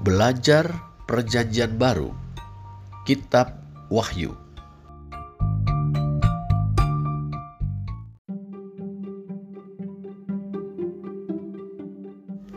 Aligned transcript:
Belajar 0.00 0.64
Perjanjian 1.04 1.76
Baru, 1.76 2.16
Kitab 3.04 3.52
Wahyu. 3.92 4.32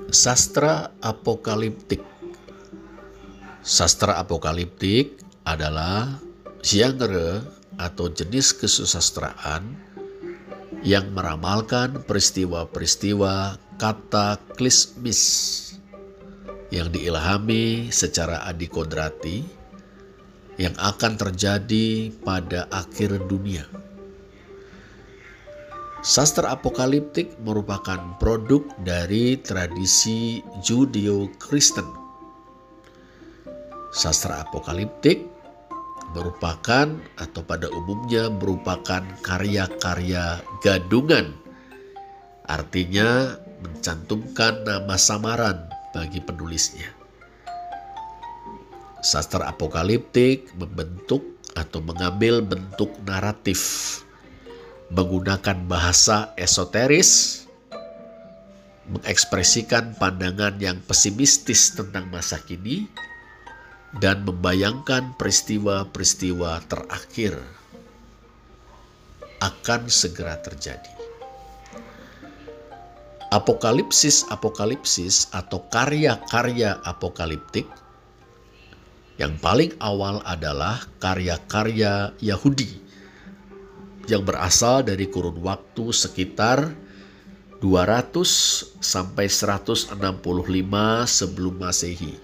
Sastra 0.07 0.95
Apokaliptik. 1.03 1.99
Sastra 3.59 4.23
apokaliptik 4.23 5.19
adalah 5.43 6.23
genre 6.63 7.43
atau 7.75 8.07
jenis 8.07 8.55
kesusastraan 8.55 9.67
yang 10.79 11.11
meramalkan 11.11 12.07
peristiwa-peristiwa 12.07 13.59
kataklismis 13.75 15.72
yang 16.73 16.89
diilhami 16.89 17.93
secara 17.93 18.49
adikodrati 18.49 19.45
yang 20.57 20.73
akan 20.81 21.13
terjadi 21.21 22.09
pada 22.25 22.65
akhir 22.73 23.29
dunia. 23.29 23.69
Sastra 26.03 26.51
apokaliptik 26.51 27.37
merupakan 27.45 28.17
produk 28.19 28.65
dari 28.81 29.39
tradisi 29.39 30.43
Judeo-Kristen. 30.65 31.87
Sastra 33.93 34.43
apokaliptik 34.43 35.23
merupakan 36.11 36.89
atau 37.15 37.41
pada 37.45 37.69
umumnya 37.71 38.27
merupakan 38.33 39.05
karya-karya 39.23 40.43
gadungan. 40.59 41.37
Artinya 42.43 43.39
mencantumkan 43.63 44.67
nama 44.67 44.99
samaran 44.99 45.72
bagi 45.93 46.19
penulisnya. 46.19 46.89
Sastra 48.99 49.47
apokaliptik 49.47 50.51
membentuk 50.57 51.21
atau 51.53 51.79
mengambil 51.85 52.41
bentuk 52.41 52.89
naratif 53.05 53.61
menggunakan 54.93 55.57
bahasa 55.65 56.37
esoteris, 56.37 57.43
mengekspresikan 58.85 59.97
pandangan 59.97 60.53
yang 60.61 60.77
pesimistis 60.85 61.73
tentang 61.73 62.13
masa 62.13 62.37
kini, 62.37 62.85
dan 63.97 64.21
membayangkan 64.21 65.17
peristiwa-peristiwa 65.17 66.61
terakhir 66.69 67.41
akan 69.41 69.89
segera 69.89 70.37
terjadi. 70.45 70.92
Apokalipsis-apokalipsis 73.33 75.33
atau 75.33 75.65
karya-karya 75.73 76.77
apokaliptik 76.85 77.65
yang 79.17 79.33
paling 79.41 79.73
awal 79.81 80.21
adalah 80.21 80.85
karya-karya 81.01 82.13
Yahudi 82.21 82.77
yang 84.05 84.21
berasal 84.21 84.85
dari 84.85 85.09
kurun 85.09 85.41
waktu 85.41 85.89
sekitar 85.89 86.77
200 87.63 88.83
sampai 88.83 89.31
165 89.31 89.95
sebelum 91.07 91.55
Masehi. 91.57 92.19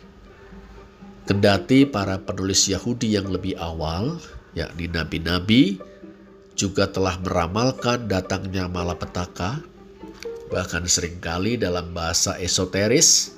Kendati 1.24 1.88
para 1.88 2.20
penulis 2.20 2.68
Yahudi 2.68 3.16
yang 3.16 3.32
lebih 3.32 3.56
awal, 3.56 4.20
yakni 4.52 4.92
nabi-nabi, 4.92 5.80
juga 6.60 6.92
telah 6.92 7.16
meramalkan 7.24 8.12
datangnya 8.12 8.68
malapetaka, 8.68 9.64
bahkan 10.50 10.86
sering 10.90 11.22
kali 11.22 11.56
dalam 11.56 11.94
bahasa 11.94 12.38
esoteris, 12.42 13.38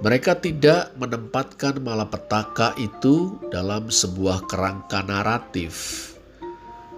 mereka 0.00 0.38
tidak 0.38 0.94
menempatkan 0.96 1.82
malapetaka 1.82 2.72
itu 2.80 3.36
dalam 3.52 3.92
sebuah 3.92 4.48
kerangka 4.48 5.04
naratif 5.04 6.10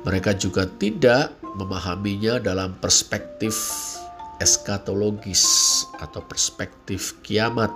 mereka 0.02 0.34
juga 0.34 0.66
tidak 0.82 1.30
memahaminya 1.54 2.42
dalam 2.42 2.74
perspektif 2.82 3.54
eskatologis 4.42 5.46
atau 6.02 6.18
perspektif 6.26 7.14
kiamat. 7.22 7.70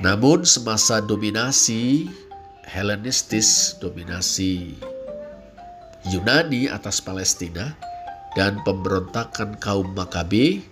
Namun 0.00 0.48
semasa 0.48 1.04
dominasi 1.04 2.08
Helenistis, 2.64 3.76
dominasi 3.76 4.80
Yunani 6.08 6.64
atas 6.72 6.96
Palestina 6.96 7.76
dan 8.34 8.60
pemberontakan 8.66 9.58
kaum 9.62 9.94
Makabe, 9.94 10.62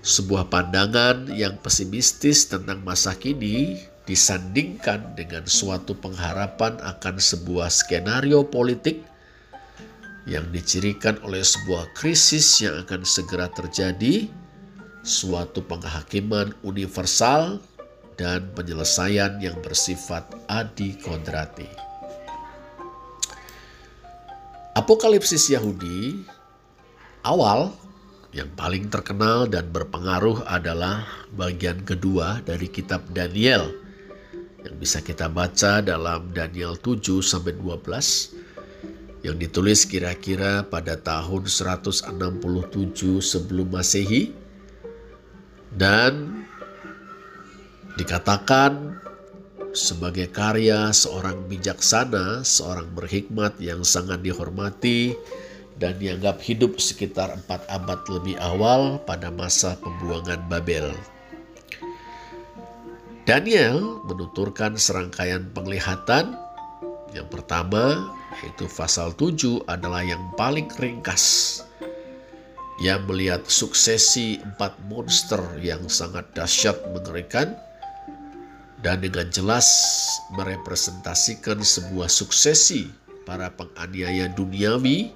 sebuah 0.00 0.48
pandangan 0.48 1.28
yang 1.32 1.60
pesimistis 1.60 2.48
tentang 2.48 2.80
masa 2.82 3.12
kini 3.16 3.80
disandingkan 4.06 5.18
dengan 5.18 5.44
suatu 5.44 5.98
pengharapan 5.98 6.78
akan 6.78 7.18
sebuah 7.18 7.68
skenario 7.68 8.46
politik 8.46 9.02
yang 10.26 10.46
dicirikan 10.50 11.18
oleh 11.22 11.42
sebuah 11.42 11.94
krisis 11.94 12.62
yang 12.62 12.82
akan 12.82 13.02
segera 13.06 13.46
terjadi, 13.50 14.26
suatu 15.06 15.62
penghakiman 15.62 16.54
universal, 16.66 17.62
dan 18.16 18.48
penyelesaian 18.56 19.38
yang 19.38 19.54
bersifat 19.60 20.24
adikodrati. 20.48 21.68
Apokalipsis 24.76 25.48
Yahudi 25.48 26.35
awal 27.26 27.74
yang 28.30 28.46
paling 28.54 28.86
terkenal 28.86 29.50
dan 29.50 29.66
berpengaruh 29.74 30.46
adalah 30.46 31.02
bagian 31.34 31.82
kedua 31.82 32.38
dari 32.46 32.70
kitab 32.70 33.02
Daniel– 33.10 33.66
yang 34.66 34.82
bisa 34.82 34.98
kita 34.98 35.30
baca 35.30 35.78
dalam 35.78 36.34
Daniel 36.34 36.74
7 36.74 37.22
sampai 37.22 37.54
12 37.54 39.22
yang 39.22 39.38
ditulis 39.38 39.86
kira-kira 39.86 40.66
pada 40.66 40.98
tahun 40.98 41.46
167 41.46 42.18
sebelum 43.22 43.70
Masehi. 43.70 44.34
Dan 45.70 46.42
dikatakan 47.94 48.98
sebagai 49.70 50.26
karya 50.34 50.90
seorang 50.90 51.46
bijaksana, 51.46 52.42
seorang 52.42 52.90
berhikmat 52.90 53.54
yang 53.62 53.86
sangat 53.86 54.18
dihormati 54.24 55.14
dan 55.76 56.00
dianggap 56.00 56.40
hidup 56.40 56.80
sekitar 56.80 57.32
empat 57.36 57.64
abad 57.68 58.00
lebih 58.08 58.36
awal 58.40 58.96
pada 59.04 59.28
masa 59.28 59.76
pembuangan 59.80 60.40
Babel. 60.48 60.96
Daniel 63.26 64.00
menuturkan 64.06 64.78
serangkaian 64.78 65.50
penglihatan. 65.50 66.38
Yang 67.10 67.28
pertama, 67.32 68.12
yaitu 68.42 68.70
pasal 68.70 69.10
7 69.18 69.66
adalah 69.66 70.06
yang 70.06 70.22
paling 70.38 70.70
ringkas. 70.78 71.58
Ia 72.76 73.00
melihat 73.02 73.48
suksesi 73.48 74.36
empat 74.44 74.76
monster 74.86 75.40
yang 75.64 75.88
sangat 75.88 76.28
dahsyat 76.36 76.76
mengerikan 76.92 77.56
dan 78.84 79.00
dengan 79.00 79.26
jelas 79.32 79.66
merepresentasikan 80.36 81.64
sebuah 81.64 82.12
suksesi 82.12 82.92
para 83.24 83.48
penganiaya 83.48 84.28
duniawi 84.36 85.10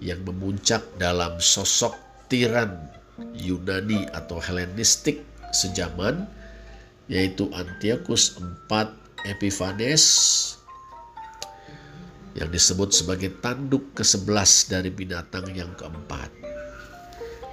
yang 0.00 0.22
memuncak 0.24 0.82
dalam 1.00 1.38
sosok 1.40 1.96
tiran 2.28 2.90
Yunani 3.36 4.04
atau 4.12 4.36
Helenistik 4.42 5.24
sejaman 5.54 6.28
yaitu 7.06 7.48
Antiochus 7.54 8.36
IV 8.36 8.70
Epiphanes 9.26 10.04
yang 12.36 12.52
disebut 12.52 12.92
sebagai 12.92 13.32
tanduk 13.40 13.96
ke-11 13.96 14.50
dari 14.68 14.90
binatang 14.92 15.48
yang 15.56 15.72
keempat. 15.72 16.28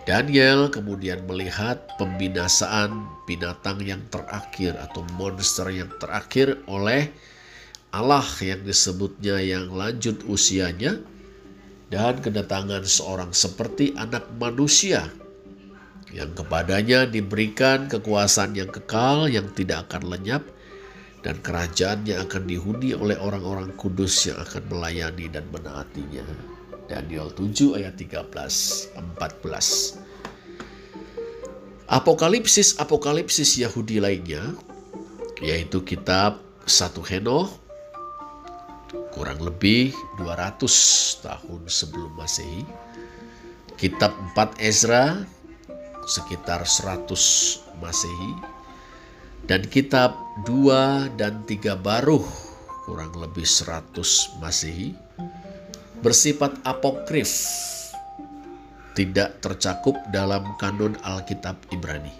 Daniel 0.03 0.67
kemudian 0.67 1.23
melihat 1.23 1.79
pembinasaan 1.95 3.07
binatang 3.23 3.79
yang 3.79 4.03
terakhir 4.11 4.75
atau 4.75 5.07
monster 5.15 5.71
yang 5.71 5.87
terakhir 6.03 6.59
oleh 6.67 7.07
Allah 7.95 8.27
yang 8.43 8.67
disebutnya 8.67 9.39
yang 9.39 9.71
lanjut 9.71 10.19
usianya 10.27 10.99
dan 11.93 12.25
kedatangan 12.25 12.81
seorang 12.89 13.29
seperti 13.29 13.93
anak 13.93 14.25
manusia 14.41 15.13
yang 16.09 16.33
kepadanya 16.33 17.05
diberikan 17.05 17.85
kekuasaan 17.85 18.57
yang 18.57 18.73
kekal 18.73 19.29
yang 19.29 19.45
tidak 19.53 19.85
akan 19.89 20.09
lenyap 20.09 20.41
dan 21.21 21.37
kerajaannya 21.37 22.17
akan 22.17 22.49
dihuni 22.49 22.97
oleh 22.97 23.13
orang-orang 23.21 23.77
kudus 23.77 24.25
yang 24.25 24.41
akan 24.41 24.73
melayani 24.73 25.29
dan 25.29 25.45
menaatinya. 25.53 26.25
Daniel 26.89 27.29
7 27.29 27.77
ayat 27.77 27.93
13 27.93 28.97
14. 28.97 30.01
Apokalipsis-apokalipsis 31.93 33.61
Yahudi 33.61 34.01
lainnya 34.01 34.57
yaitu 35.45 35.85
kitab 35.85 36.41
1 36.65 36.89
Henoh 37.05 37.62
kurang 39.13 39.39
lebih 39.39 39.93
200 40.17 40.59
tahun 41.21 41.61
sebelum 41.69 42.11
Masehi. 42.17 42.65
Kitab 43.77 44.11
4 44.33 44.57
Ezra 44.59 45.21
sekitar 46.09 46.65
100 46.65 47.07
Masehi, 47.79 48.33
Dan 49.43 49.67
kitab 49.67 50.15
2 50.47 51.19
dan 51.19 51.43
3 51.43 51.75
Baruh 51.75 52.23
kurang 52.87 53.11
lebih 53.15 53.43
100 53.43 54.39
Masehi 54.39 54.95
bersifat 56.03 56.59
apokrif 56.67 57.31
tidak 58.93 59.41
tercakup 59.41 59.95
dalam 60.13 60.53
kanon 60.61 60.95
Alkitab 61.01 61.57
Ibrani. 61.73 62.13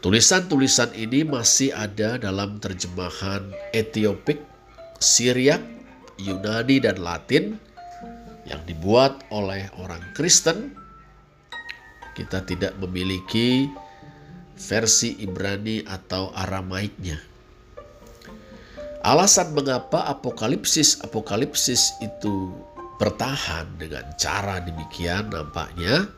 Tulisan-tulisan 0.00 0.94
ini 0.94 1.26
masih 1.26 1.74
ada 1.74 2.14
dalam 2.14 2.62
terjemahan 2.62 3.50
Etiopik, 3.74 4.38
Syriak, 4.98 5.62
Yunani, 6.20 6.80
dan 6.80 7.00
Latin 7.00 7.56
yang 8.46 8.62
dibuat 8.64 9.26
oleh 9.34 9.68
orang 9.82 10.02
Kristen. 10.16 10.72
Kita 12.16 12.40
tidak 12.48 12.78
memiliki 12.80 13.68
versi 14.56 15.20
Ibrani 15.20 15.84
atau 15.84 16.32
Aramaiknya. 16.32 17.20
Alasan 19.04 19.52
mengapa 19.52 20.08
apokalipsis-apokalipsis 20.10 22.00
itu 22.02 22.50
bertahan 22.96 23.76
dengan 23.76 24.08
cara 24.16 24.58
demikian 24.64 25.28
nampaknya 25.28 26.08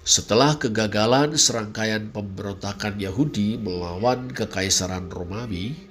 setelah 0.00 0.56
kegagalan 0.56 1.36
serangkaian 1.36 2.08
pemberontakan 2.08 2.96
Yahudi 2.96 3.60
melawan 3.60 4.32
kekaisaran 4.32 5.12
Romawi 5.12 5.89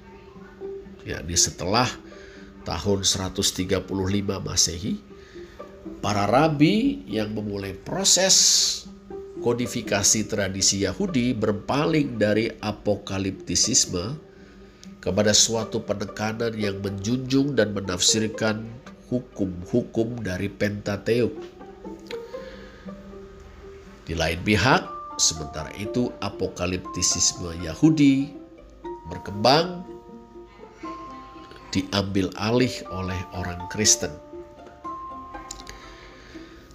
yakni 1.10 1.34
setelah 1.34 1.86
tahun 2.62 3.02
135 3.02 3.90
Masehi 4.38 5.02
para 6.04 6.28
rabi 6.28 7.02
yang 7.08 7.32
memulai 7.32 7.74
proses 7.74 8.36
kodifikasi 9.40 10.28
tradisi 10.28 10.84
Yahudi 10.84 11.32
berpaling 11.32 12.20
dari 12.20 12.52
apokaliptisisme 12.60 14.20
kepada 15.00 15.32
suatu 15.32 15.80
penekanan 15.80 16.52
yang 16.60 16.76
menjunjung 16.84 17.56
dan 17.56 17.72
menafsirkan 17.72 18.68
hukum-hukum 19.08 20.20
dari 20.20 20.52
Pentateuk. 20.52 21.32
Di 24.04 24.12
lain 24.12 24.40
pihak, 24.44 25.16
sementara 25.16 25.72
itu 25.80 26.12
apokaliptisisme 26.20 27.64
Yahudi 27.64 28.36
berkembang 29.08 29.88
diambil 31.70 32.30
alih 32.38 32.72
oleh 32.90 33.18
orang 33.34 33.66
Kristen. 33.70 34.10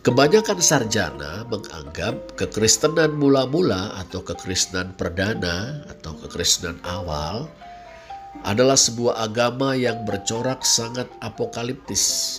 Kebanyakan 0.05 0.61
sarjana 0.61 1.49
menganggap 1.49 2.37
kekristenan 2.37 3.17
mula-mula 3.17 3.97
atau 3.97 4.21
kekristenan 4.21 4.93
perdana 4.93 5.81
atau 5.89 6.13
kekristenan 6.21 6.77
awal 6.85 7.49
adalah 8.45 8.77
sebuah 8.77 9.25
agama 9.25 9.73
yang 9.73 10.05
bercorak 10.05 10.61
sangat 10.61 11.09
apokaliptis 11.25 12.37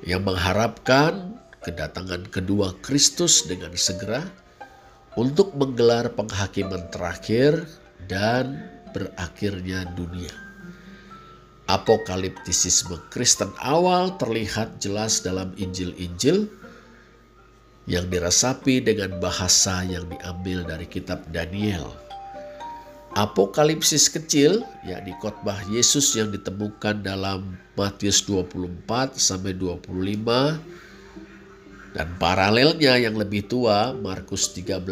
yang 0.00 0.24
mengharapkan 0.24 1.36
kedatangan 1.60 2.24
kedua 2.32 2.72
Kristus 2.80 3.44
dengan 3.44 3.76
segera 3.76 4.24
untuk 5.12 5.52
menggelar 5.60 6.08
penghakiman 6.16 6.88
terakhir 6.88 7.68
dan 8.08 8.64
berakhirnya 8.96 9.84
dunia. 9.92 10.45
Apokaliptisisme 11.66 12.94
Kristen 13.10 13.50
awal 13.58 14.14
terlihat 14.22 14.78
jelas 14.78 15.18
dalam 15.18 15.50
Injil-Injil 15.58 16.46
yang 17.90 18.06
diresapi 18.06 18.78
dengan 18.82 19.18
bahasa 19.18 19.82
yang 19.82 20.06
diambil 20.06 20.62
dari 20.62 20.86
kitab 20.86 21.26
Daniel. 21.34 21.90
Apokalipsis 23.18 24.06
kecil, 24.12 24.62
yakni 24.86 25.10
khotbah 25.18 25.58
Yesus 25.66 26.14
yang 26.14 26.30
ditemukan 26.30 27.02
dalam 27.02 27.58
Matius 27.74 28.22
24 28.28 29.18
sampai 29.18 29.56
25 29.56 29.88
dan 31.96 32.08
paralelnya 32.20 33.00
yang 33.00 33.16
lebih 33.16 33.48
tua 33.48 33.96
Markus 33.96 34.52
13 34.52 34.84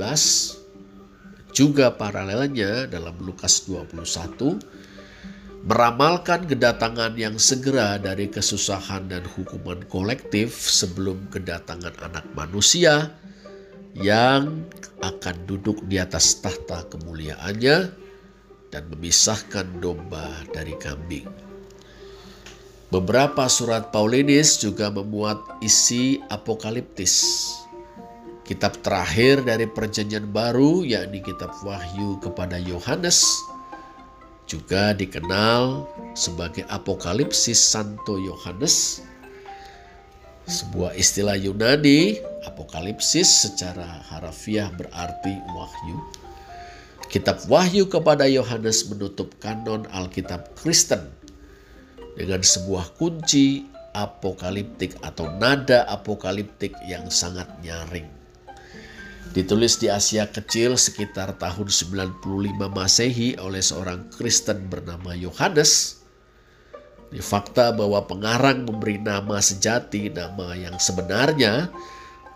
juga 1.55 1.93
paralelnya 1.93 2.89
dalam 2.89 3.15
Lukas 3.21 3.69
21 3.69 4.74
meramalkan 5.65 6.45
kedatangan 6.45 7.17
yang 7.17 7.41
segera 7.41 7.97
dari 7.97 8.29
kesusahan 8.29 9.09
dan 9.09 9.25
hukuman 9.25 9.81
kolektif 9.89 10.53
sebelum 10.53 11.33
kedatangan 11.33 11.97
anak 12.05 12.29
manusia 12.37 13.17
yang 13.97 14.69
akan 15.01 15.37
duduk 15.49 15.81
di 15.89 15.97
atas 15.97 16.37
tahta 16.45 16.85
kemuliaannya 16.93 17.97
dan 18.69 18.83
memisahkan 18.93 19.81
domba 19.81 20.29
dari 20.53 20.77
kambing. 20.77 21.33
Beberapa 22.93 23.49
surat 23.49 23.89
Paulinis 23.89 24.61
juga 24.61 24.93
memuat 24.93 25.65
isi 25.65 26.21
apokaliptis. 26.29 27.49
Kitab 28.45 28.85
terakhir 28.85 29.41
dari 29.41 29.65
Perjanjian 29.65 30.29
Baru, 30.29 30.85
yakni 30.85 31.25
Kitab 31.25 31.57
Wahyu 31.65 32.21
kepada 32.21 32.61
Yohanes, 32.61 33.41
juga 34.45 34.93
dikenal 34.93 35.89
sebagai 36.13 36.65
Apokalipsis 36.69 37.57
Santo 37.57 38.21
Yohanes. 38.21 39.01
Sebuah 40.45 40.93
istilah 40.93 41.41
Yunani, 41.41 42.21
apokalipsis 42.45 43.49
secara 43.49 44.05
harafiah 44.13 44.69
berarti 44.77 45.33
wahyu. 45.57 45.97
Kitab 47.09 47.41
Wahyu 47.49 47.89
kepada 47.89 48.29
Yohanes 48.29 48.85
menutup 48.91 49.33
kanon 49.41 49.89
Alkitab 49.89 50.53
Kristen 50.59 51.01
dengan 52.21 52.45
sebuah 52.45 52.93
kunci 53.01 53.65
apokaliptik 53.95 54.99
atau 55.01 55.31
nada 55.39 55.87
apokaliptik 55.89 56.75
yang 56.85 57.09
sangat 57.09 57.47
nyaring. 57.63 58.24
Ditulis 59.35 59.83
di 59.83 59.91
Asia 59.91 60.31
Kecil 60.31 60.79
sekitar 60.79 61.35
tahun 61.43 61.67
95 61.67 62.23
Masehi 62.71 63.35
oleh 63.43 63.59
seorang 63.59 64.07
Kristen 64.15 64.71
bernama 64.71 65.11
Yohanes. 65.11 65.99
Di 67.11 67.19
fakta 67.19 67.75
bahwa 67.75 67.99
pengarang 68.07 68.63
memberi 68.63 69.03
nama 69.03 69.43
sejati, 69.43 70.07
nama 70.15 70.55
yang 70.55 70.79
sebenarnya 70.79 71.67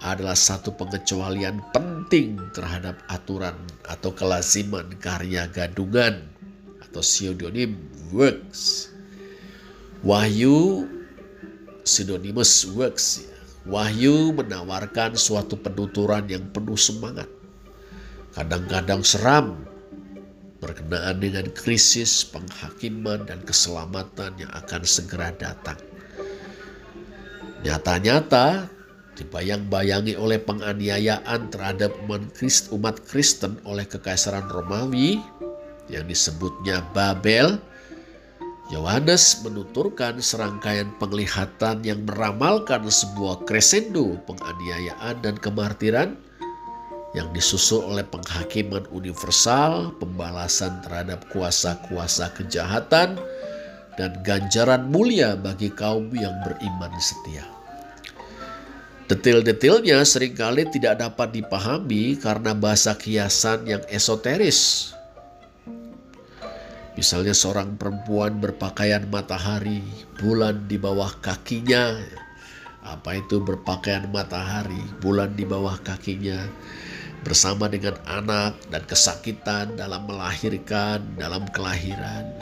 adalah 0.03 0.35
satu 0.35 0.75
pengecualian 0.75 1.63
penting 1.71 2.35
terhadap 2.51 2.99
aturan 3.07 3.55
atau 3.87 4.11
kelaziman 4.11 4.91
karya 4.99 5.47
gadungan 5.55 6.27
atau 6.83 6.99
pseudonym 6.99 7.79
works. 8.11 8.91
Wahyu 10.03 10.91
synonymous 11.87 12.67
works. 12.75 13.38
Wahyu 13.69 14.33
menawarkan 14.33 15.13
suatu 15.13 15.61
penuturan 15.61 16.25
yang 16.25 16.49
penuh 16.49 16.81
semangat. 16.81 17.29
Kadang-kadang 18.33 19.05
seram 19.05 19.69
berkenaan 20.59 21.21
dengan 21.21 21.47
krisis, 21.53 22.25
penghakiman, 22.27 23.29
dan 23.29 23.45
keselamatan 23.45 24.35
yang 24.41 24.53
akan 24.57 24.83
segera 24.89 25.31
datang. 25.37 25.79
Nyata-nyata 27.63 28.73
dibayang-bayangi 29.19 30.15
oleh 30.15 30.39
penganiayaan 30.39 31.51
terhadap 31.51 31.93
umat 32.73 32.97
Kristen 33.05 33.59
oleh 33.67 33.85
kekaisaran 33.85 34.47
Romawi 34.47 35.19
yang 35.91 36.07
disebutnya 36.07 36.87
Babel, 36.95 37.59
Yohanes 38.69 39.41
menuturkan 39.41 40.21
serangkaian 40.21 40.93
penglihatan 41.01 41.81
yang 41.81 42.05
meramalkan 42.05 42.85
sebuah 42.85 43.49
crescendo 43.49 44.21
penganiayaan 44.29 45.25
dan 45.25 45.41
kemartiran 45.41 46.21
yang 47.17 47.33
disusul 47.33 47.81
oleh 47.89 48.05
penghakiman 48.05 48.85
universal, 48.93 49.97
pembalasan 49.97 50.85
terhadap 50.85 51.25
kuasa-kuasa 51.33 52.29
kejahatan, 52.37 53.17
dan 53.97 54.11
ganjaran 54.21 54.85
mulia 54.93 55.33
bagi 55.33 55.73
kaum 55.73 56.13
yang 56.13 56.37
beriman 56.45 56.93
setia. 57.01 57.49
Detil-detilnya 59.09 60.05
sering 60.05 60.37
kali 60.37 60.69
tidak 60.69 61.01
dapat 61.01 61.33
dipahami 61.33 62.21
karena 62.21 62.53
bahasa 62.53 62.93
kiasan 62.93 63.65
yang 63.65 63.81
esoteris. 63.89 64.93
Misalnya 66.99 67.31
seorang 67.31 67.79
perempuan 67.79 68.43
berpakaian 68.43 69.07
matahari, 69.07 69.87
bulan 70.19 70.67
di 70.67 70.75
bawah 70.83 71.15
kakinya. 71.23 71.95
Apa 72.83 73.23
itu 73.23 73.39
berpakaian 73.39 74.11
matahari, 74.11 74.83
bulan 74.99 75.39
di 75.39 75.47
bawah 75.47 75.79
kakinya? 75.79 76.43
Bersama 77.23 77.71
dengan 77.71 77.95
anak 78.03 78.59
dan 78.67 78.83
kesakitan 78.83 79.79
dalam 79.79 80.11
melahirkan, 80.11 81.07
dalam 81.15 81.47
kelahiran. 81.55 82.35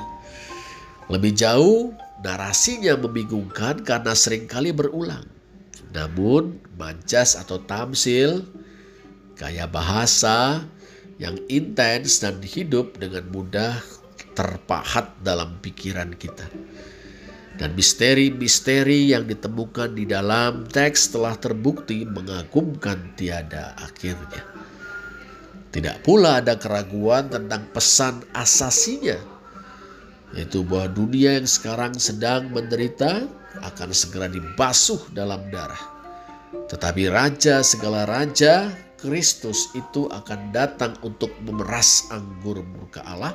Lebih 1.12 1.36
jauh, 1.36 1.92
narasinya 2.24 2.96
membingungkan 2.96 3.84
karena 3.84 4.16
sering 4.16 4.48
kali 4.48 4.72
berulang 4.72 5.36
namun 5.96 6.60
majas 6.76 7.40
atau 7.40 7.56
tamsil, 7.56 8.44
gaya 9.40 9.64
bahasa, 9.64 10.68
yang 11.16 11.40
intens 11.48 12.20
dan 12.20 12.36
hidup 12.44 13.00
dengan 13.00 13.24
mudah 13.32 13.80
terpahat 14.36 15.16
dalam 15.24 15.58
pikiran 15.64 16.12
kita. 16.14 16.44
Dan 17.56 17.72
misteri-misteri 17.72 19.16
yang 19.16 19.24
ditemukan 19.24 19.96
di 19.96 20.04
dalam 20.04 20.68
teks 20.68 21.08
telah 21.08 21.32
terbukti 21.40 22.04
mengagumkan 22.04 23.16
tiada 23.16 23.72
akhirnya. 23.80 24.44
Tidak 25.72 26.04
pula 26.04 26.44
ada 26.44 26.60
keraguan 26.60 27.32
tentang 27.32 27.64
pesan 27.72 28.20
asasinya, 28.36 29.16
yaitu 30.36 30.60
bahwa 30.68 30.92
dunia 30.92 31.40
yang 31.40 31.48
sekarang 31.48 31.96
sedang 31.96 32.52
menderita 32.52 33.24
akan 33.64 33.88
segera 33.88 34.28
dibasuh 34.28 35.00
dalam 35.16 35.40
darah. 35.48 35.80
Tetapi 36.68 37.08
Raja 37.08 37.64
segala 37.64 38.04
Raja, 38.04 38.68
Kristus 39.00 39.72
itu 39.72 40.08
akan 40.12 40.52
datang 40.52 40.92
untuk 41.00 41.32
memeras 41.40 42.08
anggur 42.12 42.60
murka 42.60 43.00
Allah 43.04 43.32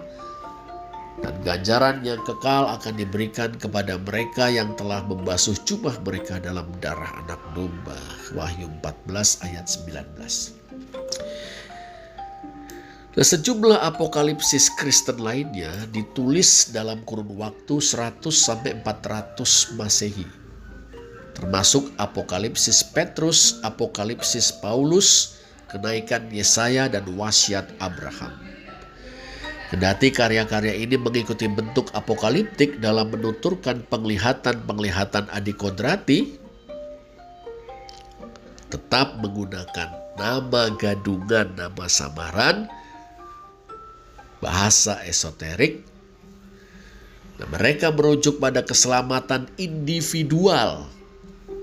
dan 1.20 1.36
ganjaran 1.44 2.00
yang 2.08 2.24
kekal 2.24 2.72
akan 2.72 2.96
diberikan 2.96 3.51
kepada 3.60 4.00
mereka 4.00 4.48
yang 4.48 4.72
telah 4.80 5.03
membasuh 5.03 5.60
jubah 5.68 6.00
mereka 6.08 6.39
dalam 6.39 6.72
darah 6.80 7.12
anak 7.27 7.41
domba. 7.51 8.00
Wahyu 8.32 8.72
14 8.80 9.44
ayat 9.44 9.68
19. 9.68 10.62
Dan 13.12 13.27
sejumlah 13.27 13.84
apokalipsis 13.84 14.72
Kristen 14.80 15.20
lainnya 15.20 15.68
ditulis 15.91 16.72
dalam 16.72 17.03
kurun 17.03 17.27
waktu 17.36 17.84
100 17.84 18.24
sampai 18.32 18.80
400 18.80 19.75
Masehi. 19.75 20.24
Termasuk 21.36 21.91
apokalipsis 22.00 22.88
Petrus, 22.88 23.60
apokalipsis 23.68 24.56
Paulus, 24.63 25.44
kenaikan 25.68 26.32
Yesaya 26.32 26.88
dan 26.88 27.03
wasiat 27.20 27.68
Abraham. 27.84 28.61
Kendati 29.72 30.12
karya-karya 30.12 30.84
ini 30.84 31.00
mengikuti 31.00 31.48
bentuk 31.48 31.96
apokaliptik 31.96 32.84
dalam 32.84 33.08
menuturkan 33.08 33.88
penglihatan-penglihatan 33.88 35.32
adikodrati, 35.32 36.36
tetap 38.68 39.16
menggunakan 39.24 39.96
nama 40.20 40.75
gadungan, 40.75 41.56
nama 41.56 41.88
samaran, 41.88 42.68
bahasa 44.44 45.00
esoterik, 45.08 45.88
dan 47.40 47.48
mereka 47.56 47.96
merujuk 47.96 48.44
pada 48.44 48.68
keselamatan 48.68 49.48
individual 49.56 50.84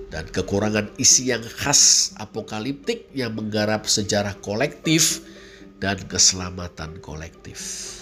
dan 0.08 0.24
kekurangan 0.32 0.88
isi 0.96 1.28
yang 1.28 1.44
khas 1.44 2.16
apokaliptik 2.16 3.04
yang 3.12 3.36
menggarap 3.36 3.84
sejarah 3.84 4.32
kolektif 4.40 5.20
dan 5.76 6.00
keselamatan 6.08 7.04
kolektif. 7.04 7.97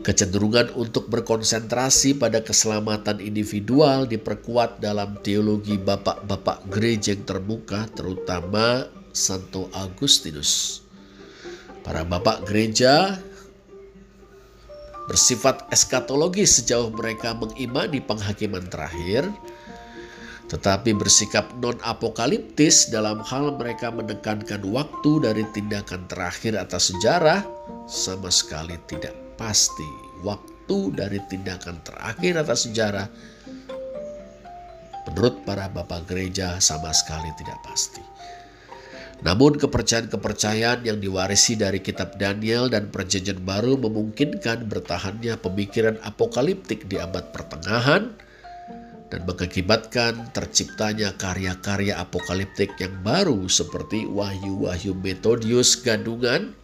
Kecenderungan 0.00 0.72
untuk 0.72 1.12
berkonsentrasi 1.12 2.16
pada 2.16 2.40
keselamatan 2.40 3.20
individual 3.20 4.08
diperkuat 4.08 4.80
dalam 4.80 5.20
teologi 5.20 5.76
bapak-bapak 5.76 6.64
gereja 6.72 7.12
yang 7.12 7.28
terbuka, 7.28 7.84
terutama 7.92 8.88
Santo 9.12 9.68
Agustinus. 9.76 10.80
Para 11.84 12.08
bapak 12.08 12.48
gereja 12.48 13.20
bersifat 15.12 15.68
eskatologis 15.68 16.64
sejauh 16.64 16.88
mereka 16.88 17.36
mengimani 17.36 18.00
penghakiman 18.00 18.64
terakhir, 18.72 19.28
tetapi 20.48 20.96
bersikap 20.96 21.52
non-apokaliptis 21.60 22.88
dalam 22.88 23.20
hal 23.20 23.60
mereka 23.60 23.92
menekankan 23.92 24.64
waktu 24.72 25.12
dari 25.20 25.44
tindakan 25.52 26.08
terakhir 26.08 26.56
atas 26.56 26.96
sejarah 26.96 27.44
sama 27.84 28.32
sekali 28.32 28.80
tidak 28.88 29.21
pasti 29.42 29.90
waktu 30.22 30.94
dari 30.94 31.18
tindakan 31.26 31.82
terakhir 31.82 32.38
atas 32.38 32.70
sejarah 32.70 33.10
menurut 35.10 35.42
para 35.42 35.66
bapak 35.66 36.06
gereja 36.06 36.62
sama 36.62 36.94
sekali 36.94 37.26
tidak 37.34 37.58
pasti. 37.66 37.98
Namun 39.26 39.58
kepercayaan-kepercayaan 39.58 40.86
yang 40.86 40.98
diwarisi 41.02 41.58
dari 41.58 41.82
kitab 41.82 42.18
Daniel 42.18 42.70
dan 42.70 42.90
perjanjian 42.90 43.42
baru 43.42 43.78
memungkinkan 43.78 44.70
bertahannya 44.70 45.38
pemikiran 45.42 45.98
apokaliptik 46.06 46.86
di 46.86 47.02
abad 47.02 47.34
pertengahan 47.34 48.14
dan 49.10 49.20
mengakibatkan 49.26 50.30
terciptanya 50.34 51.14
karya-karya 51.18 51.98
apokaliptik 51.98 52.78
yang 52.82 52.94
baru 53.02 53.46
seperti 53.46 54.06
Wahyu-Wahyu 54.06 54.96
Metodius 54.98 55.78
Gandungan, 55.82 56.56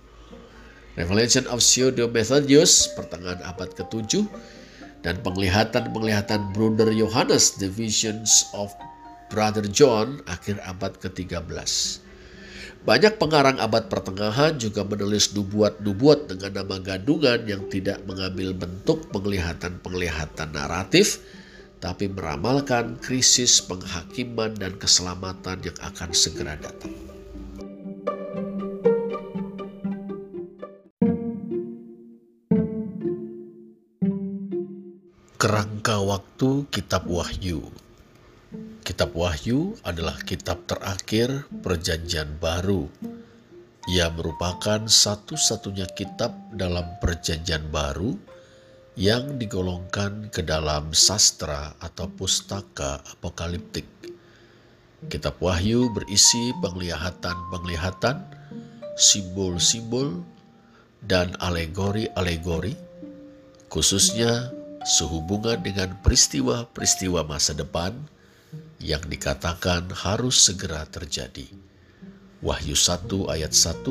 Revelation 0.98 1.46
of 1.46 1.62
Pseudo 1.62 2.10
Methodius 2.10 2.90
pertengahan 2.98 3.38
abad 3.46 3.70
ke-7 3.70 4.26
dan 5.06 5.22
penglihatan-penglihatan 5.22 6.50
Bruder 6.50 6.90
Yohanes 6.90 7.54
The 7.54 7.70
Visions 7.70 8.50
of 8.50 8.74
Brother 9.30 9.62
John 9.70 10.26
akhir 10.26 10.58
abad 10.66 10.98
ke-13. 10.98 11.46
Banyak 12.82 13.14
pengarang 13.22 13.62
abad 13.62 13.86
pertengahan 13.86 14.58
juga 14.58 14.82
menulis 14.82 15.30
nubuat-nubuat 15.38 16.34
dengan 16.34 16.66
nama 16.66 16.82
gandungan 16.82 17.46
yang 17.46 17.70
tidak 17.70 18.02
mengambil 18.02 18.58
bentuk 18.58 19.06
penglihatan-penglihatan 19.14 20.50
naratif, 20.50 21.22
tapi 21.78 22.10
meramalkan 22.10 22.98
krisis 22.98 23.62
penghakiman 23.62 24.50
dan 24.58 24.74
keselamatan 24.74 25.62
yang 25.62 25.78
akan 25.78 26.10
segera 26.10 26.58
datang. 26.58 27.17
Kerangka 35.38 36.02
waktu 36.02 36.66
Kitab 36.66 37.06
Wahyu 37.06 37.62
Kitab 38.82 39.14
Wahyu 39.14 39.78
adalah 39.86 40.18
kitab 40.26 40.66
terakhir 40.66 41.46
Perjanjian 41.62 42.42
Baru. 42.42 42.90
Ia 43.86 44.10
merupakan 44.10 44.82
satu-satunya 44.90 45.86
kitab 45.94 46.34
dalam 46.50 46.90
Perjanjian 46.98 47.70
Baru 47.70 48.18
yang 48.98 49.38
digolongkan 49.38 50.34
ke 50.34 50.42
dalam 50.42 50.90
sastra 50.90 51.70
atau 51.78 52.10
pustaka 52.10 52.98
apokaliptik. 53.06 53.86
Kitab 55.06 55.38
Wahyu 55.38 55.86
berisi 55.94 56.50
penglihatan-penglihatan, 56.58 58.26
simbol-simbol, 58.98 60.18
dan 61.06 61.30
alegori-alegori, 61.38 62.74
khususnya 63.70 64.57
sehubungan 64.88 65.60
dengan 65.60 65.92
peristiwa-peristiwa 66.00 67.28
masa 67.28 67.52
depan 67.52 67.92
yang 68.80 69.04
dikatakan 69.04 69.92
harus 69.92 70.48
segera 70.48 70.88
terjadi. 70.88 71.44
Wahyu 72.40 72.72
1 72.72 73.28
ayat 73.28 73.52
1 73.52 73.84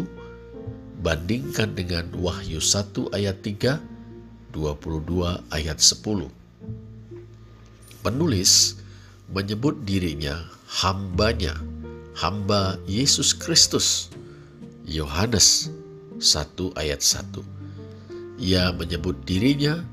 bandingkan 1.06 1.78
dengan 1.78 2.10
Wahyu 2.18 2.58
1 2.58 3.14
ayat 3.14 3.46
3 3.46 3.78
22 4.58 5.54
ayat 5.54 5.78
10. 5.78 6.34
Penulis 8.02 8.82
menyebut 9.30 9.86
dirinya 9.86 10.50
hambanya, 10.82 11.54
hamba 12.18 12.82
Yesus 12.90 13.38
Kristus. 13.38 14.10
Yohanes 14.88 15.70
1 16.18 16.74
ayat 16.80 17.04
1. 17.04 17.44
Ia 18.42 18.72
menyebut 18.74 19.20
dirinya 19.28 19.84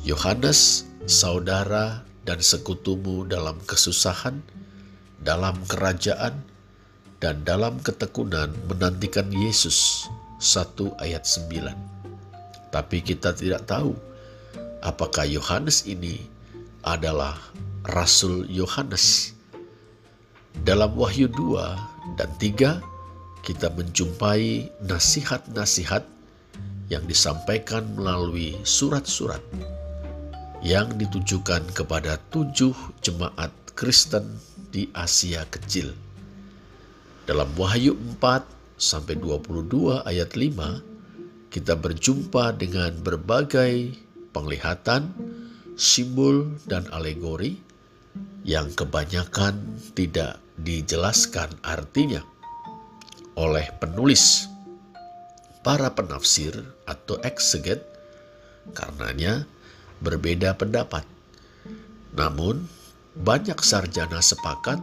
Yohanes, 0.00 0.88
saudara 1.04 2.00
dan 2.24 2.40
sekutumu 2.40 3.28
dalam 3.28 3.60
kesusahan, 3.68 4.40
dalam 5.20 5.60
kerajaan, 5.68 6.40
dan 7.20 7.44
dalam 7.44 7.76
ketekunan 7.84 8.48
menantikan 8.64 9.28
Yesus. 9.28 10.08
1 10.40 10.96
ayat 11.04 11.28
9. 11.28 12.72
Tapi 12.72 13.04
kita 13.04 13.36
tidak 13.36 13.68
tahu 13.68 13.92
apakah 14.80 15.28
Yohanes 15.28 15.84
ini 15.84 16.24
adalah 16.80 17.36
Rasul 17.84 18.48
Yohanes. 18.48 19.36
Dalam 20.64 20.96
Wahyu 20.96 21.28
2 21.28 22.16
dan 22.16 22.32
3 22.40 22.80
kita 23.44 23.68
menjumpai 23.76 24.72
nasihat-nasihat 24.80 26.08
yang 26.88 27.04
disampaikan 27.04 27.84
melalui 27.92 28.56
surat-surat 28.64 29.44
yang 30.60 30.92
ditujukan 30.96 31.64
kepada 31.72 32.20
tujuh 32.28 32.76
jemaat 33.00 33.52
Kristen 33.72 34.36
di 34.68 34.92
Asia 34.92 35.48
Kecil. 35.48 35.96
Dalam 37.24 37.48
Wahyu 37.56 37.96
4 38.20 38.76
sampai 38.76 39.16
22 39.16 40.04
ayat 40.04 40.36
5, 40.36 41.48
kita 41.48 41.74
berjumpa 41.80 42.60
dengan 42.60 42.92
berbagai 43.00 43.96
penglihatan, 44.36 45.10
simbol, 45.74 46.52
dan 46.68 46.84
alegori 46.92 47.56
yang 48.44 48.68
kebanyakan 48.76 49.56
tidak 49.96 50.38
dijelaskan 50.60 51.50
artinya 51.64 52.20
oleh 53.36 53.64
penulis. 53.80 54.50
para 55.60 55.92
penafsir 55.92 56.56
atau 56.88 57.20
ekseget 57.20 57.84
karenanya 58.72 59.44
berbeda 60.00 60.56
pendapat. 60.56 61.04
Namun, 62.16 62.66
banyak 63.14 63.60
sarjana 63.62 64.18
sepakat 64.18 64.80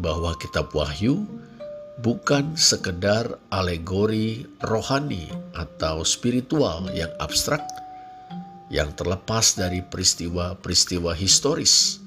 bahwa 0.00 0.34
kitab 0.40 0.72
Wahyu 0.74 1.22
bukan 2.02 2.58
sekedar 2.58 3.38
alegori 3.54 4.42
rohani 4.64 5.30
atau 5.54 6.02
spiritual 6.02 6.90
yang 6.90 7.10
abstrak 7.22 7.62
yang 8.72 8.90
terlepas 8.96 9.54
dari 9.54 9.84
peristiwa-peristiwa 9.84 11.14
historis. 11.14 12.02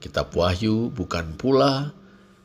Kitab 0.00 0.32
Wahyu 0.32 0.88
bukan 0.88 1.36
pula 1.36 1.92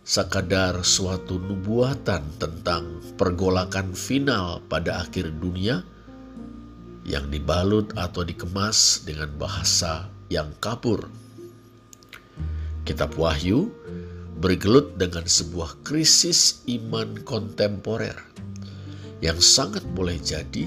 sekadar 0.01 0.81
suatu 0.81 1.37
nubuatan 1.37 2.25
tentang 2.41 2.99
pergolakan 3.15 3.93
final 3.93 4.59
pada 4.65 5.05
akhir 5.05 5.37
dunia 5.37 5.85
yang 7.07 7.29
dibalut 7.33 7.93
atau 7.97 8.21
dikemas 8.21 9.01
dengan 9.05 9.29
bahasa 9.37 10.09
yang 10.29 10.53
kabur. 10.61 11.09
Kitab 12.85 13.13
Wahyu 13.17 13.69
bergelut 14.41 14.97
dengan 14.97 15.25
sebuah 15.25 15.85
krisis 15.85 16.65
iman 16.65 17.21
kontemporer 17.21 18.17
yang 19.21 19.37
sangat 19.37 19.85
boleh 19.93 20.17
jadi 20.17 20.65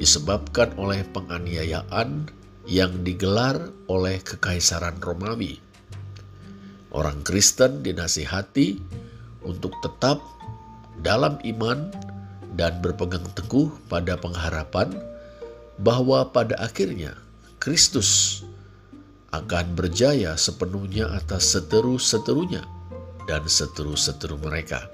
disebabkan 0.00 0.72
oleh 0.80 1.04
penganiayaan 1.12 2.28
yang 2.64 2.92
digelar 3.04 3.70
oleh 3.86 4.18
Kekaisaran 4.24 4.98
Romawi. 4.98 5.60
Orang 6.90 7.20
Kristen 7.20 7.84
dinasihati 7.84 8.80
untuk 9.44 9.76
tetap 9.84 10.24
dalam 11.04 11.36
iman 11.44 11.92
dan 12.56 12.80
berpegang 12.80 13.24
teguh 13.36 13.68
pada 13.92 14.16
pengharapan 14.16 14.96
bahwa 15.76 16.32
pada 16.32 16.56
akhirnya 16.56 17.16
Kristus 17.60 18.42
akan 19.32 19.76
berjaya 19.76 20.32
sepenuhnya 20.38 21.12
atas 21.12 21.52
seteru-seterunya 21.52 22.64
dan 23.28 23.44
seteru-seteru 23.44 24.40
mereka. 24.40 24.88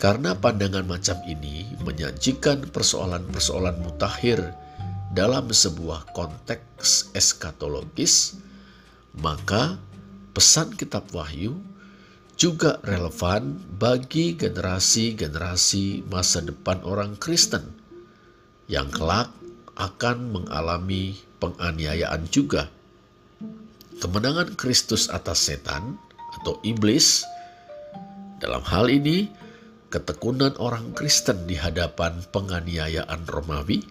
Karena 0.00 0.34
pandangan 0.34 0.84
macam 0.84 1.16
ini 1.24 1.70
menyajikan 1.86 2.66
persoalan-persoalan 2.74 3.78
mutakhir 3.80 4.52
dalam 5.14 5.48
sebuah 5.48 6.10
konteks 6.12 7.14
eskatologis, 7.14 8.34
maka 9.14 9.78
pesan 10.34 10.74
kitab 10.74 11.06
Wahyu 11.14 11.54
juga 12.34 12.82
relevan 12.82 13.54
bagi 13.78 14.34
generasi-generasi 14.34 16.10
masa 16.10 16.42
depan 16.42 16.82
orang 16.82 17.14
Kristen 17.14 17.83
yang 18.70 18.88
kelak 18.88 19.28
akan 19.74 20.30
mengalami 20.30 21.18
penganiayaan 21.42 22.24
juga. 22.30 22.70
Kemenangan 24.00 24.56
Kristus 24.58 25.10
atas 25.10 25.48
setan 25.48 25.98
atau 26.40 26.58
iblis. 26.66 27.22
Dalam 28.42 28.60
hal 28.66 28.92
ini, 28.92 29.30
ketekunan 29.88 30.58
orang 30.60 30.92
Kristen 30.92 31.46
di 31.48 31.56
hadapan 31.56 32.20
penganiayaan 32.34 33.24
Romawi 33.30 33.86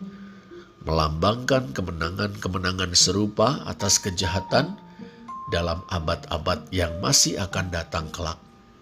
melambangkan 0.83 1.71
kemenangan-kemenangan 1.71 2.91
serupa 2.91 3.63
atas 3.63 4.03
kejahatan 4.03 4.75
dalam 5.47 5.79
abad-abad 5.87 6.67
yang 6.75 6.91
masih 6.99 7.39
akan 7.39 7.71
datang 7.71 8.11
kelak, 8.11 8.35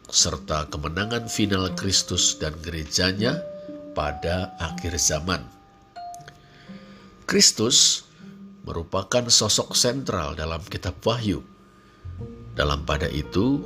serta 0.10 0.66
kemenangan 0.74 1.30
final 1.30 1.70
Kristus 1.78 2.42
dan 2.42 2.58
gerejanya 2.66 3.38
pada 3.94 4.58
akhir 4.58 4.98
zaman. 4.98 5.61
Kristus 7.32 8.04
merupakan 8.68 9.24
sosok 9.32 9.72
sentral 9.72 10.36
dalam 10.36 10.60
kitab 10.68 11.00
Wahyu 11.08 11.40
dalam 12.52 12.84
pada 12.84 13.08
itu, 13.08 13.64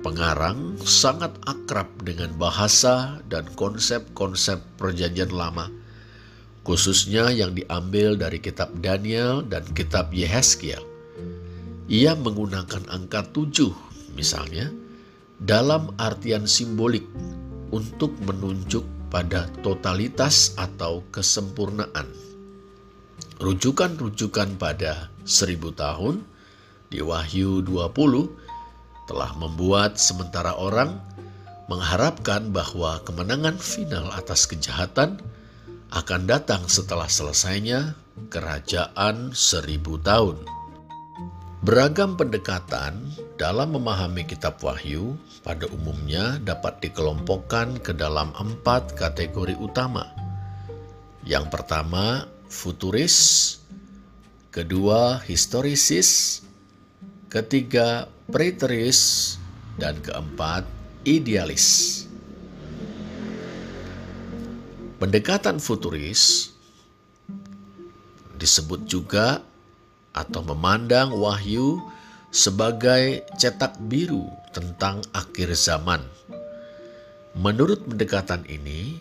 pengarang 0.00 0.80
sangat 0.80 1.36
akrab 1.44 1.92
dengan 2.00 2.32
bahasa 2.40 3.20
dan 3.28 3.44
konsep-konsep 3.52 4.64
Perjanjian 4.80 5.28
Lama, 5.28 5.68
khususnya 6.64 7.28
yang 7.28 7.52
diambil 7.52 8.16
dari 8.16 8.40
kitab 8.40 8.72
Daniel 8.80 9.44
dan 9.44 9.68
kitab 9.76 10.16
Yehezkiel. 10.16 10.80
Ia 11.92 12.16
menggunakan 12.16 12.88
angka 12.88 13.28
tujuh, 13.36 13.76
misalnya, 14.16 14.72
dalam 15.36 15.92
artian 16.00 16.48
simbolik 16.48 17.04
untuk 17.68 18.16
menunjuk 18.24 18.88
pada 19.12 19.52
totalitas 19.60 20.56
atau 20.56 21.04
kesempurnaan. 21.12 22.29
Rujukan-rujukan 23.40 24.60
pada 24.60 25.08
seribu 25.24 25.72
tahun 25.72 26.20
di 26.92 27.00
Wahyu 27.00 27.64
20 27.64 29.08
telah 29.08 29.32
membuat 29.40 29.96
sementara 29.96 30.60
orang 30.60 31.00
mengharapkan 31.72 32.52
bahwa 32.52 33.00
kemenangan 33.00 33.56
final 33.56 34.12
atas 34.12 34.44
kejahatan 34.44 35.24
akan 35.88 36.20
datang 36.28 36.68
setelah 36.68 37.08
selesainya 37.08 37.96
kerajaan 38.28 39.32
seribu 39.32 39.96
tahun. 40.04 40.44
Beragam 41.64 42.20
pendekatan 42.20 43.08
dalam 43.40 43.72
memahami 43.72 44.28
kitab 44.28 44.60
Wahyu 44.60 45.16
pada 45.40 45.64
umumnya 45.72 46.36
dapat 46.44 46.84
dikelompokkan 46.84 47.80
ke 47.80 47.96
dalam 47.96 48.36
empat 48.36 48.92
kategori 49.00 49.56
utama. 49.56 50.04
Yang 51.24 51.48
pertama, 51.48 52.28
futuris, 52.50 53.56
kedua, 54.50 55.22
historisis, 55.22 56.42
ketiga 57.30 58.10
preteris, 58.26 59.38
dan 59.78 59.96
keempat 60.02 60.66
idealis. 61.06 62.04
Pendekatan 65.00 65.56
futuris 65.56 66.52
disebut 68.36 68.84
juga 68.84 69.40
atau 70.12 70.44
memandang 70.44 71.16
wahyu 71.16 71.80
sebagai 72.28 73.24
cetak 73.40 73.80
biru 73.88 74.28
tentang 74.52 75.00
akhir 75.16 75.56
zaman. 75.56 76.04
Menurut 77.32 77.86
pendekatan 77.86 78.44
ini, 78.50 79.00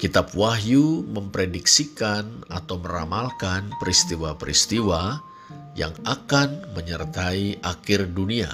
kitab 0.00 0.32
Wahyu 0.32 1.04
memprediksikan 1.12 2.48
atau 2.48 2.80
meramalkan 2.80 3.68
peristiwa-peristiwa 3.76 5.20
yang 5.76 5.92
akan 6.08 6.72
menyertai 6.72 7.60
akhir 7.60 8.08
dunia. 8.16 8.48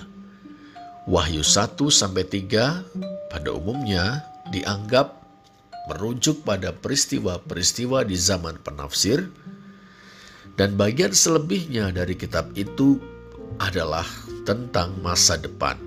Wahyu 1.07 1.47
1 1.47 1.79
sampai 1.87 2.27
3 2.27 3.31
pada 3.31 3.55
umumnya 3.55 4.27
dianggap 4.51 5.23
merujuk 5.87 6.43
pada 6.43 6.75
peristiwa-peristiwa 6.75 8.03
di 8.03 8.19
zaman 8.19 8.59
penafsir 8.59 9.31
dan 10.59 10.75
bagian 10.75 11.15
selebihnya 11.15 11.95
dari 11.95 12.19
kitab 12.19 12.51
itu 12.59 12.99
adalah 13.63 14.05
tentang 14.43 14.99
masa 14.99 15.39
depan. 15.39 15.79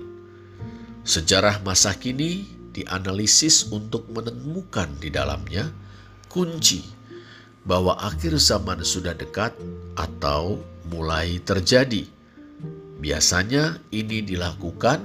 Sejarah 1.04 1.60
masa 1.60 1.92
kini 1.92 2.59
dianalisis 2.70 3.70
untuk 3.74 4.06
menemukan 4.10 4.88
di 4.98 5.10
dalamnya 5.10 5.70
kunci 6.30 6.82
bahwa 7.66 7.98
akhir 8.00 8.38
zaman 8.40 8.80
sudah 8.80 9.12
dekat 9.12 9.52
atau 9.98 10.62
mulai 10.88 11.38
terjadi. 11.44 12.08
Biasanya 13.00 13.80
ini 13.92 14.24
dilakukan 14.24 15.00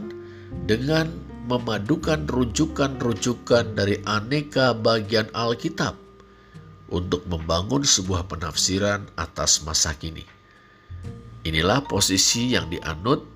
dengan 0.68 1.12
memadukan 1.46 2.26
rujukan-rujukan 2.26 3.78
dari 3.78 4.02
aneka 4.08 4.74
bagian 4.74 5.30
Alkitab 5.32 5.94
untuk 6.90 7.26
membangun 7.30 7.86
sebuah 7.86 8.26
penafsiran 8.30 9.06
atas 9.18 9.62
masa 9.66 9.94
kini. 9.94 10.26
Inilah 11.46 11.86
posisi 11.86 12.58
yang 12.58 12.74
dianut 12.74 13.35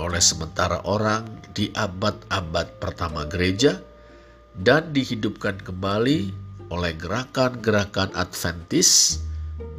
oleh 0.00 0.18
sementara 0.18 0.80
orang 0.88 1.28
di 1.52 1.68
abad-abad 1.76 2.80
pertama 2.80 3.28
gereja 3.28 3.78
dan 4.56 4.90
dihidupkan 4.96 5.60
kembali 5.60 6.32
oleh 6.72 6.92
gerakan-gerakan 6.96 8.10
Adventis 8.16 9.20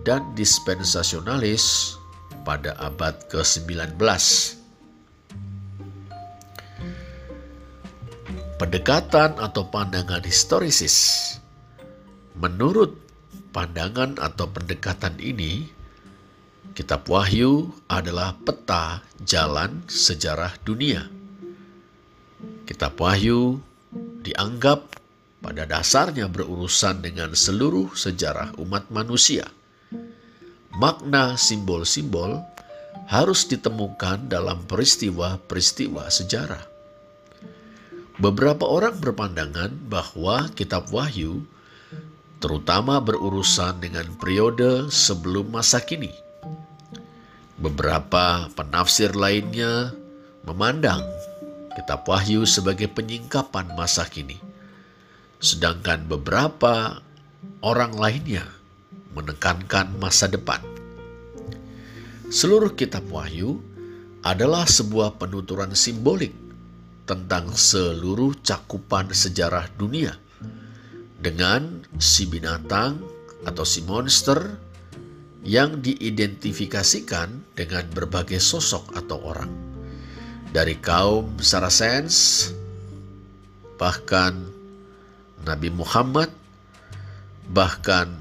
dan 0.05 0.21
dispensasionalis 0.37 1.97
pada 2.45 2.77
abad 2.77 3.17
ke-19. 3.33 3.97
Pendekatan 8.61 9.41
atau 9.41 9.65
pandangan 9.73 10.21
historisis 10.21 11.17
Menurut 12.41 12.95
pandangan 13.51 14.15
atau 14.15 14.47
pendekatan 14.47 15.19
ini, 15.19 15.67
Kitab 16.71 17.03
Wahyu 17.11 17.67
adalah 17.91 18.31
peta 18.47 19.03
jalan 19.19 19.83
sejarah 19.91 20.55
dunia. 20.63 21.03
Kitab 22.63 22.95
Wahyu 22.95 23.59
dianggap 24.23 24.95
pada 25.43 25.67
dasarnya 25.67 26.31
berurusan 26.31 27.03
dengan 27.03 27.35
seluruh 27.35 27.91
sejarah 27.91 28.55
umat 28.55 28.87
manusia. 28.87 29.51
Makna 30.71 31.35
simbol-simbol 31.35 32.39
harus 33.11 33.43
ditemukan 33.51 34.31
dalam 34.31 34.63
peristiwa-peristiwa 34.63 36.07
sejarah. 36.07 36.63
Beberapa 38.15 38.63
orang 38.63 38.95
berpandangan 38.95 39.75
bahwa 39.91 40.47
Kitab 40.55 40.87
Wahyu 40.87 41.43
terutama 42.39 43.03
berurusan 43.03 43.83
dengan 43.83 44.07
periode 44.15 44.87
sebelum 44.87 45.51
masa 45.51 45.83
kini. 45.83 46.30
Beberapa 47.61 48.49
penafsir 48.57 49.13
lainnya 49.13 49.93
memandang 50.41 51.05
Kitab 51.77 52.09
Wahyu 52.09 52.49
sebagai 52.49 52.89
penyingkapan 52.89 53.77
masa 53.77 54.09
kini, 54.09 54.41
sedangkan 55.37 56.09
beberapa 56.09 57.05
orang 57.61 57.93
lainnya 57.93 58.49
menekankan 59.13 59.93
masa 60.01 60.25
depan. 60.25 60.57
Seluruh 62.33 62.73
Kitab 62.73 63.05
Wahyu 63.13 63.61
adalah 64.25 64.65
sebuah 64.65 65.21
penuturan 65.21 65.77
simbolik 65.77 66.33
tentang 67.05 67.53
seluruh 67.53 68.41
cakupan 68.41 69.13
sejarah 69.13 69.69
dunia 69.77 70.17
dengan 71.21 71.85
si 72.01 72.25
binatang 72.25 72.97
atau 73.45 73.61
si 73.61 73.85
monster 73.85 74.57
yang 75.41 75.81
diidentifikasikan 75.81 77.57
dengan 77.57 77.85
berbagai 77.89 78.37
sosok 78.37 78.93
atau 78.93 79.17
orang. 79.25 79.51
Dari 80.51 80.77
kaum 80.77 81.39
Saracens, 81.41 82.49
bahkan 83.79 84.37
Nabi 85.41 85.73
Muhammad, 85.73 86.29
bahkan 87.49 88.13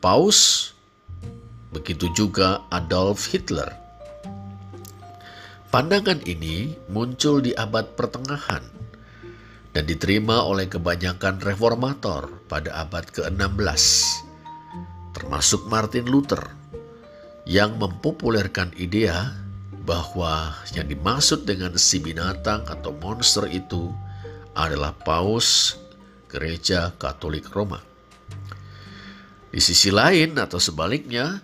Paus, 0.00 0.72
begitu 1.74 2.08
juga 2.16 2.64
Adolf 2.72 3.28
Hitler. 3.28 3.68
Pandangan 5.72 6.20
ini 6.28 6.76
muncul 6.92 7.40
di 7.40 7.56
abad 7.56 7.96
pertengahan 7.96 8.60
dan 9.72 9.84
diterima 9.88 10.44
oleh 10.44 10.68
kebanyakan 10.68 11.40
reformator 11.40 12.28
pada 12.44 12.84
abad 12.84 13.08
ke-16, 13.08 13.84
termasuk 15.16 15.64
Martin 15.72 16.12
Luther, 16.12 16.61
yang 17.48 17.78
mempopulerkan 17.78 18.74
idea 18.78 19.34
bahwa 19.82 20.54
yang 20.78 20.86
dimaksud 20.86 21.42
dengan 21.42 21.74
si 21.74 21.98
binatang 21.98 22.62
atau 22.70 22.94
monster 23.02 23.50
itu 23.50 23.90
adalah 24.54 24.94
paus 24.94 25.78
gereja 26.30 26.94
Katolik 26.96 27.50
Roma. 27.50 27.82
Di 29.52 29.60
sisi 29.60 29.92
lain 29.92 30.38
atau 30.38 30.56
sebaliknya, 30.56 31.42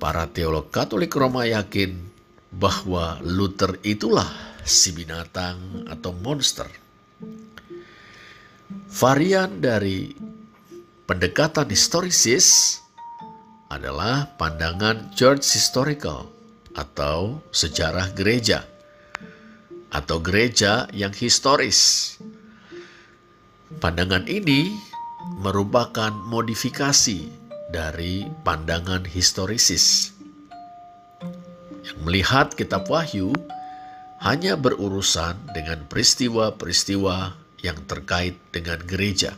para 0.00 0.26
teolog 0.26 0.72
Katolik 0.72 1.12
Roma 1.12 1.44
yakin 1.44 1.94
bahwa 2.48 3.20
Luther 3.20 3.76
itulah 3.84 4.26
si 4.64 4.96
binatang 4.96 5.84
atau 5.92 6.16
monster 6.16 6.68
Varian 8.88 9.64
dari 9.64 10.12
pendekatan 11.08 11.68
historisis 11.72 12.76
adalah 13.68 14.32
pandangan 14.40 15.12
church 15.12 15.44
historical 15.44 16.32
atau 16.72 17.44
sejarah 17.52 18.12
gereja 18.16 18.64
atau 19.92 20.20
gereja 20.20 20.88
yang 20.92 21.12
historis. 21.12 22.16
Pandangan 23.80 24.24
ini 24.24 24.72
merupakan 25.44 26.12
modifikasi 26.12 27.28
dari 27.68 28.24
pandangan 28.44 29.04
historisis 29.04 30.16
yang 31.84 31.98
melihat 32.04 32.56
kitab 32.56 32.88
Wahyu 32.88 33.32
hanya 34.24 34.56
berurusan 34.56 35.36
dengan 35.52 35.84
peristiwa-peristiwa 35.84 37.36
yang 37.60 37.78
terkait 37.84 38.40
dengan 38.50 38.80
gereja. 38.82 39.36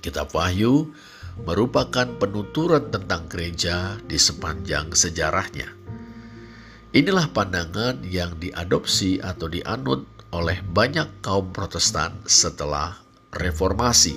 Kitab 0.00 0.30
Wahyu 0.30 0.94
merupakan 1.42 2.06
penuturan 2.06 2.94
tentang 2.94 3.26
gereja 3.26 3.98
di 4.06 4.14
sepanjang 4.14 4.94
sejarahnya. 4.94 5.66
Inilah 6.94 7.26
pandangan 7.34 8.06
yang 8.06 8.38
diadopsi 8.38 9.18
atau 9.18 9.50
dianut 9.50 10.06
oleh 10.30 10.62
banyak 10.62 11.18
kaum 11.18 11.50
Protestan 11.50 12.14
setelah 12.22 12.94
Reformasi. 13.34 14.14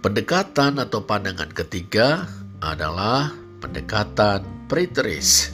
Pendekatan 0.00 0.80
atau 0.80 1.04
pandangan 1.04 1.52
ketiga 1.52 2.24
adalah 2.64 3.34
pendekatan 3.60 4.68
preteris 4.70 5.52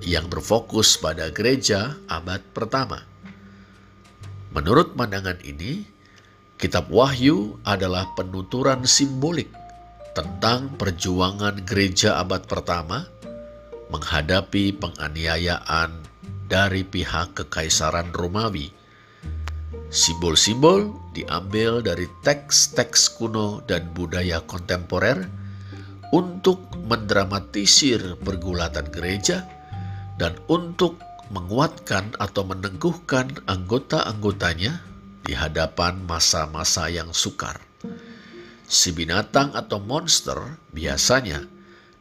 yang 0.00 0.30
berfokus 0.32 0.96
pada 0.96 1.28
gereja 1.28 2.00
abad 2.08 2.40
pertama. 2.56 3.04
Menurut 4.50 4.96
pandangan 4.96 5.36
ini, 5.44 5.89
Kitab 6.60 6.92
Wahyu 6.92 7.56
adalah 7.64 8.12
penuturan 8.12 8.84
simbolik 8.84 9.48
tentang 10.12 10.68
perjuangan 10.76 11.56
gereja 11.64 12.20
abad 12.20 12.44
pertama 12.44 13.08
menghadapi 13.88 14.76
penganiayaan 14.76 15.88
dari 16.52 16.84
pihak 16.84 17.32
kekaisaran 17.32 18.12
Romawi. 18.12 18.68
Simbol-simbol 19.88 20.92
diambil 21.16 21.80
dari 21.80 22.04
teks-teks 22.20 23.16
kuno 23.16 23.64
dan 23.64 23.88
budaya 23.96 24.44
kontemporer 24.44 25.32
untuk 26.12 26.60
mendramatisir 26.84 28.20
pergulatan 28.20 28.84
gereja 28.92 29.48
dan 30.20 30.36
untuk 30.44 31.00
menguatkan 31.32 32.12
atau 32.20 32.44
meneguhkan 32.44 33.32
anggota-anggotanya 33.48 34.89
di 35.24 35.36
hadapan 35.36 36.02
masa-masa 36.04 36.88
yang 36.88 37.12
sukar. 37.14 37.60
Si 38.70 38.94
binatang 38.94 39.52
atau 39.54 39.82
monster 39.82 40.58
biasanya 40.70 41.44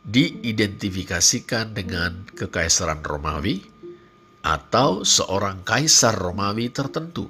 diidentifikasikan 0.05 1.73
dengan 1.73 2.25
kekaisaran 2.33 3.01
Romawi 3.01 3.65
atau 4.45 5.03
seorang 5.03 5.65
kaisar 5.65 6.15
Romawi 6.15 6.71
tertentu. 6.71 7.27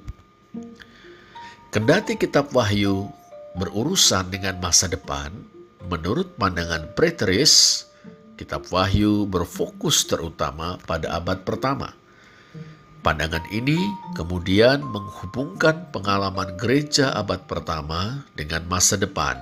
Kendati 1.70 2.18
kitab 2.18 2.50
Wahyu 2.50 3.10
berurusan 3.54 4.30
dengan 4.30 4.58
masa 4.58 4.86
depan, 4.86 5.30
menurut 5.86 6.34
pandangan 6.38 6.90
preteris, 6.94 7.86
Kitab 8.40 8.72
Wahyu 8.72 9.28
berfokus 9.28 10.08
terutama 10.08 10.80
pada 10.88 11.12
abad 11.20 11.44
pertama. 11.44 11.92
Pandangan 13.00 13.48
ini 13.48 13.80
kemudian 14.12 14.84
menghubungkan 14.84 15.88
pengalaman 15.88 16.52
gereja 16.60 17.16
abad 17.16 17.48
pertama 17.48 18.28
dengan 18.36 18.60
masa 18.68 19.00
depan. 19.00 19.40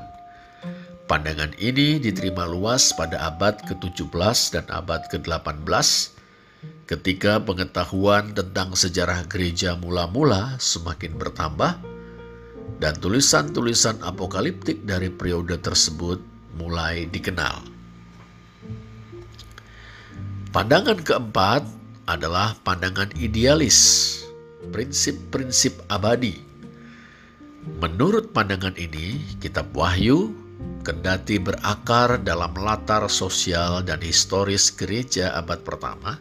Pandangan 1.11 1.51
ini 1.59 1.99
diterima 1.99 2.47
luas 2.47 2.94
pada 2.94 3.18
abad 3.27 3.59
ke-17 3.66 4.55
dan 4.55 4.62
abad 4.71 5.11
ke-18 5.11 5.59
ketika 6.87 7.42
pengetahuan 7.42 8.31
tentang 8.31 8.79
sejarah 8.79 9.27
gereja 9.27 9.75
mula-mula 9.75 10.55
semakin 10.62 11.18
bertambah 11.18 11.83
dan 12.79 12.94
tulisan-tulisan 13.03 13.99
apokaliptik 14.07 14.87
dari 14.87 15.11
periode 15.11 15.59
tersebut 15.59 16.23
mulai 16.55 17.11
dikenal. 17.11 17.66
Pandangan 20.55 21.03
keempat 21.03 21.77
adalah 22.09 22.57
pandangan 22.64 23.12
idealis, 23.21 23.77
prinsip-prinsip 24.73 25.85
abadi. 25.92 26.40
Menurut 27.85 28.33
pandangan 28.33 28.73
ini, 28.81 29.37
Kitab 29.37 29.77
Wahyu 29.77 30.33
kendati 30.81 31.37
berakar 31.37 32.16
dalam 32.25 32.57
latar 32.57 33.05
sosial 33.12 33.85
dan 33.85 34.01
historis 34.01 34.73
gereja 34.73 35.37
abad 35.37 35.61
pertama, 35.61 36.16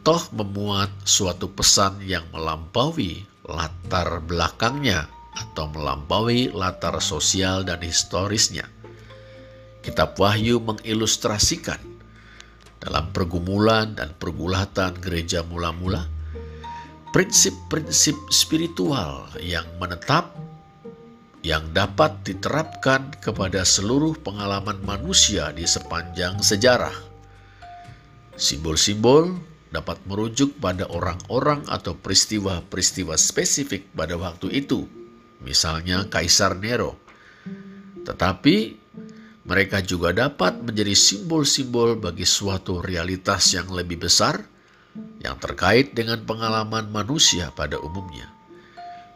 toh 0.00 0.24
memuat 0.32 0.88
suatu 1.04 1.52
pesan 1.52 2.00
yang 2.00 2.24
melampaui 2.32 3.28
latar 3.44 4.24
belakangnya 4.24 5.12
atau 5.36 5.68
melampaui 5.68 6.48
latar 6.56 6.96
sosial 7.04 7.68
dan 7.68 7.84
historisnya. 7.84 8.64
Kitab 9.84 10.16
Wahyu 10.16 10.56
mengilustrasikan 10.60 11.89
dalam 12.80 13.12
pergumulan 13.12 13.92
dan 13.92 14.16
pergulatan 14.16 14.96
gereja 14.96 15.44
mula-mula, 15.44 16.08
prinsip-prinsip 17.12 18.16
spiritual 18.32 19.28
yang 19.38 19.68
menetap 19.76 20.32
yang 21.40 21.72
dapat 21.72 22.20
diterapkan 22.24 23.16
kepada 23.20 23.64
seluruh 23.64 24.16
pengalaman 24.20 24.76
manusia 24.84 25.48
di 25.56 25.64
sepanjang 25.64 26.40
sejarah. 26.40 26.92
Simbol-simbol 28.36 29.40
dapat 29.72 30.00
merujuk 30.04 30.56
pada 30.60 30.84
orang-orang 30.88 31.64
atau 31.68 31.96
peristiwa-peristiwa 31.96 33.16
spesifik 33.16 33.88
pada 33.92 34.20
waktu 34.20 34.52
itu, 34.64 34.84
misalnya 35.40 36.08
Kaisar 36.12 36.58
Nero. 36.60 36.98
Tetapi 38.04 38.79
mereka 39.50 39.82
juga 39.82 40.14
dapat 40.14 40.62
menjadi 40.62 40.94
simbol-simbol 40.94 41.98
bagi 41.98 42.22
suatu 42.22 42.78
realitas 42.78 43.50
yang 43.50 43.66
lebih 43.66 44.06
besar 44.06 44.46
yang 45.18 45.34
terkait 45.42 45.90
dengan 45.90 46.22
pengalaman 46.22 46.86
manusia 46.94 47.50
pada 47.50 47.74
umumnya. 47.82 48.30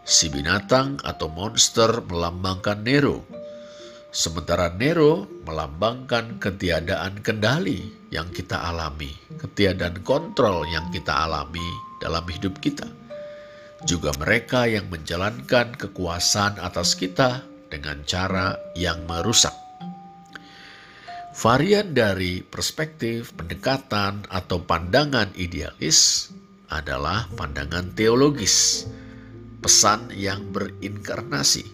Si 0.02 0.26
binatang 0.26 0.98
atau 1.06 1.30
monster 1.30 2.02
melambangkan 2.10 2.82
Nero, 2.82 3.22
sementara 4.10 4.74
Nero 4.74 5.22
melambangkan 5.46 6.42
ketiadaan 6.42 7.22
kendali 7.22 7.94
yang 8.10 8.26
kita 8.34 8.58
alami, 8.58 9.14
ketiadaan 9.38 10.02
kontrol 10.02 10.66
yang 10.66 10.90
kita 10.90 11.14
alami 11.14 11.64
dalam 12.02 12.26
hidup 12.26 12.58
kita. 12.58 12.90
Juga 13.86 14.10
mereka 14.18 14.66
yang 14.66 14.90
menjalankan 14.90 15.78
kekuasaan 15.78 16.58
atas 16.58 16.98
kita 16.98 17.46
dengan 17.70 18.02
cara 18.02 18.58
yang 18.74 19.06
merusak. 19.06 19.63
Varian 21.34 21.90
dari 21.90 22.46
perspektif, 22.46 23.34
pendekatan, 23.34 24.22
atau 24.30 24.62
pandangan 24.62 25.34
idealis 25.34 26.30
adalah 26.70 27.26
pandangan 27.34 27.90
teologis, 27.98 28.86
pesan 29.58 30.14
yang 30.14 30.46
berinkarnasi. 30.54 31.66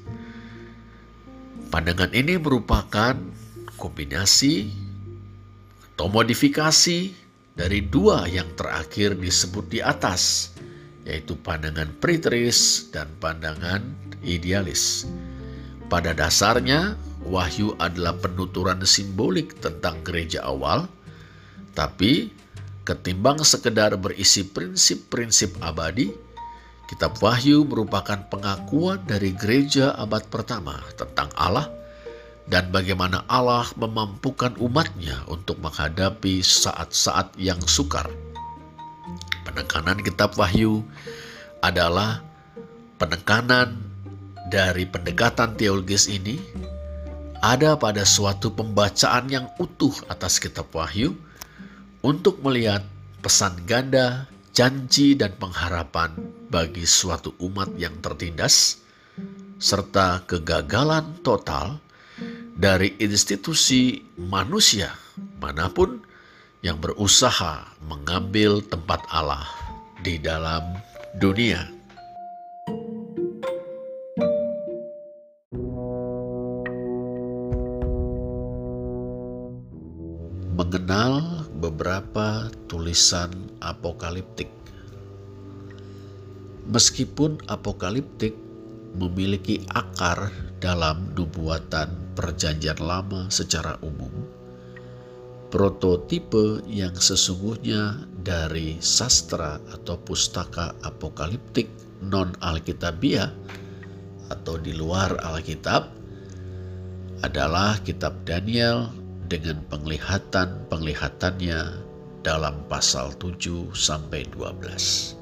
Pandangan 1.68 2.08
ini 2.16 2.40
merupakan 2.40 3.12
kombinasi 3.76 4.72
atau 5.92 6.08
modifikasi 6.08 7.12
dari 7.52 7.84
dua 7.84 8.24
yang 8.32 8.48
terakhir 8.56 9.12
disebut 9.20 9.68
di 9.68 9.84
atas, 9.84 10.56
yaitu 11.04 11.36
pandangan 11.36 11.92
preteris 12.00 12.88
dan 12.88 13.12
pandangan 13.20 13.84
idealis. 14.24 15.04
Pada 15.92 16.16
dasarnya, 16.16 16.96
wahyu 17.30 17.78
adalah 17.78 18.18
penuturan 18.18 18.82
simbolik 18.82 19.62
tentang 19.62 20.02
gereja 20.02 20.42
awal, 20.42 20.90
tapi 21.72 22.34
ketimbang 22.82 23.40
sekedar 23.46 23.94
berisi 23.94 24.42
prinsip-prinsip 24.42 25.62
abadi, 25.62 26.10
kitab 26.90 27.14
wahyu 27.22 27.62
merupakan 27.62 28.18
pengakuan 28.26 28.98
dari 29.06 29.30
gereja 29.38 29.94
abad 29.94 30.26
pertama 30.26 30.82
tentang 30.98 31.30
Allah 31.38 31.70
dan 32.50 32.74
bagaimana 32.74 33.22
Allah 33.30 33.70
memampukan 33.78 34.58
umatnya 34.58 35.22
untuk 35.30 35.62
menghadapi 35.62 36.42
saat-saat 36.42 37.38
yang 37.38 37.62
sukar. 37.70 38.10
Penekanan 39.46 40.02
kitab 40.02 40.34
wahyu 40.34 40.82
adalah 41.62 42.26
penekanan 42.98 43.78
dari 44.50 44.82
pendekatan 44.82 45.54
teologis 45.54 46.10
ini 46.10 46.42
ada 47.40 47.76
pada 47.80 48.04
suatu 48.04 48.52
pembacaan 48.52 49.28
yang 49.32 49.46
utuh 49.56 49.92
atas 50.12 50.36
kitab 50.36 50.68
Wahyu 50.76 51.16
untuk 52.04 52.40
melihat 52.44 52.84
pesan 53.24 53.56
ganda, 53.64 54.28
janji, 54.52 55.16
dan 55.16 55.32
pengharapan 55.40 56.12
bagi 56.52 56.84
suatu 56.84 57.32
umat 57.40 57.72
yang 57.80 57.96
tertindas, 58.04 58.84
serta 59.56 60.24
kegagalan 60.28 61.16
total 61.24 61.80
dari 62.60 62.92
institusi 63.00 64.04
manusia 64.20 64.92
mana 65.40 65.72
pun 65.72 66.04
yang 66.60 66.76
berusaha 66.76 67.64
mengambil 67.88 68.60
tempat 68.60 69.00
Allah 69.08 69.48
di 70.04 70.20
dalam 70.20 70.76
dunia. 71.16 71.79
Mengenal 80.70 81.42
beberapa 81.58 82.46
tulisan 82.70 83.26
apokaliptik. 83.58 84.46
Meskipun 86.70 87.42
apokaliptik 87.50 88.38
memiliki 88.94 89.66
akar 89.74 90.30
dalam 90.62 91.10
nubuatan 91.18 92.14
perjanjian 92.14 92.78
lama 92.78 93.26
secara 93.34 93.82
umum, 93.82 94.14
prototipe 95.50 96.62
yang 96.70 96.94
sesungguhnya 96.94 98.06
dari 98.22 98.78
sastra 98.78 99.58
atau 99.74 99.98
pustaka 99.98 100.78
apokaliptik 100.86 101.66
non-alkitabiah 101.98 103.34
atau 104.30 104.54
di 104.54 104.70
luar 104.78 105.18
Alkitab 105.18 105.82
adalah 107.26 107.74
kitab 107.82 108.22
Daniel 108.22 109.09
dengan 109.30 109.62
penglihatan-penglihatannya 109.70 111.60
dalam 112.26 112.66
pasal 112.66 113.14
7 113.16 113.70
sampai 113.72 114.26
12. 114.34 115.16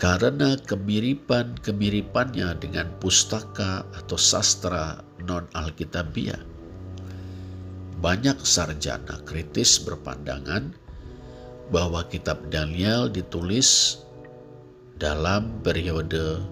Karena 0.00 0.56
kemiripan-kemiripannya 0.60 2.56
dengan 2.58 2.88
pustaka 3.00 3.84
atau 3.96 4.18
sastra 4.18 5.00
non-alkitabiah, 5.24 6.40
banyak 8.00 8.36
sarjana 8.44 9.20
kritis 9.24 9.80
berpandangan 9.80 10.72
bahwa 11.72 12.04
kitab 12.12 12.40
Daniel 12.52 13.08
ditulis 13.08 14.00
dalam 15.00 15.48
periode 15.64 16.44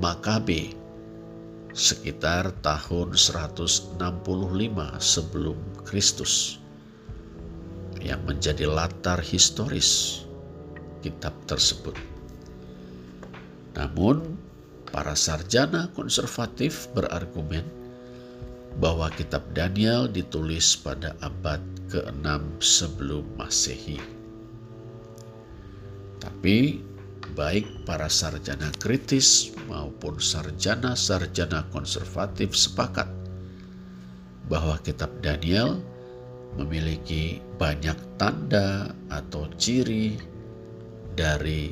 Makabe 0.00 0.77
sekitar 1.78 2.50
tahun 2.58 3.14
165 3.14 4.02
sebelum 4.98 5.54
Kristus 5.86 6.58
yang 8.02 8.18
menjadi 8.26 8.66
latar 8.66 9.22
historis 9.22 10.22
kitab 11.06 11.30
tersebut. 11.46 11.94
Namun, 13.78 14.34
para 14.90 15.14
sarjana 15.14 15.86
konservatif 15.94 16.90
berargumen 16.98 17.62
bahwa 18.82 19.06
kitab 19.14 19.46
Daniel 19.54 20.10
ditulis 20.10 20.74
pada 20.74 21.14
abad 21.22 21.62
ke-6 21.94 22.58
sebelum 22.58 23.22
Masehi. 23.38 24.02
Tapi 26.18 26.82
baik 27.38 27.86
para 27.86 28.10
sarjana 28.10 28.66
kritis 28.82 29.54
maupun 29.70 30.18
sarjana-sarjana 30.18 31.70
konservatif 31.70 32.58
sepakat 32.58 33.06
bahwa 34.50 34.74
kitab 34.82 35.14
Daniel 35.22 35.78
memiliki 36.58 37.38
banyak 37.54 37.94
tanda 38.18 38.90
atau 39.06 39.46
ciri 39.54 40.18
dari 41.14 41.70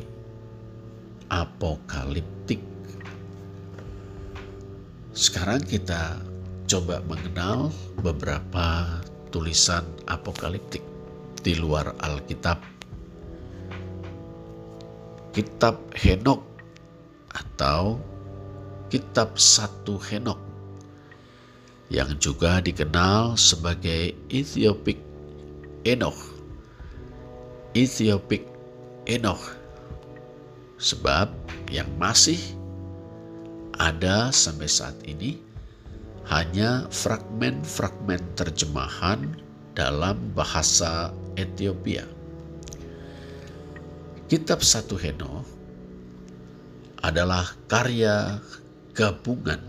apokaliptik. 1.35 2.63
Sekarang 5.11 5.67
kita 5.67 6.23
coba 6.71 7.03
mengenal 7.11 7.75
beberapa 8.07 9.03
tulisan 9.35 9.83
apokaliptik 10.07 10.87
di 11.43 11.59
luar 11.59 11.91
Alkitab 11.99 12.76
kitab 15.37 15.77
Henok 15.93 16.41
atau 17.29 18.01
kitab 18.89 19.37
satu 19.37 20.01
Henok 20.01 20.41
yang 21.93 22.09
juga 22.17 22.65
dikenal 22.65 23.37
sebagai 23.37 24.17
Ethiopic 24.33 24.97
Enoch. 25.85 26.17
Ethiopic 27.77 28.49
Enoch 29.05 29.45
sebab 30.81 31.29
yang 31.69 31.93
masih 32.01 32.41
ada 33.77 34.33
sampai 34.33 34.73
saat 34.73 34.97
ini 35.05 35.37
hanya 36.33 36.89
fragmen-fragmen 36.89 38.25
terjemahan 38.41 39.37
dalam 39.77 40.17
bahasa 40.33 41.13
Ethiopia. 41.37 42.16
Kitab 44.27 44.59
Satu 44.59 44.99
Heno 44.99 45.47
adalah 46.99 47.47
karya 47.71 48.43
gabungan 48.91 49.63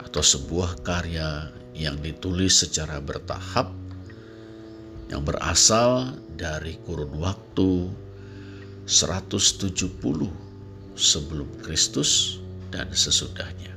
atau 0.00 0.24
sebuah 0.24 0.80
karya 0.80 1.52
yang 1.76 2.00
ditulis 2.00 2.64
secara 2.64 2.96
bertahap 3.04 3.68
yang 5.12 5.20
berasal 5.28 6.16
dari 6.40 6.80
kurun 6.88 7.20
waktu 7.20 7.92
170 8.88 9.76
sebelum 10.96 11.48
Kristus 11.60 12.40
dan 12.72 12.88
sesudahnya. 12.96 13.76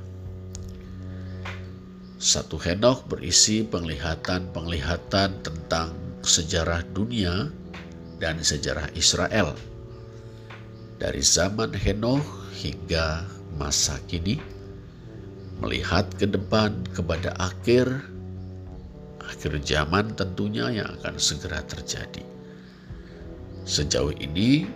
Satu 2.16 2.56
Henok 2.56 3.04
berisi 3.04 3.60
penglihatan-penglihatan 3.68 5.44
tentang 5.44 5.92
sejarah 6.24 6.80
dunia 6.96 7.52
dan 8.22 8.38
sejarah 8.38 8.86
Israel. 8.94 9.58
Dari 11.02 11.18
zaman 11.18 11.74
Henoh 11.74 12.22
hingga 12.54 13.26
masa 13.58 13.98
kini, 14.06 14.38
melihat 15.58 16.06
ke 16.14 16.30
depan 16.30 16.86
kepada 16.94 17.34
akhir 17.42 17.90
akhir 19.26 19.58
zaman 19.66 20.14
tentunya 20.14 20.70
yang 20.70 20.88
akan 21.02 21.18
segera 21.18 21.58
terjadi. 21.66 22.22
Sejauh 23.66 24.14
ini, 24.22 24.70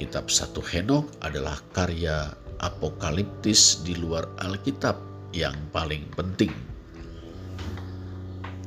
kitab 0.00 0.32
satu 0.32 0.64
Henok 0.64 1.12
adalah 1.20 1.60
karya 1.76 2.32
apokaliptis 2.64 3.84
di 3.84 3.92
luar 3.96 4.24
Alkitab 4.40 4.96
yang 5.36 5.56
paling 5.72 6.08
penting. 6.16 6.52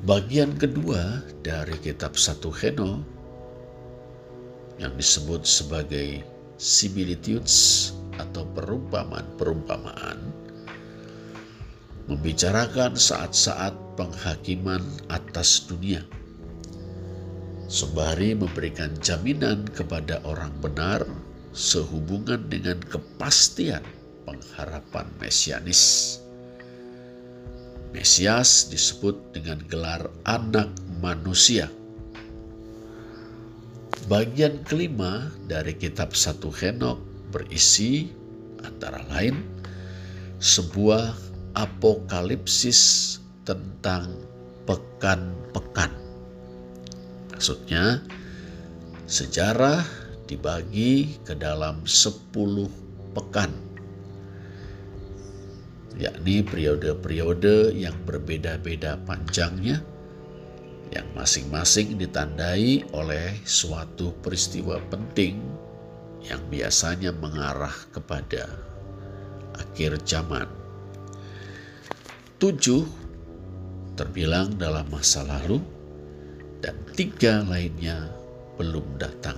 Bagian 0.05 0.53
kedua 0.57 1.21
dari 1.41 1.77
kitab 1.81 2.17
satu 2.17 2.53
Henok 2.53 3.18
yang 4.79 4.95
disebut 4.95 5.43
sebagai 5.43 6.23
similitudes 6.55 7.91
atau 8.19 8.43
perumpamaan-perumpamaan 8.55 10.19
membicarakan 12.09 12.97
saat-saat 12.97 13.77
penghakiman 13.93 14.81
atas 15.13 15.69
dunia. 15.69 16.01
Sembari 17.69 18.33
memberikan 18.33 18.89
jaminan 18.97 19.69
kepada 19.77 20.17
orang 20.25 20.49
benar 20.57 21.05
sehubungan 21.53 22.49
dengan 22.49 22.81
kepastian 22.81 23.85
pengharapan 24.25 25.05
mesianis. 25.21 26.17
Mesias 27.93 28.73
disebut 28.73 29.17
dengan 29.33 29.61
gelar 29.69 30.09
anak 30.25 30.73
manusia. 30.97 31.69
Bagian 34.09 34.65
kelima 34.65 35.29
dari 35.45 35.77
kitab 35.77 36.17
satu 36.17 36.49
Henok 36.49 36.97
berisi 37.29 38.09
antara 38.65 39.05
lain 39.05 39.37
sebuah 40.41 41.13
apokalipsis 41.53 43.21
tentang 43.45 44.09
pekan-pekan. 44.65 45.93
Maksudnya 47.29 48.01
sejarah 49.05 49.85
dibagi 50.25 51.21
ke 51.21 51.37
dalam 51.37 51.85
sepuluh 51.85 52.73
pekan 53.13 53.53
yakni 55.99 56.41
periode-periode 56.41 57.75
yang 57.77 57.93
berbeda-beda 58.09 58.97
panjangnya 59.05 59.85
yang 60.89 61.05
masing-masing 61.13 61.97
ditandai 62.01 62.81
oleh 62.97 63.37
suatu 63.45 64.13
peristiwa 64.25 64.81
penting 64.89 65.37
yang 66.25 66.41
biasanya 66.49 67.13
mengarah 67.13 67.73
kepada 67.93 68.49
akhir 69.55 70.01
zaman. 70.05 70.49
Tujuh 72.39 72.87
terbilang 73.99 74.55
dalam 74.55 74.87
masa 74.89 75.27
lalu 75.27 75.59
dan 76.63 76.75
tiga 76.95 77.43
lainnya 77.43 78.09
belum 78.55 78.97
datang. 78.97 79.37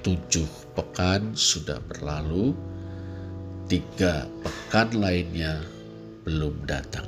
Tujuh 0.00 0.48
pekan 0.72 1.36
sudah 1.36 1.76
berlalu, 1.84 2.56
tiga 3.68 4.24
pekan 4.40 4.96
lainnya 4.96 5.60
belum 6.24 6.64
datang. 6.64 7.04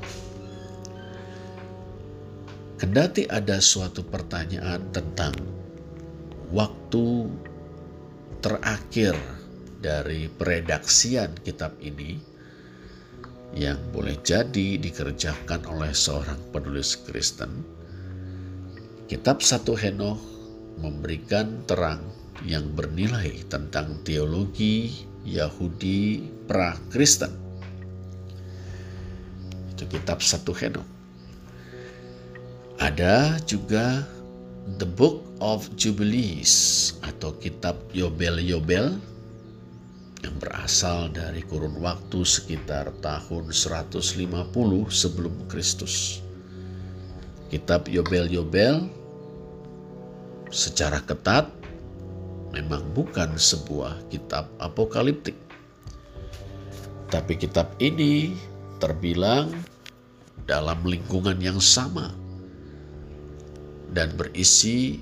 Kendati 2.82 3.30
ada 3.30 3.62
suatu 3.62 4.02
pertanyaan 4.02 4.82
tentang 4.90 5.30
waktu 6.50 7.30
terakhir 8.42 9.14
dari 9.78 10.26
peredaksian 10.26 11.30
kitab 11.46 11.78
ini 11.78 12.18
yang 13.54 13.78
boleh 13.94 14.18
jadi 14.26 14.82
dikerjakan 14.82 15.62
oleh 15.70 15.94
seorang 15.94 16.42
penulis 16.50 16.98
Kristen, 17.06 17.62
kitab 19.06 19.46
satu 19.46 19.78
Henoh 19.78 20.18
memberikan 20.82 21.62
terang 21.70 22.02
yang 22.42 22.66
bernilai 22.74 23.46
tentang 23.46 24.02
teologi 24.02 25.06
Yahudi 25.22 26.18
pra-Kristen 26.50 27.30
itu 29.70 29.86
kitab 29.86 30.18
satu 30.18 30.50
Henok. 30.50 30.91
Ada 32.82 33.38
juga 33.46 34.02
The 34.82 34.90
Book 34.90 35.22
of 35.38 35.70
Jubilees 35.78 36.90
atau 37.06 37.30
kitab 37.38 37.78
Yobel-Yobel 37.94 38.98
yang 40.26 40.34
berasal 40.42 41.06
dari 41.14 41.46
kurun 41.46 41.78
waktu 41.78 42.26
sekitar 42.26 42.90
tahun 42.98 43.54
150 43.54 44.26
sebelum 44.90 45.30
Kristus. 45.46 46.26
Kitab 47.54 47.86
Yobel-Yobel 47.86 48.90
secara 50.50 50.98
ketat 51.06 51.54
memang 52.50 52.82
bukan 52.98 53.38
sebuah 53.38 54.10
kitab 54.10 54.50
apokaliptik. 54.58 55.38
Tapi 57.14 57.38
kitab 57.38 57.78
ini 57.78 58.34
terbilang 58.82 59.54
dalam 60.50 60.82
lingkungan 60.82 61.38
yang 61.38 61.62
sama 61.62 62.21
dan 63.92 64.12
berisi 64.16 65.00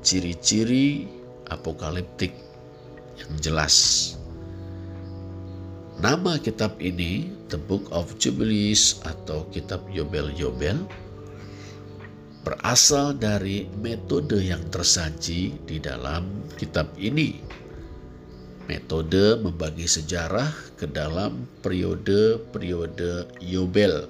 ciri-ciri 0.00 1.06
apokaliptik 1.52 2.32
yang 3.20 3.32
jelas. 3.38 3.76
Nama 6.02 6.40
kitab 6.40 6.80
ini, 6.82 7.30
The 7.52 7.60
Book 7.60 7.86
of 7.94 8.16
Jubilees 8.18 8.98
atau 9.06 9.46
Kitab 9.54 9.86
Yobel-Yobel, 9.92 10.82
berasal 12.42 13.14
dari 13.14 13.70
metode 13.78 14.42
yang 14.42 14.66
tersaji 14.74 15.54
di 15.62 15.78
dalam 15.78 16.26
kitab 16.58 16.90
ini. 16.98 17.38
Metode 18.66 19.38
membagi 19.38 19.86
sejarah 19.86 20.50
ke 20.80 20.90
dalam 20.90 21.46
periode-periode 21.62 23.30
Yobel 23.42 24.06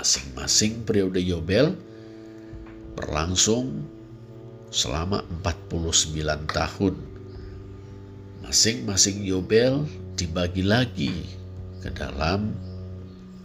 Masing-masing 0.00 0.88
periode 0.88 1.20
Yobel 1.20 1.76
berlangsung 2.94 3.86
selama 4.70 5.26
49 5.42 6.14
tahun. 6.50 6.94
Masing-masing 8.46 9.22
Yobel 9.22 9.86
dibagi 10.18 10.64
lagi 10.66 11.14
ke 11.82 11.90
dalam 11.94 12.54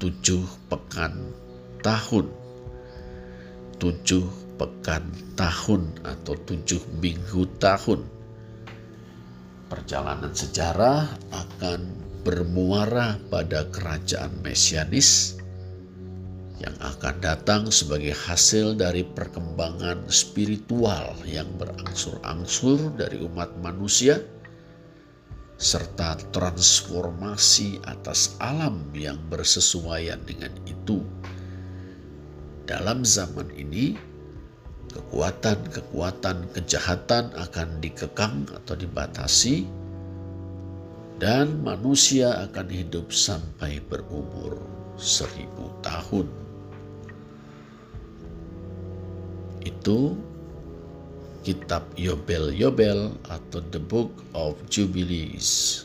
tujuh 0.02 0.46
pekan 0.70 1.14
tahun. 1.86 2.30
Tujuh 3.78 4.26
pekan 4.56 5.04
tahun 5.36 5.94
atau 6.02 6.34
tujuh 6.48 6.82
minggu 7.04 7.44
tahun. 7.60 8.02
Perjalanan 9.66 10.32
sejarah 10.32 11.10
akan 11.34 11.80
bermuara 12.26 13.22
pada 13.30 13.70
kerajaan 13.70 14.42
Mesianis 14.42 15.38
yang 16.60 16.76
akan 16.80 17.20
datang 17.20 17.68
sebagai 17.68 18.16
hasil 18.16 18.80
dari 18.80 19.04
perkembangan 19.04 20.08
spiritual 20.08 21.12
yang 21.28 21.48
berangsur-angsur 21.60 22.96
dari 22.96 23.20
umat 23.28 23.52
manusia 23.60 24.24
serta 25.56 26.20
transformasi 26.36 27.80
atas 27.88 28.36
alam 28.44 28.92
yang 28.92 29.20
bersesuaian 29.32 30.20
dengan 30.28 30.52
itu. 30.68 31.00
Dalam 32.68 33.08
zaman 33.08 33.52
ini, 33.56 33.96
kekuatan-kekuatan 34.92 36.52
kejahatan 36.52 37.32
akan 37.36 37.68
dikekang 37.80 38.48
atau 38.52 38.76
dibatasi, 38.76 39.64
dan 41.20 41.64
manusia 41.64 42.36
akan 42.52 42.68
hidup 42.68 43.16
sampai 43.16 43.80
berumur 43.88 44.60
seribu 45.00 45.72
tahun. 45.80 46.45
Itu 49.66 50.16
kitab 51.46 51.86
Yobel-Yobel 51.94 53.14
atau 53.30 53.60
The 53.70 53.82
Book 53.82 54.10
of 54.34 54.58
Jubilees. 54.72 55.84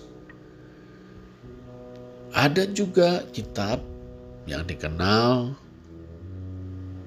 Ada 2.32 2.70
juga 2.70 3.26
kitab 3.34 3.82
yang 4.48 4.64
dikenal 4.64 5.52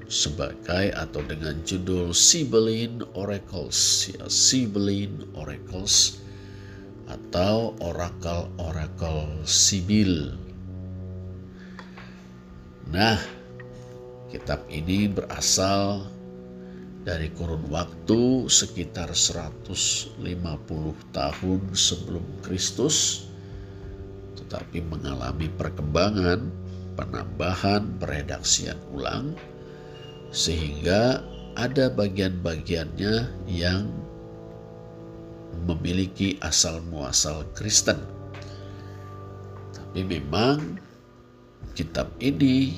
sebagai 0.05 0.93
atau 0.93 1.25
dengan 1.25 1.57
judul 1.65 2.13
Sibyllin 2.13 3.01
Oracles, 3.17 4.11
ya 4.13 4.29
Oracles 5.33 6.21
atau 7.09 7.73
orakel-orakel 7.81 9.41
Sibyl. 9.49 10.37
Nah, 12.93 13.17
kitab 14.29 14.61
ini 14.69 15.09
berasal 15.09 16.12
dari 17.03 17.27
kurun 17.35 17.67
waktu 17.67 18.47
sekitar 18.47 19.11
150 19.11 20.23
tahun 21.11 21.61
sebelum 21.75 22.25
Kristus 22.39 23.27
tetapi 24.39 24.83
mengalami 24.87 25.51
perkembangan, 25.51 26.47
penambahan, 26.95 27.83
peredaksian 27.99 28.79
ulang 28.95 29.35
sehingga 30.31 31.21
ada 31.53 31.91
bagian-bagiannya 31.91 33.29
yang 33.51 33.85
memiliki 35.69 36.41
asal 36.41 36.81
muasal 36.89 37.45
Kristen. 37.53 38.01
Tapi 39.73 40.01
memang 40.01 40.81
kitab 41.77 42.09
ini 42.17 42.73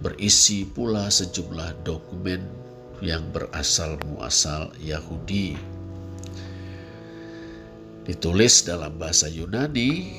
berisi 0.00 0.64
pula 0.64 1.12
sejumlah 1.12 1.84
dokumen 1.84 2.40
yang 3.04 3.24
berasal 3.32 3.96
muasal 4.08 4.72
Yahudi. 4.80 5.56
Ditulis 8.04 8.64
dalam 8.64 8.96
bahasa 8.96 9.28
Yunani 9.28 10.12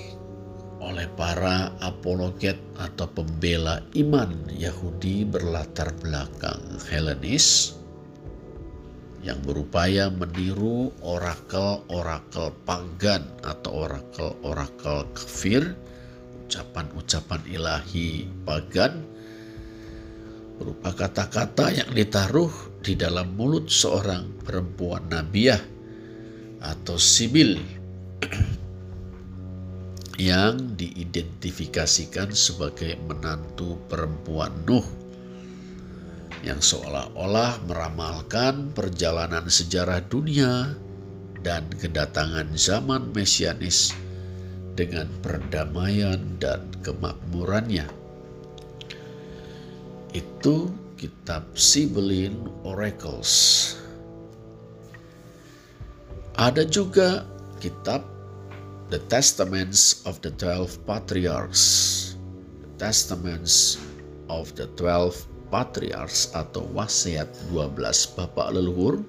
oleh 0.82 1.06
para 1.14 1.70
apologet 1.82 2.58
atau 2.82 3.06
pembela 3.10 3.86
iman 3.94 4.34
Yahudi 4.50 5.26
berlatar 5.30 5.94
belakang 6.02 6.62
Helenis 6.90 7.78
yang 9.22 9.38
berupaya 9.46 10.10
meniru 10.10 10.90
orakel-orakel 11.06 12.50
pagan 12.66 13.22
atau 13.46 13.86
orakel-orakel 13.86 15.06
kafir, 15.14 15.78
ucapan-ucapan 16.50 17.42
ilahi 17.46 18.26
pagan, 18.42 19.06
berupa 20.62 20.94
kata-kata 20.94 21.74
yang 21.74 21.90
ditaruh 21.90 22.54
di 22.86 22.94
dalam 22.94 23.34
mulut 23.34 23.66
seorang 23.66 24.46
perempuan 24.46 25.10
nabiah 25.10 25.58
atau 26.62 27.02
sibil 27.02 27.58
yang 30.22 30.78
diidentifikasikan 30.78 32.30
sebagai 32.38 32.94
menantu 33.10 33.82
perempuan 33.90 34.54
Nuh 34.70 34.86
yang 36.46 36.62
seolah-olah 36.62 37.66
meramalkan 37.66 38.70
perjalanan 38.78 39.50
sejarah 39.50 40.06
dunia 40.06 40.78
dan 41.42 41.66
kedatangan 41.82 42.54
zaman 42.54 43.10
mesianis 43.14 43.98
dengan 44.78 45.10
perdamaian 45.26 46.22
dan 46.38 46.66
kemakmurannya. 46.86 48.01
Itu 50.12 50.68
kitab 51.00 51.48
Sibyllin 51.56 52.52
Oracles. 52.68 53.32
Ada 56.36 56.68
juga 56.68 57.24
kitab 57.64 58.04
The 58.92 59.00
Testaments 59.08 60.04
of 60.04 60.20
the 60.20 60.36
Twelve 60.36 60.76
Patriarchs. 60.84 61.64
The 62.60 62.92
Testaments 62.92 63.80
of 64.28 64.52
the 64.60 64.68
Twelve 64.76 65.16
Patriarchs 65.48 66.32
atau 66.32 66.64
wasiat 66.72 67.28
12 67.52 68.16
bapak 68.16 68.56
leluhur 68.56 69.04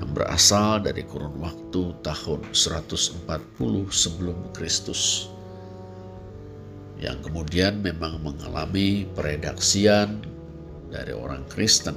yang 0.00 0.10
berasal 0.16 0.80
dari 0.80 1.04
kurun 1.04 1.36
waktu 1.44 1.92
tahun 2.00 2.40
140 2.56 3.28
sebelum 3.92 4.36
Kristus 4.56 5.28
yang 7.00 7.24
kemudian 7.24 7.80
memang 7.80 8.20
mengalami 8.20 9.08
peredaksian 9.16 10.20
dari 10.92 11.16
orang 11.16 11.48
Kristen 11.48 11.96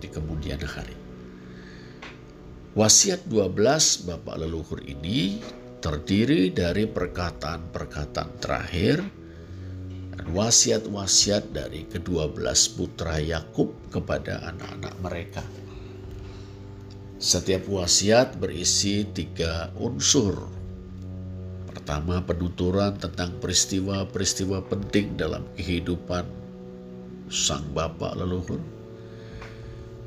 di 0.00 0.08
kemudian 0.08 0.58
hari. 0.64 0.96
Wasiat 2.74 3.28
12 3.30 4.08
bapak 4.08 4.34
leluhur 4.40 4.82
ini 4.82 5.38
terdiri 5.78 6.50
dari 6.50 6.88
perkataan-perkataan 6.88 8.30
terakhir 8.40 8.98
dan 10.16 10.24
wasiat-wasiat 10.32 11.52
dari 11.52 11.84
kedua 11.86 12.26
belas 12.32 12.66
putra 12.72 13.20
Yakub 13.20 13.70
kepada 13.92 14.40
anak-anak 14.48 14.94
mereka. 15.04 15.44
Setiap 17.20 17.68
wasiat 17.70 18.40
berisi 18.40 19.06
tiga 19.06 19.70
unsur. 19.78 20.63
Pertama, 21.84 22.24
penuturan 22.24 22.96
tentang 22.96 23.36
peristiwa-peristiwa 23.44 24.64
penting 24.72 25.20
dalam 25.20 25.44
kehidupan 25.52 26.24
sang 27.28 27.68
bapak 27.76 28.16
leluhur. 28.16 28.56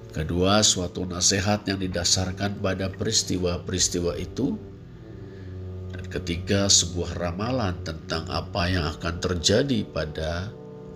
Kedua, 0.09 0.65
suatu 0.65 1.05
nasihat 1.05 1.69
yang 1.69 1.77
didasarkan 1.77 2.57
pada 2.57 2.89
peristiwa-peristiwa 2.89 4.17
itu 4.17 4.57
Ketiga, 6.07 6.71
sebuah 6.71 7.19
ramalan 7.19 7.83
tentang 7.83 8.23
apa 8.31 8.71
yang 8.71 8.87
akan 8.95 9.19
terjadi 9.19 9.83
pada 9.91 10.47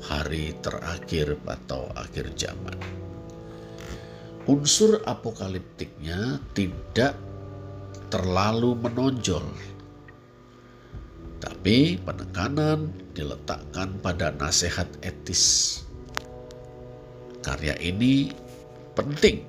hari 0.07 0.55
terakhir 0.63 1.35
atau 1.43 1.91
akhir 1.99 2.31
zaman. 2.39 2.79
Unsur 4.47 5.03
apokaliptiknya 5.03 6.39
tidak 6.55 7.19
terlalu 8.07 8.71
menonjol, 8.79 9.43
tapi 11.41 11.97
penekanan 12.05 12.93
diletakkan 13.17 13.97
pada 13.99 14.29
nasihat 14.37 14.87
etis. 15.01 15.81
Karya 17.41 17.73
ini 17.81 18.29
penting 18.93 19.41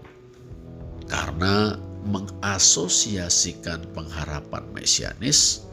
karena 1.13 1.77
mengasosiasikan 2.09 3.85
pengharapan 3.93 4.65
mesianis 4.73 5.69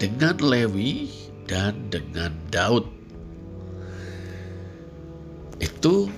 dengan 0.00 0.40
Lewi 0.40 1.12
dan 1.44 1.92
dengan 1.92 2.32
Daud. 2.48 2.88
Itu 5.60 6.08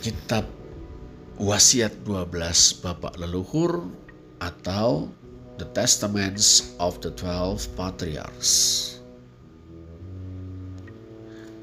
kitab 0.00 0.48
wasiat 1.36 1.92
12 2.08 2.80
Bapak 2.80 3.20
leluhur 3.20 3.92
atau 4.40 5.12
The 5.54 5.70
Testaments 5.70 6.74
of 6.82 6.98
the 6.98 7.14
Twelve 7.14 7.62
Patriarchs. 7.78 8.98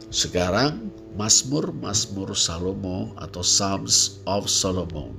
Sekarang 0.08 0.96
Mazmur-Mazmur 1.20 2.32
Salomo 2.32 3.12
atau 3.20 3.44
Psalms 3.44 4.24
of 4.24 4.48
Solomon. 4.48 5.12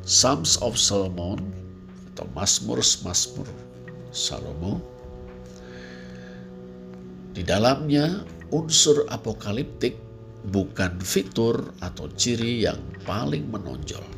Psalms 0.00 0.56
of 0.64 0.80
Solomon 0.80 1.44
atau 2.16 2.24
Mazmur-Mazmur 2.32 3.52
Salomo 4.16 4.80
di 7.36 7.44
dalamnya 7.44 8.24
unsur 8.48 9.04
apokaliptik 9.12 10.00
bukan 10.48 10.96
fitur 11.04 11.68
atau 11.84 12.08
ciri 12.16 12.64
yang 12.64 12.80
paling 13.04 13.44
menonjol. 13.52 14.15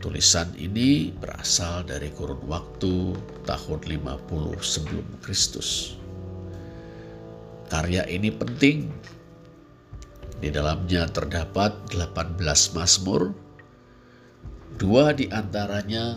Tulisan 0.00 0.56
ini 0.56 1.12
berasal 1.12 1.84
dari 1.84 2.08
kurun 2.16 2.40
waktu 2.48 3.12
tahun 3.44 3.80
50 3.84 4.56
sebelum 4.64 5.04
Kristus. 5.20 5.92
Karya 7.68 8.08
ini 8.08 8.32
penting 8.32 8.88
di 10.40 10.48
dalamnya 10.48 11.04
terdapat 11.04 11.92
18 11.92 12.40
Mazmur. 12.72 13.36
Dua 14.80 15.12
di 15.12 15.28
antaranya 15.28 16.16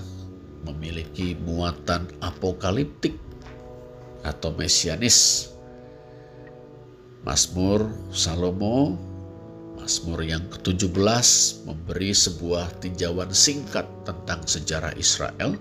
memiliki 0.64 1.36
muatan 1.44 2.08
apokaliptik 2.24 3.20
atau 4.24 4.56
mesianis. 4.56 5.52
Mazmur 7.28 7.92
Salomo, 8.16 8.96
Mazmur 9.84 10.24
yang 10.24 10.48
ke-17 10.48 10.96
memberi 11.68 12.16
sebuah 12.16 12.80
tinjauan 12.80 13.28
singkat 13.36 13.84
tentang 14.08 14.40
sejarah 14.48 14.96
Israel 14.96 15.60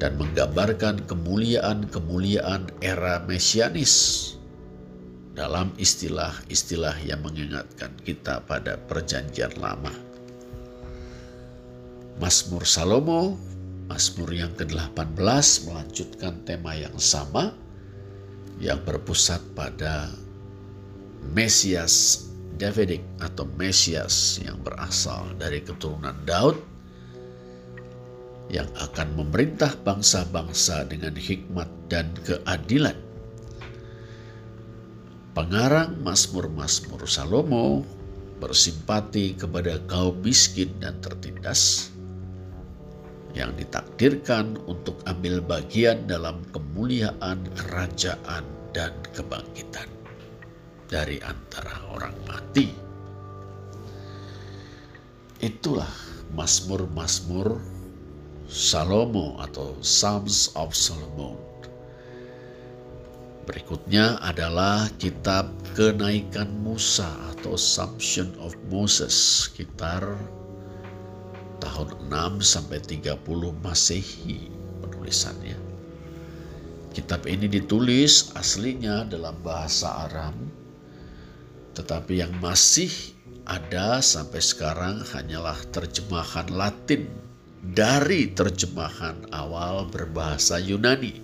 dan 0.00 0.16
menggambarkan 0.16 1.04
kemuliaan-kemuliaan 1.04 2.72
era 2.80 3.20
mesianis 3.28 4.32
dalam 5.36 5.76
istilah-istilah 5.76 7.04
yang 7.04 7.20
mengingatkan 7.20 7.92
kita 8.00 8.40
pada 8.48 8.80
perjanjian 8.88 9.52
lama. 9.60 9.92
Mazmur 12.16 12.64
Salomo, 12.64 13.36
Mazmur 13.92 14.32
yang 14.32 14.56
ke-18 14.56 15.68
melanjutkan 15.68 16.40
tema 16.48 16.72
yang 16.72 16.96
sama 16.96 17.52
yang 18.56 18.80
berpusat 18.88 19.44
pada 19.52 20.08
Mesias 21.36 22.32
Davidic 22.54 23.02
atau 23.18 23.46
Mesias 23.58 24.38
yang 24.38 24.62
berasal 24.62 25.34
dari 25.36 25.58
keturunan 25.58 26.14
Daud 26.22 26.58
yang 28.52 28.68
akan 28.78 29.18
memerintah 29.18 29.74
bangsa-bangsa 29.82 30.86
dengan 30.86 31.16
hikmat 31.16 31.66
dan 31.88 32.12
keadilan. 32.22 32.96
Pengarang 35.34 35.98
Mazmur-Mazmur 36.06 37.10
Salomo 37.10 37.82
bersimpati 38.38 39.34
kepada 39.34 39.82
kaum 39.90 40.14
miskin 40.22 40.70
dan 40.78 40.94
tertindas 41.02 41.90
yang 43.34 43.50
ditakdirkan 43.58 44.54
untuk 44.70 44.94
ambil 45.10 45.42
bagian 45.42 46.06
dalam 46.06 46.38
kemuliaan 46.54 47.42
kerajaan 47.58 48.46
dan 48.70 48.94
kebangkitan 49.10 49.93
dari 50.94 51.18
antara 51.26 51.74
orang 51.90 52.14
mati. 52.22 52.70
Itulah 55.42 55.90
Mazmur-Mazmur 56.38 57.58
Salomo 58.46 59.42
atau 59.42 59.74
Psalms 59.82 60.54
of 60.54 60.70
Solomon. 60.70 61.34
Berikutnya 63.44 64.22
adalah 64.22 64.86
kitab 65.02 65.50
Kenaikan 65.74 66.62
Musa 66.62 67.10
atau 67.34 67.58
Assumption 67.58 68.30
of 68.38 68.54
Moses 68.70 69.10
sekitar 69.50 70.06
tahun 71.58 71.90
6 72.06 72.40
sampai 72.40 72.78
30 72.78 73.18
Masehi 73.60 74.48
penulisannya. 74.80 75.58
Kitab 76.94 77.26
ini 77.26 77.50
ditulis 77.50 78.30
aslinya 78.38 79.02
dalam 79.10 79.34
bahasa 79.42 80.06
Aram 80.08 80.63
tetapi 81.74 82.22
yang 82.22 82.32
masih 82.38 82.88
ada 83.44 84.00
sampai 84.00 84.40
sekarang 84.40 85.04
hanyalah 85.12 85.58
terjemahan 85.68 86.48
Latin 86.48 87.10
dari 87.60 88.32
terjemahan 88.32 89.28
awal 89.34 89.84
berbahasa 89.90 90.56
Yunani. 90.62 91.20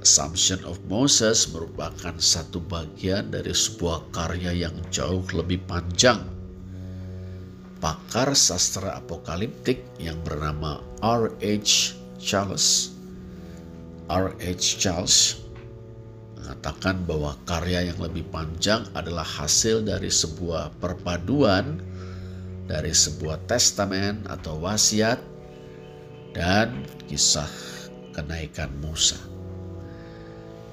Assumption 0.00 0.64
of 0.64 0.80
Moses 0.88 1.48
merupakan 1.52 2.16
satu 2.16 2.60
bagian 2.64 3.28
dari 3.28 3.52
sebuah 3.52 4.08
karya 4.16 4.68
yang 4.68 4.76
jauh 4.88 5.24
lebih 5.36 5.60
panjang. 5.68 6.24
Pakar 7.80 8.32
sastra 8.32 8.96
apokaliptik 8.96 9.84
yang 10.00 10.16
bernama 10.24 10.80
R.H. 11.04 11.96
Charles 12.20 12.96
R.H. 14.10 14.82
Charles 14.82 15.38
mengatakan 16.50 17.06
bahwa 17.06 17.38
karya 17.46 17.94
yang 17.94 17.98
lebih 18.02 18.26
panjang 18.34 18.82
adalah 18.98 19.22
hasil 19.22 19.86
dari 19.86 20.10
sebuah 20.10 20.74
perpaduan 20.82 21.78
dari 22.66 22.90
sebuah 22.90 23.46
testamen 23.46 24.26
atau 24.26 24.58
wasiat 24.58 25.22
dan 26.34 26.82
kisah 27.06 27.46
kenaikan 28.10 28.66
Musa 28.82 29.14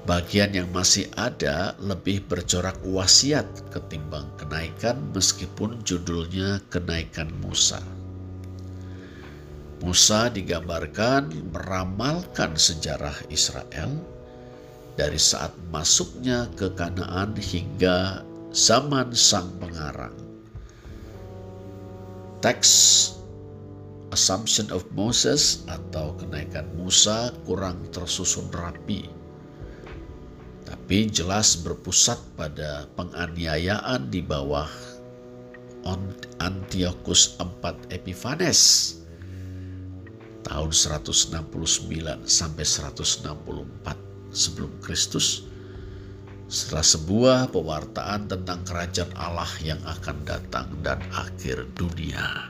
bagian 0.02 0.50
yang 0.50 0.66
masih 0.74 1.06
ada 1.14 1.78
lebih 1.78 2.26
bercorak 2.26 2.74
wasiat 2.82 3.46
ketimbang 3.70 4.26
kenaikan 4.34 4.98
meskipun 5.14 5.78
judulnya 5.86 6.64
kenaikan 6.72 7.28
Musa. 7.44 7.78
Musa 9.84 10.32
digambarkan 10.32 11.52
meramalkan 11.52 12.56
sejarah 12.56 13.14
Israel 13.28 14.17
dari 14.98 15.14
saat 15.14 15.54
masuknya 15.70 16.50
ke 16.58 16.74
Kanaan 16.74 17.38
hingga 17.38 18.26
zaman 18.50 19.14
sang 19.14 19.54
pengarang. 19.62 20.18
Teks 22.42 23.14
Assumption 24.08 24.72
of 24.74 24.82
Moses 24.96 25.62
atau 25.68 26.16
kenaikan 26.18 26.64
Musa 26.74 27.30
kurang 27.44 27.86
tersusun 27.92 28.48
rapi 28.50 29.04
tapi 30.68 31.08
jelas 31.08 31.56
berpusat 31.60 32.16
pada 32.36 32.88
penganiayaan 32.96 34.08
di 34.08 34.24
bawah 34.24 34.68
Antiochus 36.40 37.36
IV 37.36 37.64
Epiphanes 37.92 38.60
tahun 40.48 40.72
169 40.72 41.44
sampai 42.24 42.64
164 42.64 44.07
sebelum 44.38 44.70
Kristus 44.78 45.42
setelah 46.48 46.86
sebuah 46.86 47.38
pewartaan 47.52 48.30
tentang 48.30 48.64
kerajaan 48.64 49.12
Allah 49.20 49.50
yang 49.60 49.82
akan 49.84 50.16
datang 50.24 50.70
dan 50.80 50.96
akhir 51.12 51.66
dunia. 51.76 52.48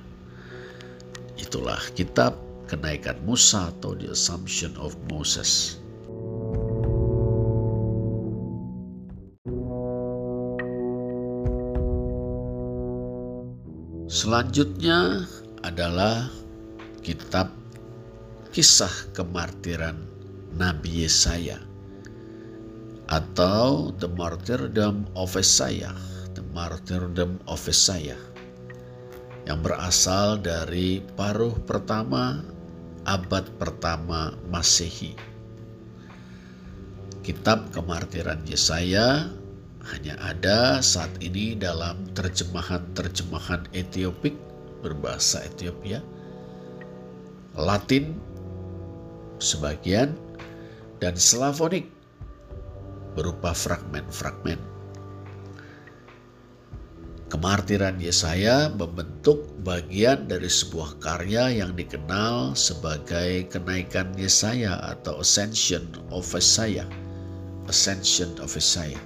Itulah 1.35 1.83
kitab 1.99 2.39
kenaikan 2.71 3.19
Musa 3.27 3.75
atau 3.75 3.99
The 3.99 4.15
Assumption 4.15 4.77
of 4.79 4.95
Moses. 5.11 5.83
Selanjutnya 14.09 15.27
adalah 15.67 16.31
kitab 17.03 17.51
kisah 18.55 18.91
kemartiran 19.13 20.01
Nabi 20.57 21.05
Yesaya 21.05 21.68
atau 23.09 23.89
The 23.97 24.09
Martyrdom 24.13 25.09
of 25.17 25.33
Isaiah, 25.37 25.97
The 26.37 26.45
Martyrdom 26.53 27.41
of 27.49 27.65
Isaiah. 27.65 28.21
Yang 29.49 29.59
berasal 29.65 30.45
dari 30.45 31.01
paruh 31.17 31.57
pertama 31.65 32.45
abad 33.09 33.49
pertama 33.57 34.37
Masehi. 34.53 35.17
Kitab 37.25 37.73
kemartiran 37.73 38.45
Yesaya 38.45 39.33
hanya 39.89 40.21
ada 40.21 40.85
saat 40.85 41.09
ini 41.25 41.57
dalam 41.57 42.05
terjemahan-terjemahan 42.13 43.65
Etiopik 43.73 44.37
berbahasa 44.85 45.49
Ethiopia, 45.49 46.05
Latin 47.57 48.21
sebagian, 49.41 50.13
dan 51.01 51.17
Slavonik 51.17 51.98
berupa 53.19 53.51
fragmen-fragmen. 53.51 54.79
Kemartiran 57.29 57.99
Yesaya 57.99 58.71
membentuk 58.73 59.43
bagian 59.67 60.31
dari 60.31 60.49
sebuah 60.49 60.97
karya 61.03 61.61
yang 61.61 61.77
dikenal 61.77 62.57
sebagai 62.57 63.51
kenaikan 63.53 64.15
Yesaya 64.17 64.81
atau 64.97 65.21
Ascension 65.21 65.85
of 66.09 66.25
Isaiah. 66.33 66.87
Ascension 67.69 68.33
of 68.41 68.55
Isaiah. 68.57 69.03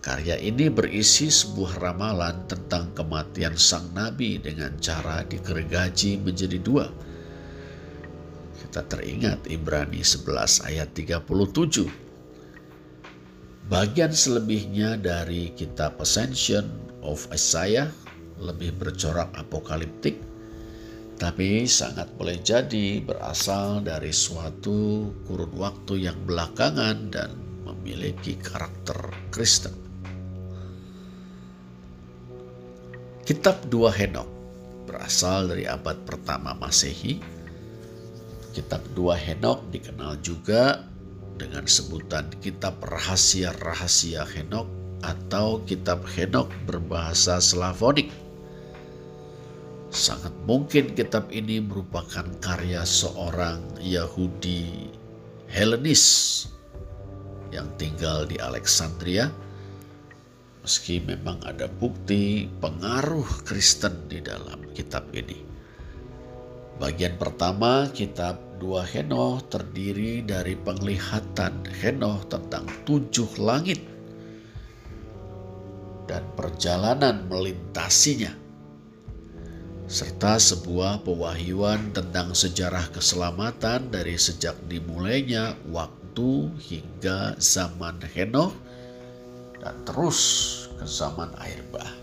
Karya 0.00 0.40
ini 0.40 0.72
berisi 0.72 1.28
sebuah 1.28 1.84
ramalan 1.84 2.48
tentang 2.48 2.88
kematian 2.96 3.60
sang 3.60 3.92
nabi 3.92 4.40
dengan 4.40 4.72
cara 4.80 5.20
digergaji 5.28 6.16
menjadi 6.24 6.56
dua. 6.64 6.88
Kita 8.56 8.88
teringat 8.88 9.44
Ibrani 9.52 10.00
11 10.00 10.64
ayat 10.64 10.96
37. 10.96 12.09
Bagian 13.70 14.10
selebihnya 14.10 14.98
dari 14.98 15.54
kitab 15.54 16.02
Ascension 16.02 16.66
of 17.06 17.30
Isaiah 17.30 17.86
lebih 18.42 18.74
bercorak 18.74 19.30
apokaliptik, 19.38 20.18
tapi 21.22 21.70
sangat 21.70 22.10
boleh 22.18 22.42
jadi 22.42 22.98
berasal 22.98 23.86
dari 23.86 24.10
suatu 24.10 25.14
kurun 25.22 25.54
waktu 25.54 26.10
yang 26.10 26.18
belakangan 26.26 27.14
dan 27.14 27.30
memiliki 27.62 28.34
karakter 28.42 28.98
Kristen. 29.30 29.78
Kitab 33.22 33.70
Dua 33.70 33.94
Henok 33.94 34.26
berasal 34.90 35.46
dari 35.46 35.70
abad 35.70 35.94
pertama 36.02 36.58
Masehi. 36.58 37.22
Kitab 38.50 38.82
Dua 38.98 39.14
Henok 39.14 39.70
dikenal 39.70 40.18
juga 40.18 40.89
dengan 41.40 41.64
sebutan 41.64 42.28
Kitab 42.44 42.84
Rahasia-Rahasia 42.84 44.28
Henok 44.28 44.68
atau 45.00 45.64
Kitab 45.64 46.04
Henok 46.04 46.52
berbahasa 46.68 47.40
Slavonik. 47.40 48.12
Sangat 49.88 50.30
mungkin 50.46 50.94
kitab 50.94 51.32
ini 51.34 51.58
merupakan 51.58 52.22
karya 52.38 52.86
seorang 52.86 53.58
Yahudi 53.82 54.92
Helenis 55.50 56.46
yang 57.50 57.66
tinggal 57.74 58.22
di 58.22 58.38
Alexandria 58.38 59.34
meski 60.62 61.02
memang 61.02 61.42
ada 61.42 61.66
bukti 61.66 62.46
pengaruh 62.60 63.26
Kristen 63.42 64.06
di 64.06 64.22
dalam 64.22 64.60
kitab 64.76 65.08
ini. 65.10 65.42
Bagian 66.78 67.18
pertama 67.18 67.90
kitab 67.90 68.38
dua 68.60 68.84
Henoh 68.84 69.40
terdiri 69.48 70.20
dari 70.20 70.52
penglihatan 70.54 71.64
Henoh 71.80 72.20
tentang 72.28 72.68
tujuh 72.84 73.40
langit 73.40 73.80
dan 76.04 76.22
perjalanan 76.36 77.24
melintasinya. 77.26 78.36
serta 79.90 80.38
sebuah 80.38 81.02
pewahyuan 81.02 81.90
tentang 81.90 82.30
sejarah 82.30 82.94
keselamatan 82.94 83.90
dari 83.90 84.14
sejak 84.14 84.54
dimulainya 84.70 85.58
waktu 85.66 86.46
hingga 86.62 87.34
zaman 87.42 87.98
Henoch 88.14 88.54
dan 89.58 89.74
terus 89.82 90.20
ke 90.78 90.86
zaman 90.86 91.34
air 91.42 91.58
bah. 91.74 91.99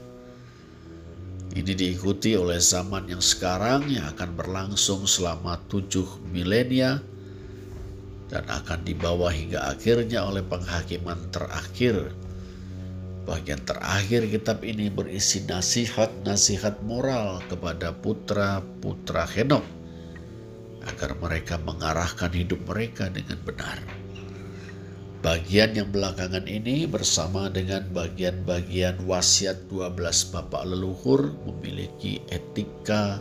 Ini 1.56 1.74
diikuti 1.78 2.36
oleh 2.36 2.60
zaman 2.60 3.08
yang 3.08 3.24
sekarang 3.24 3.88
yang 3.88 4.10
akan 4.12 4.36
berlangsung 4.36 5.08
selama 5.08 5.62
tujuh 5.72 6.28
milenia 6.32 7.00
dan 8.28 8.44
akan 8.48 8.84
dibawa 8.84 9.32
hingga 9.32 9.72
akhirnya 9.72 10.28
oleh 10.28 10.44
penghakiman 10.44 11.32
terakhir 11.32 12.12
Bagian 13.28 13.60
terakhir 13.68 14.24
kitab 14.32 14.64
ini 14.64 14.88
berisi 14.88 15.44
nasihat-nasihat 15.44 16.80
moral 16.88 17.44
kepada 17.52 17.92
putra-putra 17.92 19.28
Henok 19.28 19.68
agar 20.88 21.12
mereka 21.20 21.60
mengarahkan 21.60 22.32
hidup 22.32 22.64
mereka 22.64 23.12
dengan 23.12 23.36
benar. 23.44 23.84
Bagian 25.28 25.76
yang 25.76 25.92
belakangan 25.92 26.48
ini 26.48 26.88
bersama 26.88 27.52
dengan 27.52 27.84
bagian-bagian 27.92 29.04
wasiat 29.04 29.68
12 29.68 30.00
bapak 30.32 30.64
leluhur 30.64 31.36
memiliki 31.44 32.24
etika 32.32 33.20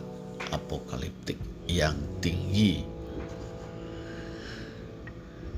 apokaliptik 0.55 1.35
yang 1.67 1.99
tinggi. 2.23 2.87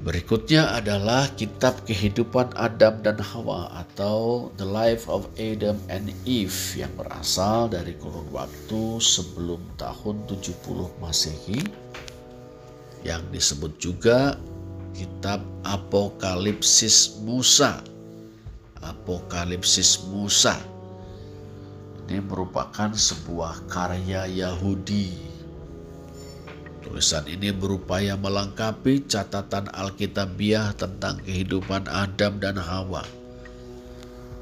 Berikutnya 0.01 0.73
adalah 0.73 1.29
kitab 1.37 1.85
kehidupan 1.85 2.57
Adam 2.57 2.97
dan 3.05 3.21
Hawa 3.21 3.85
atau 3.85 4.49
The 4.57 4.65
Life 4.65 5.05
of 5.05 5.29
Adam 5.37 5.77
and 5.85 6.09
Eve 6.25 6.57
yang 6.73 6.89
berasal 6.97 7.69
dari 7.69 7.93
kurun 7.93 8.25
waktu 8.33 8.97
sebelum 8.97 9.61
tahun 9.77 10.25
70 10.25 10.97
Masehi. 10.97 11.61
Yang 13.05 13.21
disebut 13.37 13.71
juga 13.77 14.33
kitab 14.99 15.39
Apokalipsis 15.63 17.23
Musa. 17.23 17.79
Apokalipsis 18.83 20.03
Musa. 20.11 20.59
Ini 22.11 22.19
merupakan 22.19 22.91
sebuah 22.91 23.69
karya 23.71 24.27
Yahudi 24.27 25.29
Tulisan 26.89 27.29
ini 27.29 27.53
berupaya 27.53 28.17
melengkapi 28.17 29.05
catatan 29.05 29.69
Alkitabiah 29.77 30.73
tentang 30.73 31.21
kehidupan 31.21 31.85
Adam 31.85 32.41
dan 32.41 32.57
Hawa. 32.57 33.05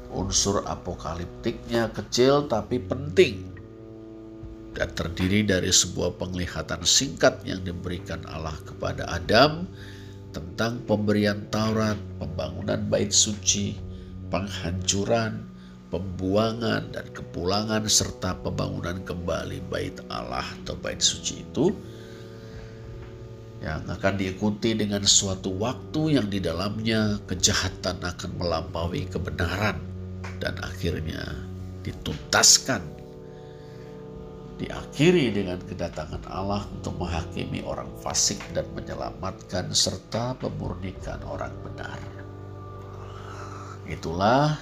Unsur 0.08 0.64
apokaliptiknya 0.64 1.92
kecil 1.92 2.48
tapi 2.48 2.80
penting 2.80 3.44
dan 4.72 4.88
terdiri 4.96 5.44
dari 5.44 5.68
sebuah 5.68 6.16
penglihatan 6.16 6.80
singkat 6.88 7.36
yang 7.44 7.60
diberikan 7.68 8.24
Allah 8.24 8.56
kepada 8.64 9.04
Adam 9.12 9.68
tentang 10.38 10.86
pemberian 10.86 11.50
Taurat, 11.50 11.98
pembangunan 12.22 12.78
bait 12.86 13.10
suci, 13.10 13.74
penghancuran, 14.30 15.42
pembuangan 15.90 16.94
dan 16.94 17.06
kepulangan 17.10 17.82
serta 17.90 18.38
pembangunan 18.38 19.02
kembali 19.02 19.58
bait 19.66 19.98
Allah 20.06 20.46
atau 20.62 20.78
bait 20.78 21.02
suci 21.02 21.42
itu 21.42 21.74
yang 23.58 23.82
akan 23.90 24.14
diikuti 24.14 24.78
dengan 24.78 25.02
suatu 25.02 25.50
waktu 25.58 26.14
yang 26.14 26.30
di 26.30 26.38
dalamnya 26.38 27.18
kejahatan 27.26 27.98
akan 27.98 28.30
melampaui 28.38 29.10
kebenaran 29.10 29.82
dan 30.38 30.54
akhirnya 30.62 31.34
dituntaskan 31.82 32.97
diakhiri 34.58 35.30
dengan 35.30 35.62
kedatangan 35.62 36.26
Allah 36.26 36.66
untuk 36.74 36.98
menghakimi 36.98 37.62
orang 37.62 37.88
fasik 38.02 38.42
dan 38.50 38.66
menyelamatkan 38.74 39.70
serta 39.70 40.34
memurnikan 40.42 41.22
orang 41.24 41.54
benar. 41.62 41.98
Itulah 43.86 44.58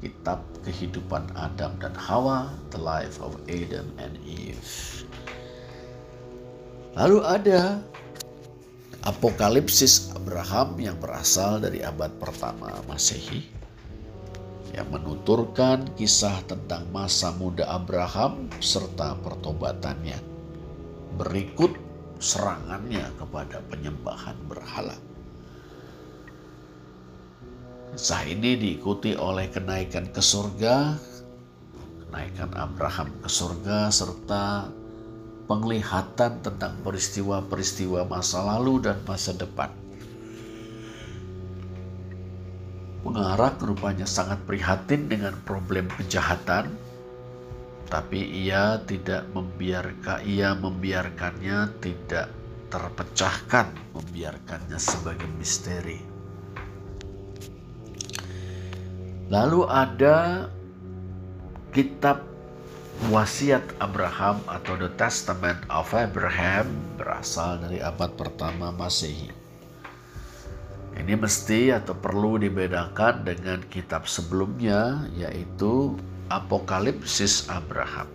kitab 0.00 0.42
kehidupan 0.64 1.30
Adam 1.36 1.76
dan 1.78 1.94
Hawa, 1.94 2.50
The 2.72 2.80
Life 2.80 3.20
of 3.20 3.36
Adam 3.46 3.92
and 4.00 4.16
Eve. 4.24 5.04
Lalu 6.96 7.20
ada 7.22 7.78
Apokalipsis 9.06 10.10
Abraham 10.16 10.80
yang 10.82 10.98
berasal 10.98 11.62
dari 11.62 11.84
abad 11.84 12.10
pertama 12.18 12.74
Masehi 12.90 13.55
yang 14.76 14.92
menuturkan 14.92 15.88
kisah 15.96 16.44
tentang 16.44 16.84
masa 16.92 17.32
muda 17.32 17.64
Abraham 17.64 18.52
serta 18.60 19.16
pertobatannya. 19.24 20.20
Berikut 21.16 21.72
serangannya 22.20 23.08
kepada 23.16 23.64
penyembahan 23.72 24.36
berhala. 24.44 24.96
Kisah 27.96 28.28
ini 28.28 28.60
diikuti 28.60 29.16
oleh 29.16 29.48
kenaikan 29.48 30.12
ke 30.12 30.20
surga, 30.20 31.00
kenaikan 32.04 32.52
Abraham 32.52 33.08
ke 33.24 33.28
surga 33.32 33.88
serta 33.88 34.68
penglihatan 35.48 36.44
tentang 36.44 36.74
peristiwa-peristiwa 36.84 38.04
masa 38.04 38.44
lalu 38.44 38.84
dan 38.84 39.00
masa 39.08 39.32
depan. 39.32 39.72
Pengarah 43.16 43.56
rupanya 43.64 44.04
sangat 44.04 44.44
prihatin 44.44 45.08
dengan 45.08 45.32
problem 45.48 45.88
kejahatan, 45.88 46.68
tapi 47.88 48.20
ia 48.44 48.76
tidak 48.84 49.24
membiarkan 49.32 50.20
ia 50.20 50.52
membiarkannya 50.52 51.80
tidak 51.80 52.28
terpecahkan, 52.68 53.72
membiarkannya 53.96 54.76
sebagai 54.76 55.24
misteri. 55.40 55.96
Lalu 59.32 59.64
ada 59.64 60.52
kitab 61.72 62.20
wasiat 63.08 63.64
Abraham 63.80 64.44
atau 64.44 64.76
The 64.76 64.92
Testament 65.00 65.64
of 65.72 65.88
Abraham 65.96 66.68
berasal 67.00 67.64
dari 67.64 67.80
abad 67.80 68.12
pertama 68.12 68.68
Masehi. 68.76 69.35
Ini 70.96 71.14
mesti 71.14 71.70
atau 71.70 71.92
perlu 71.92 72.40
dibedakan 72.40 73.22
dengan 73.22 73.60
kitab 73.68 74.08
sebelumnya 74.08 75.06
yaitu 75.12 75.94
Apokalipsis 76.32 77.46
Abraham. 77.52 78.08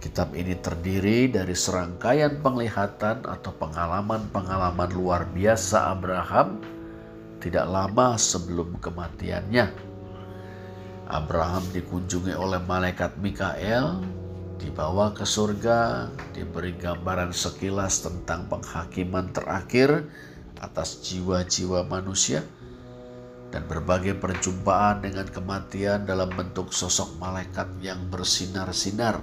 Kitab 0.00 0.36
ini 0.36 0.56
terdiri 0.58 1.32
dari 1.32 1.56
serangkaian 1.56 2.40
penglihatan 2.44 3.24
atau 3.24 3.52
pengalaman-pengalaman 3.56 4.90
luar 4.92 5.24
biasa 5.32 5.92
Abraham 5.92 6.60
tidak 7.40 7.64
lama 7.68 8.16
sebelum 8.16 8.76
kematiannya 8.80 9.94
Abraham 11.08 11.64
dikunjungi 11.72 12.32
oleh 12.32 12.60
malaikat 12.64 13.20
Mikael, 13.20 14.00
dibawa 14.56 15.12
ke 15.12 15.28
surga, 15.28 16.08
diberi 16.32 16.72
gambaran 16.80 17.28
sekilas 17.28 18.08
tentang 18.08 18.48
penghakiman 18.48 19.28
terakhir 19.36 20.08
atas 20.64 21.04
jiwa-jiwa 21.04 21.84
manusia, 21.84 22.40
dan 23.52 23.68
berbagai 23.68 24.16
perjumpaan 24.16 25.04
dengan 25.04 25.28
kematian 25.28 26.08
dalam 26.08 26.32
bentuk 26.32 26.72
sosok 26.72 27.20
malaikat 27.20 27.68
yang 27.84 28.00
bersinar-sinar. 28.08 29.20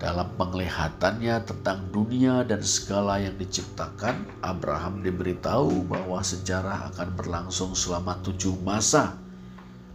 Dalam 0.00 0.32
penglihatannya 0.36 1.44
tentang 1.44 1.92
dunia 1.92 2.40
dan 2.44 2.64
segala 2.64 3.20
yang 3.20 3.36
diciptakan, 3.36 4.24
Abraham 4.40 5.04
diberitahu 5.04 5.84
bahwa 5.88 6.24
sejarah 6.24 6.88
akan 6.94 7.08
berlangsung 7.18 7.76
selama 7.76 8.16
tujuh 8.24 8.56
masa 8.64 9.20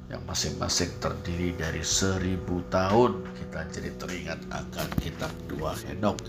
yang 0.05 0.21
masing-masing 0.29 0.93
terdiri 1.01 1.57
dari 1.57 1.81
seribu 1.81 2.61
tahun 2.69 3.25
kita 3.41 3.59
jadi 3.73 3.89
teringat 3.97 4.39
akan 4.53 4.87
kitab 5.01 5.33
dua 5.49 5.73
Henok 5.73 6.21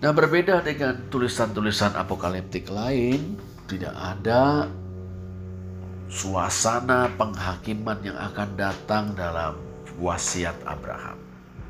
Nah 0.00 0.16
berbeda 0.16 0.64
dengan 0.64 0.96
tulisan-tulisan 1.12 1.92
apokaliptik 1.92 2.72
lain 2.72 3.36
tidak 3.68 3.92
ada 3.92 4.64
suasana 6.08 7.12
penghakiman 7.20 8.00
yang 8.00 8.16
akan 8.16 8.48
datang 8.56 9.12
dalam 9.12 9.60
wasiat 10.00 10.56
Abraham. 10.64 11.20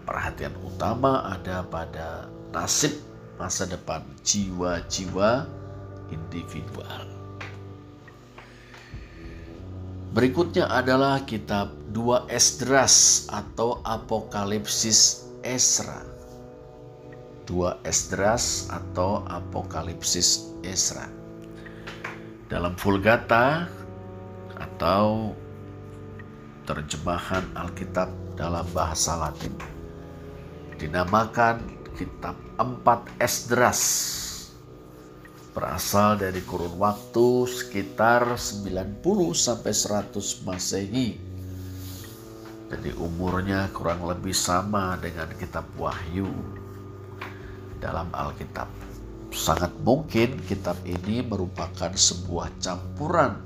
Perhatian 0.07 0.55
utama 0.63 1.27
ada 1.27 1.67
pada 1.67 2.31
nasib 2.55 2.95
masa 3.35 3.67
depan 3.67 4.07
jiwa-jiwa 4.23 5.51
individual. 6.15 7.11
Berikutnya 10.15 10.71
adalah 10.71 11.23
kitab 11.27 11.75
dua 11.91 12.31
Esdras 12.31 13.27
atau 13.27 13.83
Apokalipsis 13.83 15.27
Esra. 15.43 16.10
Dua 17.51 17.83
Esdras 17.83 18.71
atau 18.71 19.27
Apokalipsis 19.27 20.55
Esra. 20.63 21.11
Dalam 22.47 22.79
Vulgata 22.79 23.67
atau 24.55 25.35
terjemahan 26.63 27.43
Alkitab 27.59 28.07
dalam 28.39 28.63
bahasa 28.71 29.19
Latin. 29.19 29.51
Dinamakan 30.79 31.59
kitab 31.99 32.39
empat 32.55 33.11
Esdras. 33.19 33.83
Berasal 35.51 36.23
dari 36.23 36.47
kurun 36.47 36.79
waktu 36.79 37.51
sekitar 37.51 38.39
90 38.39 39.03
sampai 39.35 39.75
100 39.75 40.47
Masehi. 40.47 41.19
Jadi 42.71 42.95
umurnya 42.95 43.67
kurang 43.75 44.07
lebih 44.07 44.39
sama 44.39 44.95
dengan 45.03 45.27
kitab 45.35 45.67
Wahyu 45.75 46.31
dalam 47.81 48.13
Alkitab. 48.13 48.69
Sangat 49.33 49.73
mungkin 49.83 50.37
kitab 50.47 50.77
ini 50.85 51.25
merupakan 51.25 51.91
sebuah 51.91 52.53
campuran 52.61 53.41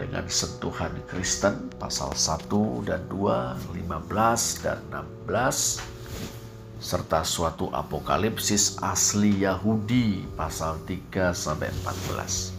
dengan 0.00 0.24
sentuhan 0.32 0.92
Kristen 1.08 1.68
pasal 1.76 2.16
1 2.16 2.88
dan 2.88 3.04
2, 3.12 3.76
15 3.76 4.64
dan 4.64 4.80
16 5.28 6.80
serta 6.80 7.20
suatu 7.20 7.68
apokalipsis 7.68 8.80
asli 8.80 9.44
Yahudi 9.44 10.24
pasal 10.32 10.80
3 10.88 11.36
sampai 11.36 11.68
14. 11.84 12.56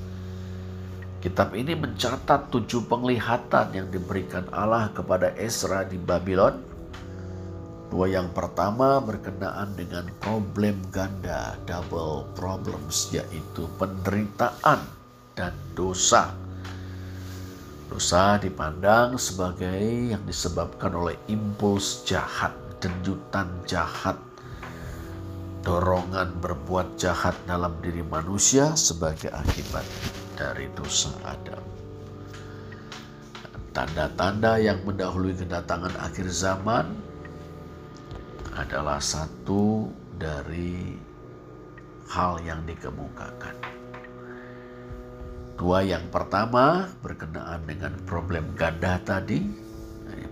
Kitab 1.22 1.58
ini 1.58 1.74
mencatat 1.74 2.54
tujuh 2.54 2.86
penglihatan 2.86 3.74
yang 3.74 3.88
diberikan 3.90 4.46
Allah 4.54 4.94
kepada 4.94 5.34
Ezra 5.38 5.86
di 5.86 5.98
Babylon 5.98 6.71
Dua 7.92 8.08
yang 8.08 8.32
pertama 8.32 9.04
berkenaan 9.04 9.76
dengan 9.76 10.08
problem 10.24 10.80
ganda, 10.96 11.60
double 11.68 12.24
problems, 12.40 13.12
yaitu 13.12 13.68
penderitaan 13.76 14.80
dan 15.36 15.52
dosa. 15.76 16.32
Dosa 17.92 18.40
dipandang 18.40 19.20
sebagai 19.20 20.16
yang 20.16 20.24
disebabkan 20.24 20.96
oleh 20.96 21.20
impuls 21.28 22.08
jahat, 22.08 22.56
denyutan 22.80 23.52
jahat, 23.68 24.16
dorongan 25.60 26.32
berbuat 26.40 26.96
jahat 26.96 27.36
dalam 27.44 27.76
diri 27.84 28.08
manusia 28.08 28.72
sebagai 28.80 29.36
akibat 29.36 29.84
dari 30.40 30.72
dosa 30.80 31.12
Adam. 31.28 31.60
Tanda-tanda 33.76 34.64
yang 34.64 34.80
mendahului 34.88 35.36
kedatangan 35.36 36.00
akhir 36.00 36.32
zaman 36.32 37.11
adalah 38.56 39.00
satu 39.00 39.88
dari 40.20 40.96
hal 42.12 42.44
yang 42.44 42.68
dikemukakan. 42.68 43.56
Dua 45.56 45.86
yang 45.86 46.10
pertama 46.10 46.90
berkenaan 47.06 47.64
dengan 47.70 47.94
problem 48.04 48.52
ganda 48.58 48.98
tadi, 49.06 49.46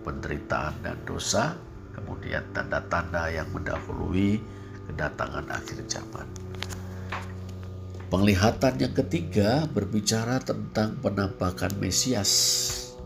penderitaan 0.03 0.73
dan 0.81 0.97
dosa, 1.05 1.53
kemudian 1.93 2.43
tanda-tanda 2.51 3.29
yang 3.29 3.47
mendahului 3.53 4.41
kedatangan 4.89 5.45
akhir 5.53 5.79
zaman. 5.85 6.27
Penglihatan 8.09 8.81
yang 8.81 8.93
ketiga 8.97 9.69
berbicara 9.69 10.41
tentang 10.41 10.97
penampakan 10.97 11.77
Mesias 11.77 12.33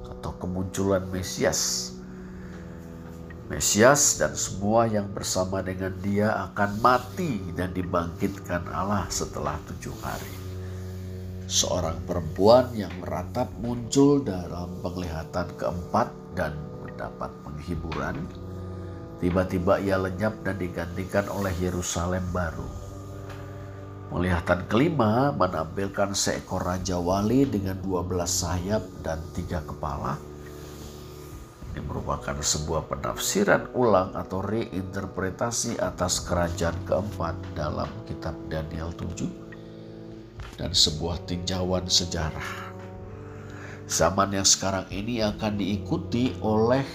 atau 0.07 0.31
kemunculan 0.39 1.03
Mesias 1.11 1.92
Mesias 3.53 4.17
dan 4.17 4.33
semua 4.33 4.89
yang 4.89 5.13
bersama 5.13 5.61
dengan 5.61 5.93
dia 6.01 6.33
akan 6.49 6.81
mati 6.81 7.37
dan 7.53 7.69
dibangkitkan 7.69 8.65
Allah 8.73 9.05
setelah 9.13 9.61
tujuh 9.69 9.93
hari. 10.01 10.33
Seorang 11.45 12.01
perempuan 12.09 12.73
yang 12.73 12.89
meratap 12.97 13.53
muncul 13.61 14.25
dalam 14.25 14.73
penglihatan 14.81 15.53
keempat 15.53 16.09
dan 16.33 16.57
mendapat 16.81 17.29
penghiburan. 17.45 18.25
Tiba-tiba 19.21 19.77
ia 19.85 20.01
lenyap 20.01 20.33
dan 20.41 20.57
digantikan 20.57 21.29
oleh 21.29 21.53
Yerusalem 21.61 22.25
baru. 22.33 22.65
Penglihatan 24.09 24.65
kelima 24.65 25.29
menampilkan 25.29 26.17
seekor 26.17 26.65
raja 26.65 26.97
wali 26.97 27.45
dengan 27.45 27.77
dua 27.85 28.01
belas 28.01 28.33
sayap 28.33 28.81
dan 29.05 29.21
tiga 29.37 29.61
kepala 29.61 30.32
ini 31.73 31.81
merupakan 31.89 32.37
sebuah 32.37 32.85
penafsiran 32.85 33.73
ulang 33.73 34.13
atau 34.13 34.45
reinterpretasi 34.45 35.81
atas 35.81 36.21
kerajaan 36.21 36.77
keempat 36.85 37.33
dalam 37.57 37.89
kitab 38.05 38.37
Daniel 38.45 38.93
7 38.93 39.25
dan 40.61 40.69
sebuah 40.69 41.25
tinjauan 41.25 41.89
sejarah. 41.89 42.77
Zaman 43.89 44.37
yang 44.37 44.45
sekarang 44.45 44.85
ini 44.93 45.25
akan 45.25 45.57
diikuti 45.57 46.37
oleh 46.45 46.85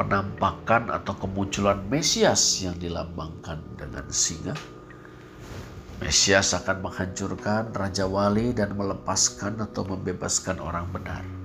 penampakan 0.00 0.88
atau 0.88 1.12
kemunculan 1.20 1.84
Mesias 1.92 2.64
yang 2.64 2.80
dilambangkan 2.80 3.60
dengan 3.76 4.08
singa. 4.08 4.56
Mesias 6.00 6.56
akan 6.56 6.88
menghancurkan 6.88 7.68
Raja 7.76 8.08
Wali 8.08 8.56
dan 8.56 8.80
melepaskan 8.80 9.60
atau 9.60 9.84
membebaskan 9.84 10.56
orang 10.56 10.88
benar. 10.88 11.41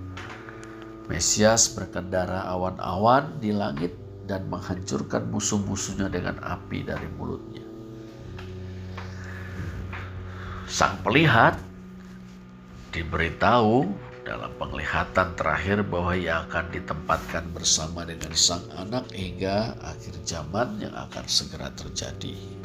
Mesias 1.08 1.72
berkendara 1.72 2.44
awan-awan 2.52 3.40
di 3.40 3.56
langit 3.56 3.96
dan 4.28 4.52
menghancurkan 4.52 5.32
musuh-musuhnya 5.32 6.12
dengan 6.12 6.36
api 6.44 6.84
dari 6.84 7.08
mulutnya. 7.16 7.64
Sang 10.68 11.00
pelihat 11.00 11.56
diberitahu 12.92 13.88
dalam 14.28 14.52
penglihatan 14.60 15.32
terakhir 15.40 15.88
bahwa 15.88 16.12
ia 16.12 16.44
akan 16.44 16.68
ditempatkan 16.76 17.56
bersama 17.56 18.04
dengan 18.04 18.36
sang 18.36 18.68
anak 18.76 19.08
hingga 19.16 19.80
akhir 19.80 20.20
zaman 20.28 20.84
yang 20.84 20.92
akan 20.92 21.24
segera 21.24 21.72
terjadi. 21.72 22.57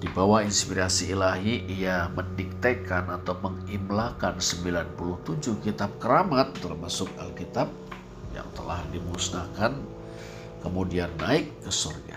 Di 0.00 0.08
bawah 0.08 0.40
inspirasi 0.40 1.12
ilahi, 1.12 1.68
ia 1.68 2.08
mendiktekan 2.16 3.12
atau 3.12 3.36
mengimlakan 3.44 4.40
97 4.40 5.60
kitab 5.60 5.92
keramat 6.00 6.56
termasuk 6.56 7.12
Alkitab 7.20 7.68
yang 8.32 8.48
telah 8.56 8.80
dimusnahkan 8.88 9.76
kemudian 10.64 11.12
naik 11.20 11.52
ke 11.60 11.68
surga. 11.68 12.16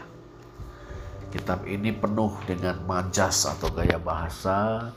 Kitab 1.35 1.67
ini 1.67 1.91
penuh 1.91 2.31
dengan 2.47 2.79
majas 2.87 3.43
atau 3.43 3.67
gaya 3.75 3.99
bahasa 3.99 4.87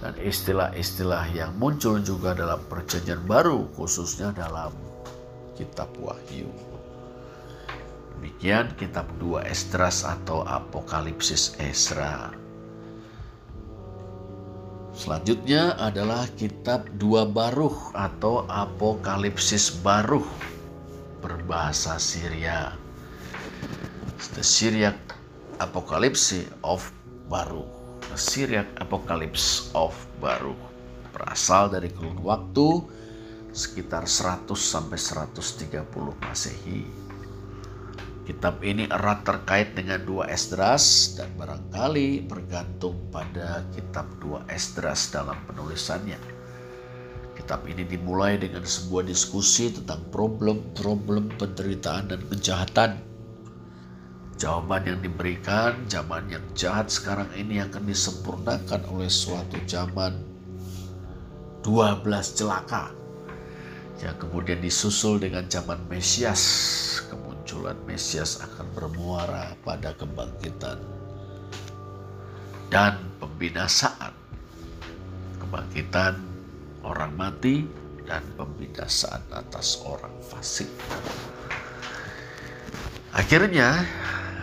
dan 0.00 0.16
istilah-istilah 0.16 1.28
yang 1.36 1.52
muncul 1.60 2.00
juga 2.00 2.32
dalam 2.32 2.64
perjanjian 2.64 3.20
baru 3.28 3.68
khususnya 3.76 4.32
dalam 4.32 4.72
kitab 5.52 5.92
Wahyu. 6.00 6.71
Demikian 8.22 8.70
kitab 8.78 9.10
2 9.18 9.50
Esdras 9.50 10.06
atau 10.06 10.46
Apokalipsis 10.46 11.58
Esra. 11.58 12.30
Selanjutnya 14.94 15.74
adalah 15.74 16.30
kitab 16.38 16.86
2 17.02 17.34
Baruh 17.34 17.74
atau 17.90 18.46
Apokalipsis 18.46 19.74
Baruh 19.74 20.22
berbahasa 21.18 21.98
Syria. 21.98 22.78
The 24.38 24.46
Syriac 24.46 25.02
Apocalypse 25.58 26.46
of 26.62 26.94
Baruh. 27.26 27.66
The 28.06 28.14
Syriac 28.14 28.70
Apocalypse 28.78 29.74
of 29.74 29.98
Baruh 30.22 30.62
berasal 31.10 31.74
dari 31.74 31.90
kurun 31.90 32.22
waktu 32.22 32.86
sekitar 33.50 34.06
100 34.06 34.46
sampai 34.54 34.94
130 34.94 35.90
Masehi 36.22 37.01
Kitab 38.22 38.62
ini 38.62 38.86
erat 38.86 39.26
terkait 39.26 39.74
dengan 39.74 39.98
dua 40.06 40.30
Esdras 40.30 41.18
dan 41.18 41.26
barangkali 41.34 42.22
bergantung 42.30 43.10
pada 43.10 43.66
kitab 43.74 44.06
dua 44.22 44.46
Esdras 44.46 45.10
dalam 45.10 45.34
penulisannya. 45.50 46.22
Kitab 47.34 47.66
ini 47.66 47.82
dimulai 47.82 48.38
dengan 48.38 48.62
sebuah 48.62 49.10
diskusi 49.10 49.74
tentang 49.74 50.06
problem-problem 50.14 51.34
penderitaan 51.34 52.14
dan 52.14 52.22
kejahatan. 52.30 52.90
Jawaban 54.38 54.86
yang 54.86 55.00
diberikan, 55.02 55.82
zaman 55.90 56.30
yang 56.30 56.46
jahat 56.54 56.94
sekarang 56.94 57.26
ini 57.34 57.58
akan 57.58 57.82
disempurnakan 57.90 58.86
oleh 58.86 59.10
suatu 59.10 59.58
zaman 59.66 60.14
12 61.66 62.06
celaka 62.38 62.94
yang 63.98 64.14
kemudian 64.18 64.62
disusul 64.62 65.18
dengan 65.18 65.46
zaman 65.46 65.78
Mesias 65.90 66.42
kemunculan 67.52 67.76
Mesias 67.84 68.40
akan 68.40 68.64
bermuara 68.72 69.52
pada 69.60 69.92
kebangkitan 69.92 70.80
dan 72.72 72.96
pembinasaan. 73.20 74.16
Kebangkitan 75.36 76.16
orang 76.80 77.12
mati 77.12 77.68
dan 78.08 78.24
pembinasaan 78.40 79.20
atas 79.36 79.84
orang 79.84 80.16
fasik. 80.24 80.72
Akhirnya 83.12 83.84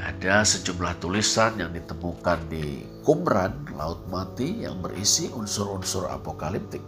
ada 0.06 0.46
sejumlah 0.46 1.02
tulisan 1.02 1.58
yang 1.58 1.74
ditemukan 1.74 2.46
di 2.46 2.86
Qumran, 3.02 3.74
Laut 3.74 4.06
Mati 4.06 4.70
yang 4.70 4.86
berisi 4.86 5.34
unsur-unsur 5.34 6.06
apokaliptik 6.14 6.86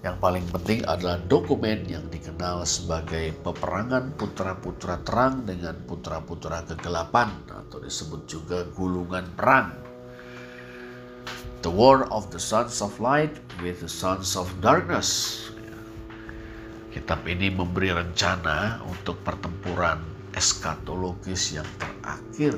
Yang 0.00 0.16
paling 0.16 0.46
penting 0.48 0.80
adalah 0.88 1.20
dokumen 1.28 1.84
yang 1.84 2.08
dikenal 2.08 2.64
sebagai 2.64 3.36
peperangan 3.44 4.16
putra-putra 4.16 4.96
terang 5.04 5.44
dengan 5.44 5.76
putra-putra 5.84 6.64
kegelapan 6.64 7.28
atau 7.52 7.84
disebut 7.84 8.24
juga 8.24 8.64
gulungan 8.72 9.28
perang. 9.36 9.76
The 11.60 11.68
War 11.68 12.08
of 12.08 12.32
the 12.32 12.40
Sons 12.40 12.80
of 12.80 12.96
Light 12.96 13.36
with 13.60 13.84
the 13.84 13.92
Sons 13.92 14.40
of 14.40 14.48
Darkness. 14.64 15.44
Kitab 16.96 17.20
ini 17.28 17.52
memberi 17.52 17.92
rencana 17.92 18.80
untuk 18.88 19.20
pertempuran 19.20 20.00
eskatologis 20.32 21.60
yang 21.60 21.68
terakhir 21.76 22.56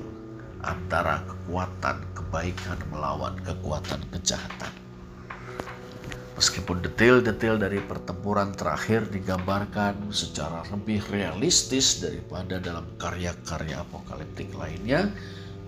antara 0.62 1.26
kekuatan 1.26 2.06
kebaikan 2.14 2.78
melawan 2.94 3.34
kekuatan 3.42 3.98
kejahatan. 4.14 4.81
Meskipun 6.32 6.80
detail-detail 6.80 7.60
dari 7.60 7.78
pertempuran 7.84 8.56
terakhir 8.56 9.04
digambarkan 9.12 10.08
secara 10.08 10.64
lebih 10.72 11.04
realistis 11.12 12.00
daripada 12.00 12.56
dalam 12.56 12.88
karya-karya 12.96 13.84
apokaliptik 13.84 14.48
lainnya, 14.56 15.12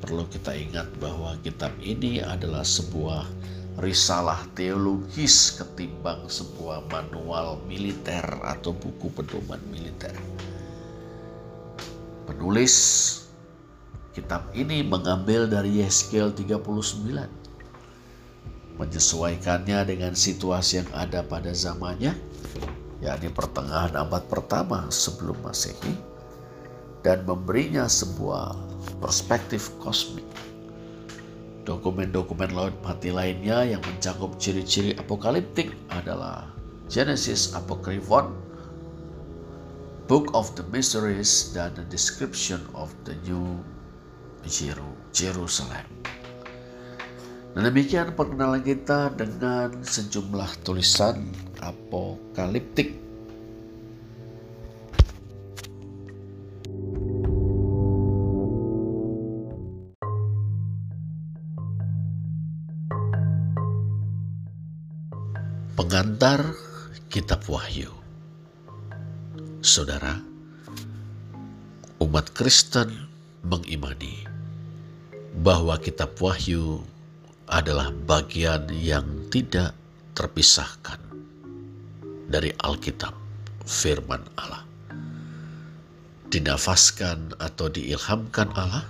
perlu 0.00 0.24
kita 0.32 0.56
ingat 0.56 0.88
bahwa 0.96 1.36
kitab 1.44 1.70
ini 1.84 2.24
adalah 2.24 2.64
sebuah 2.64 3.28
risalah 3.76 4.40
teologis 4.56 5.58
ketimbang 5.60 6.30
sebuah 6.30 6.86
manual 6.88 7.60
militer 7.68 8.24
atau 8.40 8.72
buku 8.72 9.12
pedoman 9.12 9.60
militer. 9.68 10.14
Penulis 12.24 12.74
kitab 14.16 14.48
ini 14.56 14.80
mengambil 14.80 15.44
dari 15.44 15.84
Yeskiel 15.84 16.32
39 16.32 17.43
menyesuaikannya 18.78 19.86
dengan 19.86 20.12
situasi 20.18 20.82
yang 20.82 20.90
ada 20.94 21.22
pada 21.22 21.54
zamannya, 21.54 22.14
yakni 22.98 23.28
pertengahan 23.30 23.94
abad 23.94 24.26
pertama 24.26 24.90
sebelum 24.90 25.38
Masehi, 25.46 25.94
dan 27.06 27.22
memberinya 27.22 27.86
sebuah 27.86 28.56
perspektif 28.98 29.70
kosmik. 29.78 30.26
Dokumen-dokumen 31.64 32.52
laut 32.52 32.76
mati 32.84 33.08
lainnya 33.08 33.64
yang 33.64 33.80
mencakup 33.80 34.36
ciri-ciri 34.36 34.92
apokaliptik 35.00 35.72
adalah 35.88 36.52
Genesis 36.92 37.56
Apocryphon, 37.56 38.36
Book 40.04 40.28
of 40.36 40.52
the 40.60 40.66
Mysteries, 40.68 41.56
dan 41.56 41.72
The 41.72 41.88
Description 41.88 42.60
of 42.76 42.92
the 43.08 43.16
New 43.24 43.64
Jerusalem. 45.16 45.93
Nah 47.54 47.70
demikian 47.70 48.18
perkenalan 48.18 48.66
kita 48.66 49.14
dengan 49.14 49.70
sejumlah 49.86 50.66
tulisan 50.66 51.30
apokaliptik. 51.62 52.98
Pengantar 65.78 66.58
Kitab 67.06 67.46
Wahyu 67.46 67.94
Saudara, 69.62 70.18
umat 72.02 72.34
Kristen 72.34 73.06
mengimani 73.46 74.26
bahwa 75.38 75.78
Kitab 75.78 76.18
Wahyu 76.18 76.82
adalah 77.54 77.94
bagian 77.94 78.66
yang 78.74 79.06
tidak 79.30 79.78
terpisahkan 80.18 80.98
dari 82.26 82.50
Alkitab, 82.58 83.14
firman 83.62 84.18
Allah. 84.34 84.66
Dinafaskan 86.34 87.38
atau 87.38 87.70
diilhamkan 87.70 88.50
Allah, 88.58 88.82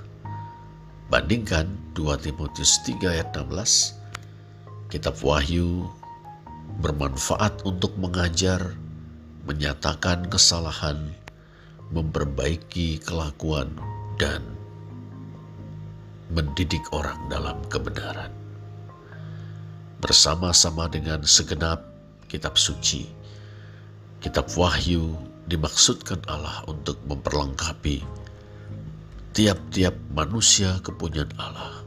bandingkan 1.12 1.68
2 1.92 2.24
Timotius 2.24 2.80
3 2.88 3.20
ayat 3.20 3.36
16, 3.36 4.00
kitab 4.88 5.20
Wahyu 5.20 5.84
bermanfaat 6.80 7.68
untuk 7.68 7.92
mengajar, 8.00 8.64
menyatakan 9.44 10.24
kesalahan, 10.32 11.12
memperbaiki 11.92 12.96
kelakuan, 13.04 13.76
dan 14.16 14.40
mendidik 16.32 16.88
orang 16.96 17.20
dalam 17.28 17.60
kebenaran 17.68 18.32
bersama-sama 20.04 20.84
dengan 20.92 21.24
segenap 21.24 21.80
kitab 22.28 22.60
suci. 22.60 23.08
Kitab 24.20 24.52
Wahyu 24.52 25.16
dimaksudkan 25.48 26.20
Allah 26.28 26.60
untuk 26.68 27.00
memperlengkapi 27.08 28.04
tiap-tiap 29.32 29.96
manusia 30.12 30.76
kepunyaan 30.84 31.32
Allah 31.40 31.80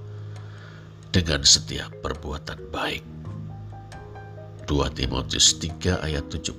dengan 1.13 1.45
setiap 1.45 1.93
perbuatan 2.01 2.57
baik. 2.74 3.05
2 4.65 4.97
Timotius 4.97 5.61
3 5.61 6.01
ayat 6.01 6.26
17 6.34 6.57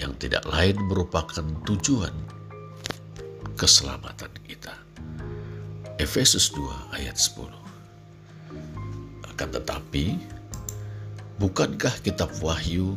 yang 0.00 0.16
tidak 0.16 0.48
lain 0.48 0.80
merupakan 0.88 1.44
tujuan 1.68 2.16
keselamatan 3.60 4.32
kita. 4.48 4.72
Efesus 6.00 6.48
2 6.56 6.96
ayat 6.96 7.20
10 7.20 7.63
akan 9.34 9.50
tetapi, 9.50 10.14
bukankah 11.42 11.90
kitab 12.06 12.30
Wahyu 12.38 12.94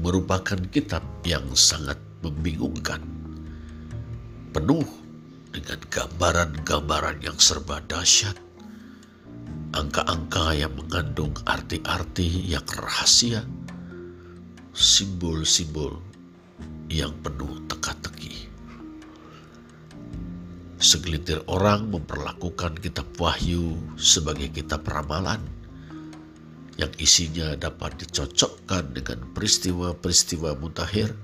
merupakan 0.00 0.56
kitab 0.72 1.04
yang 1.28 1.44
sangat 1.52 2.00
membingungkan? 2.24 3.04
Penuh 4.56 4.88
dengan 5.52 5.76
gambaran-gambaran 5.92 7.20
yang 7.20 7.36
serba 7.36 7.84
dahsyat, 7.84 8.32
angka-angka 9.76 10.56
yang 10.56 10.72
mengandung 10.72 11.36
arti-arti 11.44 12.48
yang 12.48 12.64
rahasia, 12.80 13.44
simbol-simbol 14.72 16.00
yang 16.88 17.12
penuh 17.20 17.60
teka-teki. 17.68 18.48
Segelintir 20.80 21.44
orang 21.44 21.92
memperlakukan 21.92 22.80
kitab 22.80 23.04
Wahyu 23.20 23.76
sebagai 24.00 24.48
kitab 24.48 24.88
ramalan 24.88 25.44
yang 26.74 26.90
isinya 26.98 27.54
dapat 27.54 28.02
dicocokkan 28.02 28.98
dengan 28.98 29.22
peristiwa-peristiwa 29.30 30.58
mutakhir 30.58 31.14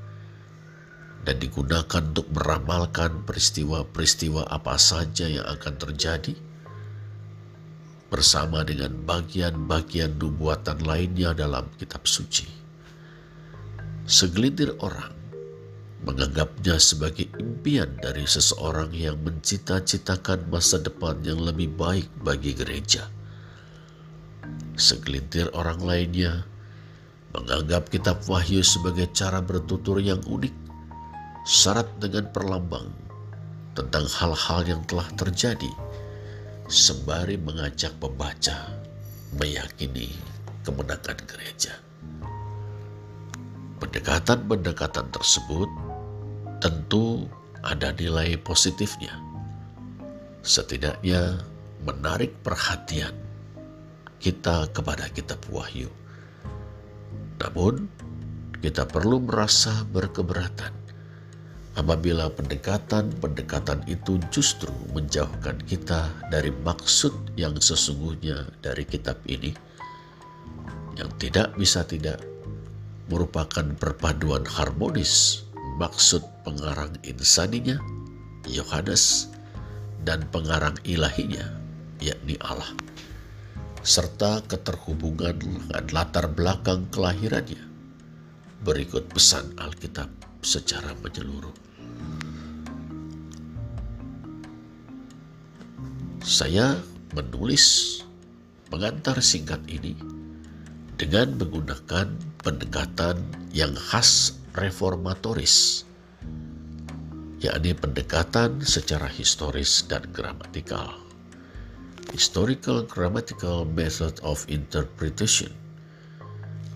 dan 1.27 1.37
digunakan 1.43 2.03
untuk 2.15 2.31
meramalkan 2.33 3.27
peristiwa-peristiwa 3.27 4.47
apa 4.47 4.79
saja 4.79 5.27
yang 5.27 5.45
akan 5.45 5.75
terjadi 5.77 6.35
bersama 8.11 8.63
dengan 8.67 8.95
bagian-bagian 9.07 10.19
nubuatan 10.19 10.83
lainnya 10.83 11.35
dalam 11.35 11.67
kitab 11.79 12.07
suci. 12.07 12.47
Segelintir 14.07 14.75
orang 14.83 15.15
menganggapnya 16.03 16.81
sebagai 16.81 17.29
impian 17.39 17.93
dari 18.01 18.25
seseorang 18.25 18.91
yang 18.97 19.21
mencita-citakan 19.21 20.49
masa 20.49 20.81
depan 20.81 21.21
yang 21.23 21.39
lebih 21.39 21.71
baik 21.77 22.09
bagi 22.25 22.57
gereja 22.57 23.07
Segelintir 24.81 25.53
orang 25.53 25.77
lainnya 25.85 26.41
menganggap 27.37 27.93
kitab 27.93 28.25
Wahyu 28.25 28.65
sebagai 28.65 29.13
cara 29.13 29.45
bertutur 29.45 30.01
yang 30.01 30.25
unik, 30.25 30.57
syarat 31.45 31.85
dengan 32.01 32.33
perlambang 32.33 32.89
tentang 33.77 34.09
hal-hal 34.09 34.65
yang 34.65 34.81
telah 34.89 35.05
terjadi, 35.21 35.69
sembari 36.65 37.37
mengajak 37.37 37.93
pembaca 38.01 38.81
meyakini 39.37 40.17
kemenangan 40.65 41.21
gereja. 41.29 41.77
Pendekatan-pendekatan 43.85 45.13
tersebut 45.13 45.69
tentu 46.65 47.29
ada 47.61 47.93
nilai 47.93 48.33
positifnya. 48.41 49.13
Setidaknya 50.41 51.37
menarik 51.85 52.33
perhatian 52.41 53.30
kita 54.21 54.69
kepada 54.71 55.09
kitab 55.11 55.41
Wahyu. 55.49 55.89
Namun, 57.41 57.89
kita 58.61 58.85
perlu 58.85 59.25
merasa 59.25 59.89
berkeberatan 59.89 60.77
apabila 61.81 62.29
pendekatan-pendekatan 62.37 63.89
itu 63.89 64.21
justru 64.29 64.69
menjauhkan 64.93 65.57
kita 65.65 66.13
dari 66.29 66.53
maksud 66.53 67.17
yang 67.41 67.57
sesungguhnya 67.57 68.53
dari 68.61 68.85
kitab 68.85 69.17
ini, 69.25 69.57
yang 71.01 71.09
tidak 71.17 71.57
bisa 71.57 71.81
tidak 71.89 72.21
merupakan 73.09 73.65
perpaduan 73.81 74.45
harmonis 74.45 75.47
maksud 75.81 76.21
pengarang 76.45 76.93
insaninya, 77.01 77.81
Yohanes, 78.45 79.33
dan 80.05 80.29
pengarang 80.29 80.77
ilahinya, 80.85 81.49
yakni 82.05 82.37
Allah. 82.45 82.69
Serta 83.81 84.45
keterhubungan 84.45 85.41
dengan 85.41 85.85
latar 85.93 86.29
belakang 86.29 86.85
kelahirannya. 86.93 87.65
Berikut 88.61 89.09
pesan 89.09 89.57
Alkitab 89.57 90.13
secara 90.45 90.93
menyeluruh. 91.01 91.57
Saya 96.21 96.77
menulis 97.17 97.99
pengantar 98.69 99.25
singkat 99.25 99.65
ini 99.67 99.97
dengan 101.01 101.41
menggunakan 101.41 102.13
pendekatan 102.45 103.25
yang 103.57 103.73
khas 103.73 104.37
reformatoris, 104.53 105.89
yakni 107.41 107.73
pendekatan 107.73 108.61
secara 108.61 109.09
historis 109.09 109.89
dan 109.89 110.05
gramatikal. 110.13 111.10
Historical 112.11 112.83
Grammatical 112.91 113.63
Method 113.63 114.19
of 114.27 114.43
Interpretation 114.51 115.55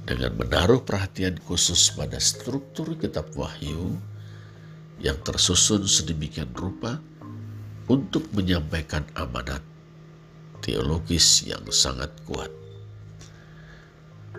dengan 0.07 0.31
menaruh 0.39 0.79
perhatian 0.87 1.43
khusus 1.43 1.91
pada 1.91 2.23
struktur 2.23 2.95
kitab 2.95 3.27
wahyu 3.35 3.99
yang 5.03 5.19
tersusun 5.27 5.91
sedemikian 5.91 6.47
rupa 6.55 7.03
untuk 7.91 8.23
menyampaikan 8.31 9.03
amanat 9.19 9.59
teologis 10.63 11.43
yang 11.43 11.67
sangat 11.67 12.15
kuat. 12.31 12.49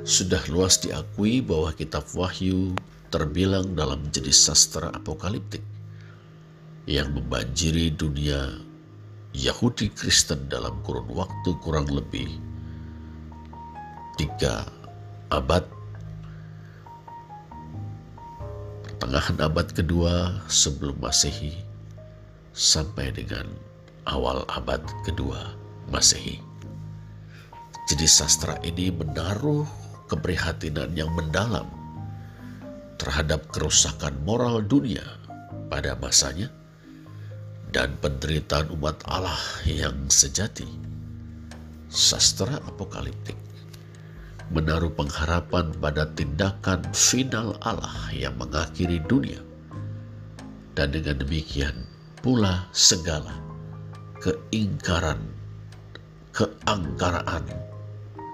Sudah 0.08 0.41
luas 0.48 0.80
diakui 0.80 1.43
bahwa 1.43 1.76
kitab 1.76 2.08
wahyu 2.16 2.72
terbilang 3.12 3.76
dalam 3.76 4.00
jenis 4.16 4.48
sastra 4.48 4.96
apokaliptik 4.96 5.62
yang 6.88 7.12
membanjiri 7.12 7.91
dunia 7.91 8.64
Yahudi 9.36 9.92
Kristen 9.92 10.48
dalam 10.48 10.80
kurun 10.88 11.12
waktu 11.12 11.60
kurang 11.60 11.92
lebih 11.92 12.40
tiga 14.16 14.64
abad 15.28 15.68
pertengahan 18.88 19.36
abad 19.44 19.68
kedua 19.76 20.40
sebelum 20.48 20.96
masehi 21.04 21.52
sampai 22.56 23.12
dengan 23.12 23.44
awal 24.08 24.48
abad 24.48 24.80
kedua 25.04 25.52
masehi. 25.92 26.40
Jadi 27.92 28.08
sastra 28.08 28.56
ini 28.64 28.88
menaruh 28.88 29.68
keprihatinan 30.08 30.96
yang 30.96 31.12
mendalam 31.12 31.68
terhadap 32.96 33.52
kerusakan 33.52 34.16
moral 34.24 34.64
dunia 34.64 35.04
pada 35.68 36.00
masanya 36.00 36.48
dan 37.76 37.92
penderitaan 38.00 38.72
umat 38.80 39.04
Allah 39.04 39.36
yang 39.68 40.08
sejati. 40.08 40.64
Sastra 41.92 42.64
apokaliptik 42.64 43.36
menaruh 44.48 44.96
pengharapan 44.96 45.76
pada 45.84 46.08
tindakan 46.16 46.80
final 46.96 47.60
Allah 47.60 48.16
yang 48.16 48.32
mengakhiri 48.40 49.04
dunia. 49.04 49.44
Dan 50.72 50.96
dengan 50.96 51.20
demikian 51.20 51.76
pula 52.24 52.64
segala 52.72 53.36
keingkaran, 54.24 55.20
keangkaraan, 56.32 57.44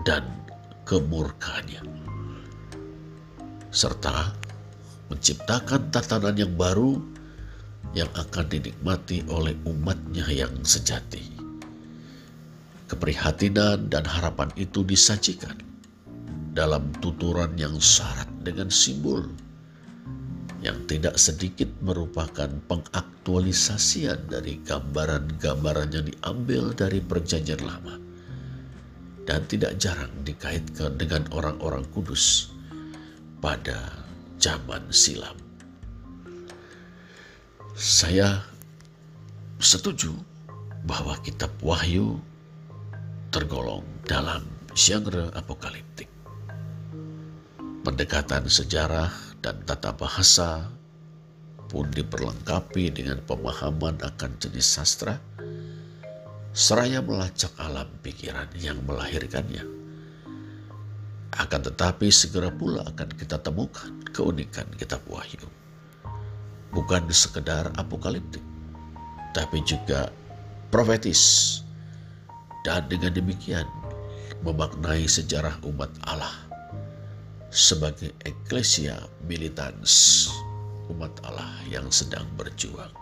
dan 0.05 0.21
kemurkaannya. 0.85 1.81
Serta 3.73 4.37
menciptakan 5.09 5.89
tatanan 5.89 6.37
yang 6.37 6.53
baru 6.53 7.10
yang 7.91 8.07
akan 8.15 8.45
dinikmati 8.47 9.27
oleh 9.27 9.57
umatnya 9.67 10.23
yang 10.31 10.53
sejati. 10.63 11.33
Keprihatinan 12.87 13.87
dan 13.87 14.03
harapan 14.03 14.51
itu 14.59 14.83
disajikan 14.83 15.55
dalam 16.51 16.91
tuturan 16.99 17.55
yang 17.55 17.79
syarat 17.79 18.27
dengan 18.43 18.67
simbol 18.67 19.23
yang 20.61 20.77
tidak 20.85 21.17
sedikit 21.17 21.67
merupakan 21.81 22.47
pengaktualisasian 22.69 24.29
dari 24.29 24.61
gambaran-gambaran 24.61 25.89
yang 25.89 26.05
diambil 26.05 26.69
dari 26.77 27.01
perjanjian 27.01 27.65
lama 27.65 27.97
dan 29.25 29.41
tidak 29.49 29.77
jarang 29.81 30.13
dikaitkan 30.21 31.01
dengan 31.01 31.25
orang-orang 31.33 31.81
kudus 31.89 32.53
pada 33.41 34.05
zaman 34.37 34.85
silam. 34.93 35.40
Saya 37.81 38.45
setuju 39.57 40.13
bahwa 40.85 41.17
kitab 41.25 41.49
Wahyu 41.65 42.21
tergolong 43.33 43.81
dalam 44.05 44.45
genre 44.77 45.33
apokaliptik. 45.33 46.05
Pendekatan 47.81 48.45
sejarah 48.45 49.09
dan 49.41 49.65
tata 49.65 49.97
bahasa 49.97 50.69
pun 51.73 51.89
diperlengkapi 51.89 52.93
dengan 52.93 53.17
pemahaman 53.25 53.97
akan 53.97 54.37
jenis 54.37 54.77
sastra, 54.77 55.17
seraya 56.53 57.01
melacak 57.01 57.49
alam 57.57 57.89
pikiran 58.05 58.53
yang 58.61 58.77
melahirkannya. 58.85 59.65
Akan 61.33 61.65
tetapi 61.65 62.13
segera 62.13 62.53
pula 62.53 62.85
akan 62.85 63.09
kita 63.17 63.41
temukan 63.41 63.89
keunikan 64.13 64.69
kitab 64.77 65.01
Wahyu 65.09 65.60
bukan 66.71 67.07
sekedar 67.11 67.71
apokaliptik, 67.75 68.43
tapi 69.35 69.63
juga 69.63 70.11
profetis. 70.71 71.59
Dan 72.61 72.85
dengan 72.85 73.09
demikian 73.09 73.65
memaknai 74.45 75.09
sejarah 75.09 75.57
umat 75.65 75.89
Allah 76.05 76.29
sebagai 77.49 78.13
eklesia 78.21 79.01
militans 79.25 80.29
umat 80.93 81.09
Allah 81.25 81.49
yang 81.65 81.89
sedang 81.89 82.29
berjuang. 82.37 82.93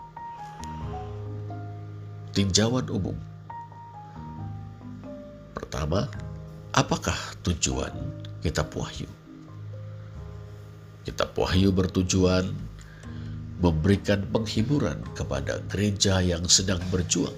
Tinjauan 2.32 2.88
umum 2.88 3.18
Pertama, 5.50 6.08
apakah 6.72 7.14
tujuan 7.44 7.92
kitab 8.40 8.72
Wahyu? 8.72 9.06
Kitab 11.04 11.36
Wahyu 11.36 11.68
bertujuan 11.74 12.54
memberikan 13.60 14.24
penghiburan 14.32 15.04
kepada 15.12 15.60
gereja 15.68 16.24
yang 16.24 16.48
sedang 16.48 16.80
berjuang 16.88 17.36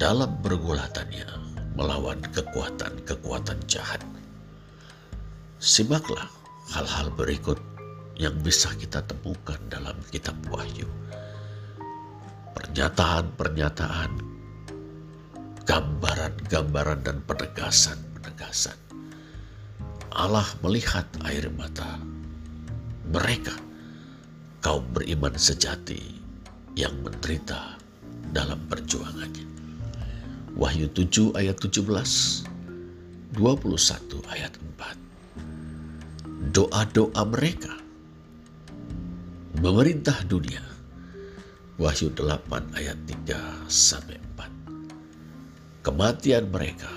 dalam 0.00 0.32
pergulatannya 0.40 1.28
melawan 1.76 2.16
kekuatan-kekuatan 2.32 3.60
jahat. 3.68 4.00
Simaklah 5.60 6.24
hal-hal 6.72 7.12
berikut 7.12 7.60
yang 8.16 8.32
bisa 8.40 8.72
kita 8.80 9.04
temukan 9.04 9.60
dalam 9.68 9.96
kitab 10.08 10.36
Wahyu. 10.48 10.88
Pernyataan-pernyataan, 12.56 14.10
gambaran-gambaran 15.68 17.00
dan 17.04 17.20
penegasan-penegasan. 17.28 18.76
Allah 20.16 20.48
melihat 20.64 21.04
air 21.28 21.52
mata 21.52 22.00
mereka 23.12 23.54
kaum 24.60 24.84
beriman 24.92 25.32
sejati 25.40 26.20
yang 26.76 26.92
menderita 27.00 27.80
dalam 28.30 28.60
perjuangannya. 28.68 29.48
Wahyu 30.54 30.92
7 30.92 31.32
ayat 31.40 31.56
17, 31.56 31.88
21 33.32 34.20
ayat 34.28 34.52
4. 34.76 36.52
Doa-doa 36.52 37.22
mereka 37.24 37.72
memerintah 39.60 40.20
dunia. 40.28 40.60
Wahyu 41.80 42.12
8 42.12 42.76
ayat 42.76 42.98
3 43.08 43.64
sampai 43.72 44.20
4. 44.36 45.80
Kematian 45.80 46.52
mereka 46.52 46.92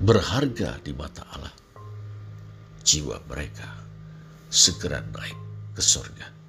berharga 0.00 0.80
di 0.80 0.96
mata 0.96 1.28
Allah. 1.36 1.52
Jiwa 2.80 3.20
mereka 3.28 3.68
segera 4.48 5.04
naik 5.04 5.36
ke 5.76 5.82
surga. 5.84 6.39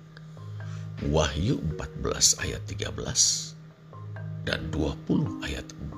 Wahyu 1.02 1.58
14 1.82 2.46
ayat 2.46 2.62
13 2.70 2.94
dan 4.46 4.70
20 4.70 5.42
ayat 5.50 5.66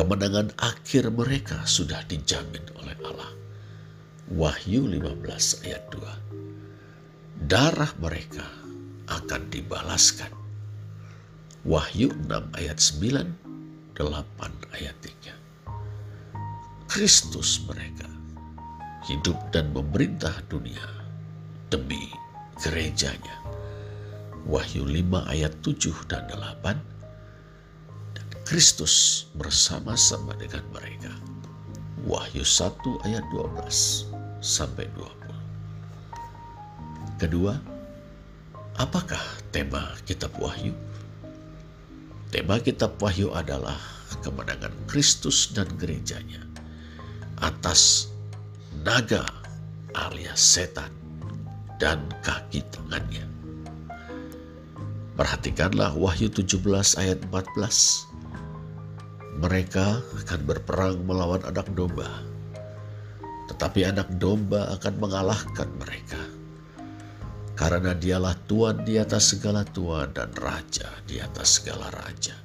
Kemenangan 0.00 0.56
akhir 0.56 1.12
mereka 1.12 1.60
sudah 1.68 2.00
dijamin 2.08 2.64
oleh 2.80 2.96
Allah. 3.04 3.36
Wahyu 4.32 4.88
15 4.88 5.12
ayat 5.68 5.84
2. 5.92 7.52
Darah 7.52 7.92
mereka 8.00 8.48
akan 9.12 9.44
dibalaskan. 9.52 10.32
Wahyu 11.68 12.16
6 12.16 12.32
ayat 12.56 12.80
9, 12.80 13.92
8 13.92 14.72
ayat 14.72 14.96
3. 15.04 15.36
Kristus 16.88 17.60
mereka 17.68 18.08
hidup 19.04 19.36
dan 19.52 19.68
memerintah 19.76 20.32
dunia 20.48 20.88
demi 21.68 22.08
gerejanya. 22.60 23.36
Wahyu 24.46 24.86
5 24.86 25.26
ayat 25.26 25.58
7 25.60 25.90
dan 26.06 26.22
8. 26.30 26.78
Dan 28.14 28.28
Kristus 28.46 29.26
bersama-sama 29.34 30.38
dengan 30.38 30.62
mereka. 30.70 31.10
Wahyu 32.06 32.46
1 32.46 32.78
ayat 33.04 33.26
12 33.34 34.06
sampai 34.38 34.86
20. 34.94 37.18
Kedua, 37.18 37.58
apakah 38.78 39.18
tema 39.50 39.90
kitab 40.06 40.30
Wahyu? 40.38 40.70
Tema 42.30 42.62
kitab 42.62 42.94
Wahyu 43.02 43.34
adalah 43.34 43.78
kemenangan 44.22 44.70
Kristus 44.86 45.50
dan 45.50 45.66
gerejanya 45.74 46.46
atas 47.42 48.12
naga 48.84 49.26
alias 49.92 50.40
setan 50.40 51.05
dan 51.76 52.04
kaki 52.24 52.64
tangannya. 52.72 53.24
Perhatikanlah 55.16 55.96
Wahyu 55.96 56.28
17 56.28 57.00
ayat 57.00 57.24
14 57.32 58.16
mereka 59.36 60.00
akan 60.24 60.40
berperang 60.48 61.04
melawan 61.04 61.44
anak 61.44 61.68
domba, 61.76 62.08
tetapi 63.52 63.84
anak 63.84 64.08
domba 64.16 64.72
akan 64.80 64.94
mengalahkan 64.96 65.68
mereka. 65.76 66.20
Karena 67.56 67.96
dialah 67.96 68.36
Tuhan 68.48 68.84
di 68.84 69.00
atas 69.00 69.36
segala 69.36 69.64
Tuhan 69.64 70.12
dan 70.12 70.32
Raja 70.36 70.88
di 71.08 71.20
atas 71.20 71.60
segala 71.60 71.88
Raja. 71.92 72.36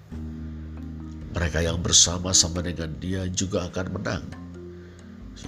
Mereka 1.31 1.63
yang 1.63 1.79
bersama-sama 1.79 2.59
dengan 2.59 2.91
dia 2.99 3.23
juga 3.31 3.67
akan 3.71 3.87
menang, 3.95 4.23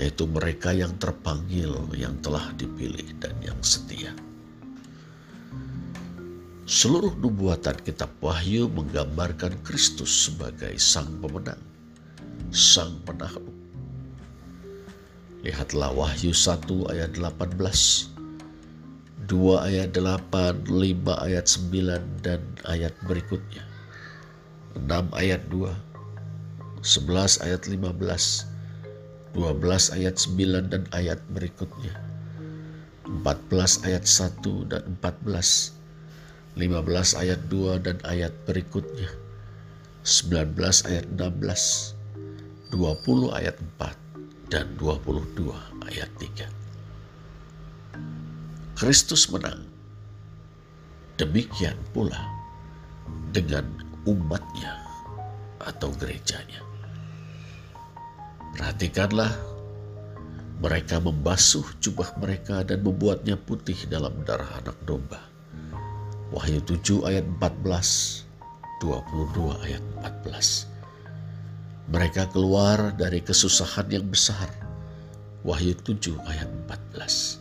yaitu 0.02 0.26
mereka 0.26 0.74
yang 0.74 0.94
terpanggil, 0.98 1.74
yang 1.94 2.18
telah 2.26 2.50
dipilih, 2.58 3.06
dan 3.22 3.38
yang 3.46 3.58
setia. 3.62 4.14
Seluruh 6.64 7.14
nubuatan 7.20 7.76
kitab 7.84 8.10
Wahyu 8.24 8.72
menggambarkan 8.72 9.60
Kristus 9.68 10.32
sebagai 10.32 10.74
sang 10.80 11.20
pemenang, 11.20 11.60
sang 12.50 12.98
penakluk. 13.04 13.52
Lihatlah 15.44 15.92
Wahyu 15.92 16.32
1 16.32 16.64
ayat 16.88 17.20
18, 17.20 17.60
2 19.28 19.68
ayat 19.68 19.92
8, 19.92 20.72
5 20.72 21.28
ayat 21.28 21.46
9, 21.52 22.24
dan 22.24 22.40
ayat 22.64 22.96
berikutnya. 23.04 23.68
6 24.80 25.12
ayat 25.14 25.44
2, 25.52 25.68
11 26.80 27.44
ayat 27.44 27.62
15, 27.68 28.53
12 29.36 29.98
ayat 29.98 30.16
9 30.18 30.72
dan 30.72 30.84
ayat 30.94 31.20
berikutnya. 31.34 31.98
14 33.06 33.86
ayat 33.86 34.06
1 34.06 34.72
dan 34.72 34.84
14 35.02 35.84
15 36.54 37.18
ayat 37.18 37.42
2 37.50 37.82
dan 37.82 37.98
ayat 38.06 38.30
berikutnya, 38.46 39.10
19 40.06 40.54
ayat 40.86 41.10
16, 41.10 41.98
20 42.70 43.34
ayat 43.34 43.58
4, 43.82 44.54
dan 44.54 44.70
22 44.78 45.50
ayat 45.90 46.14
3. 46.22 46.46
Kristus 48.78 49.34
menang. 49.34 49.66
Demikian 51.18 51.78
pula 51.90 52.22
dengan 53.34 53.66
umatnya 54.06 54.78
atau 55.58 55.90
gerejanya. 55.98 56.62
Perhatikanlah 58.54 59.34
mereka 60.64 61.02
membasuh 61.02 61.66
jubah 61.84 62.16
mereka 62.22 62.64
dan 62.64 62.86
membuatnya 62.86 63.36
putih 63.36 63.78
dalam 63.92 64.14
darah 64.24 64.48
anak 64.64 64.78
domba 64.88 65.34
Wahyu 66.34 66.66
7 66.66 67.06
ayat 67.06 67.30
14, 67.38 68.26
22 68.82 69.54
ayat 69.70 69.86
14. 70.02 70.66
Mereka 71.94 72.34
keluar 72.34 72.90
dari 72.98 73.22
kesusahan 73.22 73.86
yang 73.94 74.10
besar. 74.10 74.50
Wahyu 75.46 75.78
7 75.78 76.18
ayat 76.26 76.50
14. 76.98 77.38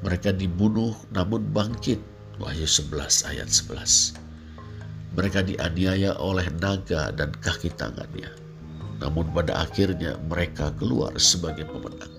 Mereka 0.00 0.32
dibunuh 0.40 0.96
namun 1.12 1.52
bangkit. 1.52 2.00
Wahyu 2.40 2.64
11 2.64 3.28
ayat 3.28 3.52
11. 3.52 4.16
Mereka 5.12 5.44
dianiaya 5.44 6.16
oleh 6.16 6.48
naga 6.64 7.12
dan 7.12 7.28
kaki 7.44 7.76
tangannya. 7.76 8.32
Namun 8.98 9.30
pada 9.30 9.62
akhirnya 9.62 10.18
mereka 10.26 10.74
keluar 10.74 11.14
sebagai 11.18 11.66
pemenang. 11.66 12.10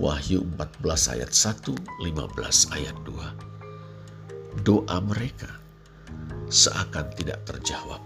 Wahyu 0.00 0.44
14 0.56 1.16
ayat 1.16 1.32
1, 1.32 1.76
15 2.04 2.76
ayat 2.76 2.96
2 3.04 3.50
doa 4.66 4.98
mereka 4.98 5.50
seakan 6.50 7.06
tidak 7.14 7.38
terjawab. 7.46 8.02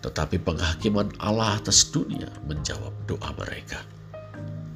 Tetapi 0.00 0.36
penghakiman 0.40 1.12
Allah 1.20 1.56
atas 1.60 1.88
dunia 1.88 2.28
menjawab 2.44 2.92
doa 3.08 3.30
mereka. 3.36 3.80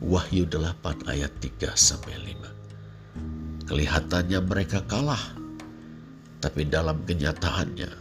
Wahyu 0.05 0.49
8 0.49 1.09
ayat 1.09 1.33
3 1.41 1.75
sampai 1.77 2.17
5. 2.17 3.69
Kelihatannya 3.69 4.41
mereka 4.41 4.81
kalah, 4.89 5.21
tapi 6.41 6.65
dalam 6.65 7.05
kenyataannya 7.05 7.93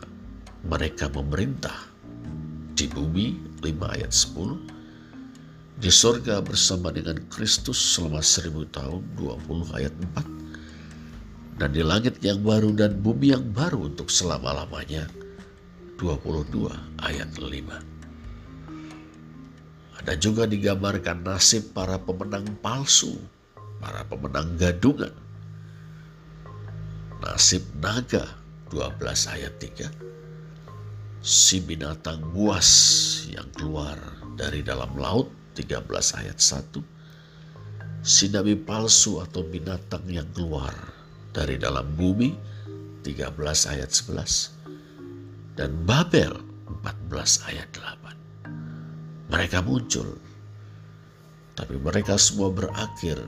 mereka 0.67 1.11
memerintah 1.11 1.75
di 2.77 2.87
bumi 2.87 3.46
5 3.61 3.95
ayat 3.95 4.11
10 4.13 5.81
di 5.81 5.93
sorga 5.93 6.41
bersama 6.41 6.89
dengan 6.89 7.21
Kristus 7.29 7.77
selama 7.77 8.25
seribu 8.25 8.65
tahun 8.73 9.05
20 9.17 9.77
ayat 9.77 9.93
4 10.17 10.37
dan 11.57 11.73
di 11.73 11.81
langit 11.81 12.21
yang 12.21 12.45
baru 12.45 12.69
dan 12.69 13.01
bumi 13.01 13.33
yang 13.33 13.45
baru 13.49 13.89
untuk 13.89 14.13
selama-lamanya. 14.13 15.09
22 15.97 16.69
ayat 17.01 17.33
5. 17.33 17.49
Ada 19.97 20.13
juga 20.21 20.45
digambarkan 20.45 21.25
nasib 21.25 21.73
para 21.73 21.97
pemenang 21.97 22.45
palsu, 22.61 23.17
para 23.81 24.05
pemenang 24.05 24.53
gadungan. 24.61 25.09
Nasib 27.25 27.65
naga 27.81 28.29
12 28.69 29.33
ayat 29.33 29.57
3. 29.57 30.06
Si 31.27 31.59
binatang 31.59 32.23
buas 32.31 32.71
yang 33.27 33.51
keluar 33.51 33.99
dari 34.39 34.63
dalam 34.63 34.95
laut 34.95 35.27
13 35.59 35.83
ayat 36.23 36.39
1. 36.39 36.79
Si 37.99 38.31
nabi 38.31 38.55
palsu 38.55 39.19
atau 39.19 39.43
binatang 39.43 40.07
yang 40.07 40.23
keluar 40.31 40.71
dari 41.35 41.59
dalam 41.59 41.83
bumi 41.99 42.31
13 43.03 43.35
ayat 43.75 43.91
11 43.91 45.59
dan 45.59 45.75
Babel 45.83 46.31
14 46.87 47.51
ayat 47.51 47.67
8. 47.75 49.27
Mereka 49.27 49.67
muncul 49.67 50.07
tapi 51.59 51.75
mereka 51.75 52.15
semua 52.15 52.55
berakhir 52.55 53.19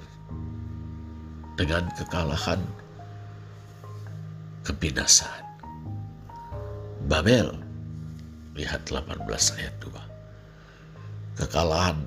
dengan 1.60 1.92
kekalahan 2.00 2.64
kebinasaan. 4.64 5.44
Babel 7.12 7.68
lihat 8.60 8.92
18 8.92 9.24
ayat 9.58 9.76
2. 9.82 11.40
Kekalahan 11.40 11.98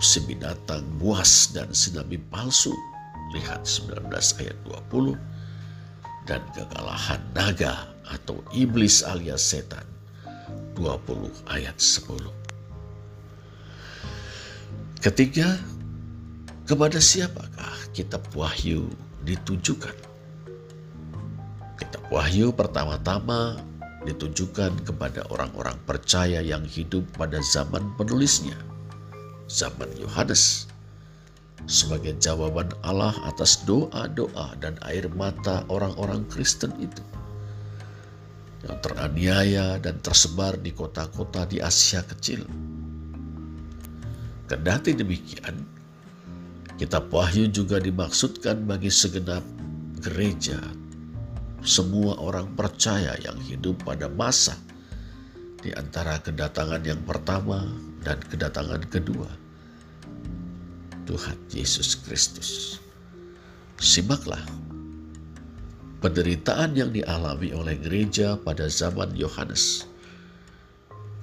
si 0.00 0.24
binatang 0.24 0.82
buas 0.96 1.52
dan 1.52 1.68
si 1.76 1.92
nabi 1.92 2.16
palsu 2.32 2.72
Lihat 3.34 3.66
19 3.66 4.12
ayat 4.14 4.58
20 4.92 5.18
dan 6.28 6.38
kekalahan 6.54 7.18
naga 7.34 7.90
atau 8.06 8.38
iblis 8.54 9.02
alias 9.02 9.42
setan 9.42 9.82
20 10.78 11.34
ayat 11.50 11.74
10. 11.74 12.30
Ketiga, 15.02 15.58
kepada 16.64 17.02
siapakah 17.02 17.76
kitab 17.90 18.22
Wahyu 18.38 18.86
ditujukan? 19.26 19.96
Kitab 21.74 22.06
Wahyu 22.08 22.54
pertama-tama 22.54 23.58
ditujukan 24.04 24.84
kepada 24.84 25.24
orang-orang 25.32 25.76
percaya 25.88 26.44
yang 26.44 26.62
hidup 26.64 27.04
pada 27.16 27.40
zaman 27.40 27.82
penulisnya, 27.96 28.56
zaman 29.48 29.88
Yohanes 29.96 30.68
sebagai 31.64 32.12
jawaban 32.20 32.68
Allah 32.84 33.16
atas 33.24 33.64
doa-doa 33.64 34.52
dan 34.60 34.76
air 34.84 35.08
mata 35.16 35.64
orang-orang 35.72 36.28
Kristen 36.28 36.76
itu 36.76 37.00
yang 38.64 38.80
teraniaya 38.80 39.76
dan 39.76 40.00
tersebar 40.00 40.56
di 40.56 40.72
kota-kota 40.72 41.44
di 41.44 41.60
Asia 41.60 42.00
kecil. 42.00 42.48
Kendati 44.48 44.96
demikian, 44.96 45.56
kitab 46.80 47.12
Wahyu 47.12 47.48
juga 47.48 47.80
dimaksudkan 47.80 48.64
bagi 48.64 48.88
segenap 48.88 49.44
gereja, 50.00 50.60
semua 51.64 52.20
orang 52.20 52.52
percaya 52.52 53.16
yang 53.24 53.40
hidup 53.40 53.80
pada 53.88 54.04
masa 54.12 54.52
di 55.64 55.72
antara 55.72 56.20
kedatangan 56.20 56.84
yang 56.84 57.00
pertama 57.08 57.64
dan 58.04 58.20
kedatangan 58.20 58.84
kedua 58.92 59.32
Tuhan 61.08 61.40
Yesus 61.48 62.04
Kristus. 62.04 62.80
Simaklah 63.80 64.44
penderitaan 66.04 66.76
yang 66.76 66.92
dialami 66.92 67.56
oleh 67.56 67.80
gereja 67.80 68.36
pada 68.36 68.68
zaman 68.68 69.16
Yohanes 69.16 69.88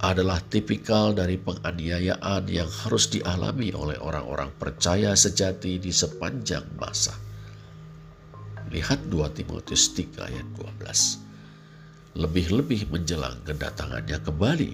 adalah 0.02 0.42
tipikal 0.50 1.14
dari 1.14 1.38
penganiayaan 1.38 2.50
yang 2.50 2.66
harus 2.66 3.14
dialami 3.14 3.70
oleh 3.78 4.02
orang-orang 4.02 4.50
percaya 4.58 5.14
sejati 5.14 5.78
di 5.78 5.94
sepanjang 5.94 6.66
masa. 6.82 7.14
Lihat 8.72 9.12
2 9.12 9.36
Timotius 9.36 9.92
3 9.92 10.32
ayat 10.32 10.48
12. 10.56 12.16
Lebih-lebih 12.16 12.88
menjelang 12.88 13.36
kedatangannya 13.44 14.16
kembali. 14.24 14.72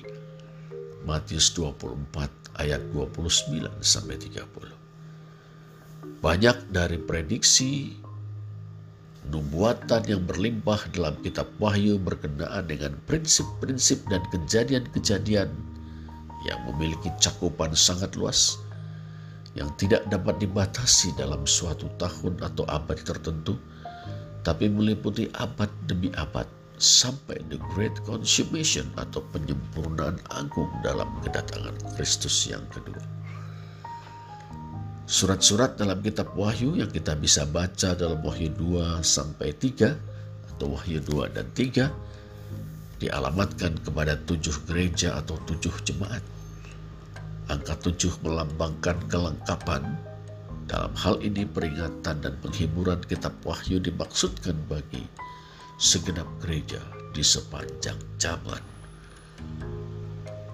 Matius 1.01 1.49
24 1.57 2.05
ayat 2.61 2.77
29 2.93 3.65
sampai 3.81 4.21
30. 4.21 6.21
Banyak 6.21 6.69
dari 6.69 7.01
prediksi 7.01 7.97
nubuatan 9.33 10.05
yang 10.05 10.21
berlimpah 10.29 10.93
dalam 10.93 11.17
kitab 11.25 11.49
Wahyu 11.57 11.97
berkenaan 11.97 12.69
dengan 12.69 13.01
prinsip-prinsip 13.09 14.05
dan 14.13 14.21
kejadian-kejadian 14.29 15.49
yang 16.45 16.59
memiliki 16.69 17.09
cakupan 17.17 17.73
sangat 17.73 18.13
luas 18.13 18.61
yang 19.57 19.73
tidak 19.75 20.05
dapat 20.07 20.37
dibatasi 20.37 21.17
dalam 21.17 21.43
suatu 21.49 21.89
tahun 21.97 22.45
atau 22.45 22.63
abad 22.69 23.01
tertentu 23.01 23.57
tapi 24.47 24.71
meliputi 24.71 25.27
abad 25.35 25.67
demi 25.91 26.07
abad 26.15 26.47
sampai 26.79 27.35
the 27.51 27.59
great 27.75 27.91
consummation 28.07 28.87
atau 28.95 29.19
penyempurnaan 29.35 30.15
agung 30.31 30.71
dalam 30.87 31.11
kedatangan 31.19 31.75
Kristus 31.99 32.47
yang 32.47 32.63
kedua. 32.71 33.03
Surat-surat 35.03 35.75
dalam 35.75 35.99
kitab 35.99 36.31
Wahyu 36.39 36.79
yang 36.79 36.87
kita 36.87 37.19
bisa 37.19 37.43
baca 37.43 37.91
dalam 37.91 38.23
Wahyu 38.23 38.55
2 38.55 39.03
sampai 39.03 39.51
3 39.51 40.55
atau 40.55 40.79
Wahyu 40.79 41.03
2 41.03 41.35
dan 41.35 41.47
3 41.51 43.03
dialamatkan 43.03 43.75
kepada 43.83 44.15
tujuh 44.23 44.63
gereja 44.63 45.19
atau 45.19 45.35
tujuh 45.43 45.75
jemaat. 45.83 46.23
Angka 47.51 47.75
tujuh 47.83 48.15
melambangkan 48.23 48.95
kelengkapan. 49.11 49.83
Dalam 50.67 50.91
hal 50.99 51.23
ini 51.23 51.47
peringatan 51.47 52.19
dan 52.19 52.35
penghiburan 52.43 52.99
kitab 53.07 53.31
Wahyu 53.47 53.79
dimaksudkan 53.79 54.59
bagi 54.67 55.07
segenap 55.79 56.27
gereja 56.43 56.83
di 57.15 57.23
sepanjang 57.23 57.95
zaman. 58.19 58.59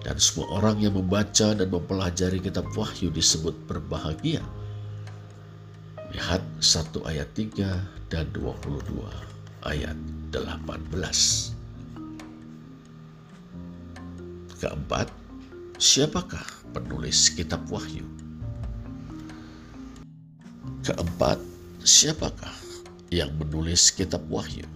Dan 0.06 0.14
semua 0.22 0.62
orang 0.62 0.78
yang 0.78 0.94
membaca 0.94 1.50
dan 1.50 1.66
mempelajari 1.66 2.38
kitab 2.38 2.70
Wahyu 2.78 3.10
disebut 3.10 3.58
berbahagia. 3.66 4.46
Lihat 6.14 6.46
1 6.62 7.10
ayat 7.10 7.26
3 7.34 8.06
dan 8.06 8.30
22 8.30 8.86
ayat 9.66 9.98
18. 10.30 10.94
Keempat, 14.62 15.10
siapakah 15.82 16.46
penulis 16.70 17.34
kitab 17.34 17.66
Wahyu? 17.66 18.23
Keempat, 20.84 21.40
siapakah 21.80 22.52
yang 23.08 23.32
menulis 23.40 23.88
kitab 23.88 24.20
Wahyu? 24.28 24.68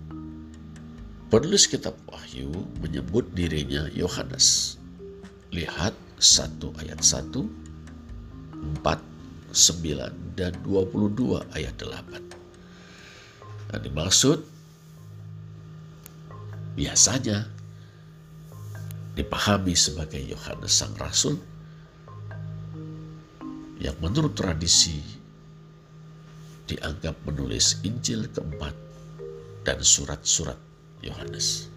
Penulis 1.28 1.68
kitab 1.68 2.00
Wahyu 2.08 2.48
menyebut 2.80 3.28
dirinya 3.36 3.84
Yohanes. 3.92 4.80
Lihat 5.52 5.92
1 6.16 6.64
ayat 6.80 7.04
1, 7.04 7.44
4, 8.80 9.52
9, 9.52 10.32
dan 10.32 10.56
22 10.64 11.44
ayat 11.52 11.76
8. 11.76 13.76
Yang 13.76 13.82
dimaksud 13.84 14.38
biasanya 16.72 17.52
dipahami 19.12 19.76
sebagai 19.76 20.24
Yohanes 20.24 20.72
Sang 20.72 20.96
Rasul 20.96 21.36
yang 23.76 24.00
menurut 24.00 24.32
tradisi 24.32 25.17
dianggap 26.68 27.16
menulis 27.24 27.80
Injil 27.82 28.28
keempat 28.28 28.76
dan 29.64 29.80
surat-surat 29.80 30.60
Yohanes. 31.00 31.72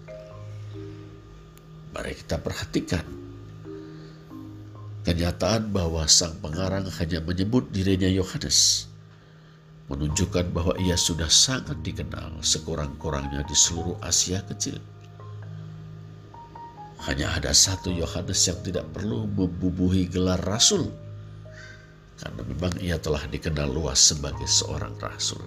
Mari 1.95 2.13
kita 2.19 2.37
perhatikan 2.39 3.03
Kenyataan 5.01 5.73
bahwa 5.73 6.05
sang 6.05 6.37
pengarang 6.45 6.85
hanya 6.85 7.25
menyebut 7.25 7.73
dirinya 7.73 8.05
Yohanes 8.05 8.85
menunjukkan 9.89 10.53
bahwa 10.55 10.77
ia 10.77 10.95
sudah 10.95 11.27
sangat 11.27 11.81
dikenal 11.83 12.39
sekurang-kurangnya 12.39 13.43
di 13.43 13.51
seluruh 13.51 13.99
Asia 13.99 14.39
Kecil. 14.45 14.79
Hanya 17.01 17.33
ada 17.33 17.49
satu 17.49 17.89
Yohanes 17.89 18.39
yang 18.45 18.61
tidak 18.61 18.85
perlu 18.93 19.25
membubuhi 19.25 20.05
gelar 20.05 20.39
rasul, 20.45 20.93
karena 22.21 22.41
memang 22.45 22.73
ia 22.77 23.01
telah 23.01 23.25
dikenal 23.25 23.73
luas 23.73 23.97
sebagai 23.97 24.45
seorang 24.45 24.93
rasul. 25.01 25.41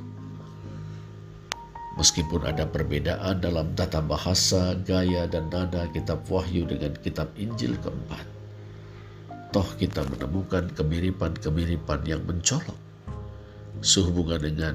Meskipun 1.94 2.42
ada 2.42 2.66
perbedaan 2.66 3.38
dalam 3.38 3.70
tata 3.78 4.02
bahasa, 4.02 4.74
gaya, 4.82 5.30
dan 5.30 5.46
nada 5.54 5.86
kitab 5.94 6.26
Wahyu 6.26 6.66
dengan 6.66 6.90
kitab 6.98 7.30
Injil 7.38 7.78
keempat, 7.78 8.26
toh 9.54 9.68
kita 9.78 10.02
menemukan 10.10 10.66
kemiripan-kemiripan 10.74 12.02
yang 12.02 12.26
mencolok 12.26 12.74
sehubungan 13.78 14.42
dengan 14.42 14.74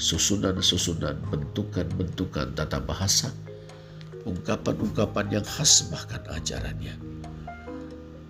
susunan-susunan 0.00 1.20
bentukan-bentukan 1.28 2.56
tata 2.56 2.80
bahasa, 2.80 3.28
ungkapan-ungkapan 4.24 5.28
yang 5.28 5.44
khas 5.44 5.92
bahkan 5.92 6.24
ajarannya. 6.32 6.96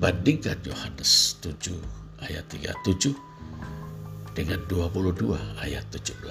Bandingkan 0.02 0.58
Yohanes 0.66 1.38
7 1.46 2.05
ayat 2.27 2.44
37 2.51 3.15
dengan 4.35 4.61
22 4.69 5.39
ayat 5.62 5.85
17. 5.94 6.23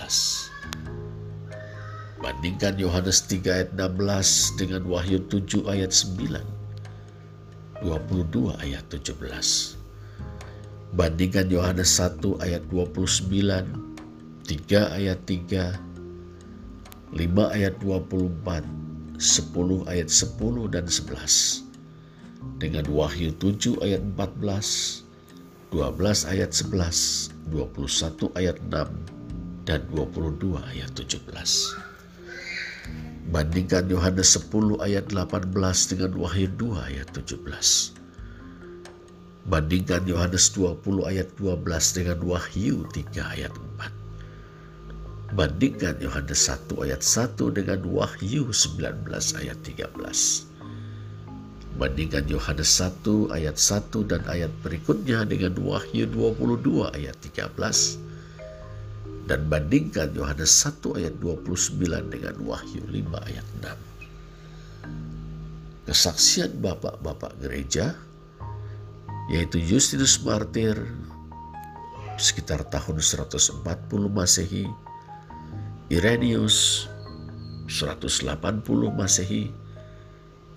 Bandingkan 2.22 2.76
Yohanes 2.82 3.26
3 3.30 3.44
ayat 3.50 3.70
16 3.78 4.60
dengan 4.62 4.82
Wahyu 4.90 5.22
7 5.30 5.68
ayat 5.70 5.94
9 5.94 6.56
22 7.84 8.56
ayat 8.66 8.82
17. 8.90 9.78
Bandingkan 10.96 11.52
Yohanes 11.52 11.92
1 12.00 12.40
ayat 12.40 12.64
29, 12.72 13.30
3 14.48 14.96
ayat 14.96 15.20
3, 15.28 15.78
5 17.14 17.56
ayat 17.56 17.76
24, 17.84 18.66
10 19.22 19.92
ayat 19.92 20.10
10 20.10 20.74
dan 20.74 20.86
11. 20.90 21.62
Dengan 22.58 22.86
Wahyu 22.90 23.36
7 23.38 23.78
ayat 23.86 24.02
14, 24.18 25.05
12 25.76 26.32
ayat 26.32 26.56
11, 26.56 27.36
21 27.52 28.32
ayat 28.40 28.56
6, 28.72 28.88
dan 29.68 29.84
22 29.92 30.56
ayat 30.72 30.88
17. 30.96 31.20
Bandingkan 33.28 33.84
Yohanes 33.92 34.40
10 34.40 34.80
ayat 34.80 35.12
18 35.12 35.52
dengan 35.92 36.16
Wahyu 36.16 36.48
2 36.56 36.80
ayat 36.80 37.12
17. 37.12 37.92
Bandingkan 39.52 40.08
Yohanes 40.08 40.48
20 40.56 40.80
ayat 41.12 41.28
12 41.36 41.60
dengan 41.92 42.24
Wahyu 42.24 42.88
3 42.96 43.36
ayat 43.36 43.52
4. 43.52 45.36
Bandingkan 45.36 46.00
Yohanes 46.00 46.40
1 46.48 46.72
ayat 46.88 47.04
1 47.04 47.52
dengan 47.52 47.84
Wahyu 47.84 48.48
19 48.48 49.12
ayat 49.44 49.60
13. 49.60 50.45
Bandingkan 51.76 52.24
Yohanes 52.32 52.80
1 52.80 53.36
ayat 53.36 53.60
1 53.60 53.92
dan 54.08 54.24
ayat 54.32 54.48
berikutnya 54.64 55.28
dengan 55.28 55.60
Wahyu 55.60 56.08
22 56.08 56.88
ayat 56.96 57.20
13 57.20 59.28
dan 59.28 59.44
bandingkan 59.52 60.08
Yohanes 60.16 60.56
1 60.64 60.80
ayat 60.96 61.20
29 61.20 61.76
dengan 62.08 62.32
Wahyu 62.48 62.80
5 62.80 63.28
ayat 63.28 63.44
6. 63.60 65.92
Kesaksian 65.92 66.56
bapak-bapak 66.64 67.44
gereja 67.44 67.92
yaitu 69.28 69.60
Justinus 69.60 70.24
Martir 70.24 70.80
sekitar 72.16 72.64
tahun 72.72 73.04
140 73.04 73.68
Masehi, 74.08 74.64
Irenaeus 75.92 76.88
180 77.68 78.64
Masehi, 78.96 79.65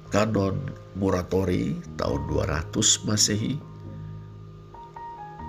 Kanon 0.09 0.72
Muratori 0.97 1.76
tahun 2.01 2.32
200 2.32 3.05
Masehi, 3.05 3.60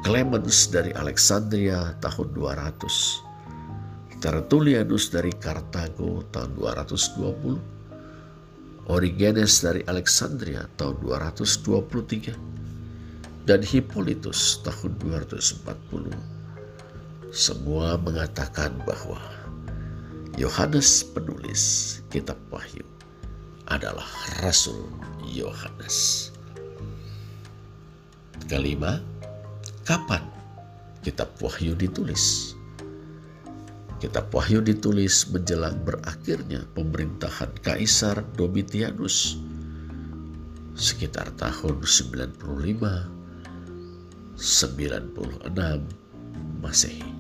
Clemens 0.03 0.67
dari 0.67 0.91
Alexandria 0.91 1.95
tahun 2.03 2.35
200, 2.35 4.19
Tertullianus 4.19 5.15
dari 5.15 5.31
Kartago 5.31 6.27
tahun 6.35 6.59
220, 6.59 7.55
Origenes 8.91 9.63
dari 9.63 9.79
Alexandria 9.87 10.67
tahun 10.75 11.07
223, 11.07 13.47
dan 13.47 13.63
Hippolytus 13.63 14.59
tahun 14.67 14.91
240. 14.99 17.31
Semua 17.31 17.95
mengatakan 17.95 18.75
bahwa 18.83 19.23
Yohanes 20.35 21.07
penulis 21.15 22.03
kitab 22.11 22.35
Wahyu 22.51 22.98
adalah 23.69 24.05
Rasul 24.41 24.89
Yohanes. 25.23 26.29
kelima, 28.49 28.97
kapan 29.85 30.25
kitab 31.05 31.29
Wahyu 31.37 31.77
ditulis? 31.77 32.57
Kitab 34.01 34.33
Wahyu 34.33 34.63
ditulis 34.65 35.29
menjelang 35.29 35.77
berakhirnya 35.85 36.65
pemerintahan 36.73 37.51
Kaisar 37.61 38.25
Domitianus 38.33 39.37
sekitar 40.73 41.29
tahun 41.35 41.83
95 41.83 42.39
96 44.39 45.51
Masehi. 46.63 47.11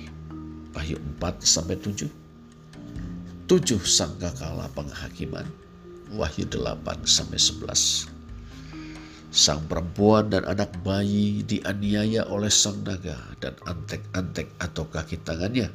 Wahyu 0.71 0.95
4 1.19 1.43
sampai 1.43 1.75
7. 1.75 2.26
Tujuh 3.47 3.79
sangkakala 3.79 4.67
penghakiman. 4.75 5.47
Wahyu 6.11 6.51
8 6.51 6.83
sampai 7.07 7.39
11 7.39 8.11
Sang 9.31 9.63
perempuan 9.71 10.27
dan 10.27 10.43
anak 10.43 10.75
bayi 10.83 11.47
dianiaya 11.47 12.27
oleh 12.27 12.51
sang 12.51 12.83
naga 12.83 13.15
dan 13.39 13.55
antek-antek 13.63 14.51
atau 14.59 14.83
kaki 14.91 15.23
tangannya. 15.23 15.71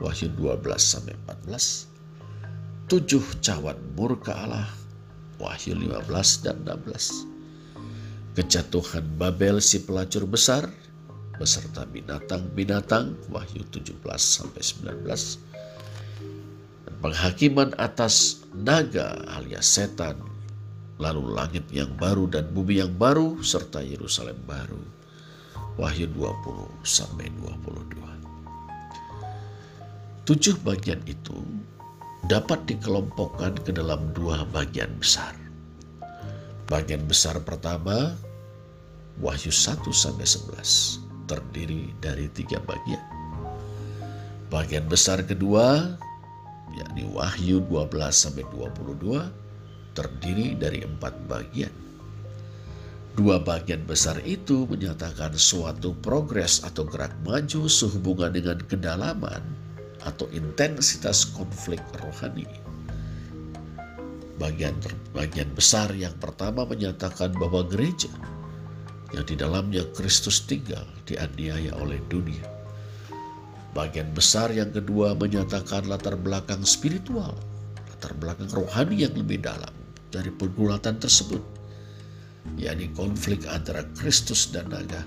Wahyu 0.00 0.32
12 0.40 0.56
sampai 0.80 1.12
14. 1.28 2.88
Tujuh 2.88 3.44
cawan 3.44 3.76
murka 3.92 4.32
Allah. 4.32 4.72
Wahyu 5.36 5.76
15 5.76 6.48
dan 6.48 6.64
16. 6.64 8.40
Kejatuhan 8.40 9.04
Babel 9.20 9.60
si 9.60 9.84
pelacur 9.84 10.24
besar 10.24 10.64
beserta 11.36 11.84
binatang-binatang 11.84 13.20
Wahyu 13.28 13.68
17 13.68 14.00
sampai 14.16 14.64
19. 14.64 15.55
Penghakiman 17.04 17.76
atas 17.76 18.40
naga 18.56 19.20
alias 19.36 19.68
setan 19.68 20.16
lalu 20.96 21.28
langit 21.28 21.68
yang 21.68 21.92
baru 22.00 22.24
dan 22.24 22.48
bumi 22.56 22.80
yang 22.80 22.96
baru 22.96 23.36
serta 23.44 23.84
Yerusalem 23.84 24.40
baru. 24.48 24.80
Wahyu 25.76 26.08
20 26.16 26.88
sampai 26.88 27.28
22. 27.36 28.00
Tujuh 30.24 30.56
bagian 30.64 31.04
itu 31.04 31.36
dapat 32.26 32.64
dikelompokkan 32.64 33.60
ke 33.60 33.76
dalam 33.76 34.08
dua 34.16 34.48
bagian 34.48 34.88
besar. 34.96 35.36
Bagian 36.66 37.04
besar 37.04 37.36
pertama 37.44 38.16
Wahyu 39.20 39.52
1 39.52 39.84
sampai 39.92 40.24
11 40.24 41.28
terdiri 41.28 41.92
dari 42.00 42.32
tiga 42.32 42.56
bagian. 42.64 43.04
Bagian 44.48 44.88
besar 44.88 45.20
kedua 45.28 46.00
yakni 46.74 47.06
Wahyu 47.06 47.62
12 47.68 48.10
sampai 48.10 48.42
22 48.50 49.94
terdiri 49.94 50.58
dari 50.58 50.82
empat 50.82 51.14
bagian. 51.30 51.72
Dua 53.16 53.40
bagian 53.40 53.80
besar 53.88 54.20
itu 54.28 54.68
menyatakan 54.68 55.32
suatu 55.32 55.96
progres 56.04 56.60
atau 56.60 56.84
gerak 56.84 57.16
maju 57.24 57.64
sehubungan 57.64 58.28
dengan 58.28 58.60
kedalaman 58.60 59.40
atau 60.04 60.28
intensitas 60.36 61.24
konflik 61.24 61.80
rohani. 62.04 62.44
Bagian 64.36 64.76
bagian 65.16 65.48
besar 65.56 65.96
yang 65.96 66.12
pertama 66.20 66.68
menyatakan 66.68 67.32
bahwa 67.40 67.64
gereja 67.64 68.12
yang 69.16 69.24
di 69.24 69.32
dalamnya 69.32 69.88
Kristus 69.96 70.44
tinggal 70.44 70.84
dianiaya 71.08 71.72
oleh 71.80 71.96
dunia. 72.12 72.55
Bagian 73.76 74.08
besar 74.16 74.48
yang 74.56 74.72
kedua 74.72 75.12
menyatakan 75.12 75.84
latar 75.84 76.16
belakang 76.16 76.64
spiritual, 76.64 77.36
latar 77.92 78.16
belakang 78.16 78.48
rohani 78.48 79.04
yang 79.04 79.12
lebih 79.12 79.44
dalam 79.44 79.68
dari 80.08 80.32
pergulatan 80.32 80.96
tersebut, 80.96 81.44
yakni 82.56 82.88
konflik 82.96 83.44
antara 83.44 83.84
Kristus 83.92 84.48
dan 84.48 84.72
naga, 84.72 85.04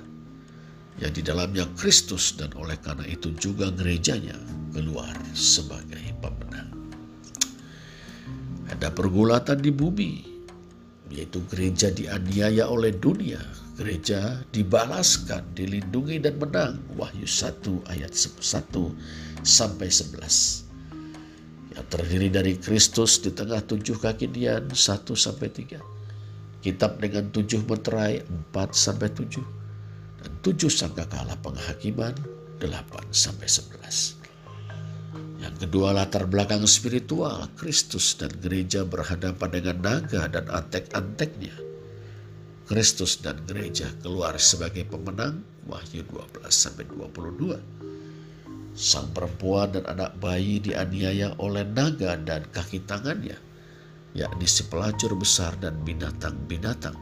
yang 1.01 1.09
di 1.09 1.25
dalamnya 1.25 1.65
Kristus 1.73 2.37
dan 2.37 2.53
oleh 2.53 2.77
karena 2.77 3.09
itu 3.09 3.33
juga 3.41 3.73
gerejanya 3.73 4.37
keluar 4.69 5.17
sebagai 5.33 6.05
pemenang. 6.21 6.69
Ada 8.69 8.93
pergulatan 8.93 9.65
di 9.65 9.73
bumi, 9.73 10.13
yaitu 11.09 11.41
gereja 11.49 11.89
dianiaya 11.89 12.69
oleh 12.69 12.93
dunia, 12.93 13.41
gereja 13.79 14.43
dibalaskan, 14.51 15.55
dilindungi 15.55 16.19
dan 16.19 16.35
menang. 16.35 16.83
Wahyu 16.99 17.23
1 17.23 17.87
ayat 17.87 18.11
1 18.11 18.43
sampai 19.47 19.87
11 19.87 20.67
yang 21.79 21.87
terdiri 21.87 22.27
dari 22.27 22.53
Kristus 22.59 23.23
di 23.23 23.31
tengah 23.31 23.63
tujuh 23.63 23.95
kaki 24.03 24.27
dian 24.35 24.67
satu 24.67 25.15
sampai 25.15 25.47
tiga. 25.47 25.79
Kitab 26.59 26.99
dengan 26.99 27.31
tujuh 27.31 27.63
meterai 27.63 28.19
empat 28.19 28.75
sampai 28.75 29.07
tujuh 29.15 29.45
dan 30.19 30.31
tujuh 30.43 30.67
sangkakala 30.67 31.39
penghakiman 31.39 32.11
delapan 32.59 33.07
sampai 33.15 33.47
sebelas. 33.47 34.19
Yang 35.39 35.55
kedua 35.63 35.95
latar 35.95 36.27
belakang 36.27 36.67
spiritual 36.67 37.47
Kristus 37.55 38.11
dan 38.19 38.35
gereja 38.43 38.83
berhadapan 38.83 39.49
dengan 39.55 39.77
naga 39.79 40.27
dan 40.27 40.51
antek-anteknya. 40.51 41.68
Kristus 42.69 43.17
dan 43.17 43.41
gereja 43.49 43.89
keluar 44.05 44.37
sebagai 44.37 44.85
pemenang 44.85 45.41
Wahyu 45.65 46.05
12 46.05 46.53
sampai 46.53 46.85
22 46.85 47.57
Sang 48.77 49.09
perempuan 49.09 49.73
dan 49.73 49.89
anak 49.89 50.13
bayi 50.21 50.61
dianiaya 50.61 51.33
oleh 51.41 51.65
naga 51.65 52.13
dan 52.15 52.45
kaki 52.53 52.85
tangannya, 52.85 53.35
yakni 54.13 54.45
si 54.45 54.63
pelacur 54.69 55.17
besar 55.17 55.51
dan 55.59 55.75
binatang-binatang. 55.83 56.93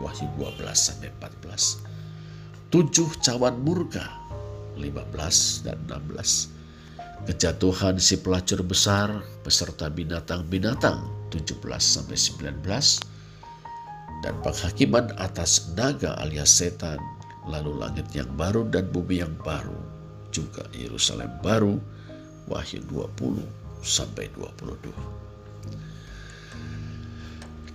Wahyu 0.00 0.26
12 0.34 0.66
sampai 0.72 1.12
14. 1.14 2.74
Tujuh 2.74 3.20
cawan 3.20 3.60
murka 3.60 4.16
15 4.80 5.62
dan 5.62 5.78
16. 5.86 7.28
Kejatuhan 7.28 8.00
si 8.00 8.16
pelacur 8.18 8.64
besar 8.64 9.22
beserta 9.44 9.92
binatang-binatang 9.92 11.04
17 11.30 11.54
sampai 11.78 12.16
19 12.16 13.15
dan 14.24 14.34
penghakiman 14.40 15.12
atas 15.20 15.72
naga 15.76 16.16
alias 16.20 16.52
setan 16.52 17.00
lalu 17.46 17.76
langit 17.76 18.08
yang 18.16 18.28
baru 18.34 18.64
dan 18.68 18.88
bumi 18.90 19.20
yang 19.22 19.34
baru 19.44 19.76
juga 20.32 20.66
Yerusalem 20.74 21.30
baru 21.40 21.78
Wahyu 22.46 22.82
20 22.88 23.42
sampai 23.82 24.30
22 24.34 24.90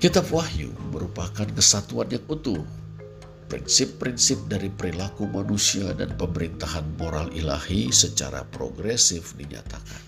Kitab 0.02 0.26
Wahyu 0.34 0.74
merupakan 0.90 1.46
kesatuan 1.54 2.10
yang 2.10 2.26
utuh 2.26 2.66
prinsip-prinsip 3.52 4.48
dari 4.48 4.72
perilaku 4.72 5.28
manusia 5.28 5.92
dan 5.92 6.16
pemerintahan 6.16 6.88
moral 6.96 7.28
ilahi 7.36 7.92
secara 7.92 8.48
progresif 8.48 9.36
dinyatakan. 9.36 10.02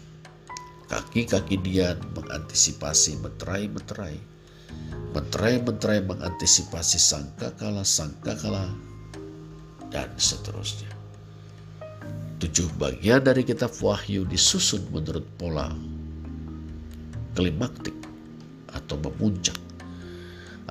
Kaki-kaki 0.88 1.60
Dian 1.60 2.00
mengantisipasi 2.16 3.20
meterai-meterai. 3.20 4.33
Meterai-meterai 5.14 6.02
mengantisipasi 6.10 6.98
sangkakala-sangkakala 6.98 8.74
dan 9.94 10.10
seterusnya. 10.18 10.90
Tujuh 12.42 12.68
bagian 12.82 13.22
dari 13.22 13.46
kitab 13.46 13.72
Wahyu 13.78 14.26
disusun 14.26 14.90
menurut 14.90 15.24
pola 15.38 15.70
klimaktik 17.38 17.96
atau 18.74 18.98
memuncak 19.00 19.58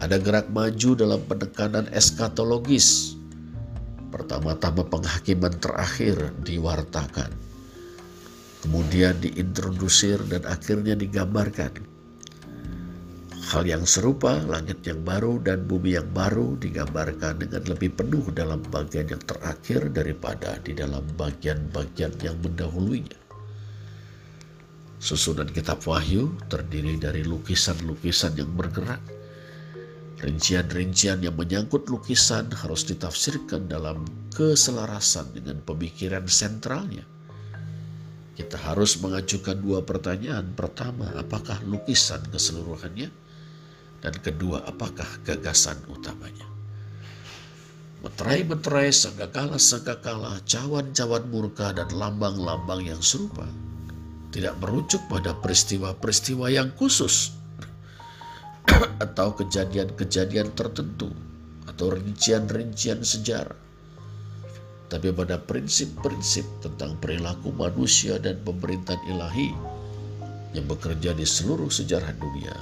ada 0.02 0.18
gerak 0.18 0.50
maju 0.50 0.98
dalam 0.98 1.22
penekanan 1.30 1.86
eskatologis. 1.94 3.14
Pertama-tama 4.10 4.82
penghakiman 4.82 5.54
terakhir 5.62 6.34
diwartakan. 6.42 7.30
Kemudian 8.66 9.14
diintrodusir 9.22 10.18
dan 10.26 10.42
akhirnya 10.50 10.98
digambarkan. 10.98 11.91
Hal 13.52 13.68
yang 13.68 13.84
serupa, 13.84 14.40
langit 14.48 14.80
yang 14.88 15.04
baru 15.04 15.36
dan 15.44 15.68
bumi 15.68 16.00
yang 16.00 16.08
baru 16.08 16.56
digambarkan 16.56 17.36
dengan 17.36 17.60
lebih 17.68 17.92
penuh 17.92 18.24
dalam 18.32 18.64
bagian 18.72 19.12
yang 19.12 19.20
terakhir 19.28 19.92
daripada 19.92 20.56
di 20.64 20.72
dalam 20.72 21.04
bagian-bagian 21.20 22.16
yang 22.24 22.40
mendahulunya. 22.40 23.12
Susunan 24.96 25.52
kitab 25.52 25.84
Wahyu 25.84 26.32
terdiri 26.48 26.96
dari 26.96 27.28
lukisan-lukisan 27.28 28.40
yang 28.40 28.48
bergerak, 28.56 29.04
Rincian-rincian 30.22 31.18
yang 31.18 31.34
menyangkut 31.34 31.90
lukisan 31.90 32.46
harus 32.54 32.86
ditafsirkan 32.86 33.66
dalam 33.66 34.06
keselarasan 34.30 35.34
dengan 35.34 35.58
pemikiran 35.66 36.24
sentralnya. 36.30 37.02
Kita 38.38 38.54
harus 38.70 39.02
mengajukan 39.02 39.58
dua 39.58 39.82
pertanyaan. 39.82 40.54
Pertama, 40.54 41.10
apakah 41.18 41.58
lukisan 41.66 42.22
keseluruhannya? 42.30 43.21
Dan 44.02 44.18
kedua, 44.18 44.66
apakah 44.66 45.06
gagasan 45.22 45.78
utamanya? 45.86 46.44
Meterai-meterai, 48.02 48.90
sanggakala-sanggakala, 48.90 50.42
cawan-cawan 50.42 51.24
murka, 51.30 51.70
dan 51.70 51.86
lambang-lambang 51.94 52.82
yang 52.82 52.98
serupa 52.98 53.46
tidak 54.32 54.56
merujuk 54.58 54.98
pada 55.12 55.36
peristiwa-peristiwa 55.38 56.48
yang 56.48 56.72
khusus 56.74 57.36
atau 59.04 59.36
kejadian-kejadian 59.36 60.56
tertentu 60.56 61.12
atau 61.68 61.92
rincian-rincian 61.92 63.04
sejarah. 63.04 63.60
Tapi 64.88 65.08
pada 65.12 65.40
prinsip-prinsip 65.40 66.44
tentang 66.64 66.96
perilaku 67.00 67.52
manusia 67.52 68.20
dan 68.20 68.40
pemerintahan 68.44 69.00
ilahi 69.08 69.52
yang 70.52 70.68
bekerja 70.68 71.16
di 71.16 71.24
seluruh 71.24 71.72
sejarah 71.72 72.12
dunia, 72.16 72.52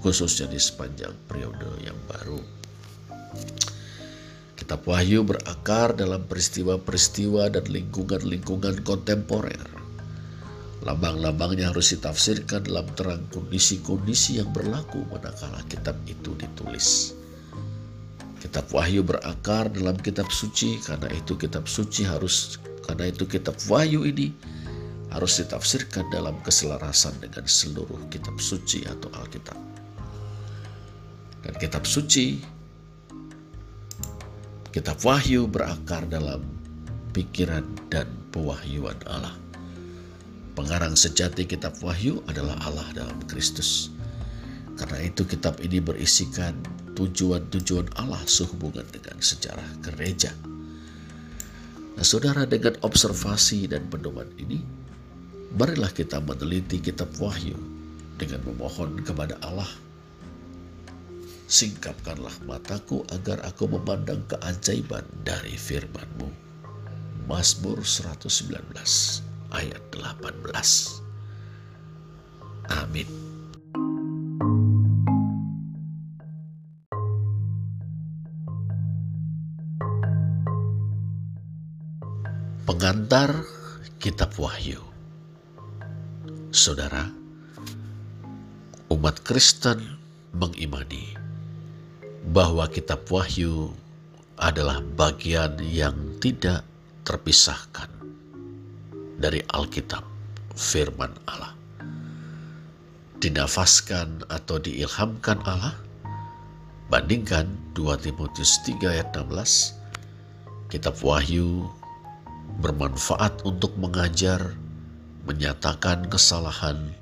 khususnya 0.00 0.48
di 0.48 0.60
sepanjang 0.60 1.12
periode 1.28 1.68
yang 1.84 1.96
baru. 2.08 2.40
Kitab 4.56 4.84
Wahyu 4.84 5.24
berakar 5.24 5.96
dalam 5.96 6.26
peristiwa-peristiwa 6.28 7.48
dan 7.48 7.64
lingkungan-lingkungan 7.68 8.84
kontemporer 8.84 9.80
Lambang-lambangnya 10.80 11.68
harus 11.68 11.92
ditafsirkan 11.92 12.64
dalam 12.64 12.88
terang 12.96 13.20
kondisi-kondisi 13.28 14.40
yang 14.40 14.48
berlaku 14.48 15.04
manakala 15.12 15.60
kitab 15.68 15.92
itu 16.08 16.32
ditulis. 16.40 17.12
Kitab 18.40 18.64
Wahyu 18.72 19.04
berakar 19.04 19.68
dalam 19.68 20.00
kitab 20.00 20.32
suci 20.32 20.80
karena 20.80 21.12
itu 21.12 21.36
kitab 21.36 21.68
suci 21.68 22.08
harus 22.08 22.56
karena 22.88 23.12
itu 23.12 23.28
kitab 23.28 23.60
Wahyu 23.68 24.08
ini 24.08 24.32
harus 25.12 25.36
ditafsirkan 25.44 26.08
dalam 26.08 26.40
keselarasan 26.40 27.12
dengan 27.20 27.44
seluruh 27.44 28.00
kitab 28.08 28.40
suci 28.40 28.80
atau 28.88 29.12
Alkitab. 29.20 29.60
Dan 31.50 31.58
kitab 31.58 31.82
suci 31.82 32.38
kitab 34.70 35.02
Wahyu 35.02 35.50
berakar 35.50 36.06
dalam 36.06 36.46
pikiran 37.10 37.66
dan 37.90 38.06
pewahyuan 38.30 38.94
Allah. 39.10 39.34
Pengarang 40.54 40.94
sejati 40.94 41.50
kitab 41.50 41.74
Wahyu 41.82 42.22
adalah 42.30 42.54
Allah 42.62 42.86
dalam 42.94 43.18
Kristus. 43.26 43.90
Karena 44.78 45.02
itu 45.02 45.26
kitab 45.26 45.58
ini 45.58 45.82
berisikan 45.82 46.54
tujuan-tujuan 46.94 47.98
Allah 47.98 48.22
sehubungan 48.30 48.86
dengan 48.86 49.18
sejarah 49.18 49.82
gereja. 49.82 50.30
Nah 51.98 52.06
saudara 52.06 52.46
dengan 52.46 52.78
observasi 52.86 53.66
dan 53.66 53.90
pedoman 53.90 54.30
ini, 54.38 54.62
marilah 55.58 55.90
kita 55.90 56.22
meneliti 56.22 56.78
kitab 56.78 57.10
Wahyu 57.18 57.58
dengan 58.22 58.38
memohon 58.46 59.02
kepada 59.02 59.34
Allah. 59.42 59.89
Singkapkanlah 61.50 62.46
mataku 62.46 63.02
agar 63.10 63.42
aku 63.42 63.66
memandang 63.66 64.22
keajaiban 64.30 65.02
dari 65.26 65.58
firman-Mu. 65.58 66.30
Mazmur 67.26 67.82
119 67.82 68.54
ayat 69.50 69.82
18. 69.90 70.46
Amin. 72.70 73.10
Pengantar 82.62 83.42
Kitab 83.98 84.38
Wahyu 84.38 84.78
Saudara, 86.54 87.10
umat 88.86 89.18
Kristen 89.26 89.98
mengimani 90.30 91.19
bahwa 92.28 92.68
Kitab 92.68 93.08
Wahyu 93.08 93.72
adalah 94.36 94.84
bagian 94.96 95.56
yang 95.64 95.96
tidak 96.20 96.64
terpisahkan 97.04 97.88
dari 99.20 99.40
Alkitab, 99.52 100.04
firman 100.56 101.12
Allah. 101.28 101.52
Dinafaskan 103.20 104.24
atau 104.32 104.56
diilhamkan 104.56 105.44
Allah, 105.44 105.76
bandingkan 106.88 107.52
2 107.76 108.00
Timotius 108.00 108.64
3 108.64 108.96
ayat 108.96 109.12
16, 109.12 110.72
kitab 110.72 110.96
Wahyu 111.04 111.68
bermanfaat 112.64 113.44
untuk 113.44 113.76
mengajar, 113.76 114.56
menyatakan 115.28 116.08
kesalahan, 116.08 116.96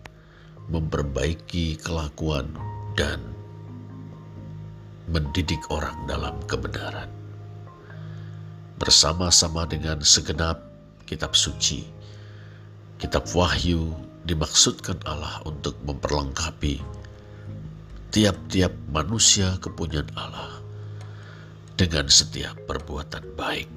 memperbaiki 0.66 1.78
kelakuan, 1.78 2.50
dan 2.98 3.37
mendidik 5.08 5.64
orang 5.72 5.96
dalam 6.04 6.36
kebenaran. 6.44 7.08
Bersama-sama 8.78 9.66
dengan 9.66 10.04
segenap 10.04 10.62
kitab 11.08 11.34
suci, 11.34 11.82
Kitab 12.98 13.30
Wahyu 13.30 13.94
dimaksudkan 14.26 14.98
Allah 15.06 15.38
untuk 15.46 15.78
memperlengkapi 15.86 16.82
tiap-tiap 18.10 18.74
manusia 18.90 19.54
kepunyaan 19.62 20.10
Allah 20.18 20.58
dengan 21.78 22.10
setiap 22.10 22.58
perbuatan 22.66 23.22
baik. 23.38 23.70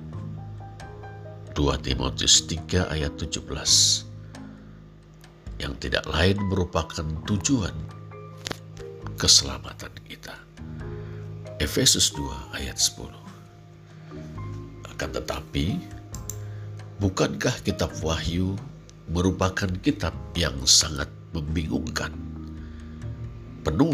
2 1.54 1.86
Timotius 1.86 2.50
3 2.50 2.90
ayat 2.90 3.14
17 3.22 3.46
yang 5.62 5.78
tidak 5.78 6.02
lain 6.10 6.42
merupakan 6.50 7.06
tujuan 7.30 7.76
keselamatan. 9.22 10.01
Efesus 11.62 12.10
2 12.18 12.58
ayat 12.58 12.74
10 12.74 13.06
Akan 14.90 15.10
tetapi, 15.14 15.78
bukankah 16.98 17.54
kitab 17.62 17.94
Wahyu 18.02 18.58
merupakan 19.06 19.70
kitab 19.86 20.10
yang 20.34 20.58
sangat 20.66 21.06
membingungkan, 21.38 22.18
penuh 23.62 23.94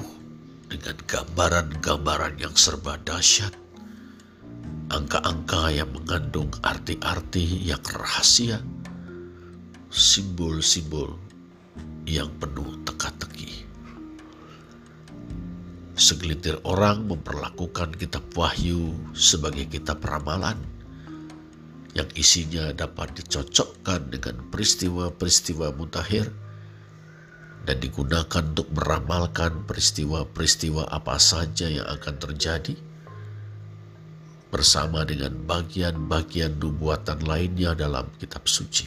dengan 0.72 0.96
gambaran-gambaran 1.12 2.40
yang 2.40 2.56
serba 2.56 2.96
dahsyat, 3.04 3.52
angka-angka 4.88 5.68
yang 5.68 5.92
mengandung 5.92 6.48
arti-arti 6.64 7.68
yang 7.68 7.84
rahasia, 7.84 8.64
simbol-simbol 9.92 11.20
yang 12.08 12.32
penuh 12.40 12.80
teka-teki. 12.88 13.57
Segelintir 15.98 16.62
orang 16.62 17.10
memperlakukan 17.10 17.98
kitab 17.98 18.22
Wahyu 18.38 18.94
sebagai 19.18 19.66
kitab 19.66 19.98
ramalan 20.06 20.62
yang 21.98 22.06
isinya 22.14 22.70
dapat 22.70 23.18
dicocokkan 23.18 24.14
dengan 24.14 24.46
peristiwa-peristiwa 24.54 25.74
mutakhir 25.74 26.30
dan 27.66 27.82
digunakan 27.82 28.46
untuk 28.46 28.70
meramalkan 28.78 29.66
peristiwa-peristiwa 29.66 30.86
apa 30.86 31.18
saja 31.18 31.66
yang 31.66 31.90
akan 31.90 32.16
terjadi 32.22 32.78
bersama 34.54 35.02
dengan 35.02 35.34
bagian-bagian 35.50 36.62
nubuatan 36.62 37.26
lainnya 37.26 37.74
dalam 37.74 38.06
kitab 38.22 38.46
suci. 38.46 38.86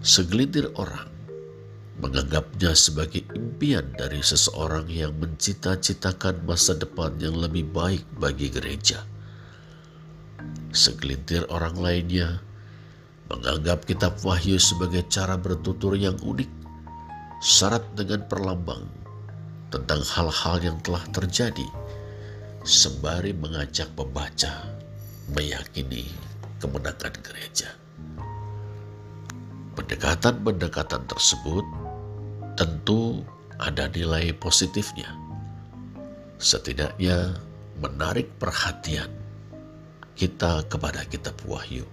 Segelintir 0.00 0.72
orang 0.80 1.11
menganggapnya 2.00 2.72
sebagai 2.72 3.26
impian 3.36 3.92
dari 3.92 4.24
seseorang 4.24 4.88
yang 4.88 5.12
mencita-citakan 5.20 6.46
masa 6.48 6.72
depan 6.78 7.12
yang 7.20 7.36
lebih 7.36 7.68
baik 7.68 8.06
bagi 8.16 8.48
gereja. 8.48 9.04
Segelintir 10.72 11.44
orang 11.52 11.76
lainnya 11.76 12.40
menganggap 13.28 13.84
kitab 13.84 14.16
Wahyu 14.24 14.56
sebagai 14.56 15.04
cara 15.12 15.36
bertutur 15.36 15.92
yang 15.96 16.16
unik, 16.20 16.48
syarat 17.44 17.84
dengan 17.92 18.24
perlambang 18.24 18.84
tentang 19.68 20.00
hal-hal 20.04 20.56
yang 20.60 20.78
telah 20.84 21.04
terjadi, 21.12 21.64
sembari 22.64 23.32
mengajak 23.36 23.88
pembaca 23.92 24.64
meyakini 25.32 26.08
kemenangan 26.60 27.14
gereja. 27.24 27.72
Pendekatan-pendekatan 29.72 31.08
tersebut 31.08 31.64
tentu 32.52 33.24
ada 33.56 33.88
nilai 33.88 34.34
positifnya. 34.36 35.08
Setidaknya 36.36 37.38
menarik 37.78 38.28
perhatian 38.36 39.08
kita 40.18 40.66
kepada 40.68 41.06
kitab 41.08 41.38
Wahyu. 41.48 41.86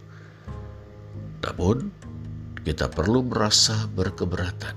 Namun, 1.40 1.94
kita 2.68 2.91
perlu 2.91 3.23
merasa 3.23 3.88
berkeberatan 3.95 4.76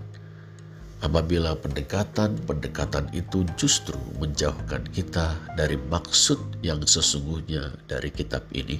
apabila 1.02 1.58
pendekatan-pendekatan 1.58 3.10
itu 3.10 3.42
justru 3.58 3.98
menjauhkan 4.22 4.86
kita 4.94 5.34
dari 5.58 5.74
maksud 5.90 6.38
yang 6.62 6.78
sesungguhnya 6.86 7.74
dari 7.90 8.14
kitab 8.14 8.46
ini, 8.54 8.78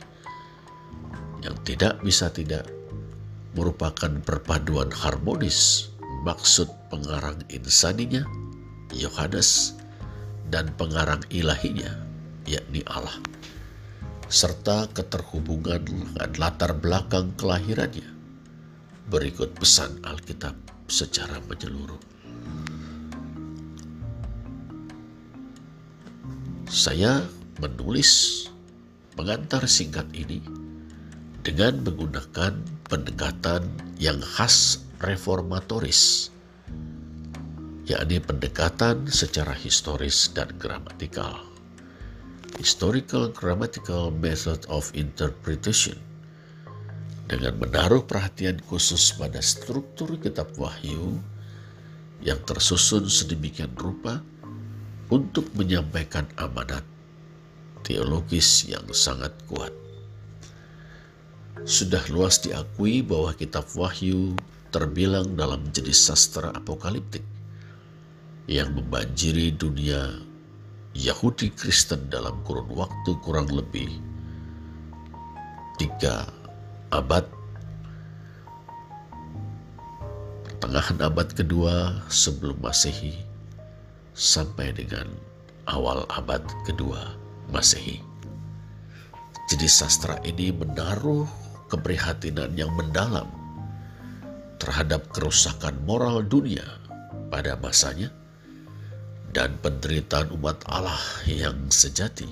yang 1.43 1.59
tidak 1.67 1.99
bisa 2.07 2.31
tidak 2.31 2.63
merupakan 3.59 4.23
perpaduan 4.23 4.89
harmonis 4.95 5.92
maksud 6.23 6.71
pengarang 6.87 7.43
insaninya, 7.51 8.23
Yohanes, 8.95 9.75
dan 10.49 10.71
pengarang 10.79 11.21
ilahinya, 11.35 11.91
yakni 12.47 12.87
Allah, 12.87 13.19
serta 14.31 14.87
keterhubungan 14.95 15.83
dengan 15.83 16.31
latar 16.39 16.73
belakang 16.79 17.35
kelahirannya. 17.35 18.07
Berikut 19.11 19.53
pesan 19.59 19.99
Alkitab 20.07 20.55
secara 20.87 21.43
menyeluruh. 21.51 22.01
Saya 26.73 27.21
menulis 27.61 28.47
pengantar 29.13 29.69
singkat 29.69 30.09
ini 30.17 30.41
dengan 31.45 31.85
menggunakan 31.85 32.57
pendekatan 32.89 33.69
yang 34.01 34.17
khas 34.23 34.81
reformatoris, 35.03 36.31
yakni 37.91 38.23
pendekatan 38.23 39.03
secara 39.11 39.51
historis 39.51 40.31
dan 40.31 40.47
gramatikal. 40.63 41.43
Historical 42.55 43.27
Grammatical 43.35 44.15
Method 44.15 44.63
of 44.71 44.95
Interpretation 44.95 45.99
dengan 47.27 47.59
menaruh 47.59 48.07
perhatian 48.07 48.63
khusus 48.71 49.19
pada 49.19 49.43
struktur 49.43 50.15
kitab 50.23 50.55
Wahyu 50.55 51.19
yang 52.23 52.39
tersusun 52.47 53.11
sedemikian 53.11 53.75
rupa 53.75 54.23
untuk 55.11 55.51
menyampaikan 55.59 56.31
amanat 56.39 56.87
teologis 57.83 58.71
yang 58.71 58.87
sangat 58.95 59.35
kuat. 59.51 59.75
Sudah 61.67 62.05
luas 62.13 62.39
diakui 62.39 63.03
bahwa 63.03 63.35
kitab 63.35 63.67
Wahyu 63.75 64.39
terbilang 64.73 65.37
dalam 65.37 65.61
jenis 65.71 66.09
sastra 66.09 66.49
apokaliptik 66.57 67.23
yang 68.49 68.73
membanjiri 68.73 69.53
dunia 69.53 70.17
Yahudi 70.97 71.53
Kristen 71.53 72.09
dalam 72.09 72.41
kurun 72.43 72.73
waktu 72.73 73.13
kurang 73.21 73.53
lebih 73.53 73.89
tiga 75.77 76.25
abad 76.89 77.29
pertengahan 80.49 80.99
abad 81.05 81.29
kedua 81.37 82.01
sebelum 82.09 82.57
masehi 82.65 83.17
sampai 84.17 84.73
dengan 84.73 85.09
awal 85.69 86.05
abad 86.13 86.45
kedua 86.65 87.17
masehi. 87.53 88.01
Jadi 89.53 89.69
sastra 89.69 90.17
ini 90.25 90.49
menaruh 90.49 91.29
keprihatinan 91.69 92.57
yang 92.57 92.73
mendalam 92.73 93.42
terhadap 94.63 95.11
kerusakan 95.11 95.75
moral 95.83 96.23
dunia 96.23 96.63
pada 97.35 97.59
masanya 97.59 98.15
dan 99.35 99.59
penderitaan 99.59 100.31
umat 100.39 100.63
Allah 100.71 101.03
yang 101.27 101.67
sejati. 101.67 102.31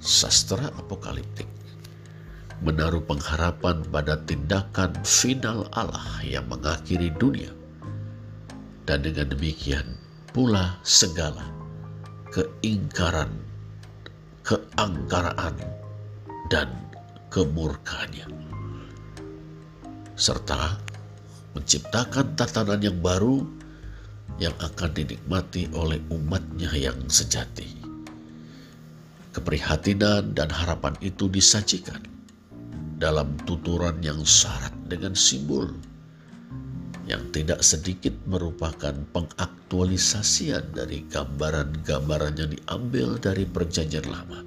Sastra 0.00 0.72
apokaliptik 0.80 1.46
menaruh 2.64 3.02
pengharapan 3.04 3.82
pada 3.90 4.16
tindakan 4.24 4.94
final 5.04 5.68
Allah 5.76 6.22
yang 6.24 6.48
mengakhiri 6.48 7.12
dunia. 7.20 7.50
Dan 8.88 9.06
dengan 9.06 9.30
demikian 9.30 9.98
pula 10.34 10.78
segala 10.82 11.46
keingkaran, 12.34 13.30
keangkaraan, 14.42 15.54
dan 16.50 16.70
kemurkaannya. 17.30 18.26
Serta 20.18 20.91
menciptakan 21.52 22.36
tatanan 22.36 22.80
yang 22.80 22.98
baru 23.00 23.44
yang 24.40 24.56
akan 24.58 24.90
dinikmati 24.96 25.68
oleh 25.76 26.00
umatnya 26.08 26.72
yang 26.72 26.96
sejati. 27.06 27.68
Keprihatinan 29.32 30.36
dan 30.36 30.52
harapan 30.52 30.92
itu 31.00 31.28
disajikan 31.28 32.04
dalam 33.00 33.32
tuturan 33.48 33.96
yang 34.04 34.20
syarat 34.22 34.72
dengan 34.86 35.16
simbol 35.16 35.72
yang 37.02 37.22
tidak 37.34 37.64
sedikit 37.66 38.14
merupakan 38.30 38.94
pengaktualisasian 39.10 40.70
dari 40.70 41.02
gambaran-gambaran 41.10 42.38
yang 42.38 42.50
diambil 42.54 43.18
dari 43.18 43.42
perjanjian 43.42 44.06
lama 44.06 44.46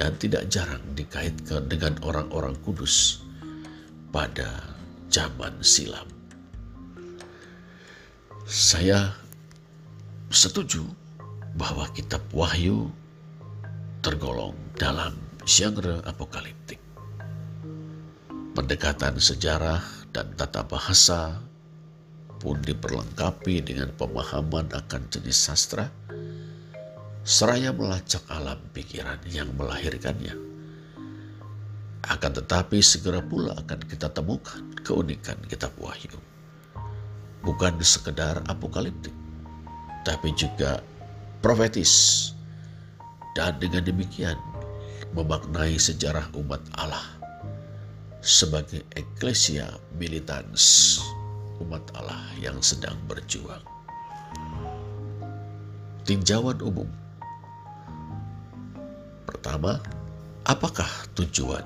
dan 0.00 0.14
tidak 0.16 0.48
jarang 0.48 0.80
dikaitkan 0.96 1.68
dengan 1.68 1.98
orang-orang 2.06 2.56
kudus 2.64 3.20
pada 4.08 4.77
zaman 5.08 5.60
silam. 5.64 6.06
Saya 8.48 9.12
setuju 10.32 10.84
bahwa 11.56 11.88
kitab 11.92 12.24
Wahyu 12.32 12.88
tergolong 14.00 14.56
dalam 14.76 15.16
genre 15.44 16.00
apokaliptik. 16.08 16.80
Pendekatan 18.56 19.20
sejarah 19.20 19.84
dan 20.12 20.32
tata 20.36 20.64
bahasa 20.64 21.40
pun 22.38 22.62
diperlengkapi 22.62 23.60
dengan 23.66 23.90
pemahaman 23.98 24.70
akan 24.72 25.02
jenis 25.10 25.36
sastra, 25.36 25.90
seraya 27.26 27.74
melacak 27.74 28.24
alam 28.30 28.58
pikiran 28.72 29.18
yang 29.28 29.50
melahirkannya. 29.58 30.47
Akan 32.08 32.32
tetapi 32.32 32.80
segera 32.80 33.20
pula 33.20 33.52
akan 33.52 33.80
kita 33.84 34.08
temukan 34.08 34.64
keunikan 34.80 35.36
kitab 35.46 35.72
Wahyu. 35.76 36.16
Bukan 37.44 37.78
sekedar 37.84 38.40
apokaliptik, 38.48 39.14
tapi 40.02 40.32
juga 40.32 40.80
profetis. 41.44 42.32
Dan 43.36 43.60
dengan 43.62 43.86
demikian 43.86 44.34
memaknai 45.14 45.78
sejarah 45.78 46.26
umat 46.34 46.58
Allah 46.74 47.06
sebagai 48.18 48.82
eklesia 48.98 49.70
militans 49.94 50.98
umat 51.62 51.86
Allah 51.94 52.18
yang 52.42 52.58
sedang 52.58 52.98
berjuang. 53.06 53.62
tinjauan 56.08 56.56
umum. 56.64 56.88
Pertama, 59.28 59.76
apakah 60.48 60.88
tujuan 61.12 61.60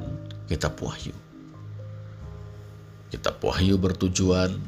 kitab 0.53 0.77
Wahyu? 0.85 1.17
Kitab 3.09 3.41
Wahyu 3.41 3.81
bertujuan 3.81 4.61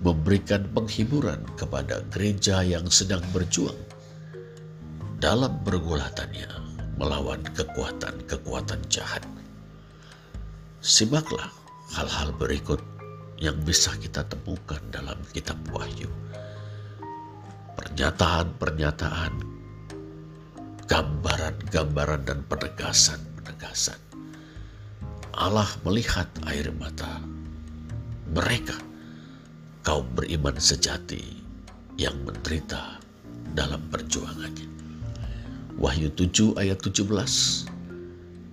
memberikan 0.00 0.64
penghiburan 0.72 1.44
kepada 1.60 2.00
gereja 2.08 2.64
yang 2.64 2.88
sedang 2.88 3.20
berjuang 3.36 3.76
dalam 5.20 5.60
pergulatannya 5.60 6.48
melawan 6.96 7.44
kekuatan-kekuatan 7.52 8.80
jahat. 8.88 9.20
Simaklah 10.80 11.52
hal-hal 11.92 12.32
berikut 12.32 12.80
yang 13.36 13.60
bisa 13.60 13.92
kita 14.00 14.24
temukan 14.24 14.80
dalam 14.88 15.20
kitab 15.36 15.60
Wahyu. 15.68 16.08
Pernyataan-pernyataan, 17.76 19.32
gambaran-gambaran 20.88 22.22
dan 22.24 22.40
penegasan-penegasan. 22.48 24.07
Allah 25.38 25.70
melihat 25.86 26.26
air 26.50 26.66
mata 26.74 27.22
mereka 28.34 28.74
kaum 29.86 30.02
beriman 30.18 30.58
sejati 30.58 31.22
yang 31.94 32.18
menderita 32.26 32.98
dalam 33.54 33.78
perjuangannya. 33.86 34.66
Wahyu 35.78 36.10
7 36.10 36.58
ayat 36.58 36.82
17, 36.82 37.06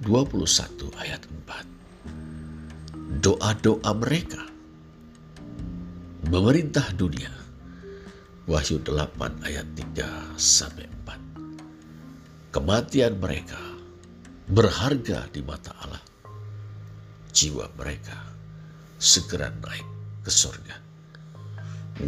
21 0.06 1.02
ayat 1.02 1.26
4. 1.26 3.26
Doa-doa 3.26 3.92
mereka 3.98 4.46
memerintah 6.30 6.86
dunia. 6.94 7.34
Wahyu 8.46 8.78
8 8.86 9.42
ayat 9.42 9.66
3 9.74 10.38
sampai 10.38 10.86
4. 10.86 12.54
Kematian 12.54 13.18
mereka 13.18 13.58
berharga 14.46 15.26
di 15.34 15.42
mata 15.42 15.74
Allah. 15.82 16.14
Jiwa 17.36 17.68
mereka 17.76 18.16
segera 18.96 19.52
naik 19.60 19.84
ke 20.24 20.32
surga. 20.32 20.80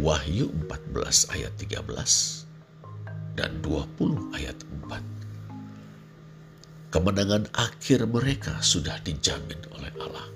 Wahyu 0.00 0.48
14 0.72 1.36
ayat 1.36 1.52
13 1.60 1.84
dan 3.36 3.60
20 3.60 4.32
ayat 4.32 4.56
4. 4.88 6.88
Kemenangan 6.88 7.44
akhir 7.52 8.08
mereka 8.08 8.56
sudah 8.64 8.96
dijamin 9.04 9.60
oleh 9.76 9.92
Allah. 10.00 10.32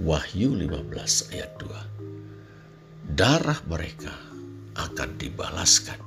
Wahyu 0.00 0.56
15 0.56 1.36
ayat 1.36 1.60
2. 1.60 3.20
Darah 3.20 3.60
mereka 3.68 4.16
akan 4.80 5.20
dibalaskan. 5.20 6.00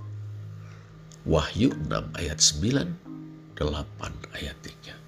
Wahyu 1.30 1.78
6 1.78 1.94
ayat 2.18 2.42
9, 2.42 2.90
8 3.54 4.34
ayat 4.34 4.58
3. 4.66 5.04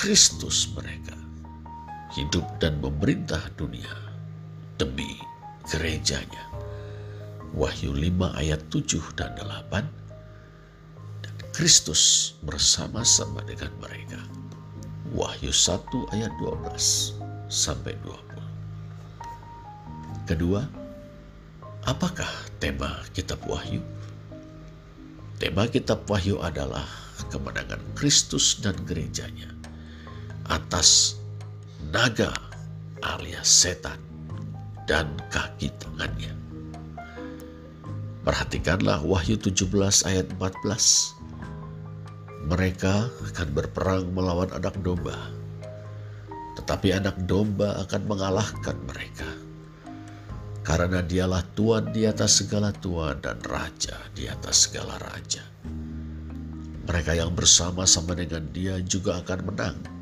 Kristus 0.00 0.64
mereka 0.72 1.19
hidup 2.10 2.42
dan 2.58 2.82
memerintah 2.82 3.38
dunia 3.54 3.94
demi 4.74 5.22
gerejanya. 5.70 6.50
Wahyu 7.54 7.94
5 7.94 8.34
ayat 8.38 8.62
7 8.70 9.18
dan 9.18 9.34
8 9.38 9.86
dan 11.22 11.34
Kristus 11.50 12.34
bersama-sama 12.46 13.42
dengan 13.46 13.70
mereka. 13.82 14.18
Wahyu 15.10 15.50
1 15.50 16.14
ayat 16.14 16.30
12 16.38 17.18
sampai 17.50 17.98
20. 18.06 20.30
Kedua, 20.30 20.62
apakah 21.82 22.30
tema 22.62 23.02
kitab 23.10 23.42
Wahyu? 23.50 23.82
Tema 25.42 25.66
kitab 25.66 26.06
Wahyu 26.06 26.38
adalah 26.38 26.86
kemenangan 27.34 27.82
Kristus 27.98 28.62
dan 28.62 28.78
gerejanya 28.86 29.50
atas 30.46 31.18
naga 31.88 32.36
alias 33.00 33.48
setan 33.48 33.96
dan 34.84 35.08
kaki 35.32 35.72
tangannya. 35.80 36.36
Perhatikanlah 38.20 39.00
Wahyu 39.00 39.40
17 39.40 40.04
ayat 40.04 40.28
14. 40.36 41.16
Mereka 42.52 43.08
akan 43.32 43.48
berperang 43.56 44.12
melawan 44.12 44.52
anak 44.52 44.76
domba. 44.84 45.16
Tetapi 46.60 47.00
anak 47.00 47.16
domba 47.24 47.80
akan 47.88 48.02
mengalahkan 48.04 48.76
mereka. 48.84 49.30
Karena 50.60 51.00
dialah 51.00 51.40
Tuhan 51.56 51.96
di 51.96 52.04
atas 52.04 52.44
segala 52.44 52.68
Tuhan 52.76 53.24
dan 53.24 53.40
Raja 53.40 53.96
di 54.12 54.28
atas 54.28 54.68
segala 54.68 55.00
Raja. 55.00 55.40
Mereka 56.84 57.16
yang 57.16 57.32
bersama-sama 57.32 58.12
dengan 58.12 58.44
dia 58.52 58.76
juga 58.84 59.24
akan 59.24 59.40
menang 59.48 59.99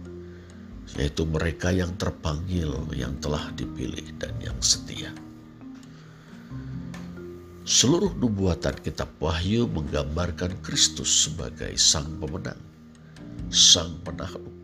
yaitu 0.97 1.29
mereka 1.29 1.69
yang 1.69 1.93
terpanggil, 2.01 2.73
yang 2.97 3.13
telah 3.21 3.53
dipilih, 3.59 4.09
dan 4.17 4.33
yang 4.41 4.57
setia. 4.65 5.13
Seluruh 7.69 8.17
nubuatan 8.17 8.73
kitab 8.81 9.13
Wahyu 9.21 9.69
menggambarkan 9.69 10.57
Kristus 10.65 11.29
sebagai 11.29 11.77
sang 11.77 12.09
pemenang, 12.17 12.57
sang 13.53 14.01
penakluk. 14.01 14.57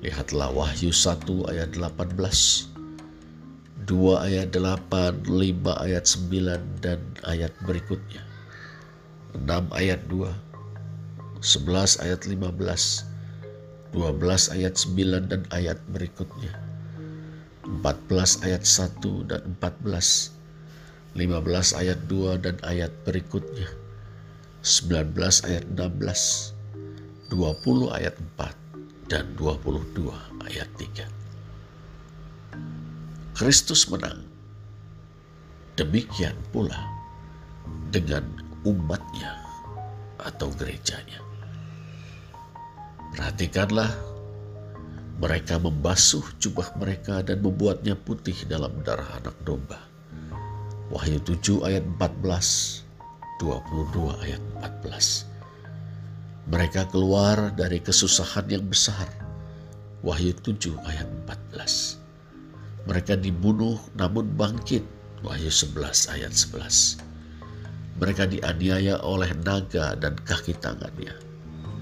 Lihatlah 0.00 0.48
Wahyu 0.54 0.88
1 0.88 1.52
ayat 1.52 1.76
18, 1.76 2.16
2 2.16 4.24
ayat 4.24 4.48
8, 4.56 5.26
5 5.26 5.84
ayat 5.84 6.04
9, 6.06 6.80
dan 6.80 7.02
ayat 7.28 7.52
berikutnya. 7.68 8.24
6 9.36 9.68
ayat 9.74 10.00
2, 10.08 10.32
11 11.44 12.00
ayat 12.04 12.24
15, 12.24 13.07
12 13.92 14.54
ayat 14.54 14.74
9 14.76 15.30
dan 15.32 15.42
ayat 15.48 15.80
berikutnya. 15.88 16.52
14 17.64 18.44
ayat 18.44 18.64
1 18.64 19.28
dan 19.28 19.42
14. 19.60 20.32
15 21.16 21.80
ayat 21.80 21.98
2 22.08 22.44
dan 22.44 22.56
ayat 22.64 22.92
berikutnya. 23.04 23.68
19 24.64 25.48
ayat 25.48 25.64
16. 25.72 26.54
20 27.32 27.92
ayat 27.92 28.16
4 28.40 29.12
dan 29.12 29.24
22 29.36 30.12
ayat 30.48 30.68
3. 30.76 31.08
Kristus 33.36 33.88
menang. 33.92 34.24
Demikian 35.76 36.34
pula 36.50 36.80
dengan 37.92 38.24
umatnya 38.66 39.36
atau 40.18 40.50
gerejanya. 40.58 41.27
Perhatikanlah, 43.18 43.90
mereka 45.18 45.58
membasuh 45.58 46.22
jubah 46.38 46.70
mereka 46.78 47.18
dan 47.26 47.42
membuatnya 47.42 47.98
putih 47.98 48.46
dalam 48.46 48.70
darah 48.86 49.10
anak 49.18 49.34
domba. 49.42 49.82
Wahyu 50.94 51.18
7 51.26 51.66
ayat 51.66 51.82
14, 51.98 52.86
22 53.42 54.22
ayat 54.22 54.38
14. 54.86 55.26
Mereka 56.46 56.94
keluar 56.94 57.50
dari 57.58 57.82
kesusahan 57.82 58.46
yang 58.46 58.62
besar. 58.70 59.10
Wahyu 60.06 60.30
7 60.38 60.78
ayat 60.86 61.10
14. 61.26 61.98
Mereka 62.86 63.18
dibunuh 63.18 63.82
namun 63.98 64.30
bangkit. 64.38 64.86
Wahyu 65.26 65.50
11 65.50 66.14
ayat 66.14 66.30
11. 66.30 67.02
Mereka 67.98 68.30
dianiaya 68.30 69.02
oleh 69.02 69.34
naga 69.42 69.98
dan 69.98 70.14
kaki 70.22 70.54
tangannya. 70.62 71.27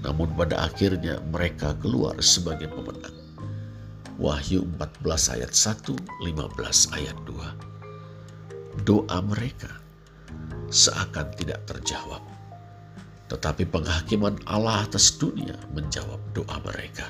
Namun 0.05 0.33
pada 0.37 0.69
akhirnya 0.69 1.17
mereka 1.33 1.73
keluar 1.81 2.17
sebagai 2.21 2.69
pemenang. 2.69 3.15
Wahyu 4.17 4.65
14 4.81 5.37
ayat 5.37 5.53
1, 5.53 5.93
15 6.25 6.97
ayat 6.97 7.17
2. 7.25 8.85
Doa 8.85 9.17
mereka 9.21 9.69
seakan 10.73 11.29
tidak 11.37 11.65
terjawab. 11.69 12.21
Tetapi 13.27 13.67
penghakiman 13.67 14.39
Allah 14.47 14.87
atas 14.87 15.13
dunia 15.19 15.55
menjawab 15.75 16.17
doa 16.33 16.57
mereka. 16.63 17.09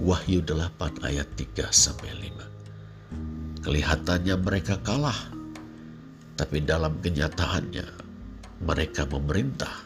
Wahyu 0.00 0.40
8 0.42 1.04
ayat 1.04 1.28
3 1.36 1.68
sampai 1.68 2.10
5. 2.32 3.60
Kelihatannya 3.60 4.40
mereka 4.40 4.80
kalah, 4.80 5.28
tapi 6.40 6.64
dalam 6.64 6.96
kenyataannya 7.04 7.84
mereka 8.64 9.04
memerintah 9.04 9.84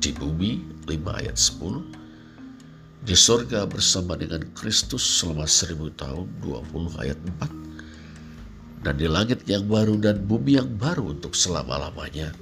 di 0.00 0.16
bumi 0.16 0.77
5 0.88 1.20
ayat 1.20 1.36
10. 1.36 3.04
Di 3.04 3.12
sorga 3.12 3.68
bersama 3.68 4.16
dengan 4.16 4.40
Kristus 4.56 5.04
selama 5.04 5.44
seribu 5.44 5.92
tahun 5.92 6.24
20 6.40 7.04
ayat 7.04 7.20
4. 7.44 8.88
Dan 8.88 8.96
di 8.96 9.04
langit 9.04 9.44
yang 9.44 9.68
baru 9.68 10.00
dan 10.00 10.24
bumi 10.24 10.56
yang 10.56 10.72
baru 10.80 11.12
untuk 11.12 11.36
selama-lamanya 11.36 12.32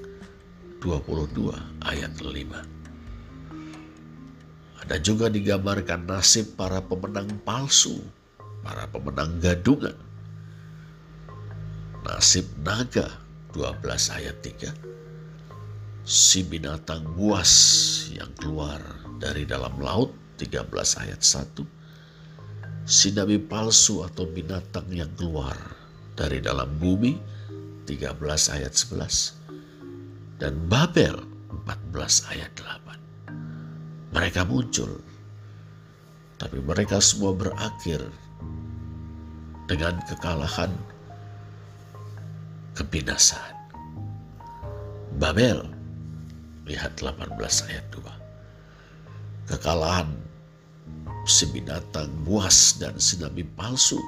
22 0.78 1.58
ayat 1.82 2.14
5. 2.22 4.86
Ada 4.86 5.02
juga 5.02 5.26
digambarkan 5.26 6.06
nasib 6.06 6.54
para 6.54 6.78
pemenang 6.78 7.26
palsu, 7.42 7.98
para 8.62 8.86
pemenang 8.86 9.42
gadungan. 9.42 9.98
Nasib 12.06 12.46
naga 12.62 13.10
12 13.50 13.82
ayat 14.14 14.38
3. 14.46 14.70
Si 16.06 16.46
binatang 16.46 17.18
buas 17.18 17.50
yang 18.14 18.30
keluar 18.38 18.78
dari 19.18 19.42
dalam 19.42 19.74
laut 19.82 20.14
13 20.38 20.62
ayat 21.02 21.18
1. 21.18 22.86
Si 22.86 23.10
nabi 23.10 23.42
palsu 23.42 24.06
atau 24.06 24.22
binatang 24.30 24.86
yang 24.94 25.10
keluar 25.18 25.58
dari 26.14 26.38
dalam 26.38 26.78
bumi 26.78 27.18
13 27.90 28.54
ayat 28.54 28.70
11. 28.70 30.38
Dan 30.38 30.70
Babel 30.70 31.18
14 31.66 32.30
ayat 32.30 32.54
8. 32.54 34.14
Mereka 34.14 34.46
muncul 34.46 35.02
tapi 36.38 36.62
mereka 36.62 37.02
semua 37.02 37.34
berakhir 37.34 37.98
dengan 39.66 39.98
kekalahan 40.06 40.70
kebinasaan. 42.78 43.56
Babel, 45.18 45.75
lihat 46.66 46.98
18 46.98 47.38
ayat 47.70 47.86
2. 47.94 48.02
Kekalahan 49.54 50.10
si 51.26 51.46
binatang 51.54 52.10
buas 52.26 52.74
dan 52.82 52.98
si 52.98 53.18
nabi 53.22 53.46
palsu, 53.54 53.98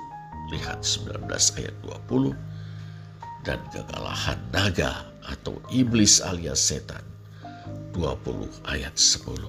lihat 0.51 0.83
19 0.83 1.31
ayat 1.59 1.75
20. 2.11 2.35
Dan 3.47 3.63
kekalahan 3.71 4.39
naga 4.51 5.07
atau 5.23 5.63
iblis 5.71 6.19
alias 6.19 6.59
setan, 6.59 7.01
20 7.95 8.51
ayat 8.67 8.93
10. 8.99 9.47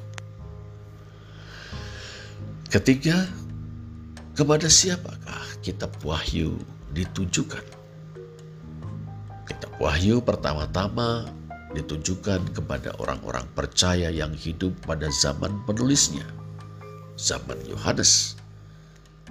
Ketiga, 2.70 3.26
kepada 4.38 4.70
siapakah 4.70 5.42
kitab 5.66 5.90
Wahyu 6.06 6.54
ditujukan? 6.94 7.66
Kitab 9.50 9.74
Wahyu 9.82 10.22
pertama-tama 10.22 11.39
ditujukan 11.78 12.42
kepada 12.54 12.96
orang-orang 12.98 13.46
percaya 13.54 14.10
yang 14.10 14.34
hidup 14.34 14.74
pada 14.86 15.10
zaman 15.14 15.54
penulisnya, 15.70 16.26
zaman 17.18 17.58
Yohanes. 17.70 18.38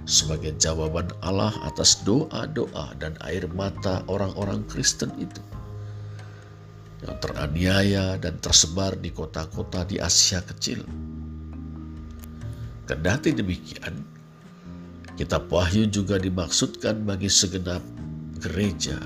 Sebagai 0.07 0.55
jawaban 0.55 1.11
Allah 1.19 1.51
atas 1.67 1.99
doa-doa 2.07 2.95
dan 3.03 3.19
air 3.27 3.43
mata 3.51 3.99
orang-orang 4.07 4.63
Kristen 4.71 5.11
itu 5.19 5.43
yang 7.03 7.15
teraniaya 7.19 8.19
dan 8.19 8.39
tersebar 8.43 8.95
di 8.99 9.11
kota-kota 9.11 9.87
di 9.87 9.99
Asia 9.99 10.43
Kecil. 10.43 10.83
Kendati 12.87 13.31
demikian, 13.35 14.03
Kitab 15.15 15.51
Wahyu 15.51 15.87
juga 15.87 16.15
dimaksudkan 16.15 17.03
bagi 17.03 17.27
segenap 17.27 17.83
gereja, 18.39 18.97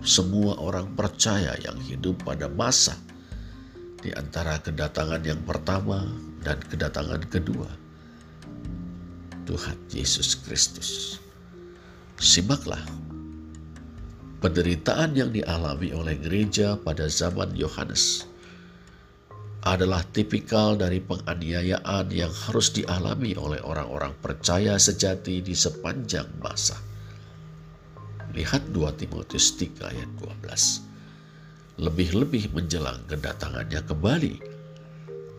semua 0.00 0.56
orang 0.56 0.96
percaya 0.96 1.52
yang 1.60 1.76
hidup 1.84 2.24
pada 2.24 2.48
masa 2.48 2.96
di 4.00 4.08
antara 4.16 4.56
kedatangan 4.60 5.20
yang 5.20 5.40
pertama 5.44 6.08
dan 6.40 6.56
kedatangan 6.56 7.20
kedua. 7.28 7.68
Tuhan 9.44 9.76
Yesus 9.92 10.40
Kristus. 10.40 11.20
Simaklah 12.20 12.80
penderitaan 14.40 15.16
yang 15.16 15.32
dialami 15.32 15.92
oleh 15.92 16.16
gereja 16.16 16.80
pada 16.80 17.08
zaman 17.08 17.52
Yohanes 17.56 18.24
adalah 19.60 20.00
tipikal 20.08 20.80
dari 20.80 21.04
penganiayaan 21.04 22.08
yang 22.08 22.32
harus 22.48 22.72
dialami 22.72 23.36
oleh 23.36 23.60
orang-orang 23.60 24.16
percaya 24.16 24.80
sejati 24.80 25.44
di 25.44 25.52
sepanjang 25.52 26.40
masa. 26.40 26.89
Lihat 28.30 28.70
2 28.70 28.94
Timotius 28.94 29.58
3 29.58 29.90
ayat 29.90 30.06
12. 30.22 31.82
Lebih-lebih 31.82 32.54
menjelang 32.54 33.02
kedatangannya 33.10 33.82
kembali. 33.82 34.34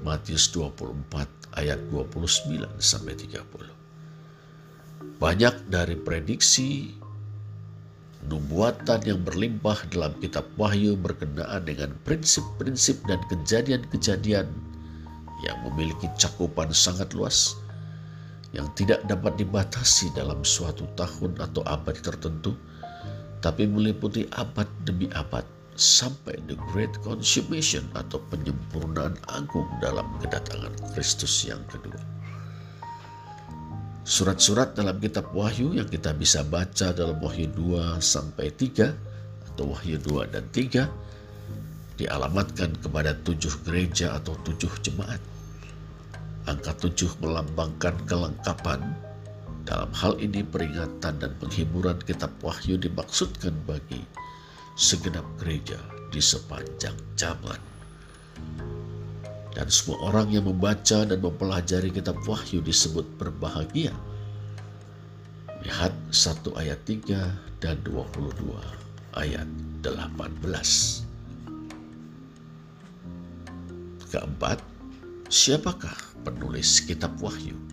Matius 0.04 0.52
24 0.52 1.56
ayat 1.56 1.80
29 1.88 2.68
sampai 2.84 3.16
30. 3.16 3.48
Banyak 5.22 5.56
dari 5.72 5.96
prediksi 5.96 6.92
nubuatan 8.28 9.02
yang 9.08 9.24
berlimpah 9.24 9.88
dalam 9.90 10.14
kitab 10.20 10.46
Wahyu 10.58 11.00
berkenaan 11.00 11.66
dengan 11.66 11.96
prinsip-prinsip 12.06 13.02
dan 13.08 13.18
kejadian-kejadian 13.32 14.48
yang 15.42 15.58
memiliki 15.66 16.06
cakupan 16.20 16.70
sangat 16.70 17.18
luas 17.18 17.58
yang 18.52 18.68
tidak 18.76 19.02
dapat 19.08 19.40
dibatasi 19.40 20.12
dalam 20.14 20.44
suatu 20.44 20.86
tahun 21.00 21.40
atau 21.40 21.64
abad 21.66 21.98
tertentu 21.98 22.54
tapi 23.42 23.66
meliputi 23.66 24.30
abad 24.38 24.70
demi 24.86 25.10
abad 25.18 25.44
sampai 25.74 26.38
the 26.46 26.54
great 26.70 26.94
consummation 27.02 27.82
atau 27.98 28.22
penyempurnaan 28.30 29.18
agung 29.34 29.66
dalam 29.82 30.06
kedatangan 30.22 30.72
Kristus 30.94 31.50
yang 31.50 31.62
kedua. 31.66 31.98
Surat-surat 34.06 34.74
dalam 34.78 34.98
kitab 34.98 35.30
Wahyu 35.34 35.78
yang 35.78 35.90
kita 35.90 36.14
bisa 36.14 36.42
baca 36.46 36.94
dalam 36.94 37.18
Wahyu 37.22 37.50
2 37.54 38.02
sampai 38.02 38.50
3 38.54 38.94
atau 39.54 39.74
Wahyu 39.74 39.98
2 40.02 40.34
dan 40.34 40.46
3 40.54 40.90
dialamatkan 42.02 42.74
kepada 42.82 43.14
tujuh 43.22 43.62
gereja 43.62 44.18
atau 44.18 44.34
tujuh 44.42 44.74
jemaat. 44.82 45.22
Angka 46.50 46.74
tujuh 46.82 47.14
melambangkan 47.22 47.94
kelengkapan. 48.10 48.82
Dalam 49.62 49.94
hal 49.94 50.18
ini 50.18 50.42
peringatan 50.42 51.22
dan 51.22 51.32
penghiburan 51.38 52.02
kitab 52.02 52.34
Wahyu 52.42 52.82
dimaksudkan 52.82 53.54
bagi 53.70 54.02
segenap 54.74 55.26
gereja 55.38 55.78
di 56.10 56.18
sepanjang 56.18 56.98
zaman. 57.14 57.62
Dan 59.52 59.68
semua 59.70 60.02
orang 60.10 60.34
yang 60.34 60.50
membaca 60.50 61.06
dan 61.06 61.20
mempelajari 61.22 61.94
kitab 61.94 62.18
Wahyu 62.26 62.64
disebut 62.66 63.06
berbahagia. 63.22 63.94
Lihat 65.62 65.94
1 66.10 66.58
ayat 66.58 66.82
3 66.90 67.62
dan 67.62 67.78
22 67.86 68.58
ayat 69.14 69.46
18. 69.86 71.06
Keempat, 74.10 74.58
siapakah 75.30 75.96
penulis 76.26 76.82
kitab 76.82 77.14
Wahyu? 77.22 77.71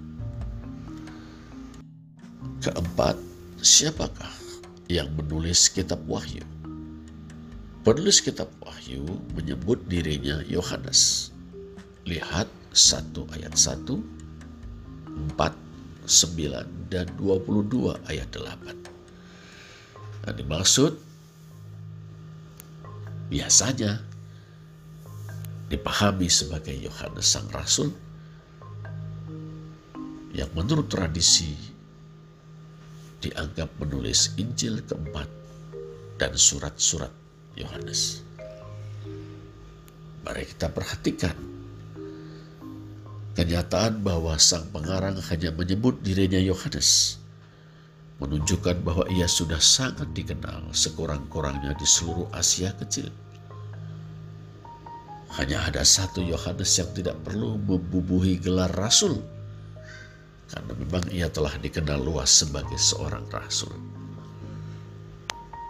Keempat, 2.58 3.14
siapakah 3.62 4.34
yang 4.90 5.06
menulis 5.14 5.70
kitab 5.70 6.02
Wahyu? 6.10 6.42
Penulis 7.86 8.18
kitab 8.18 8.50
Wahyu 8.58 9.06
menyebut 9.38 9.78
dirinya 9.86 10.42
Yohanes 10.42 11.30
Lihat 12.02 12.50
1 12.74 13.14
ayat 13.38 13.54
1, 13.54 13.86
4, 13.86 15.38
9, 15.38 16.90
dan 16.90 17.06
22 17.14 17.94
ayat 18.10 18.26
8. 18.34 20.26
Yang 20.26 20.36
dimaksud 20.42 20.92
biasanya 23.30 24.02
dipahami 25.70 26.26
sebagai 26.26 26.74
Yohanes 26.74 27.28
Sang 27.28 27.46
Rasul 27.54 27.94
yang 30.34 30.50
menurut 30.58 30.90
tradisi 30.90 31.77
dianggap 33.18 33.70
menulis 33.82 34.34
Injil 34.38 34.82
keempat 34.86 35.26
dan 36.18 36.32
surat-surat 36.34 37.10
Yohanes. 37.58 38.22
Mari 40.22 40.44
kita 40.44 40.68
perhatikan 40.70 41.48
Kenyataan 43.38 44.02
bahwa 44.02 44.34
sang 44.34 44.66
pengarang 44.74 45.14
hanya 45.30 45.54
menyebut 45.54 46.02
dirinya 46.02 46.42
Yohanes 46.42 47.22
menunjukkan 48.18 48.82
bahwa 48.82 49.06
ia 49.14 49.30
sudah 49.30 49.62
sangat 49.62 50.10
dikenal 50.10 50.74
sekurang-kurangnya 50.74 51.70
di 51.78 51.86
seluruh 51.86 52.26
Asia 52.34 52.74
Kecil. 52.74 53.06
Hanya 55.38 55.70
ada 55.70 55.86
satu 55.86 56.18
Yohanes 56.18 56.82
yang 56.82 56.90
tidak 56.98 57.14
perlu 57.22 57.54
membubuhi 57.62 58.42
gelar 58.42 58.74
rasul, 58.74 59.22
karena 60.48 60.72
memang 60.72 61.04
ia 61.12 61.28
telah 61.28 61.52
dikenal 61.60 62.00
luas 62.00 62.32
sebagai 62.32 62.80
seorang 62.80 63.28
rasul. 63.28 63.72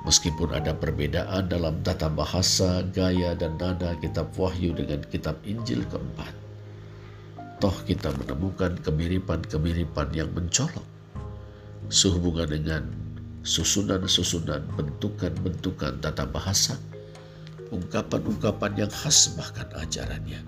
Meskipun 0.07 0.55
ada 0.55 0.73
perbedaan 0.73 1.51
dalam 1.51 1.83
tata 1.83 2.07
bahasa, 2.09 2.87
gaya, 2.95 3.35
dan 3.35 3.59
nada 3.59 3.99
kitab 3.99 4.31
Wahyu 4.39 4.73
dengan 4.73 5.03
kitab 5.11 5.37
Injil 5.43 5.83
keempat, 5.91 6.33
toh 7.59 7.75
kita 7.85 8.15
menemukan 8.15 8.79
kemiripan-kemiripan 8.87 10.09
yang 10.15 10.31
mencolok 10.33 10.87
sehubungan 11.91 12.49
dengan 12.49 12.83
susunan-susunan 13.43 14.65
bentukan-bentukan 14.79 15.99
tata 15.99 16.25
bahasa, 16.31 16.79
ungkapan-ungkapan 17.75 18.87
yang 18.87 18.93
khas 18.95 19.35
bahkan 19.35 19.67
ajarannya. 19.77 20.41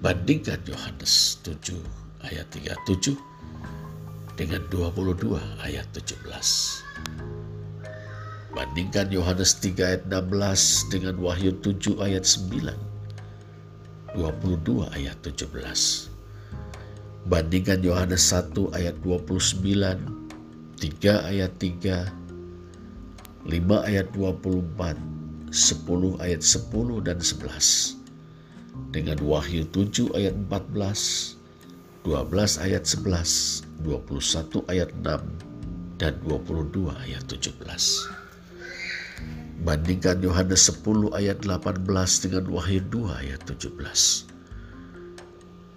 Bandingkan 0.00 0.58
Yohanes 0.66 1.38
7 1.44 2.03
ayat 2.30 2.48
37 2.52 3.16
dengan 4.34 4.62
22 4.70 5.38
ayat 5.62 5.86
17. 5.92 6.24
Bandingkan 8.54 9.10
Yohanes 9.10 9.58
3 9.58 9.82
ayat 9.82 10.02
16 10.06 10.90
dengan 10.94 11.18
Wahyu 11.18 11.50
7 11.58 11.98
ayat 11.98 12.22
9. 12.22 12.74
22 14.14 14.86
ayat 14.94 15.18
17. 15.26 16.14
Bandingkan 17.26 17.80
Yohanes 17.82 18.30
1 18.30 18.76
ayat 18.76 18.94
29, 19.02 19.64
3 20.76 21.30
ayat 21.30 21.50
3, 21.58 22.06
5 23.48 23.88
ayat 23.88 24.06
24, 24.12 24.94
10 25.50 26.20
ayat 26.20 26.42
10 26.44 27.00
dan 27.00 27.18
11. 27.18 27.96
Dengan 28.92 29.18
Wahyu 29.24 29.66
7 29.72 30.14
ayat 30.14 30.36
14, 30.36 31.40
12 32.04 32.60
ayat 32.60 32.84
11, 32.84 33.64
21 33.80 34.60
ayat 34.68 34.92
6, 35.00 35.24
dan 35.96 36.12
22 36.20 36.92
ayat 36.92 37.24
17. 37.32 37.64
Bandingkan 39.64 40.20
Yohanes 40.20 40.68
10 40.68 41.16
ayat 41.16 41.40
18 41.48 41.80
dengan 42.28 42.44
Wahyu 42.52 42.84
2 42.92 43.08
ayat 43.24 43.40
17. 43.48 44.28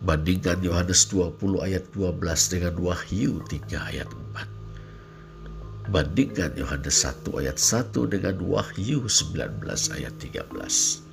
Bandingkan 0.04 0.60
Yohanes 0.60 1.08
20 1.08 1.64
ayat 1.64 1.88
12 1.95 2.20
dengan 2.52 2.76
Wahyu 2.76 3.40
3 3.48 3.88
ayat 3.88 4.12
4. 4.36 5.88
Bandingkan 5.88 6.52
Yohanes 6.60 7.08
1 7.08 7.40
ayat 7.40 7.56
1 7.56 7.95
dengan 8.12 8.36
Wahyu 8.44 9.08
19 9.08 9.64
ayat 9.95 10.12
13. 10.20 11.07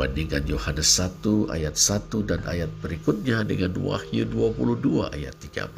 Bandingkan 0.00 0.48
Yohanes 0.48 0.96
1 0.96 1.52
ayat 1.52 1.76
1 1.76 2.24
dan 2.24 2.40
ayat 2.48 2.72
berikutnya 2.80 3.44
dengan 3.44 3.76
Wahyu 3.76 4.24
22 4.32 5.12
ayat 5.12 5.36
13 5.36 5.76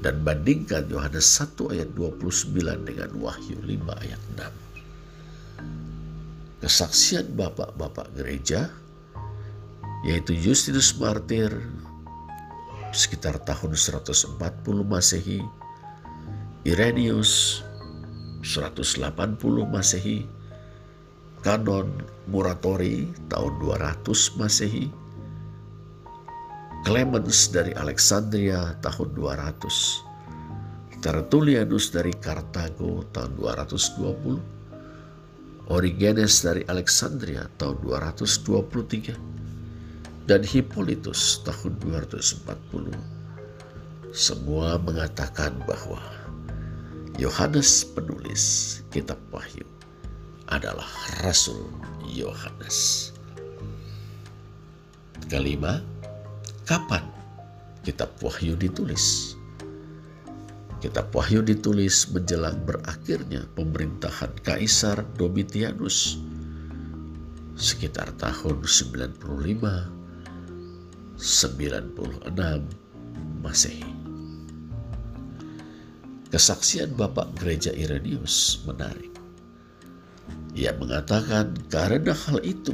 dan 0.00 0.24
bandingkan 0.24 0.88
Yohanes 0.88 1.36
1 1.36 1.52
ayat 1.76 1.92
29 1.92 2.56
dengan 2.88 3.12
Wahyu 3.20 3.60
5 3.60 4.00
ayat 4.00 4.16
6. 4.40 6.64
Kesaksian 6.64 7.36
bapak-bapak 7.36 8.16
gereja 8.16 8.72
yaitu 10.08 10.32
Justinus 10.32 10.96
Martir 10.96 11.52
sekitar 12.96 13.36
tahun 13.44 13.76
140 13.76 14.40
Masehi, 14.80 15.44
Irenaeus 16.64 17.60
180 18.40 18.96
Masehi, 19.68 20.35
Kanon 21.46 22.02
Muratori 22.26 23.06
tahun 23.30 23.62
200 23.62 24.02
Masehi, 24.34 24.90
Clemens 26.82 27.54
dari 27.54 27.70
Alexandria 27.70 28.74
tahun 28.82 29.14
200, 29.14 31.06
Tertullianus 31.06 31.94
dari 31.94 32.10
Kartago 32.18 33.06
tahun 33.14 33.38
220, 33.38 35.70
Origenes 35.70 36.42
dari 36.42 36.66
Alexandria 36.66 37.46
tahun 37.62 37.78
223, 37.78 40.26
dan 40.26 40.42
Hippolytus 40.42 41.46
tahun 41.46 41.78
240. 41.78 42.90
Semua 44.10 44.82
mengatakan 44.82 45.54
bahwa 45.62 46.02
Yohanes 47.22 47.86
penulis 47.94 48.82
kitab 48.90 49.22
Wahyu 49.30 49.75
adalah 50.50 50.86
Rasul 51.22 51.70
Yohanes. 52.06 53.10
Kelima, 55.26 55.82
kapan 56.62 57.02
kitab 57.82 58.14
Wahyu 58.22 58.54
ditulis? 58.54 59.34
Kitab 60.78 61.10
Wahyu 61.10 61.40
ditulis 61.42 62.06
menjelang 62.12 62.60
berakhirnya 62.62 63.48
pemerintahan 63.56 64.30
Kaisar 64.44 65.02
Domitianus 65.16 66.20
sekitar 67.56 68.12
tahun 68.20 68.60
95 68.60 69.96
96 71.16 72.28
Masehi. 73.40 73.88
Kesaksian 76.28 76.92
Bapak 76.92 77.32
Gereja 77.40 77.72
Irenaeus 77.72 78.60
menarik. 78.68 79.15
Ia 80.56 80.72
mengatakan 80.72 81.52
karena 81.68 82.16
hal 82.16 82.40
itu 82.40 82.72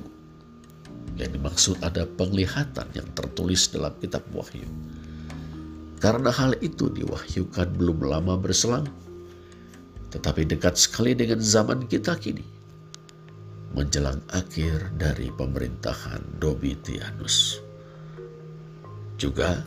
yang 1.19 1.35
dimaksud 1.35 1.83
ada 1.83 2.07
penglihatan 2.07 2.87
yang 2.95 3.09
tertulis 3.19 3.67
dalam 3.75 3.91
kitab 3.99 4.23
Wahyu. 4.31 4.71
Karena 5.99 6.31
hal 6.31 6.55
itu 6.63 6.87
diwahyukan 6.95 7.75
belum 7.75 8.07
lama 8.07 8.39
berselang, 8.39 8.87
tetapi 10.15 10.47
dekat 10.47 10.79
sekali 10.79 11.19
dengan 11.19 11.43
zaman 11.43 11.91
kita 11.91 12.15
kini, 12.23 12.47
menjelang 13.75 14.23
akhir 14.31 14.95
dari 14.95 15.31
pemerintahan 15.35 16.23
Domitianus. 16.39 17.59
Juga, 19.19 19.63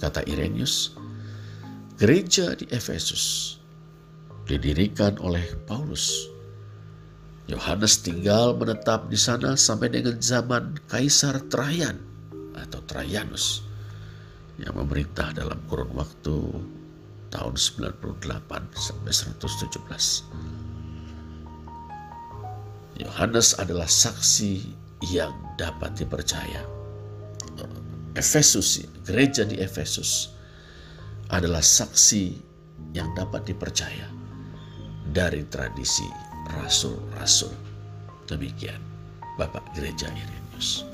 kata 0.00 0.24
Irenaeus, 0.28 0.96
gereja 1.96 2.52
di 2.52 2.68
Efesus 2.68 3.59
didirikan 4.50 5.14
oleh 5.22 5.46
Paulus. 5.70 6.26
Yohanes 7.46 8.02
tinggal 8.02 8.58
menetap 8.58 9.06
di 9.06 9.18
sana 9.18 9.54
sampai 9.54 9.94
dengan 9.94 10.18
zaman 10.18 10.74
Kaisar 10.90 11.38
Trajan 11.46 12.02
atau 12.58 12.82
Trajanus 12.86 13.62
yang 14.58 14.74
memerintah 14.74 15.30
dalam 15.34 15.58
kurun 15.70 15.94
waktu 15.94 16.36
tahun 17.30 17.54
98 17.54 18.74
sampai 18.74 19.12
117. 19.14 20.26
Yohanes 23.00 23.56
adalah 23.56 23.88
saksi 23.88 24.76
yang 25.10 25.32
dapat 25.56 25.96
dipercaya. 25.96 26.60
Efesus, 28.18 28.82
gereja 29.06 29.46
di 29.46 29.62
Efesus 29.62 30.34
adalah 31.30 31.62
saksi 31.62 32.34
yang 32.92 33.14
dapat 33.14 33.46
dipercaya 33.46 34.19
dari 35.10 35.42
tradisi 35.50 36.06
rasul-rasul. 36.54 37.52
Demikian 38.30 38.78
Bapak 39.34 39.74
Gereja 39.74 40.06
Irenaeus. 40.06 40.86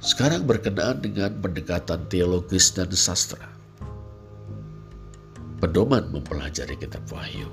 Sekarang 0.00 0.48
berkenaan 0.48 1.04
dengan 1.04 1.30
pendekatan 1.38 2.08
teologis 2.10 2.72
dan 2.74 2.90
sastra. 2.90 3.46
Pedoman 5.60 6.08
mempelajari 6.08 6.74
kitab 6.80 7.04
Wahyu. 7.12 7.46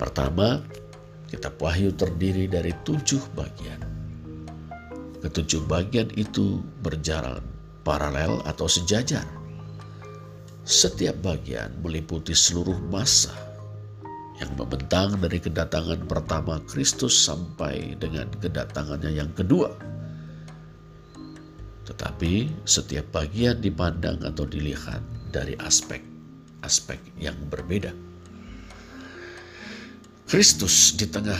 Pertama, 0.00 0.64
kitab 1.28 1.60
Wahyu 1.60 1.92
terdiri 1.92 2.48
dari 2.48 2.72
tujuh 2.82 3.20
bagian. 3.36 3.78
Ketujuh 5.20 5.68
bagian 5.68 6.08
itu 6.16 6.64
berjalan 6.80 7.44
paralel 7.84 8.40
atau 8.48 8.66
sejajar 8.66 9.22
setiap 10.62 11.18
bagian 11.26 11.74
meliputi 11.82 12.30
seluruh 12.38 12.78
masa 12.86 13.34
yang 14.38 14.54
membentang 14.54 15.18
dari 15.18 15.42
kedatangan 15.42 16.06
pertama 16.06 16.62
Kristus 16.70 17.14
sampai 17.14 17.98
dengan 17.98 18.30
kedatangannya 18.38 19.10
yang 19.10 19.30
kedua. 19.34 19.70
Tetapi 21.82 22.62
setiap 22.62 23.10
bagian 23.10 23.58
dipandang 23.58 24.22
atau 24.22 24.46
dilihat 24.46 25.02
dari 25.34 25.58
aspek-aspek 25.58 26.98
yang 27.18 27.34
berbeda. 27.50 27.90
Kristus 30.30 30.94
di 30.94 31.10
tengah 31.10 31.38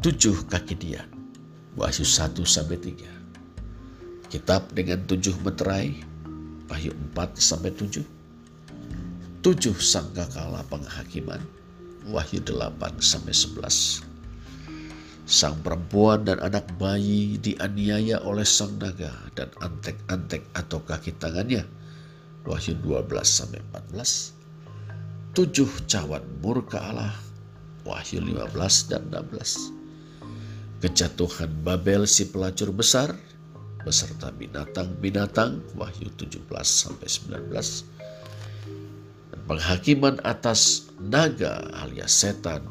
tujuh 0.00 0.46
kaki 0.46 0.78
dia, 0.78 1.02
Wahyu 1.74 2.06
1 2.06 2.38
sampai 2.46 2.78
3. 2.78 4.30
Kitab 4.30 4.70
dengan 4.72 5.02
tujuh 5.10 5.34
meterai, 5.42 5.92
Wahyu 6.70 6.94
4 7.12 7.34
sampai 7.36 7.74
7 7.74 8.17
tujuh 9.38 9.78
sangkakala 9.78 10.66
penghakiman, 10.66 11.38
Wahyu 12.10 12.40
8 12.42 12.98
sampai 12.98 13.34
11. 13.36 14.02
Sang 15.28 15.60
perempuan 15.60 16.24
dan 16.24 16.40
anak 16.40 16.64
bayi 16.80 17.36
dianiaya 17.36 18.24
oleh 18.24 18.48
sang 18.48 18.80
naga 18.80 19.12
dan 19.36 19.52
antek-antek 19.60 20.40
atau 20.56 20.80
kaki 20.80 21.12
tangannya. 21.20 21.68
Wahyu 22.48 22.80
12 22.80 23.04
sampai 23.28 23.60
14. 23.92 24.32
Tujuh 25.36 25.68
cawan 25.84 26.24
murka 26.40 26.80
Allah. 26.80 27.14
Wahyu 27.84 28.24
15 28.24 28.88
dan 28.88 29.04
16. 29.12 30.80
Kejatuhan 30.80 31.52
Babel 31.60 32.08
si 32.08 32.24
pelacur 32.26 32.72
besar 32.72 33.12
beserta 33.84 34.32
binatang-binatang 34.32 35.60
Wahyu 35.76 36.08
17 36.16 36.48
sampai 36.64 37.06
19 37.06 37.97
penghakiman 39.48 40.20
atas 40.28 40.92
naga 41.00 41.64
alias 41.80 42.12
setan, 42.12 42.68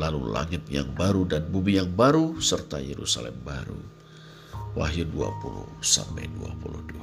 lalu 0.00 0.32
langit 0.32 0.64
yang 0.72 0.88
baru 0.96 1.28
dan 1.28 1.44
bumi 1.52 1.76
yang 1.76 1.92
baru 1.92 2.40
serta 2.40 2.80
Yerusalem 2.80 3.36
baru. 3.44 3.76
Wahyu 4.72 5.04
20 5.12 5.84
sampai 5.84 6.24
22. 6.40 6.96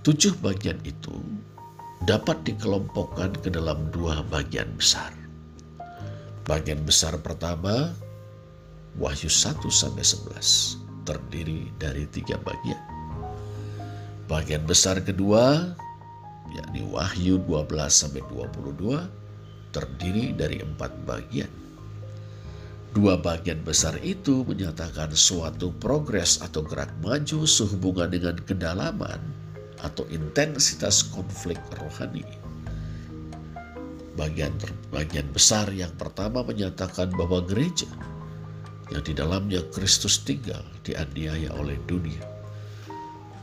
Tujuh 0.00 0.32
bagian 0.40 0.80
itu 0.88 1.12
dapat 2.08 2.40
dikelompokkan 2.48 3.36
ke 3.44 3.52
dalam 3.52 3.92
dua 3.92 4.24
bagian 4.32 4.72
besar. 4.72 5.12
Bagian 6.48 6.80
besar 6.88 7.20
pertama, 7.20 7.92
Wahyu 8.96 9.28
1 9.28 9.68
sampai 9.68 10.02
11, 10.02 10.80
terdiri 11.04 11.68
dari 11.76 12.08
tiga 12.08 12.40
bagian. 12.40 12.80
Bagian 14.30 14.64
besar 14.64 15.02
kedua, 15.04 15.76
yakni 16.54 16.86
Wahyu 16.86 17.38
12 17.46 17.66
sampai 17.90 18.22
22, 18.28 19.06
terdiri 19.70 20.34
dari 20.34 20.62
empat 20.62 20.92
bagian. 21.06 21.50
Dua 22.90 23.14
bagian 23.14 23.62
besar 23.62 23.94
itu 24.02 24.42
menyatakan 24.42 25.14
suatu 25.14 25.70
progres 25.78 26.42
atau 26.42 26.66
gerak 26.66 26.90
maju 26.98 27.46
sehubungan 27.46 28.10
dengan 28.10 28.34
kedalaman 28.42 29.22
atau 29.78 30.02
intensitas 30.10 31.06
konflik 31.06 31.58
rohani. 31.78 32.26
Bagian 34.18 34.50
bagian 34.90 35.30
besar 35.30 35.70
yang 35.70 35.94
pertama 35.94 36.42
menyatakan 36.42 37.14
bahwa 37.14 37.38
gereja 37.46 37.86
yang 38.90 39.06
di 39.06 39.14
dalamnya 39.14 39.62
Kristus 39.70 40.18
tinggal 40.26 40.66
dianiaya 40.82 41.54
oleh 41.54 41.78
dunia. 41.86 42.29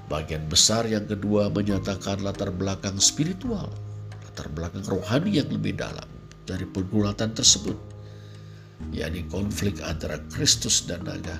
Bagian 0.07 0.47
besar 0.47 0.87
yang 0.87 1.03
kedua 1.03 1.51
menyatakan 1.51 2.23
latar 2.23 2.49
belakang 2.55 2.95
spiritual, 2.99 3.67
latar 4.23 4.47
belakang 4.55 4.87
rohani 4.87 5.43
yang 5.43 5.51
lebih 5.51 5.75
dalam 5.75 6.07
dari 6.47 6.63
pergulatan 6.63 7.35
tersebut 7.35 7.75
yakni 8.93 9.25
konflik 9.27 9.81
antara 9.81 10.21
Kristus 10.29 10.85
dan 10.85 11.05
naga, 11.05 11.37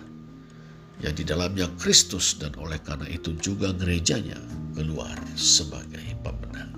yang 1.01 1.13
di 1.13 1.23
dalamnya 1.23 1.69
Kristus 1.77 2.37
dan 2.37 2.53
oleh 2.57 2.81
karena 2.81 3.05
itu 3.09 3.37
juga 3.37 3.73
gerejanya 3.73 4.37
keluar 4.73 5.15
sebagai 5.37 6.03
pemenang. 6.25 6.73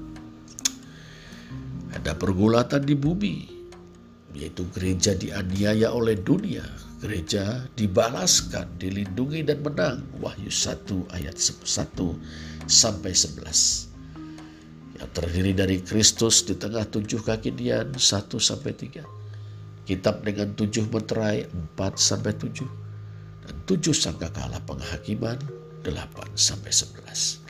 Ada 1.95 2.13
pergulatan 2.15 2.85
di 2.85 2.95
bumi, 2.95 3.37
yaitu 4.35 4.67
gereja 4.75 5.15
dianiaya 5.17 5.89
oleh 5.89 6.19
dunia, 6.19 6.63
gereja 6.99 7.65
dibalaskan, 7.79 8.75
dilindungi 8.75 9.47
dan 9.47 9.63
menang. 9.63 10.03
Wahyu 10.19 10.51
1 10.51 11.15
ayat 11.15 11.39
1 11.39 11.65
sampai 12.67 13.11
11. 13.15 14.99
Yang 14.99 15.09
terdiri 15.15 15.51
dari 15.55 15.77
Kristus 15.79 16.43
di 16.43 16.59
tengah 16.59 16.83
tujuh 16.83 17.23
kaki 17.23 17.55
dian 17.55 17.95
1 17.95 18.03
sampai 18.37 18.75
3 18.75 19.19
kitab 19.89 20.21
dengan 20.21 20.53
tujuh 20.53 20.85
meterai 20.93 21.49
empat 21.49 21.97
sampai 21.97 22.37
tujuh 22.37 22.69
dan 23.41 23.55
tujuh 23.65 23.89
sangkakala 23.89 24.61
penghakiman 24.69 25.41
delapan 25.81 26.29
sampai 26.37 26.69
sebelas. 26.69 27.41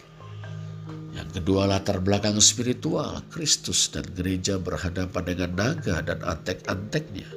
Yang 1.11 1.43
kedua 1.43 1.67
latar 1.67 1.99
belakang 1.99 2.39
spiritual 2.39 3.19
Kristus 3.27 3.91
dan 3.91 4.07
gereja 4.15 4.55
berhadapan 4.55 5.23
dengan 5.27 5.51
naga 5.51 5.99
dan 5.99 6.23
antek-anteknya. 6.23 7.27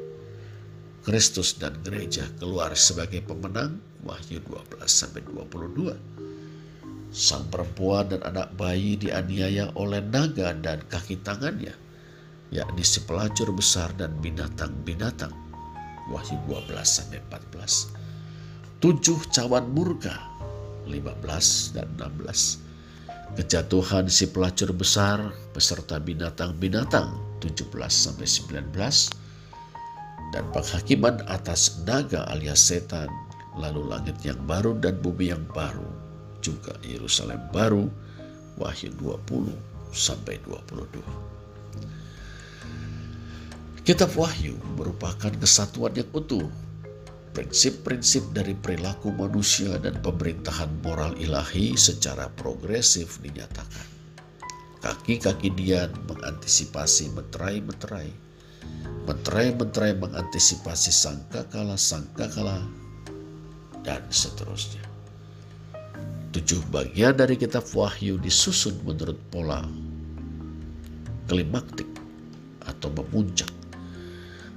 Kristus 1.02 1.58
dan 1.58 1.74
gereja 1.82 2.22
keluar 2.38 2.78
sebagai 2.78 3.26
pemenang 3.26 3.82
Wahyu 4.06 4.38
12 4.46 4.86
sampai 4.86 5.26
22. 5.26 5.98
Sang 7.10 7.42
perempuan 7.50 8.06
dan 8.06 8.22
anak 8.22 8.54
bayi 8.54 8.94
dianiaya 8.94 9.74
oleh 9.74 9.98
naga 9.98 10.54
dan 10.54 10.78
kaki 10.86 11.18
tangannya 11.26 11.74
yakni 12.52 12.84
si 12.84 13.00
pelacur 13.02 13.50
besar 13.50 13.90
dan 13.98 14.14
binatang-binatang. 14.22 15.32
Wahyu 16.12 16.38
12 16.46 16.70
sampai 16.84 17.18
14. 17.32 18.78
Tujuh 18.78 19.18
cawan 19.32 19.66
murka 19.74 20.14
15 20.86 21.74
dan 21.74 21.88
16. 21.98 22.62
Kejatuhan 23.32 24.06
si 24.12 24.28
pelacur 24.28 24.70
besar 24.76 25.32
beserta 25.56 25.96
binatang-binatang 25.96 27.16
17 27.40 27.72
sampai 27.88 28.28
19 28.28 29.21
dan 30.32 30.48
penghakiman 30.50 31.20
atas 31.28 31.84
naga 31.84 32.24
alias 32.32 32.64
setan 32.64 33.09
lalu 33.60 33.84
langit 33.86 34.16
yang 34.24 34.40
baru 34.48 34.72
dan 34.80 34.96
bumi 35.04 35.28
yang 35.30 35.44
baru 35.52 35.86
juga 36.40 36.74
Yerusalem 36.82 37.38
baru 37.52 37.86
Wahyu 38.56 38.92
20 38.96 39.52
sampai 39.92 40.40
22 40.48 41.32
Kitab 43.82 44.14
Wahyu 44.14 44.54
merupakan 44.78 45.34
kesatuan 45.42 45.90
yang 45.98 46.06
utuh. 46.14 46.46
Prinsip-prinsip 47.34 48.30
dari 48.30 48.54
perilaku 48.54 49.10
manusia 49.10 49.74
dan 49.82 49.98
pemerintahan 49.98 50.70
moral 50.86 51.18
ilahi 51.18 51.74
secara 51.74 52.30
progresif 52.30 53.18
dinyatakan. 53.18 53.82
Kaki-kaki 54.86 55.50
Dian 55.50 55.90
mengantisipasi 56.06 57.10
meterai-meterai. 57.10 58.21
Meterai-meterai 59.02 59.98
mengantisipasi 59.98 60.94
sangkakala-sangkakala 60.94 62.62
dan 63.82 64.02
seterusnya. 64.08 64.84
Tujuh 66.32 66.62
bagian 66.70 67.18
dari 67.18 67.34
kitab 67.34 67.66
Wahyu 67.74 68.16
disusun 68.16 68.78
menurut 68.86 69.18
pola 69.28 69.66
klimaktik 71.26 71.88
atau 72.62 72.88
memuncak 72.94 73.50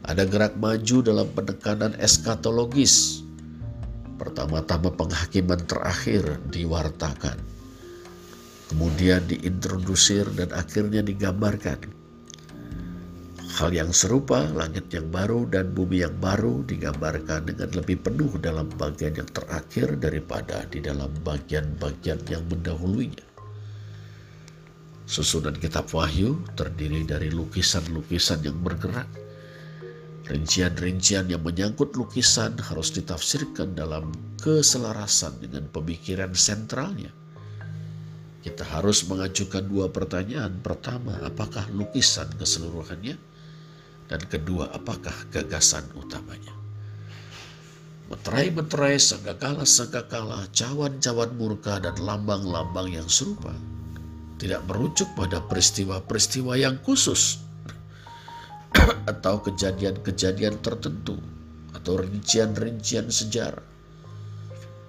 ada 0.05 0.21
gerak 0.21 0.53
maju 0.61 1.01
dalam 1.01 1.25
penekanan 1.33 1.97
eskatologis. 1.97 3.25
Pertama-tama 4.21 4.93
penghakiman 4.93 5.57
terakhir 5.65 6.37
diwartakan. 6.53 7.41
Kemudian 8.69 9.25
diintrodusir 9.25 10.29
dan 10.37 10.53
akhirnya 10.53 11.01
digambarkan. 11.01 11.89
Hal 13.55 13.71
yang 13.71 13.95
serupa, 13.95 14.43
langit 14.51 14.91
yang 14.91 15.07
baru 15.07 15.47
dan 15.47 15.71
bumi 15.71 16.03
yang 16.03 16.11
baru 16.19 16.67
digambarkan 16.67 17.47
dengan 17.47 17.71
lebih 17.71 18.03
penuh 18.03 18.35
dalam 18.43 18.67
bagian 18.75 19.15
yang 19.15 19.29
terakhir 19.31 19.95
daripada 19.95 20.67
di 20.67 20.83
dalam 20.83 21.07
bagian-bagian 21.23 22.19
yang 22.27 22.43
mendahulunya. 22.51 23.23
Susunan 25.07 25.55
kitab 25.55 25.87
Wahyu 25.95 26.43
terdiri 26.59 27.07
dari 27.07 27.31
lukisan-lukisan 27.31 28.43
yang 28.43 28.59
bergerak, 28.59 29.07
Rincian-rincian 30.25 31.29
yang 31.29 31.45
menyangkut 31.45 31.93
lukisan 31.93 32.57
harus 32.57 32.89
ditafsirkan 32.89 33.77
dalam 33.77 34.09
keselarasan 34.41 35.37
dengan 35.37 35.69
pemikiran 35.69 36.33
sentralnya. 36.33 37.13
Kita 38.41 38.65
harus 38.65 39.05
mengajukan 39.05 39.69
dua 39.69 39.93
pertanyaan. 39.93 40.65
Pertama, 40.65 41.13
apakah 41.21 41.69
lukisan 41.69 42.25
keseluruhannya? 42.41 43.34
Dan 44.05 44.21
kedua, 44.29 44.69
apakah 44.69 45.13
gagasan 45.33 45.85
utamanya? 45.97 46.53
Meterai-meterai, 48.05 49.01
sangkakala-sangkakala, 49.01 50.45
cawan-cawan 50.53 51.31
murka, 51.33 51.81
dan 51.81 51.97
lambang-lambang 51.97 52.93
yang 52.93 53.09
serupa 53.09 53.53
tidak 54.35 54.61
merujuk 54.67 55.07
pada 55.15 55.39
peristiwa-peristiwa 55.41 56.59
yang 56.59 56.77
khusus 56.83 57.39
atau 59.11 59.39
kejadian-kejadian 59.41 60.59
tertentu 60.59 61.17
atau 61.71 61.97
rincian-rincian 61.97 63.07
sejarah. 63.07 63.63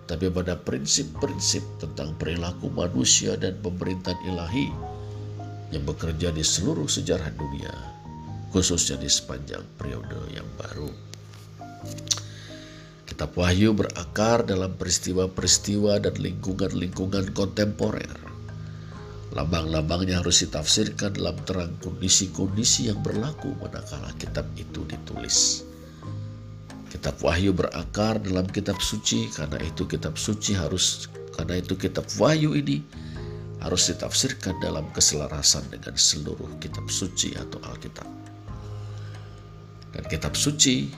Tapi 0.06 0.30
pada 0.30 0.54
prinsip-prinsip 0.54 1.82
tentang 1.82 2.14
perilaku 2.14 2.70
manusia 2.70 3.34
dan 3.34 3.58
pemerintahan 3.58 4.18
ilahi 4.28 4.70
yang 5.74 5.82
bekerja 5.82 6.30
di 6.30 6.46
seluruh 6.46 6.86
sejarah 6.86 7.34
dunia, 7.34 7.74
khususnya 8.56 8.96
di 8.96 9.12
sepanjang 9.12 9.60
periode 9.76 10.16
yang 10.32 10.48
baru. 10.56 10.88
Kitab 13.04 13.36
Wahyu 13.36 13.76
berakar 13.76 14.48
dalam 14.48 14.72
peristiwa-peristiwa 14.80 16.00
dan 16.00 16.16
lingkungan-lingkungan 16.16 17.36
kontemporer 17.36 18.26
Lambang-lambangnya 19.36 20.24
harus 20.24 20.40
ditafsirkan 20.48 21.12
dalam 21.12 21.36
terang 21.44 21.76
kondisi-kondisi 21.84 22.88
yang 22.88 23.04
berlaku 23.04 23.52
manakala 23.60 24.08
kitab 24.16 24.48
itu 24.56 24.80
ditulis. 24.88 25.60
Kitab 26.88 27.20
Wahyu 27.20 27.52
berakar 27.52 28.16
dalam 28.24 28.48
kitab 28.48 28.80
suci 28.80 29.28
karena 29.28 29.60
itu 29.60 29.84
kitab 29.84 30.16
suci 30.16 30.56
harus 30.56 31.12
karena 31.36 31.60
itu 31.60 31.76
kitab 31.76 32.08
Wahyu 32.16 32.56
ini 32.56 32.80
harus 33.60 33.92
ditafsirkan 33.92 34.56
dalam 34.64 34.88
keselarasan 34.96 35.68
dengan 35.68 36.00
seluruh 36.00 36.56
kitab 36.56 36.88
suci 36.88 37.36
atau 37.36 37.60
Alkitab. 37.68 38.25
Dan 39.96 40.04
kitab 40.12 40.36
suci 40.36 40.92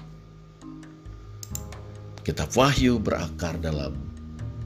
kitab 2.27 2.51
Wahyu 2.59 2.99
berakar 2.99 3.55
dalam 3.62 3.95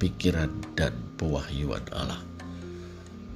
pikiran 0.00 0.48
dan 0.72 0.96
pewahyuan 1.20 1.84
Allah. 1.92 2.16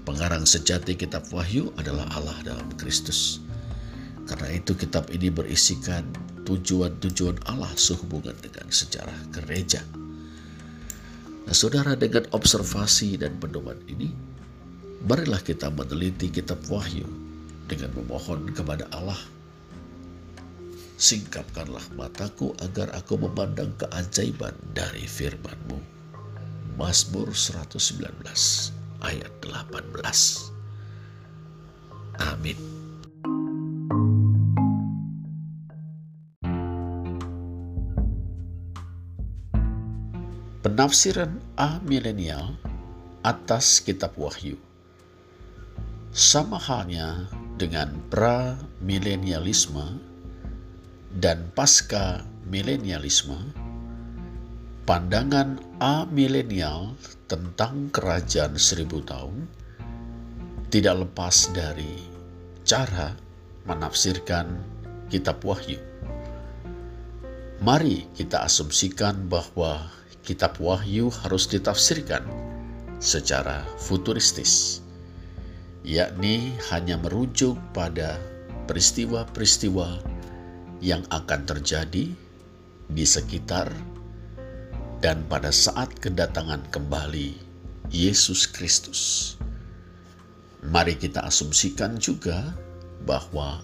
Pengarang 0.08 0.48
sejati 0.48 0.96
kitab 0.96 1.28
Wahyu 1.28 1.68
adalah 1.76 2.08
Allah 2.16 2.40
dalam 2.40 2.64
Kristus. 2.80 3.44
Karena 4.24 4.56
itu 4.56 4.72
kitab 4.72 5.12
ini 5.12 5.28
berisikan 5.28 6.02
tujuan-tujuan 6.48 7.44
Allah 7.44 7.70
sehubungan 7.76 8.34
dengan 8.40 8.66
sejarah 8.72 9.20
gereja. 9.36 9.84
Nah 11.44 11.54
saudara 11.54 11.92
dengan 11.94 12.26
observasi 12.32 13.20
dan 13.20 13.36
pedoman 13.38 13.78
ini, 13.86 14.10
marilah 15.04 15.44
kita 15.44 15.68
meneliti 15.70 16.32
kitab 16.32 16.58
Wahyu 16.72 17.06
dengan 17.68 17.92
memohon 17.94 18.50
kepada 18.56 18.88
Allah. 18.96 19.35
Singkapkanlah 20.96 21.92
mataku 21.92 22.56
agar 22.64 22.88
aku 22.96 23.20
memandang 23.20 23.68
keajaiban 23.76 24.56
dari 24.72 25.04
firman-Mu. 25.04 25.76
Mazmur 26.80 27.36
119 27.36 28.00
ayat 29.04 29.28
18. 29.44 29.92
Amin. 32.16 32.56
Penafsiran 40.64 41.36
A 41.60 41.76
milenial 41.84 42.56
atas 43.20 43.84
kitab 43.84 44.16
Wahyu 44.16 44.56
sama 46.16 46.56
halnya 46.56 47.28
dengan 47.60 47.92
pra-milenialisme 48.08 50.15
dan 51.14 51.50
pasca 51.54 52.26
milenialisme, 52.46 53.38
pandangan 54.86 55.58
A 55.76 56.08
milenial 56.08 56.96
tentang 57.28 57.92
kerajaan 57.92 58.56
seribu 58.56 59.04
tahun 59.04 59.44
tidak 60.72 61.04
lepas 61.04 61.52
dari 61.52 62.00
cara 62.64 63.12
menafsirkan 63.68 64.56
kitab 65.12 65.44
Wahyu. 65.44 65.78
Mari 67.60 68.08
kita 68.16 68.48
asumsikan 68.48 69.28
bahwa 69.28 69.92
kitab 70.24 70.56
Wahyu 70.56 71.12
harus 71.12 71.44
ditafsirkan 71.46 72.24
secara 72.98 73.62
futuristis 73.76 74.80
yakni 75.86 76.50
hanya 76.74 76.98
merujuk 76.98 77.54
pada 77.70 78.18
peristiwa-peristiwa 78.66 80.02
yang 80.80 81.02
akan 81.08 81.40
terjadi 81.48 82.12
di 82.86 83.04
sekitar 83.04 83.72
dan 85.00 85.24
pada 85.28 85.52
saat 85.52 85.92
kedatangan 86.00 86.68
kembali 86.72 87.36
Yesus 87.92 88.48
Kristus. 88.50 89.34
Mari 90.66 90.98
kita 90.98 91.22
asumsikan 91.22 92.00
juga 92.00 92.54
bahwa 93.06 93.62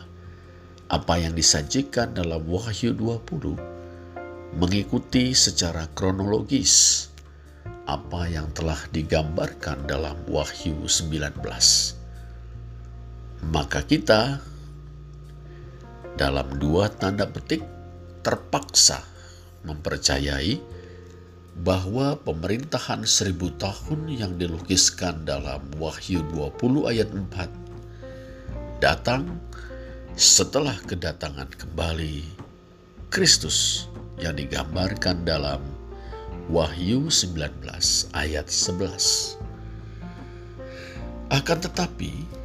apa 0.92 1.14
yang 1.18 1.34
disajikan 1.34 2.12
dalam 2.14 2.44
Wahyu 2.46 2.94
20 2.94 4.60
mengikuti 4.60 5.32
secara 5.32 5.88
kronologis 5.96 7.08
apa 7.88 8.28
yang 8.28 8.46
telah 8.54 8.78
digambarkan 8.94 9.88
dalam 9.88 10.14
Wahyu 10.28 10.86
19 10.86 11.42
maka 13.50 13.82
kita 13.82 14.38
dalam 16.16 16.48
dua 16.60 16.92
tanda 16.92 17.24
petik 17.24 17.64
terpaksa 18.22 19.02
mempercayai 19.64 20.60
bahwa 21.62 22.16
pemerintahan 22.24 23.04
seribu 23.04 23.52
tahun 23.60 24.08
yang 24.08 24.40
dilukiskan 24.40 25.28
dalam 25.28 25.60
Wahyu 25.76 26.24
20 26.32 26.88
ayat 26.88 27.12
4 27.12 28.82
datang 28.82 29.38
setelah 30.16 30.74
kedatangan 30.88 31.48
kembali 31.54 32.24
Kristus 33.12 33.88
yang 34.16 34.36
digambarkan 34.36 35.28
dalam 35.28 35.60
Wahyu 36.50 37.06
19 37.12 37.68
ayat 38.16 38.48
11. 38.50 39.38
Akan 41.32 41.58
tetapi, 41.64 42.42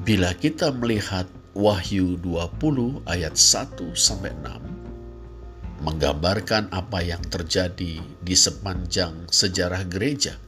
Bila 0.00 0.32
kita 0.32 0.72
melihat 0.72 1.28
Wahyu 1.50 2.14
20 2.22 3.02
ayat 3.10 3.34
1 3.34 3.74
sampai 3.98 4.30
6 4.38 5.82
menggambarkan 5.82 6.70
apa 6.70 7.02
yang 7.02 7.18
terjadi 7.26 7.98
di 7.98 8.34
sepanjang 8.38 9.26
sejarah 9.26 9.82
gereja 9.90 10.38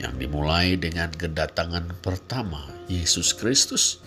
yang 0.00 0.16
dimulai 0.16 0.80
dengan 0.80 1.12
kedatangan 1.12 1.92
pertama 2.00 2.64
Yesus 2.88 3.36
Kristus 3.36 4.00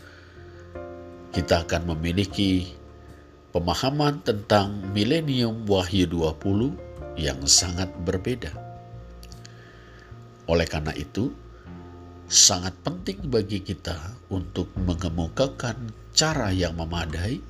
kita 1.29 1.69
akan 1.69 1.93
memiliki 1.93 2.73
pemahaman 3.53 4.25
tentang 4.25 4.73
milenium 4.89 5.69
Wahyu 5.69 6.09
20 6.09 7.21
yang 7.21 7.45
sangat 7.45 7.93
berbeda. 8.01 8.53
Oleh 10.49 10.65
karena 10.65 10.97
itu, 10.97 11.29
sangat 12.29 12.77
penting 12.85 13.25
bagi 13.25 13.57
kita 13.57 13.97
untuk 14.29 14.69
mengemukakan 14.85 15.89
cara 16.13 16.53
yang 16.53 16.77
memadai 16.77 17.41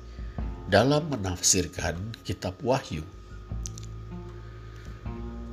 dalam 0.72 1.04
menafsirkan 1.12 2.16
kitab 2.24 2.56
Wahyu. 2.64 3.04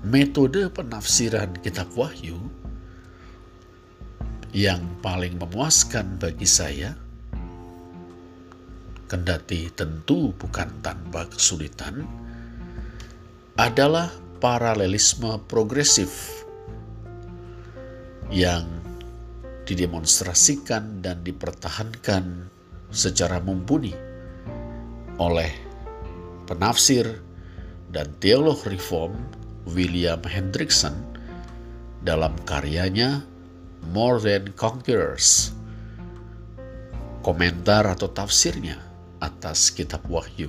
Metode 0.08 0.72
penafsiran 0.72 1.60
kitab 1.60 1.92
Wahyu 2.00 2.40
yang 4.56 4.80
paling 5.04 5.36
memuaskan 5.36 6.16
bagi 6.24 6.48
saya, 6.48 6.96
kendati 9.12 9.68
tentu 9.76 10.32
bukan 10.40 10.72
tanpa 10.80 11.28
kesulitan, 11.28 12.08
adalah 13.60 14.08
paralelisme 14.40 15.36
progresif 15.52 16.46
yang 18.32 18.77
didemonstrasikan 19.68 21.04
dan 21.04 21.20
dipertahankan 21.28 22.48
secara 22.88 23.44
mumpuni 23.44 23.92
oleh 25.20 25.52
penafsir 26.48 27.20
dan 27.92 28.08
teolog 28.24 28.64
reform 28.64 29.20
William 29.68 30.24
Hendrickson 30.24 30.96
dalam 32.00 32.32
karyanya 32.48 33.28
More 33.92 34.24
Than 34.24 34.56
Conquerors. 34.56 35.52
Komentar 37.20 37.84
atau 37.92 38.08
tafsirnya 38.08 38.80
atas 39.20 39.76
kitab 39.76 40.08
Wahyu. 40.08 40.48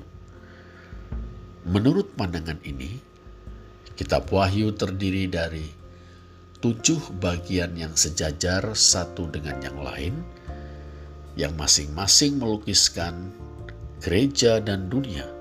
Menurut 1.66 2.14
pandangan 2.14 2.62
ini, 2.62 3.02
kitab 3.98 4.30
Wahyu 4.30 4.70
terdiri 4.78 5.26
dari 5.26 5.77
tujuh 6.58 7.22
bagian 7.22 7.78
yang 7.78 7.94
sejajar 7.94 8.74
satu 8.74 9.30
dengan 9.30 9.62
yang 9.62 9.78
lain, 9.78 10.14
yang 11.38 11.54
masing-masing 11.54 12.38
melukiskan 12.42 13.30
gereja 14.02 14.58
dan 14.58 14.90
dunia 14.90 15.38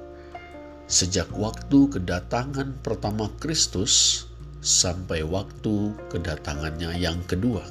sejak 0.88 1.28
waktu 1.36 1.92
kedatangan 1.92 2.80
pertama 2.80 3.28
Kristus 3.44 4.24
sampai 4.64 5.20
waktu 5.20 5.92
kedatangannya 6.08 6.96
yang 6.96 7.20
kedua. 7.28 7.68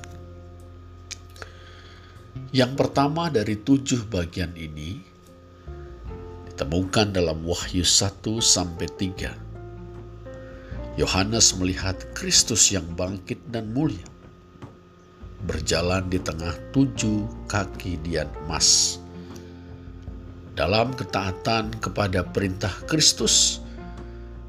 Yang 2.53 2.77
pertama 2.77 3.33
dari 3.33 3.57
tujuh 3.57 4.05
bagian 4.13 4.53
ini 4.53 5.01
ditemukan 6.53 7.17
dalam 7.17 7.41
Wahyu 7.41 7.83
1 7.85 8.21
sampai 8.45 8.87
3 8.93 9.46
Yohanes 10.97 11.53
melihat 11.61 11.93
Kristus 12.17 12.73
yang 12.73 12.89
bangkit 12.97 13.37
dan 13.53 13.69
mulia, 13.77 14.01
berjalan 15.45 16.09
di 16.09 16.17
tengah 16.17 16.57
tujuh 16.73 17.29
kaki 17.53 18.01
dian 18.01 18.33
emas. 18.49 18.97
Dalam 20.57 20.97
ketaatan 20.97 21.69
kepada 21.85 22.25
perintah 22.25 22.73
Kristus, 22.89 23.61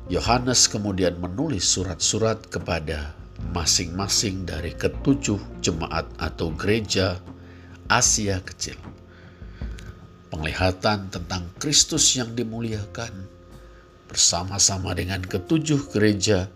Yohanes 0.07 0.72
kemudian 0.72 1.19
menulis 1.19 1.68
surat-surat 1.68 2.40
kepada 2.48 3.11
masing-masing 3.52 4.48
dari 4.48 4.72
ketujuh 4.72 5.60
jemaat 5.60 6.07
atau 6.15 6.56
gereja 6.56 7.19
Asia 7.91 8.40
Kecil. 8.40 8.80
Penglihatan 10.32 11.11
tentang 11.11 11.52
Kristus 11.60 12.15
yang 12.15 12.32
dimuliakan 12.32 13.36
bersama-sama 14.07 14.95
dengan 14.95 15.19
ketujuh 15.21 15.91
gereja 15.91 16.47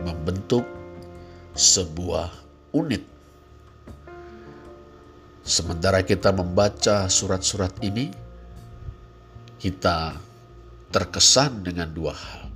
membentuk 0.00 0.64
sebuah 1.54 2.32
unit. 2.74 3.04
Sementara 5.44 6.00
kita 6.00 6.32
membaca 6.32 7.06
surat-surat 7.06 7.76
ini, 7.84 8.08
kita 9.60 10.16
terkesan 10.88 11.60
dengan 11.60 11.92
dua 11.92 12.16
hal. 12.16 12.48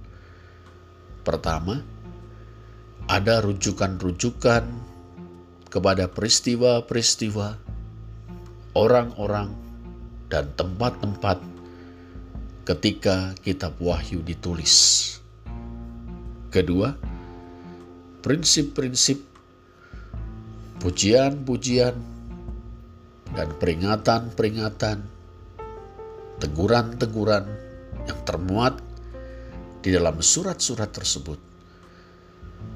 Pertama, 1.20 1.84
ada 3.08 3.44
rujukan-rujukan 3.44 4.64
kepada 5.68 6.08
peristiwa-peristiwa, 6.08 7.60
orang-orang, 8.72 9.52
dan 10.32 10.48
tempat-tempat 10.56 11.57
ketika 12.68 13.32
kitab 13.40 13.80
Wahyu 13.80 14.20
ditulis. 14.20 15.16
Kedua, 16.52 16.92
prinsip-prinsip 18.20 19.24
pujian-pujian, 20.78 21.96
dan 23.28 23.48
peringatan-peringatan, 23.60 25.04
teguran-teguran 26.40 27.44
yang 28.08 28.20
termuat 28.24 28.80
di 29.84 29.92
dalam 29.92 30.16
surat-surat 30.24 30.88
tersebut 30.88 31.36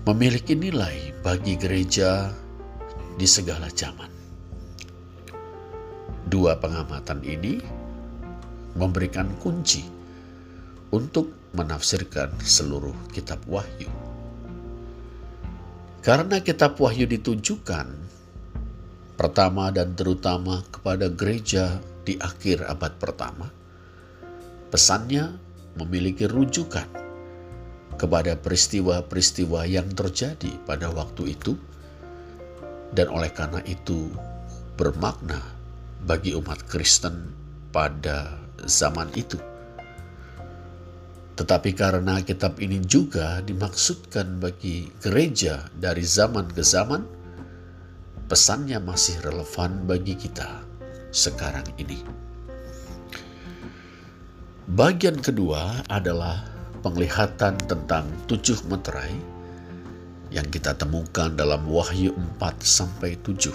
memiliki 0.05 0.53
nilai 0.53 1.17
bagi 1.25 1.57
gereja 1.57 2.29
di 3.17 3.25
segala 3.25 3.73
zaman. 3.73 4.11
Dua 6.29 6.57
pengamatan 6.61 7.25
ini 7.25 7.82
memberikan 8.77 9.29
kunci 9.41 9.85
untuk 10.93 11.33
menafsirkan 11.53 12.33
seluruh 12.41 12.97
kitab 13.13 13.41
Wahyu. 13.49 13.89
Karena 16.03 16.43
kitab 16.43 16.81
Wahyu 16.83 17.07
ditujukan 17.07 17.87
pertama 19.15 19.71
dan 19.71 19.95
terutama 19.95 20.67
kepada 20.73 21.07
gereja 21.07 21.79
di 22.03 22.19
akhir 22.19 22.67
abad 22.67 22.99
pertama, 22.99 23.47
pesannya 24.73 25.39
memiliki 25.79 26.27
rujukan 26.27 26.89
kepada 27.95 28.35
peristiwa-peristiwa 28.35 29.63
yang 29.69 29.87
terjadi 29.95 30.59
pada 30.67 30.91
waktu 30.91 31.39
itu, 31.39 31.55
dan 32.91 33.07
oleh 33.15 33.31
karena 33.31 33.63
itu 33.63 34.11
bermakna 34.75 35.39
bagi 36.03 36.35
umat 36.35 36.67
Kristen 36.67 37.31
pada 37.71 38.42
zaman 38.67 39.11
itu. 39.15 39.39
Tetapi 41.33 41.73
karena 41.73 42.21
kitab 42.21 42.61
ini 42.61 42.79
juga 42.85 43.41
dimaksudkan 43.41 44.39
bagi 44.39 44.93
gereja 45.01 45.67
dari 45.75 46.05
zaman 46.05 46.47
ke 46.53 46.61
zaman, 46.61 47.03
pesannya 48.29 48.79
masih 48.79 49.19
relevan 49.25 49.89
bagi 49.89 50.15
kita 50.15 50.61
sekarang 51.11 51.67
ini. 51.81 52.01
Bagian 54.73 55.19
kedua 55.19 55.85
adalah 55.91 56.47
penglihatan 56.81 57.59
tentang 57.69 58.09
tujuh 58.31 58.57
meterai 58.69 59.13
yang 60.33 60.49
kita 60.49 60.73
temukan 60.73 61.29
dalam 61.33 61.69
Wahyu 61.69 62.17
4 62.41 62.57
sampai 62.65 63.21
7. 63.21 63.53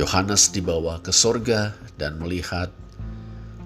Yohanes 0.00 0.48
dibawa 0.54 1.02
ke 1.04 1.12
sorga 1.12 1.76
dan 2.00 2.16
melihat 2.16 2.72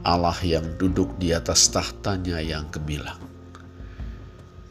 Allah 0.03 0.35
yang 0.43 0.67
duduk 0.83 1.15
di 1.23 1.31
atas 1.31 1.71
tahtanya 1.71 2.43
yang 2.43 2.67
gemilang. 2.75 3.23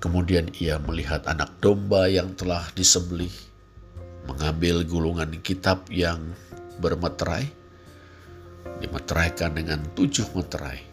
Kemudian 0.04 0.52
ia 0.60 0.76
melihat 0.84 1.24
anak 1.24 1.56
domba 1.64 2.12
yang 2.12 2.36
telah 2.36 2.68
disembelih, 2.76 3.32
mengambil 4.28 4.84
gulungan 4.84 5.32
kitab 5.40 5.88
yang 5.88 6.20
bermeterai, 6.84 7.48
dimeteraikan 8.84 9.56
dengan 9.56 9.80
tujuh 9.96 10.28
meterai. 10.36 10.84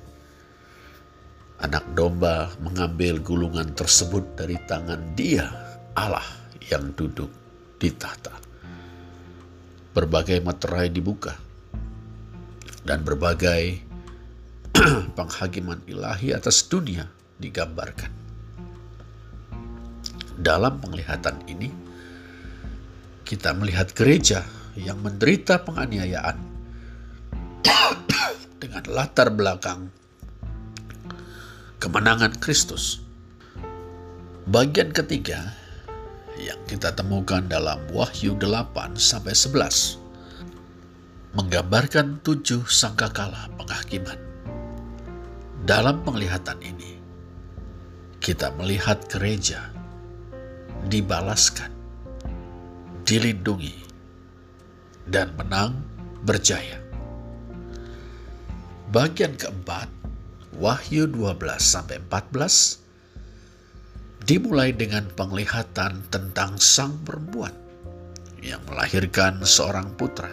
Anak 1.59 1.91
domba 1.99 2.55
mengambil 2.63 3.19
gulungan 3.19 3.75
tersebut 3.75 4.39
dari 4.39 4.55
tangan 4.71 5.19
dia, 5.19 5.51
Allah 5.99 6.23
yang 6.71 6.95
duduk 6.95 7.33
di 7.83 7.91
tahta. 7.91 8.39
Berbagai 9.99 10.39
meterai 10.47 10.95
dibuka, 10.95 11.35
dan 12.87 13.03
berbagai 13.03 13.88
penghakiman 15.19 15.81
ilahi 15.89 16.35
atas 16.35 16.67
dunia 16.67 17.09
digambarkan. 17.39 18.11
Dalam 20.39 20.79
penglihatan 20.79 21.43
ini, 21.51 21.71
kita 23.27 23.53
melihat 23.53 23.91
gereja 23.95 24.47
yang 24.79 25.03
menderita 25.03 25.67
penganiayaan 25.67 26.39
dengan 28.63 28.85
latar 28.87 29.35
belakang 29.35 29.91
kemenangan 31.83 32.39
Kristus. 32.39 33.03
Bagian 34.49 34.95
ketiga 34.95 35.53
yang 36.39 36.59
kita 36.71 36.95
temukan 36.95 37.43
dalam 37.45 37.83
Wahyu 37.91 38.39
8 38.39 38.95
sampai 38.95 39.35
11 39.35 39.99
menggambarkan 41.37 42.23
tujuh 42.25 42.65
sangkakala 42.65 43.51
penghakiman 43.61 44.28
dalam 45.69 46.01
penglihatan 46.01 46.57
ini, 46.65 46.97
kita 48.25 48.57
melihat 48.57 49.05
gereja 49.05 49.69
dibalaskan, 50.89 51.69
dilindungi, 53.05 53.77
dan 55.05 55.37
menang 55.37 55.77
berjaya. 56.25 56.81
Bagian 58.89 59.37
keempat, 59.37 59.93
Wahyu 60.57 61.05
12 61.05 61.37
sampai 61.61 62.01
14 62.01 64.25
dimulai 64.25 64.73
dengan 64.73 65.05
penglihatan 65.13 66.01
tentang 66.09 66.57
sang 66.57 66.97
perempuan 67.05 67.53
yang 68.41 68.65
melahirkan 68.65 69.45
seorang 69.45 69.93
putra. 70.01 70.33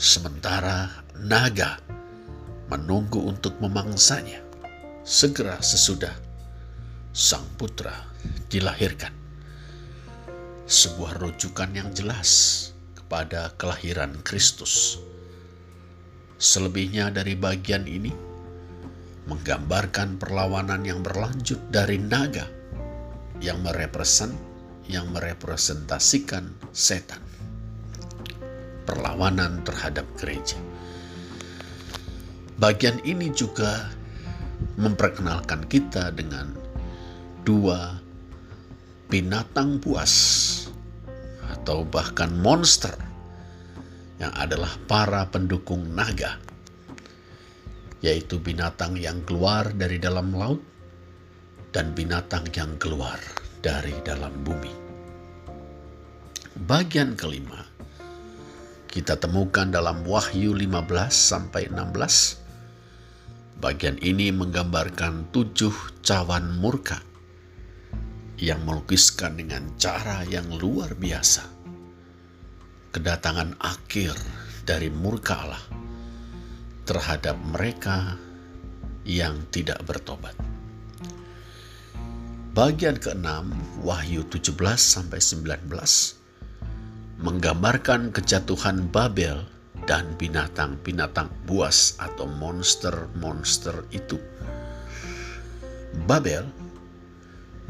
Sementara 0.00 1.04
naga 1.20 1.87
menunggu 2.68 3.24
untuk 3.24 3.56
memangsanya. 3.60 4.44
Segera 5.04 5.56
sesudah 5.64 6.12
sang 7.16 7.44
putra 7.56 8.06
dilahirkan. 8.52 9.10
Sebuah 10.68 11.16
rujukan 11.16 11.72
yang 11.72 11.90
jelas 11.96 12.70
kepada 12.92 13.56
kelahiran 13.56 14.20
Kristus. 14.20 15.00
Selebihnya 16.36 17.08
dari 17.08 17.34
bagian 17.34 17.88
ini 17.88 18.12
menggambarkan 19.26 20.20
perlawanan 20.20 20.84
yang 20.84 21.00
berlanjut 21.00 21.58
dari 21.72 21.96
naga 21.96 22.46
yang 23.40 23.64
merepresent 23.64 24.36
yang 24.88 25.08
merepresentasikan 25.12 26.52
setan. 26.72 27.20
Perlawanan 28.88 29.60
terhadap 29.64 30.08
gereja. 30.16 30.56
Bagian 32.58 32.98
ini 33.06 33.30
juga 33.30 33.86
memperkenalkan 34.74 35.62
kita 35.70 36.10
dengan 36.10 36.50
dua 37.46 38.02
binatang 39.06 39.78
buas 39.78 40.10
atau 41.54 41.86
bahkan 41.86 42.34
monster 42.34 42.98
yang 44.18 44.34
adalah 44.34 44.74
para 44.90 45.22
pendukung 45.30 45.86
naga, 45.94 46.42
yaitu 48.02 48.42
binatang 48.42 48.98
yang 48.98 49.22
keluar 49.22 49.70
dari 49.70 50.02
dalam 50.02 50.34
laut 50.34 50.58
dan 51.70 51.94
binatang 51.94 52.42
yang 52.58 52.74
keluar 52.82 53.22
dari 53.62 53.94
dalam 54.02 54.34
bumi. 54.42 54.74
Bagian 56.66 57.14
kelima 57.14 57.62
kita 58.90 59.14
temukan 59.14 59.70
dalam 59.70 60.02
Wahyu 60.02 60.58
15 60.58 60.90
sampai 61.14 61.70
16 61.70 62.47
Bagian 63.58 63.98
ini 63.98 64.30
menggambarkan 64.30 65.34
tujuh 65.34 65.74
cawan 66.06 66.62
murka 66.62 67.02
yang 68.38 68.62
melukiskan 68.62 69.34
dengan 69.34 69.66
cara 69.74 70.22
yang 70.22 70.46
luar 70.62 70.94
biasa. 70.94 71.42
Kedatangan 72.94 73.58
akhir 73.58 74.14
dari 74.62 74.94
murka 74.94 75.42
Allah 75.42 75.64
terhadap 76.86 77.34
mereka 77.50 78.14
yang 79.02 79.42
tidak 79.50 79.82
bertobat. 79.82 80.38
Bagian 82.54 82.94
keenam, 83.02 83.50
Wahyu 83.82 84.22
17 84.22 84.54
sampai 84.78 85.18
19 85.18 85.66
menggambarkan 87.18 88.14
kejatuhan 88.14 88.86
Babel 88.86 89.57
dan 89.88 90.12
binatang-binatang 90.20 91.32
buas 91.48 91.96
atau 91.96 92.28
monster-monster 92.28 93.88
itu. 93.88 94.20
Babel 96.04 96.44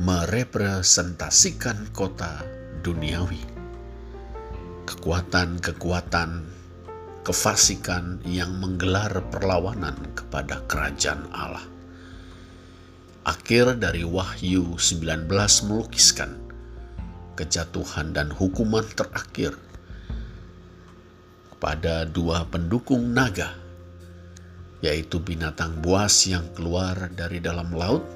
merepresentasikan 0.02 1.94
kota 1.94 2.42
duniawi. 2.82 3.38
Kekuatan-kekuatan 4.90 6.58
kefasikan 7.22 8.18
yang 8.26 8.50
menggelar 8.58 9.22
perlawanan 9.30 9.94
kepada 10.18 10.66
kerajaan 10.66 11.22
Allah. 11.30 11.62
Akhir 13.22 13.78
dari 13.78 14.02
Wahyu 14.02 14.74
19 14.80 15.28
melukiskan 15.68 16.34
kejatuhan 17.38 18.10
dan 18.16 18.32
hukuman 18.32 18.82
terakhir 18.96 19.54
pada 21.58 22.06
dua 22.06 22.46
pendukung 22.46 23.14
naga, 23.14 23.54
yaitu 24.82 25.18
binatang 25.18 25.82
buas 25.82 26.26
yang 26.30 26.46
keluar 26.54 27.10
dari 27.10 27.42
dalam 27.42 27.74
laut 27.74 28.06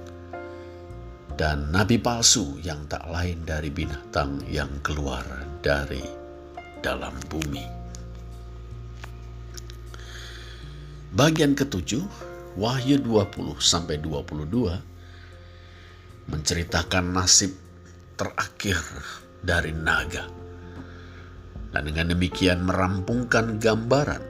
dan 1.34 1.74
nabi 1.74 1.98
palsu 1.98 2.60
yang 2.62 2.86
tak 2.86 3.02
lain 3.10 3.42
dari 3.42 3.72
binatang 3.72 4.38
yang 4.46 4.70
keluar 4.84 5.24
dari 5.64 6.04
dalam 6.82 7.14
bumi. 7.26 7.66
Bagian 11.12 11.52
ketujuh, 11.52 12.04
Wahyu 12.56 13.00
20 13.00 13.60
sampai 13.60 14.00
22 14.00 16.28
menceritakan 16.28 17.12
nasib 17.12 17.52
terakhir 18.16 18.80
dari 19.40 19.72
naga. 19.72 20.41
Dan 21.72 21.88
dengan 21.88 22.12
demikian 22.12 22.68
merampungkan 22.68 23.56
gambaran 23.56 24.20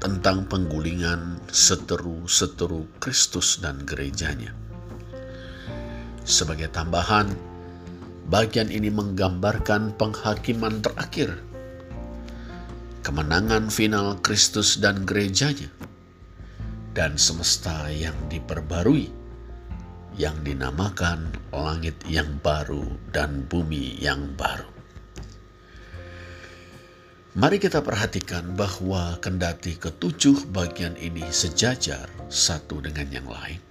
tentang 0.00 0.48
penggulingan 0.48 1.38
seteru-seteru 1.52 2.88
Kristus 2.98 3.60
dan 3.60 3.84
gerejanya. 3.86 4.56
Sebagai 6.26 6.72
tambahan, 6.72 7.30
bagian 8.26 8.72
ini 8.72 8.88
menggambarkan 8.88 9.94
penghakiman 9.94 10.82
terakhir, 10.82 11.38
kemenangan 13.06 13.68
final 13.68 14.16
Kristus 14.18 14.80
dan 14.80 15.04
gerejanya, 15.04 15.68
dan 16.96 17.14
semesta 17.14 17.86
yang 17.92 18.16
diperbarui 18.32 19.20
yang 20.18 20.34
dinamakan 20.42 21.30
langit 21.54 21.94
yang 22.08 22.28
baru 22.42 22.84
dan 23.14 23.46
bumi 23.46 24.00
yang 24.02 24.34
baru. 24.34 24.79
Mari 27.30 27.62
kita 27.62 27.78
perhatikan 27.78 28.58
bahwa 28.58 29.14
kendati 29.22 29.78
ketujuh 29.78 30.50
bagian 30.50 30.98
ini 30.98 31.22
sejajar 31.30 32.10
satu 32.26 32.82
dengan 32.82 33.06
yang 33.06 33.30
lain, 33.30 33.62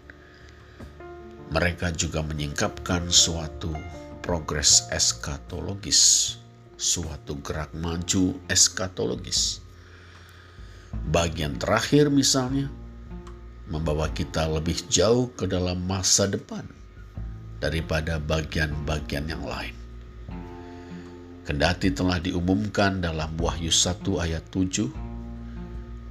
mereka 1.52 1.92
juga 1.92 2.24
menyingkapkan 2.24 3.12
suatu 3.12 3.76
progres 4.24 4.88
eskatologis, 4.96 6.40
suatu 6.80 7.36
gerak 7.44 7.76
maju 7.76 8.40
eskatologis. 8.48 9.60
Bagian 11.12 11.60
terakhir 11.60 12.08
misalnya 12.08 12.72
membawa 13.68 14.08
kita 14.16 14.48
lebih 14.48 14.88
jauh 14.88 15.36
ke 15.36 15.44
dalam 15.44 15.84
masa 15.84 16.32
depan 16.32 16.64
daripada 17.60 18.24
bagian-bagian 18.24 19.28
yang 19.28 19.44
lain. 19.44 19.79
Kendati 21.50 21.90
telah 21.90 22.22
diumumkan 22.22 23.02
dalam 23.02 23.34
Wahyu 23.42 23.74
1 23.74 24.06
ayat 24.22 24.46
7 24.54 24.86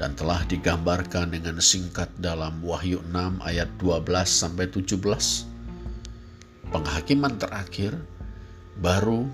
dan 0.02 0.10
telah 0.19 0.43
digambarkan 0.51 1.31
dengan 1.31 1.62
singkat 1.62 2.10
dalam 2.19 2.59
Wahyu 2.59 2.98
6 3.06 3.39
ayat 3.47 3.70
12 3.78 4.02
sampai 4.27 4.66
17, 4.66 4.98
penghakiman 6.74 7.39
terakhir 7.39 7.94
baru 8.82 9.31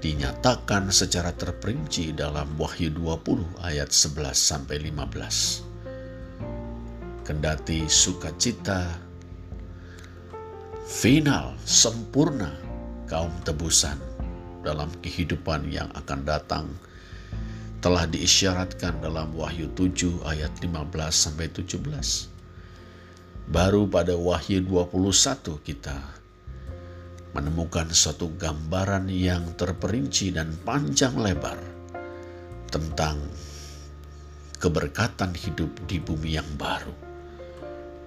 dinyatakan 0.00 0.88
secara 0.88 1.36
terperinci 1.36 2.16
dalam 2.16 2.48
Wahyu 2.56 2.96
20 2.96 3.60
ayat 3.60 3.92
11 3.92 4.32
sampai 4.32 4.88
15 4.88 7.28
kendati 7.28 7.84
sukacita 7.92 8.88
final 10.88 11.52
sempurna 11.68 12.64
kaum 13.08 13.32
tebusan 13.44 13.96
dalam 14.64 14.88
kehidupan 15.04 15.68
yang 15.68 15.92
akan 15.92 16.24
datang 16.24 16.66
telah 17.84 18.08
diisyaratkan 18.08 19.04
dalam 19.04 19.36
Wahyu 19.36 19.68
7 19.76 20.24
ayat 20.24 20.56
15 20.64 20.88
sampai 21.12 21.52
17. 21.52 22.32
Baru 23.52 23.84
pada 23.84 24.16
Wahyu 24.16 24.64
21 24.64 25.60
kita 25.60 26.00
menemukan 27.36 27.92
suatu 27.92 28.32
gambaran 28.40 29.12
yang 29.12 29.52
terperinci 29.52 30.32
dan 30.32 30.56
panjang 30.64 31.12
lebar 31.20 31.60
tentang 32.72 33.20
keberkatan 34.56 35.36
hidup 35.36 35.68
di 35.84 36.00
bumi 36.00 36.40
yang 36.40 36.48
baru. 36.56 36.96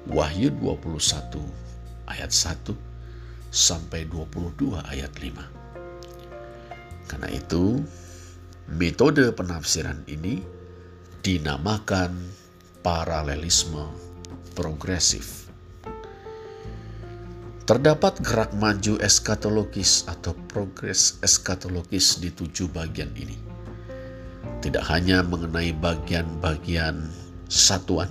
Wahyu 0.10 0.50
21 0.58 1.38
ayat 2.10 2.34
1 2.34 2.74
sampai 3.54 4.10
22 4.10 4.74
ayat 4.90 5.14
5. 5.22 5.57
Karena 7.08 7.32
itu, 7.32 7.82
metode 8.68 9.32
penafsiran 9.32 10.04
ini 10.12 10.44
dinamakan 11.24 12.14
paralelisme 12.84 13.88
progresif. 14.56 15.48
Terdapat 17.68 18.24
gerak 18.24 18.56
maju 18.56 18.96
eskatologis 19.04 20.08
atau 20.08 20.32
progres 20.48 21.20
eskatologis 21.20 22.24
di 22.24 22.32
tujuh 22.32 22.72
bagian 22.72 23.12
ini. 23.20 23.36
Tidak 24.64 24.84
hanya 24.88 25.20
mengenai 25.20 25.76
bagian-bagian 25.76 27.12
satuan, 27.52 28.08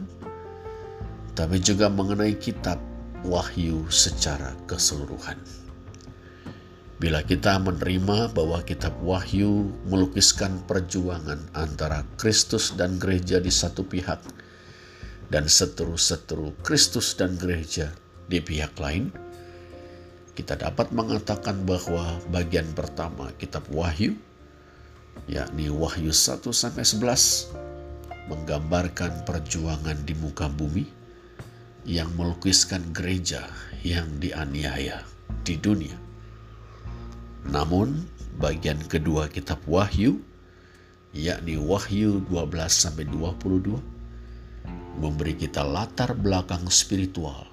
tapi 1.33 1.57
juga 1.61 1.89
mengenai 1.89 2.37
kitab 2.37 2.77
Wahyu 3.25 3.89
secara 3.89 4.53
keseluruhan. 4.69 5.41
Bila 6.97 7.21
kita 7.21 7.61
menerima 7.61 8.33
bahwa 8.33 8.65
kitab 8.65 8.97
Wahyu 9.05 9.69
melukiskan 9.85 10.65
perjuangan 10.65 11.45
antara 11.53 12.09
Kristus 12.17 12.73
dan 12.73 12.97
gereja 12.97 13.37
di 13.37 13.53
satu 13.53 13.85
pihak 13.85 14.17
dan 15.29 15.45
seteru-seteru 15.45 16.57
Kristus 16.65 17.13
dan 17.13 17.37
gereja 17.37 17.93
di 18.33 18.41
pihak 18.41 18.81
lain, 18.81 19.13
kita 20.33 20.57
dapat 20.57 20.89
mengatakan 20.97 21.69
bahwa 21.69 22.17
bagian 22.33 22.65
pertama 22.73 23.29
kitab 23.37 23.69
Wahyu 23.69 24.17
yakni 25.29 25.69
Wahyu 25.69 26.17
1 26.17 26.49
sampai 26.49 26.81
11 26.81 28.33
menggambarkan 28.33 29.29
perjuangan 29.29 30.01
di 30.01 30.17
muka 30.17 30.49
bumi 30.49 30.89
yang 31.85 32.09
melukiskan 32.17 32.81
gereja 32.97 33.45
yang 33.85 34.09
dianiaya 34.17 35.05
di 35.45 35.61
dunia. 35.61 36.06
Namun, 37.51 38.07
bagian 38.43 38.83
kedua 38.91 39.31
kitab 39.31 39.63
Wahyu, 39.71 40.19
yakni 41.15 41.57
Wahyu 41.57 42.23
12 42.27 42.67
sampai 42.69 43.07
22, 43.09 43.79
memberi 44.99 45.35
kita 45.37 45.63
latar 45.63 46.17
belakang 46.17 46.67
spiritual 46.73 47.47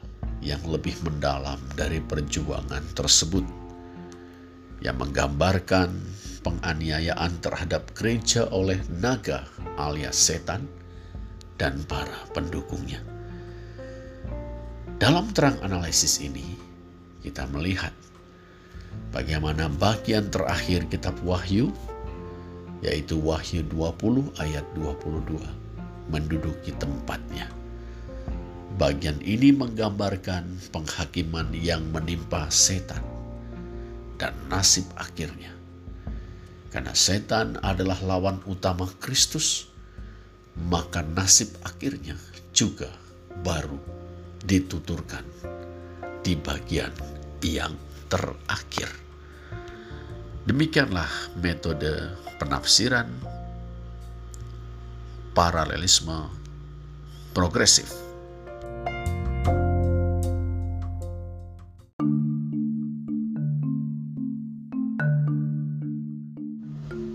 yang 0.44 0.60
lebih 0.68 0.96
mendalam 1.08 1.60
dari 1.78 2.04
perjuangan 2.04 2.84
tersebut 2.96 3.46
yang 4.84 5.00
menggambarkan 5.00 5.96
penganiayaan 6.44 7.40
terhadap 7.40 7.88
gereja 7.96 8.52
oleh 8.52 8.76
naga 9.00 9.48
alias 9.80 10.20
setan 10.20 10.68
dan 11.56 11.80
para 11.88 12.28
pendukungnya. 12.36 13.00
Dalam 15.00 15.32
terang 15.32 15.56
analisis 15.64 16.20
ini, 16.20 16.60
kita 17.24 17.48
melihat 17.48 17.96
bagaimana 19.14 19.70
bagian 19.70 20.28
terakhir 20.34 20.90
kitab 20.90 21.14
Wahyu, 21.22 21.70
yaitu 22.82 23.16
Wahyu 23.22 23.64
20 23.70 24.34
ayat 24.42 24.66
22, 24.76 25.38
menduduki 26.10 26.74
tempatnya. 26.82 27.48
Bagian 28.74 29.22
ini 29.22 29.54
menggambarkan 29.54 30.74
penghakiman 30.74 31.54
yang 31.54 31.86
menimpa 31.94 32.50
setan 32.50 33.06
dan 34.18 34.34
nasib 34.50 34.90
akhirnya. 34.98 35.54
Karena 36.74 36.98
setan 36.98 37.62
adalah 37.62 38.02
lawan 38.02 38.42
utama 38.50 38.90
Kristus, 38.98 39.70
maka 40.58 41.06
nasib 41.06 41.54
akhirnya 41.62 42.18
juga 42.50 42.90
baru 43.46 43.78
dituturkan 44.42 45.22
di 46.26 46.34
bagian 46.34 46.90
yang 47.44 47.76
terakhir. 48.14 48.94
Demikianlah 50.46 51.34
metode 51.42 52.14
penafsiran 52.38 53.10
paralelisme 55.34 56.30
progresif. 57.34 57.90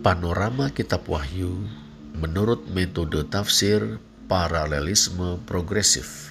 Panorama 0.02 0.74
Kitab 0.74 1.06
Wahyu 1.06 1.62
menurut 2.18 2.66
metode 2.74 3.22
tafsir 3.30 4.02
paralelisme 4.26 5.38
progresif 5.46 6.27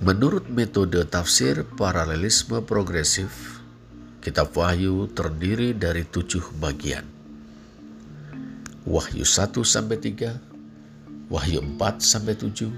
Menurut 0.00 0.48
metode 0.48 1.04
tafsir 1.04 1.60
paralelisme 1.76 2.64
progresif, 2.64 3.60
kitab 4.24 4.48
Wahyu 4.56 5.12
terdiri 5.12 5.76
dari 5.76 6.08
tujuh 6.08 6.40
bagian. 6.56 7.04
Wahyu 8.88 9.28
1 9.28 9.60
sampai 9.60 10.00
3, 10.00 10.40
Wahyu 11.28 11.60
4 11.76 12.00
sampai 12.00 12.32
7, 12.32 12.72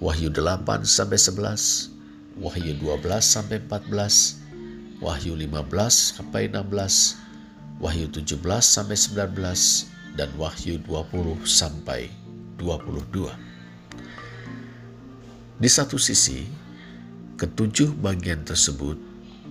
Wahyu 0.00 0.32
8 0.32 0.88
sampai 0.88 1.20
11, 1.20 1.92
Wahyu 2.40 2.80
12 2.80 3.20
sampai 3.20 3.60
14, 3.68 5.04
Wahyu 5.04 5.36
15 5.36 6.16
sampai 6.16 6.48
16, 6.48 7.76
Wahyu 7.76 8.08
17 8.08 8.40
sampai 8.64 8.96
19, 8.96 10.16
dan 10.16 10.32
Wahyu 10.40 10.80
20 10.80 11.44
sampai 11.44 12.08
22. 12.56 13.51
Di 15.62 15.70
satu 15.70 15.94
sisi, 15.94 16.42
ketujuh 17.38 17.94
bagian 18.02 18.42
tersebut 18.42 18.98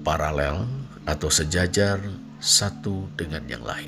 paralel 0.04 0.68
atau 1.08 1.32
sejajar 1.32 2.04
satu 2.36 3.08
dengan 3.16 3.48
yang 3.48 3.64
lain. 3.64 3.88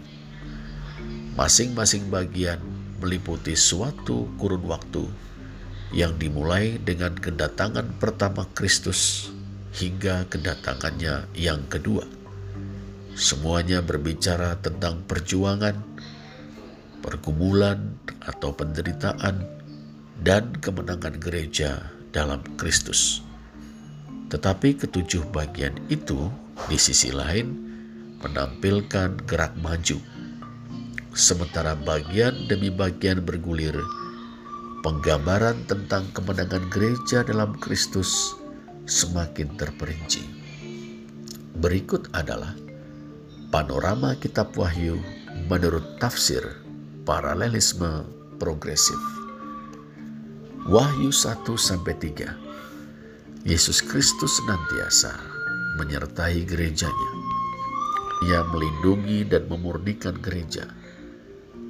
Masing-masing 1.36 2.08
bagian 2.08 2.64
meliputi 3.04 3.60
suatu 3.60 4.32
kurun 4.40 4.64
waktu 4.72 5.04
yang 5.91 6.16
dimulai 6.16 6.80
dengan 6.80 7.12
kedatangan 7.12 8.00
pertama 8.00 8.48
Kristus 8.56 9.28
hingga 9.76 10.24
kedatangannya 10.32 11.28
yang 11.36 11.68
kedua. 11.68 12.08
Semuanya 13.20 13.84
berbicara 13.84 14.56
tentang 14.64 15.04
perjuangan, 15.04 15.76
pergumulan 17.04 18.00
atau 18.24 18.56
penderitaan, 18.56 19.44
dan 20.24 20.56
kemenangan 20.64 21.20
gereja 21.20 21.93
dalam 22.14 22.40
Kristus. 22.56 23.26
Tetapi 24.30 24.80
ketujuh 24.80 25.27
bagian 25.34 25.73
itu 25.90 26.30
di 26.69 26.77
sisi 26.77 27.10
lain 27.10 27.52
menampilkan 28.22 29.19
gerak 29.27 29.52
maju, 29.60 29.99
sementara 31.11 31.76
bagian 31.76 32.48
demi 32.48 32.72
bagian 32.72 33.19
bergulir 33.26 33.76
penggambaran 34.85 35.65
tentang 35.68 36.07
kemenangan 36.15 36.69
gereja 36.72 37.26
dalam 37.26 37.57
Kristus 37.60 38.38
semakin 38.88 39.56
terperinci. 39.60 40.23
Berikut 41.60 42.10
adalah 42.11 42.57
panorama 43.53 44.18
kitab 44.18 44.52
Wahyu 44.57 44.99
menurut 45.48 46.02
tafsir 46.02 46.41
paralelisme 47.06 48.03
progresif. 48.41 49.23
Wahyu 50.69 51.11
1 51.11 51.44
sampai 51.60 51.95
3. 51.99 53.48
Yesus 53.48 53.84
Kristus 53.84 54.40
senantiasa 54.40 55.11
menyertai 55.81 56.48
gerejanya. 56.48 57.11
Ia 58.30 58.48
melindungi 58.48 59.27
dan 59.27 59.52
memurnikan 59.52 60.15
gereja. 60.23 60.69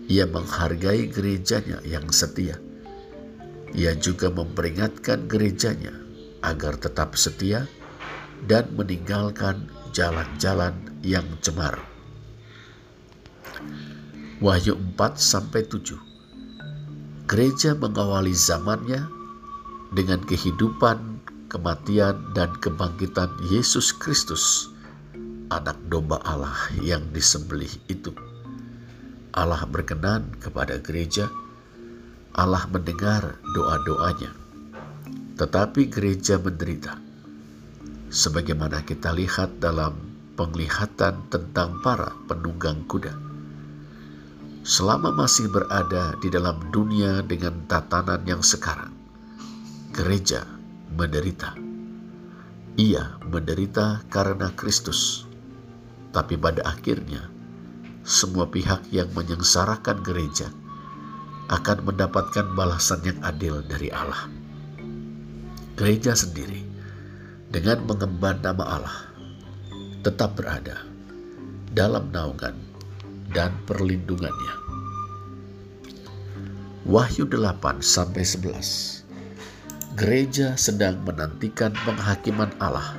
Ia 0.05 0.29
menghargai 0.29 1.09
gerejanya 1.09 1.81
yang 1.87 2.11
setia 2.13 2.59
ia 3.73 3.97
juga 3.97 4.29
memperingatkan 4.29 5.25
gerejanya 5.25 5.97
agar 6.45 6.77
tetap 6.77 7.17
setia 7.17 7.65
dan 8.45 8.69
meninggalkan 8.77 9.65
jalan-jalan 9.97 10.77
yang 11.01 11.25
cemar. 11.41 11.81
Wahyu 14.37 14.77
4 14.77 15.17
sampai 15.17 15.65
7. 15.65 16.12
Gereja 17.23 17.71
mengawali 17.79 18.35
zamannya 18.35 19.07
dengan 19.95 20.19
kehidupan, 20.27 21.23
kematian 21.47 22.35
dan 22.35 22.51
kebangkitan 22.59 23.31
Yesus 23.47 23.95
Kristus, 23.95 24.67
anak 25.47 25.79
domba 25.87 26.19
Allah 26.27 26.55
yang 26.83 27.07
disembelih 27.15 27.71
itu. 27.87 28.11
Allah 29.33 29.63
berkenan 29.65 30.35
kepada 30.43 30.77
gereja 30.83 31.31
Allah 32.33 32.65
mendengar 32.69 33.37
doa-doanya. 33.53 34.33
Tetapi 35.37 35.89
gereja 35.89 36.41
menderita. 36.41 36.97
Sebagaimana 38.09 38.81
kita 38.85 39.13
lihat 39.13 39.61
dalam 39.61 39.93
penglihatan 40.33 41.29
tentang 41.29 41.81
para 41.85 42.09
penunggang 42.25 42.85
kuda. 42.89 43.32
Selama 44.63 45.11
masih 45.11 45.51
berada 45.51 46.15
di 46.23 46.31
dalam 46.31 46.55
dunia 46.71 47.19
dengan 47.19 47.67
tatanan 47.67 48.23
yang 48.23 48.39
sekarang, 48.39 48.95
gereja 49.91 50.47
menderita. 50.95 51.51
Ia 52.79 53.19
menderita 53.27 54.07
karena 54.07 54.47
Kristus, 54.55 55.27
tapi 56.15 56.39
pada 56.39 56.63
akhirnya 56.63 57.27
semua 58.07 58.47
pihak 58.47 58.87
yang 58.87 59.11
menyengsarakan 59.11 59.99
gereja 59.99 60.47
akan 61.51 61.83
mendapatkan 61.83 62.55
balasan 62.55 63.03
yang 63.03 63.19
adil 63.19 63.59
dari 63.67 63.91
Allah. 63.91 64.31
Gereja 65.75 66.15
sendiri 66.15 66.63
dengan 67.51 67.83
mengemban 67.83 68.39
nama 68.39 68.79
Allah 68.79 68.99
tetap 70.07 70.39
berada 70.39 70.87
dalam 71.75 72.15
naungan 72.15 72.72
dan 73.33 73.51
perlindungannya. 73.65 74.55
Wahyu 76.85 77.25
8 77.27 77.81
sampai 77.81 78.21
11. 78.21 79.03
Gereja 79.93 80.57
sedang 80.57 81.01
menantikan 81.05 81.73
penghakiman 81.85 82.49
Allah. 82.57 82.97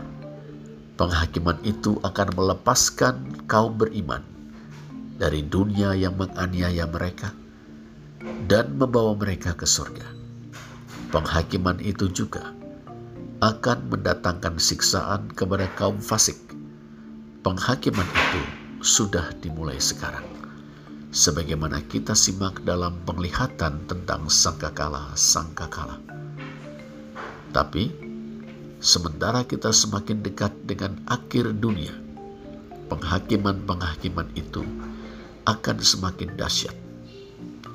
Penghakiman 0.94 1.58
itu 1.66 1.98
akan 2.06 2.28
melepaskan 2.38 3.44
kaum 3.50 3.74
beriman 3.74 4.22
dari 5.18 5.42
dunia 5.42 5.94
yang 5.94 6.14
menganiaya 6.14 6.86
mereka 6.86 7.34
dan 8.46 8.78
membawa 8.78 9.14
mereka 9.18 9.54
ke 9.58 9.66
surga. 9.66 10.06
Penghakiman 11.10 11.78
itu 11.82 12.10
juga 12.10 12.54
akan 13.44 13.92
mendatangkan 13.92 14.56
siksaan 14.56 15.28
kepada 15.34 15.68
kaum 15.76 16.00
fasik. 16.00 16.38
Penghakiman 17.44 18.06
itu 18.08 18.63
sudah 18.84 19.32
dimulai 19.40 19.80
sekarang. 19.80 20.28
Sebagaimana 21.08 21.80
kita 21.88 22.12
simak 22.12 22.60
dalam 22.68 23.00
penglihatan 23.08 23.88
tentang 23.88 24.28
sangkakala-sangkakala. 24.28 25.96
Tapi, 27.54 27.88
sementara 28.84 29.48
kita 29.48 29.72
semakin 29.72 30.20
dekat 30.20 30.52
dengan 30.68 31.00
akhir 31.08 31.56
dunia, 31.56 31.96
penghakiman-penghakiman 32.92 34.28
itu 34.36 34.60
akan 35.48 35.76
semakin 35.80 36.36
dahsyat 36.36 36.76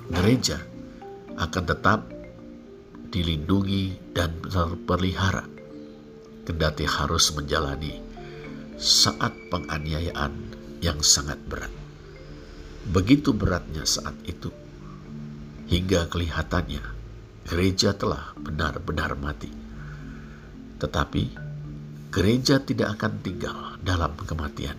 gereja 0.10 0.58
akan 1.38 1.64
tetap 1.70 2.00
dilindungi 3.14 4.14
dan 4.14 4.34
terpelihara 4.42 5.46
kendati 6.50 6.86
harus 6.90 7.30
menjalani 7.38 8.02
saat 8.82 9.34
penganiayaan 9.54 10.34
yang 10.80 11.04
sangat 11.04 11.40
berat. 11.48 11.72
Begitu 12.90 13.36
beratnya 13.36 13.84
saat 13.84 14.16
itu, 14.26 14.50
hingga 15.70 16.10
kelihatannya 16.10 16.82
gereja 17.46 17.94
telah 17.94 18.34
benar-benar 18.38 19.14
mati. 19.20 19.52
Tetapi 20.80 21.24
gereja 22.10 22.62
tidak 22.64 22.98
akan 22.98 23.14
tinggal 23.22 23.58
dalam 23.84 24.16
kematian. 24.18 24.78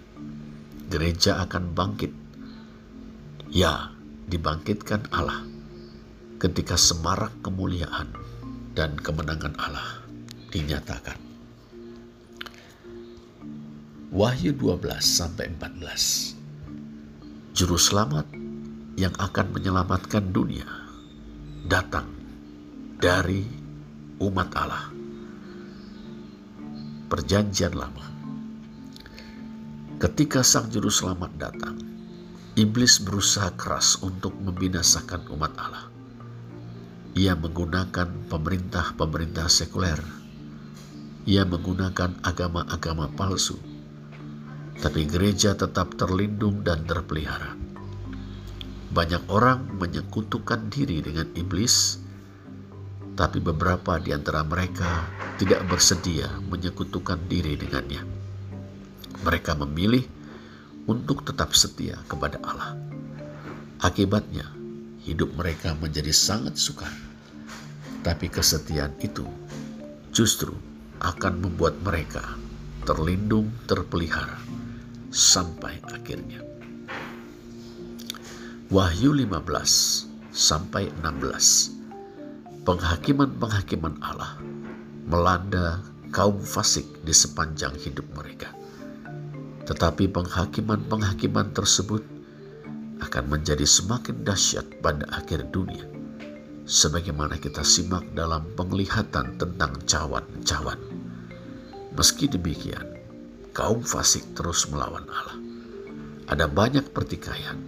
Gereja 0.90 1.38
akan 1.46 1.70
bangkit. 1.76 2.12
Ya, 3.50 3.94
dibangkitkan 4.26 5.10
Allah 5.10 5.42
ketika 6.40 6.78
semarak 6.78 7.34
kemuliaan 7.42 8.10
dan 8.74 8.96
kemenangan 8.96 9.54
Allah 9.58 10.02
dinyatakan. 10.50 11.29
Wahyu 14.10 14.58
12 14.58 14.98
sampai 15.06 15.54
14. 15.54 16.34
Juru 17.54 17.78
selamat 17.78 18.26
yang 18.98 19.14
akan 19.14 19.54
menyelamatkan 19.54 20.34
dunia 20.34 20.66
datang 21.70 22.10
dari 22.98 23.46
umat 24.18 24.50
Allah. 24.58 24.90
Perjanjian 27.06 27.70
lama. 27.70 28.02
Ketika 30.02 30.42
sang 30.42 30.66
juru 30.74 30.90
selamat 30.90 31.30
datang, 31.38 31.78
Iblis 32.58 33.06
berusaha 33.06 33.54
keras 33.54 33.94
untuk 34.02 34.34
membinasakan 34.42 35.30
umat 35.38 35.54
Allah. 35.54 35.86
Ia 37.14 37.38
menggunakan 37.38 38.26
pemerintah-pemerintah 38.26 39.46
sekuler. 39.46 40.02
Ia 41.30 41.46
menggunakan 41.46 42.26
agama-agama 42.26 43.06
palsu. 43.14 43.69
Tapi 44.80 45.04
gereja 45.04 45.52
tetap 45.52 45.92
terlindung 46.00 46.64
dan 46.64 46.88
terpelihara. 46.88 47.52
Banyak 48.96 49.28
orang 49.28 49.76
menyekutukan 49.76 50.72
diri 50.72 51.04
dengan 51.04 51.28
iblis, 51.36 52.00
tapi 53.12 53.44
beberapa 53.44 54.00
di 54.00 54.16
antara 54.16 54.40
mereka 54.40 55.04
tidak 55.36 55.68
bersedia 55.68 56.32
menyekutukan 56.48 57.20
diri 57.28 57.60
dengannya. 57.60 58.00
Mereka 59.20 59.52
memilih 59.60 60.00
untuk 60.88 61.28
tetap 61.28 61.52
setia 61.52 62.00
kepada 62.08 62.40
Allah. 62.40 62.72
Akibatnya, 63.84 64.48
hidup 65.04 65.36
mereka 65.36 65.76
menjadi 65.76 66.10
sangat 66.16 66.56
sukar. 66.56 66.92
Tapi 68.00 68.32
kesetiaan 68.32 68.96
itu 69.04 69.28
justru 70.08 70.56
akan 71.04 71.44
membuat 71.44 71.76
mereka 71.84 72.24
terlindung, 72.88 73.52
terpelihara 73.68 74.59
sampai 75.10 75.82
akhirnya. 75.90 76.40
Wahyu 78.70 79.10
15 79.10 80.06
sampai 80.30 80.94
16. 81.02 82.62
Penghakiman-penghakiman 82.62 83.98
Allah 83.98 84.38
melanda 85.10 85.82
kaum 86.14 86.38
fasik 86.38 86.86
di 87.02 87.10
sepanjang 87.10 87.74
hidup 87.82 88.06
mereka. 88.14 88.54
Tetapi 89.66 90.06
penghakiman-penghakiman 90.14 91.50
tersebut 91.50 92.02
akan 93.02 93.24
menjadi 93.26 93.66
semakin 93.66 94.22
dahsyat 94.22 94.66
pada 94.78 95.02
akhir 95.10 95.50
dunia. 95.50 95.82
Sebagaimana 96.70 97.34
kita 97.42 97.66
simak 97.66 98.06
dalam 98.14 98.46
penglihatan 98.54 99.34
tentang 99.34 99.74
cawan-cawan. 99.90 100.78
Meski 101.98 102.30
demikian, 102.30 102.99
kaum 103.50 103.82
fasik 103.82 104.34
terus 104.38 104.70
melawan 104.70 105.06
Allah. 105.10 105.38
Ada 106.30 106.46
banyak 106.46 106.94
pertikaian, 106.94 107.58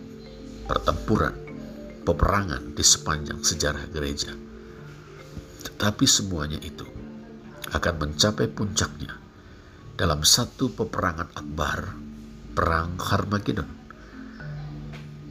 pertempuran, 0.71 1.35
peperangan 2.07 2.75
di 2.75 2.85
sepanjang 2.87 3.43
sejarah 3.43 3.91
gereja. 3.91 4.31
Tetapi 5.63 6.05
semuanya 6.07 6.63
itu 6.63 6.87
akan 7.75 7.95
mencapai 7.99 8.47
puncaknya 8.51 9.19
dalam 9.99 10.23
satu 10.23 10.71
peperangan 10.71 11.31
akbar, 11.35 11.95
perang 12.55 12.99
Harmagedon. 13.03 13.71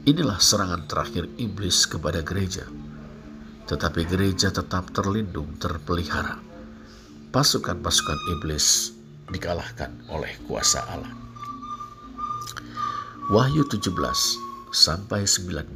Inilah 0.01 0.41
serangan 0.41 0.89
terakhir 0.89 1.29
iblis 1.37 1.87
kepada 1.87 2.19
gereja. 2.25 2.65
Tetapi 3.69 4.01
gereja 4.09 4.51
tetap 4.51 4.91
terlindung, 4.91 5.55
terpelihara. 5.55 6.41
Pasukan-pasukan 7.31 8.19
iblis 8.35 8.99
dikalahkan 9.31 9.89
oleh 10.11 10.35
kuasa 10.45 10.83
Allah. 10.91 11.11
Wahyu 13.31 13.63
17 13.63 13.95
sampai 14.75 15.23
19. 15.23 15.71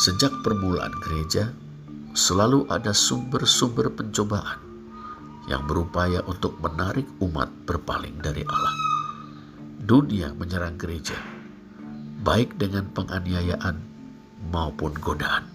Sejak 0.00 0.32
permulaan 0.40 0.96
gereja, 1.04 1.52
selalu 2.16 2.64
ada 2.72 2.96
sumber-sumber 2.96 3.92
pencobaan 3.92 4.60
yang 5.48 5.66
berupaya 5.66 6.22
untuk 6.24 6.56
menarik 6.62 7.04
umat 7.20 7.50
berpaling 7.66 8.16
dari 8.22 8.46
Allah. 8.46 8.74
Dunia 9.80 10.30
menyerang 10.36 10.78
gereja, 10.78 11.16
baik 12.22 12.54
dengan 12.60 12.88
penganiayaan 12.92 13.76
maupun 14.52 14.94
godaan. 15.00 15.48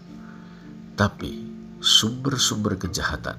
Tapi 0.97 1.45
sumber-sumber 1.79 2.75
kejahatan, 2.81 3.37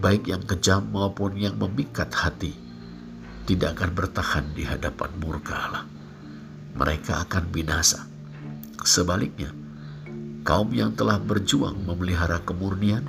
baik 0.00 0.32
yang 0.32 0.40
kejam 0.48 0.88
maupun 0.88 1.36
yang 1.36 1.60
memikat 1.60 2.08
hati, 2.16 2.56
tidak 3.44 3.76
akan 3.76 3.90
bertahan 3.92 4.46
di 4.56 4.64
hadapan 4.64 5.10
murka 5.20 5.54
Allah. 5.54 5.84
Mereka 6.72 7.28
akan 7.28 7.52
binasa. 7.52 8.08
Sebaliknya, 8.80 9.52
kaum 10.42 10.72
yang 10.72 10.96
telah 10.96 11.20
berjuang 11.20 11.84
memelihara 11.84 12.40
kemurnian, 12.40 13.04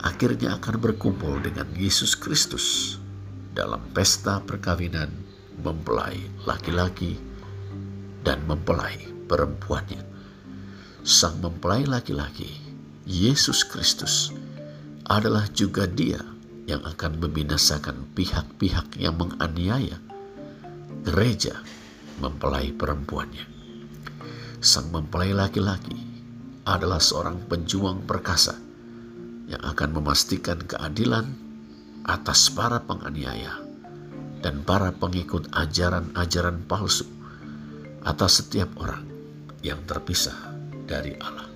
akhirnya 0.00 0.56
akan 0.56 0.80
berkumpul 0.80 1.44
dengan 1.44 1.68
Yesus 1.76 2.16
Kristus 2.16 2.96
dalam 3.52 3.84
pesta 3.92 4.40
perkawinan 4.40 5.12
mempelai 5.60 6.16
laki-laki 6.48 7.18
dan 8.24 8.40
mempelai 8.48 8.96
perempuannya. 9.28 10.00
Sang 11.04 11.36
mempelai 11.42 11.84
laki-laki, 11.84 12.48
Yesus 13.08 13.64
Kristus, 13.66 14.30
adalah 15.08 15.48
juga 15.56 15.88
dia 15.88 16.20
yang 16.68 16.84
akan 16.84 17.16
membinasakan 17.16 18.12
pihak-pihak 18.12 19.00
yang 19.00 19.16
menganiaya 19.16 19.96
gereja 21.00 21.64
mempelai 22.20 22.76
perempuannya. 22.76 23.48
Sang 24.60 24.92
mempelai 24.92 25.32
laki-laki 25.32 25.96
adalah 26.68 27.00
seorang 27.00 27.40
penjuang 27.48 28.04
perkasa 28.04 28.52
yang 29.48 29.64
akan 29.64 29.96
memastikan 29.96 30.60
keadilan 30.60 31.24
atas 32.04 32.52
para 32.52 32.84
penganiaya 32.84 33.56
dan 34.44 34.60
para 34.60 34.92
pengikut 34.92 35.48
ajaran-ajaran 35.56 36.68
palsu 36.68 37.08
atas 38.04 38.44
setiap 38.44 38.68
orang 38.76 39.08
yang 39.64 39.80
terpisah 39.88 40.36
dari 40.84 41.16
Allah. 41.16 41.47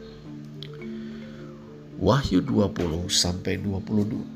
Wahyu 2.02 2.42
20 2.42 3.06
sampai 3.06 3.62
22. 3.62 4.26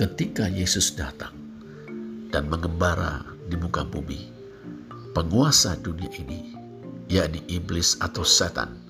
Ketika 0.00 0.48
Yesus 0.48 0.96
datang 0.96 1.36
dan 2.32 2.48
mengembara 2.48 3.20
di 3.52 3.60
muka 3.60 3.84
bumi, 3.84 4.32
penguasa 5.12 5.76
dunia 5.76 6.08
ini, 6.16 6.56
yakni 7.12 7.44
iblis 7.52 8.00
atau 8.00 8.24
setan, 8.24 8.80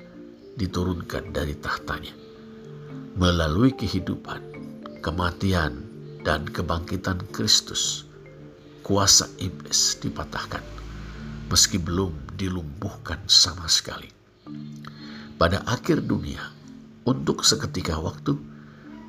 diturunkan 0.54 1.34
dari 1.34 1.58
tahtanya 1.58 2.14
melalui 3.18 3.74
kehidupan, 3.74 4.38
kematian, 5.02 5.82
dan 6.22 6.46
kebangkitan 6.46 7.26
Kristus, 7.34 8.06
kuasa 8.86 9.26
iblis 9.42 9.98
dipatahkan, 9.98 10.62
meski 11.50 11.82
belum 11.82 12.38
dilumpuhkan 12.38 13.18
sama 13.26 13.66
sekali. 13.66 14.14
Pada 15.34 15.66
akhir 15.66 16.06
dunia, 16.06 16.54
untuk 17.08 17.40
seketika 17.40 17.96
waktu, 17.96 18.36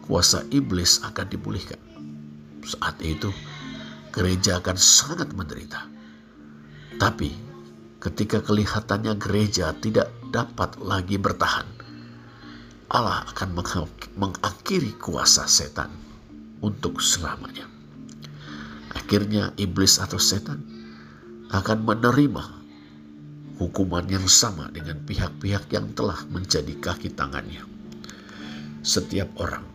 kuasa 0.07 0.47
iblis 0.55 1.03
akan 1.03 1.27
dipulihkan. 1.27 1.75
Saat 2.63 3.03
itu, 3.03 3.27
gereja 4.15 4.63
akan 4.63 4.79
sangat 4.79 5.35
menderita. 5.35 5.83
Tapi, 6.95 7.35
ketika 7.99 8.39
kelihatannya 8.39 9.19
gereja 9.19 9.75
tidak 9.83 10.07
dapat 10.31 10.79
lagi 10.79 11.19
bertahan, 11.19 11.67
Allah 12.89 13.27
akan 13.35 13.59
mengakhiri 14.15 14.95
kuasa 14.97 15.43
setan 15.45 15.91
untuk 16.63 17.03
selamanya. 17.03 17.67
Akhirnya 18.95 19.53
iblis 19.59 20.01
atau 20.01 20.17
setan 20.17 20.63
akan 21.53 21.85
menerima 21.85 22.45
hukuman 23.59 24.07
yang 24.07 24.25
sama 24.25 24.71
dengan 24.71 24.97
pihak-pihak 25.03 25.69
yang 25.69 25.91
telah 25.93 26.17
menjadi 26.31 26.73
kaki 26.81 27.13
tangannya. 27.13 27.78
Setiap 28.79 29.27
orang 29.43 29.65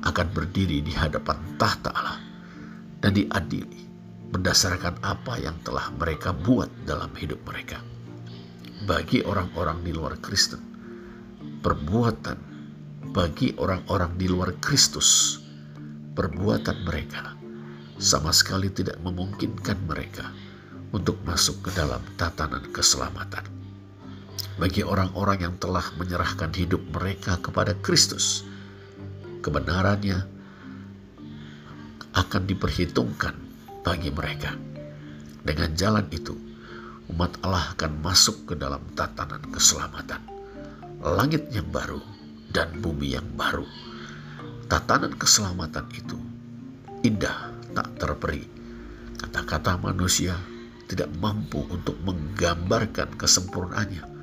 akan 0.00 0.28
berdiri 0.32 0.80
di 0.80 0.92
hadapan 0.96 1.36
tahta 1.60 1.92
Allah 1.92 2.18
dan 3.04 3.12
diadili 3.12 3.84
berdasarkan 4.32 5.00
apa 5.04 5.38
yang 5.38 5.56
telah 5.62 5.92
mereka 5.94 6.32
buat 6.32 6.68
dalam 6.88 7.12
hidup 7.14 7.40
mereka. 7.44 7.80
Bagi 8.86 9.24
orang-orang 9.24 9.82
di 9.82 9.92
luar 9.92 10.16
Kristen, 10.20 10.60
perbuatan 11.60 12.38
bagi 13.16 13.56
orang-orang 13.56 14.12
di 14.20 14.26
luar 14.28 14.52
Kristus, 14.60 15.40
perbuatan 16.12 16.84
mereka 16.84 17.32
sama 17.96 18.28
sekali 18.28 18.68
tidak 18.68 19.00
memungkinkan 19.00 19.88
mereka 19.88 20.28
untuk 20.92 21.16
masuk 21.24 21.64
ke 21.64 21.70
dalam 21.72 22.04
tatanan 22.20 22.64
keselamatan. 22.72 23.55
Bagi 24.56 24.80
orang-orang 24.80 25.38
yang 25.44 25.54
telah 25.60 25.84
menyerahkan 26.00 26.48
hidup 26.56 26.80
mereka 26.88 27.36
kepada 27.36 27.76
Kristus, 27.76 28.40
kebenarannya 29.44 30.24
akan 32.16 32.42
diperhitungkan 32.48 33.36
bagi 33.84 34.08
mereka. 34.08 34.56
Dengan 35.44 35.76
jalan 35.76 36.08
itu, 36.08 36.32
umat 37.12 37.36
Allah 37.44 37.76
akan 37.76 38.00
masuk 38.00 38.48
ke 38.48 38.54
dalam 38.56 38.80
tatanan 38.96 39.44
keselamatan. 39.52 40.24
Langit 41.04 41.52
yang 41.52 41.68
baru 41.68 42.00
dan 42.50 42.80
bumi 42.80 43.14
yang 43.14 43.28
baru. 43.36 43.68
Tatanan 44.66 45.14
keselamatan 45.14 45.86
itu 45.92 46.18
indah 47.04 47.52
tak 47.76 47.92
terperi. 48.00 48.42
Kata-kata 49.20 49.76
manusia 49.76 50.34
tidak 50.88 51.12
mampu 51.20 51.60
untuk 51.68 51.94
menggambarkan 52.02 53.14
kesempurnaannya. 53.20 54.15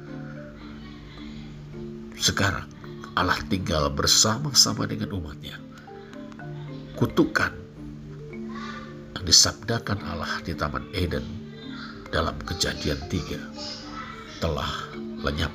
Sekarang 2.17 2.65
Allah 3.13 3.37
tinggal 3.45 3.89
bersama-sama 3.93 4.89
dengan 4.89 5.13
umatnya. 5.13 5.57
Kutukan 6.97 7.53
yang 9.13 9.23
disabdakan 9.25 10.01
Allah 10.05 10.41
di 10.41 10.57
Taman 10.57 10.89
Eden 10.97 11.25
dalam 12.09 12.37
kejadian 12.45 12.97
tiga 13.09 13.41
telah 14.41 14.69
lenyap. 15.23 15.53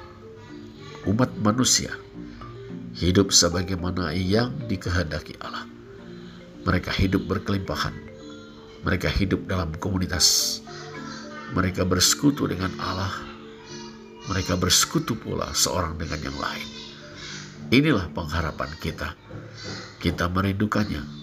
Umat 1.06 1.30
manusia 1.43 1.94
hidup 2.98 3.30
sebagaimana 3.30 4.10
yang 4.16 4.51
dikehendaki 4.66 5.39
Allah. 5.39 5.66
Mereka 6.66 6.90
hidup 6.94 7.24
berkelimpahan. 7.30 7.94
Mereka 8.82 9.09
hidup 9.10 9.47
dalam 9.47 9.70
komunitas. 9.78 10.60
Mereka 11.55 11.86
bersekutu 11.86 12.51
dengan 12.51 12.74
Allah. 12.82 13.28
Mereka 14.29 14.61
bersekutu 14.61 15.17
pula 15.17 15.51
seorang 15.57 15.97
dengan 15.97 16.21
yang 16.21 16.37
lain. 16.37 16.69
Inilah 17.69 18.09
pengharapan 18.13 18.71
kita. 18.81 19.17
Kita 20.01 20.29
merindukannya. 20.29 21.21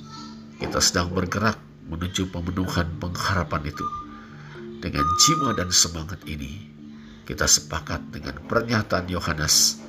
kita 0.56 0.80
sedang 0.80 1.12
bergerak 1.12 1.60
menuju 1.92 2.32
pemenuhan 2.32 2.88
pengharapan 2.98 3.70
itu. 3.70 3.86
Dengan 4.80 5.06
jiwa 5.20 5.52
dan 5.52 5.70
semangat 5.74 6.24
ini, 6.30 6.64
kita 7.26 7.50
sepakat 7.50 8.14
dengan 8.14 8.40
pernyataan 8.46 9.10
Yohanes. 9.10 9.82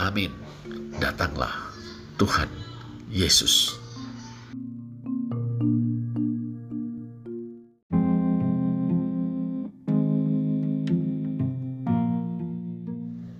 Amin. 0.00 0.32
Datanglah 0.98 1.52
Tuhan 2.16 2.48
Yesus. 3.12 3.81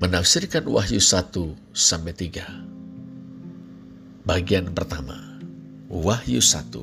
Menafsirkan 0.02 0.66
Wahyu 0.66 0.98
1 0.98 1.30
sampai 1.70 2.10
3. 2.10 2.42
Bagian 4.26 4.74
pertama. 4.74 5.14
Wahyu 5.86 6.42
1 6.42 6.74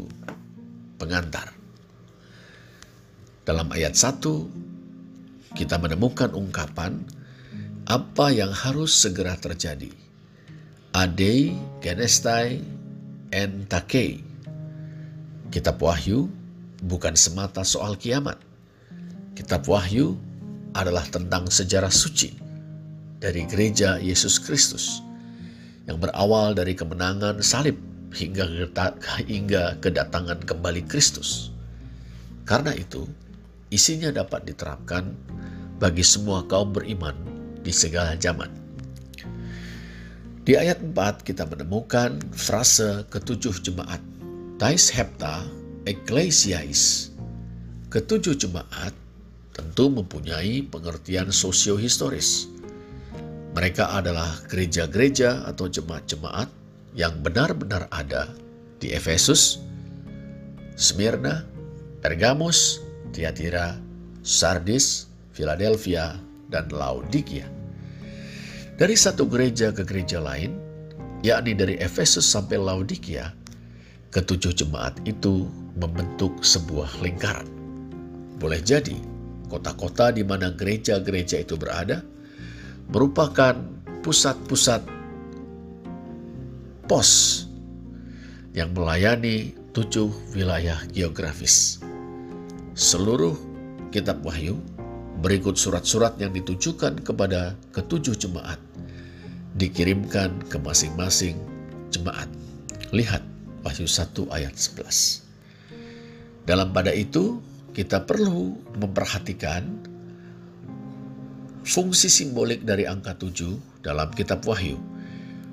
pengantar. 0.96 1.52
Dalam 3.44 3.76
ayat 3.76 4.00
1 4.00 4.24
kita 5.52 5.76
menemukan 5.84 6.32
ungkapan 6.32 7.04
apa 7.92 8.32
yang 8.32 8.56
harus 8.56 8.96
segera 8.96 9.36
terjadi. 9.36 9.92
Adei, 10.96 11.60
Genestai, 11.84 12.64
Entakei. 13.36 14.24
Kitab 15.52 15.76
Wahyu 15.84 16.32
bukan 16.88 17.20
semata 17.20 17.68
soal 17.68 18.00
kiamat. 18.00 18.40
Kitab 19.36 19.68
Wahyu 19.68 20.16
adalah 20.72 21.04
tentang 21.12 21.52
sejarah 21.52 21.92
suci 21.92 22.48
dari 23.20 23.44
gereja 23.46 24.00
Yesus 24.00 24.40
Kristus 24.40 25.04
yang 25.86 26.00
berawal 26.00 26.56
dari 26.56 26.74
kemenangan 26.74 27.44
salib 27.44 27.76
hingga 28.16 28.48
hingga 29.28 29.78
kedatangan 29.84 30.42
kembali 30.48 30.88
Kristus. 30.88 31.54
Karena 32.48 32.74
itu, 32.74 33.06
isinya 33.70 34.10
dapat 34.10 34.50
diterapkan 34.50 35.14
bagi 35.78 36.02
semua 36.02 36.42
kaum 36.50 36.74
beriman 36.74 37.14
di 37.62 37.70
segala 37.70 38.18
zaman. 38.18 38.50
Di 40.50 40.58
ayat 40.58 40.82
4 40.82 41.22
kita 41.22 41.46
menemukan 41.46 42.18
frase 42.34 43.06
ketujuh 43.14 43.62
jemaat. 43.62 44.02
Tais 44.58 44.90
hepta 44.90 45.46
ecclesiais. 45.86 47.14
Ketujuh 47.94 48.34
jemaat 48.34 48.92
tentu 49.54 49.94
mempunyai 49.94 50.66
pengertian 50.66 51.30
sosiohistoris 51.30 52.59
mereka 53.54 53.90
adalah 53.98 54.30
gereja-gereja 54.46 55.50
atau 55.50 55.66
jemaat-jemaat 55.66 56.50
yang 56.94 57.18
benar-benar 57.26 57.90
ada 57.90 58.30
di 58.78 58.94
Efesus, 58.94 59.62
Smyrna, 60.78 61.46
Pergamos, 62.00 62.80
Tiatira, 63.10 63.76
Sardis, 64.22 65.10
Philadelphia, 65.34 66.16
dan 66.50 66.70
Laodikia. 66.70 67.46
Dari 68.80 68.96
satu 68.96 69.28
gereja 69.28 69.76
ke 69.76 69.84
gereja 69.84 70.24
lain, 70.24 70.56
yakni 71.26 71.52
dari 71.58 71.76
Efesus 71.82 72.24
sampai 72.24 72.62
Laodikia, 72.62 73.34
ketujuh 74.14 74.56
jemaat 74.56 74.96
itu 75.04 75.50
membentuk 75.76 76.46
sebuah 76.46 77.02
lingkaran. 77.04 77.50
Boleh 78.40 78.64
jadi, 78.64 78.96
kota-kota 79.52 80.16
di 80.16 80.24
mana 80.24 80.54
gereja-gereja 80.54 81.44
itu 81.44 81.58
berada– 81.58 82.06
merupakan 82.90 83.54
pusat-pusat 84.02 84.82
pos 86.90 87.10
yang 88.58 88.74
melayani 88.74 89.54
tujuh 89.78 90.10
wilayah 90.34 90.82
geografis. 90.90 91.78
Seluruh 92.74 93.38
kitab 93.94 94.26
Wahyu 94.26 94.58
berikut 95.22 95.54
surat-surat 95.54 96.18
yang 96.18 96.34
ditujukan 96.34 97.06
kepada 97.06 97.54
ketujuh 97.76 98.18
jemaat 98.18 98.58
dikirimkan 99.60 100.42
ke 100.50 100.58
masing-masing 100.58 101.38
jemaat. 101.94 102.30
Lihat 102.90 103.22
Wahyu 103.62 103.86
1 103.86 104.34
ayat 104.34 104.56
11. 104.58 105.30
Dalam 106.50 106.74
pada 106.74 106.90
itu 106.90 107.38
kita 107.78 108.02
perlu 108.02 108.58
memperhatikan 108.82 109.86
fungsi 111.70 112.10
simbolik 112.10 112.66
dari 112.66 112.90
angka 112.90 113.14
7 113.14 113.86
dalam 113.86 114.10
kitab 114.18 114.42
Wahyu. 114.50 114.82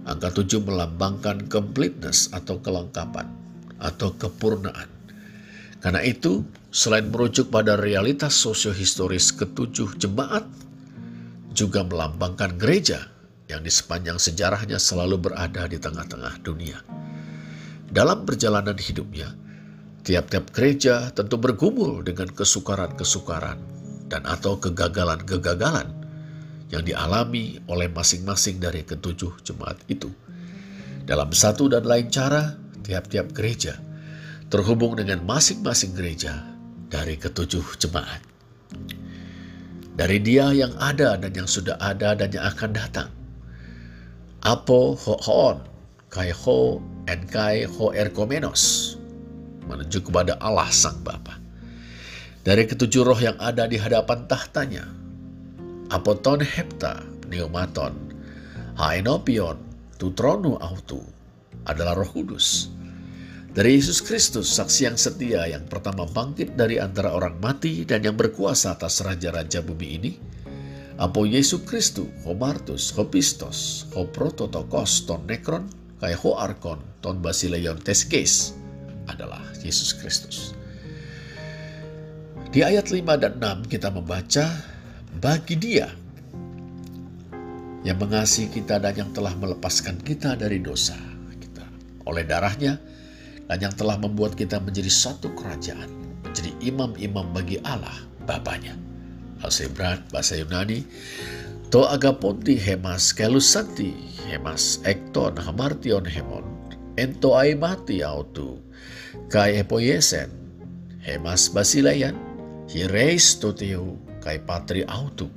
Angka 0.08 0.32
7 0.40 0.64
melambangkan 0.64 1.44
completeness 1.52 2.32
atau 2.32 2.56
kelengkapan 2.64 3.28
atau 3.76 4.16
kepurnaan. 4.16 4.88
Karena 5.84 6.00
itu, 6.00 6.40
selain 6.72 7.12
merujuk 7.12 7.52
pada 7.52 7.76
realitas 7.76 8.32
sosiohistoris 8.32 9.36
ketujuh 9.36 10.00
jemaat, 10.00 10.48
juga 11.52 11.84
melambangkan 11.84 12.56
gereja 12.56 13.12
yang 13.52 13.60
di 13.60 13.68
sepanjang 13.68 14.16
sejarahnya 14.16 14.80
selalu 14.80 15.20
berada 15.20 15.68
di 15.68 15.76
tengah-tengah 15.76 16.40
dunia. 16.40 16.80
Dalam 17.92 18.24
perjalanan 18.24 18.74
hidupnya, 18.74 19.36
tiap-tiap 20.00 20.48
gereja 20.50 21.12
tentu 21.12 21.36
bergumul 21.36 22.00
dengan 22.02 22.32
kesukaran-kesukaran 22.32 23.60
dan 24.08 24.22
atau 24.26 24.58
kegagalan-kegagalan 24.58 26.05
yang 26.70 26.82
dialami 26.82 27.62
oleh 27.70 27.86
masing-masing 27.90 28.58
dari 28.58 28.82
ketujuh 28.82 29.42
jemaat 29.46 29.78
itu. 29.86 30.10
Dalam 31.06 31.30
satu 31.30 31.70
dan 31.70 31.86
lain 31.86 32.10
cara, 32.10 32.58
tiap-tiap 32.82 33.30
gereja 33.30 33.78
terhubung 34.46 34.94
dengan 34.94 35.22
masing-masing 35.26 35.94
gereja 35.94 36.42
dari 36.86 37.18
ketujuh 37.18 37.78
jemaat. 37.82 38.22
Dari 39.96 40.18
dia 40.20 40.52
yang 40.52 40.76
ada 40.76 41.16
dan 41.16 41.32
yang 41.32 41.48
sudah 41.48 41.74
ada 41.80 42.12
dan 42.14 42.28
yang 42.30 42.44
akan 42.46 42.70
datang. 42.74 43.10
Apo 44.44 44.94
ho 44.94 45.14
hoon, 45.18 45.58
kai 46.12 46.30
ho 46.30 46.78
en 47.08 47.20
kai 47.26 47.66
ho 47.66 47.90
erkomenos. 47.90 48.94
Menuju 49.66 50.06
kepada 50.06 50.38
Allah 50.38 50.70
Sang 50.70 51.02
Bapa. 51.02 51.42
Dari 52.46 52.62
ketujuh 52.70 53.02
roh 53.02 53.18
yang 53.18 53.34
ada 53.42 53.66
di 53.66 53.74
hadapan 53.74 54.30
tahtanya, 54.30 54.86
apoton 55.90 56.42
hepta 56.42 57.02
pneumaton, 57.26 57.94
haenopion, 58.78 59.58
tutronu 59.98 60.58
autu 60.58 61.02
adalah 61.66 61.94
roh 61.94 62.10
kudus. 62.10 62.70
Dari 63.56 63.80
Yesus 63.80 64.04
Kristus, 64.04 64.52
saksi 64.52 64.80
yang 64.84 64.98
setia 65.00 65.48
yang 65.48 65.64
pertama 65.64 66.04
bangkit 66.04 66.60
dari 66.60 66.76
antara 66.76 67.16
orang 67.16 67.40
mati 67.40 67.88
dan 67.88 68.04
yang 68.04 68.12
berkuasa 68.12 68.76
atas 68.76 69.00
raja-raja 69.00 69.64
bumi 69.64 69.88
ini, 69.96 70.12
Apo 71.00 71.24
Yesus 71.24 71.64
Kristus, 71.64 72.08
ho 72.24 72.36
Martus, 72.36 72.92
ho 72.92 73.08
Pistos, 73.08 73.88
ho 73.96 74.04
Prototokos, 74.08 75.08
ton 75.08 75.24
Nekron, 75.24 75.72
kai 76.00 76.12
ho 76.12 76.36
Arkon, 76.36 76.84
ton 77.00 77.20
Basileon 77.24 77.80
Teskes, 77.80 78.52
adalah 79.08 79.40
Yesus 79.64 79.96
Kristus. 79.96 80.52
Di 82.52 82.60
ayat 82.64 82.92
5 82.92 83.04
dan 83.20 83.40
6 83.40 83.72
kita 83.72 83.88
membaca 83.88 84.75
bagi 85.16 85.56
Dia 85.56 85.88
yang 87.86 87.98
mengasihi 88.02 88.50
kita 88.50 88.82
dan 88.82 88.94
yang 88.98 89.10
telah 89.14 89.32
melepaskan 89.38 90.02
kita 90.02 90.34
dari 90.34 90.58
dosa 90.58 90.98
kita. 91.38 91.62
Oleh 92.04 92.26
darahnya 92.26 92.82
dan 93.46 93.58
yang 93.62 93.74
telah 93.78 93.94
membuat 93.94 94.34
kita 94.34 94.58
menjadi 94.58 94.90
satu 94.90 95.30
kerajaan, 95.38 95.86
menjadi 96.26 96.50
imam-imam 96.66 97.30
bagi 97.30 97.62
Allah 97.62 97.94
Bapaknya. 98.26 98.74
Bahasa 99.38 99.70
Ibrani, 99.70 100.02
bahasa 100.10 100.34
Yunani, 100.34 100.82
To 101.74 101.82
agaponti 101.82 102.54
hemas 102.62 103.10
kelusanti 103.10 103.90
hemas 104.30 104.78
ekton 104.86 105.34
hamartion 105.34 106.06
hemon. 106.06 106.46
Ento 106.94 107.34
aimati 107.34 108.06
autu 108.06 108.62
kai 109.26 109.58
epoyesen 109.58 110.30
hemas 111.02 111.50
basilayan 111.50 112.14
hireis 112.70 113.42
toteu 113.42 113.98
kai 114.26 114.42
patri 114.42 114.82
autu. 114.82 115.30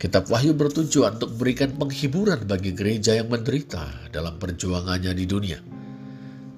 Kitab 0.00 0.26
Wahyu 0.32 0.56
bertujuan 0.56 1.20
untuk 1.20 1.36
memberikan 1.36 1.76
penghiburan 1.76 2.48
bagi 2.48 2.72
gereja 2.72 3.14
yang 3.14 3.28
menderita 3.28 4.08
dalam 4.08 4.40
perjuangannya 4.40 5.12
di 5.12 5.28
dunia. 5.28 5.60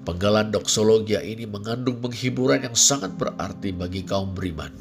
Penggalan 0.07 0.49
doksologia 0.49 1.19
ini 1.21 1.43
mengandung 1.45 1.99
penghiburan 1.99 2.63
yang 2.63 2.73
sangat 2.73 3.13
berarti 3.19 3.69
bagi 3.75 4.01
kaum 4.07 4.33
beriman. 4.33 4.71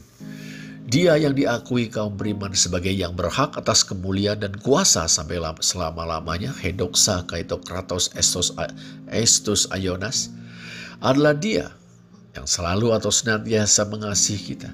Dia 0.84 1.16
yang 1.16 1.36
diakui 1.36 1.92
kaum 1.92 2.16
beriman 2.16 2.52
sebagai 2.57 2.92
yang 2.92 3.16
berhak 3.16 3.57
atas 3.57 3.84
kemuliaan 3.84 4.41
dan 4.41 4.52
kuasa 4.60 5.08
sampai 5.08 5.41
selama-lamanya, 5.60 6.52
Hedoksa 6.57 7.24
Kaitokratos 7.24 8.12
Estos, 8.16 8.52
Estus 9.08 9.65
Ayonas, 9.73 10.28
adalah 11.00 11.36
dia 11.36 11.73
yang 12.36 12.44
selalu 12.49 12.92
atau 12.92 13.08
senantiasa 13.08 13.89
mengasihi 13.89 14.57
kita 14.57 14.73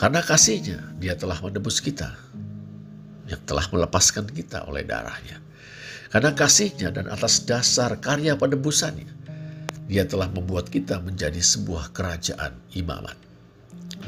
karena 0.00 0.24
kasihnya 0.24 0.96
dia 0.96 1.12
telah 1.12 1.36
menebus 1.44 1.84
kita. 1.84 2.08
Yang 3.28 3.44
telah 3.44 3.68
melepaskan 3.68 4.32
kita 4.32 4.64
oleh 4.64 4.80
darahnya. 4.82 5.44
Karena 6.08 6.32
kasihnya 6.32 6.88
dan 6.88 7.06
atas 7.12 7.44
dasar 7.44 8.00
karya 8.00 8.34
penebusannya. 8.34 9.12
Dia 9.86 10.08
telah 10.08 10.32
membuat 10.32 10.72
kita 10.72 11.04
menjadi 11.04 11.38
sebuah 11.38 11.92
kerajaan 11.92 12.56
imamat. 12.72 13.14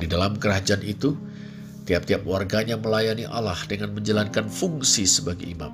Di 0.00 0.08
dalam 0.08 0.40
kerajaan 0.40 0.80
itu, 0.80 1.14
tiap-tiap 1.84 2.24
warganya 2.24 2.80
melayani 2.80 3.28
Allah 3.28 3.58
dengan 3.68 3.92
menjalankan 3.92 4.48
fungsi 4.48 5.04
sebagai 5.04 5.44
imam, 5.44 5.70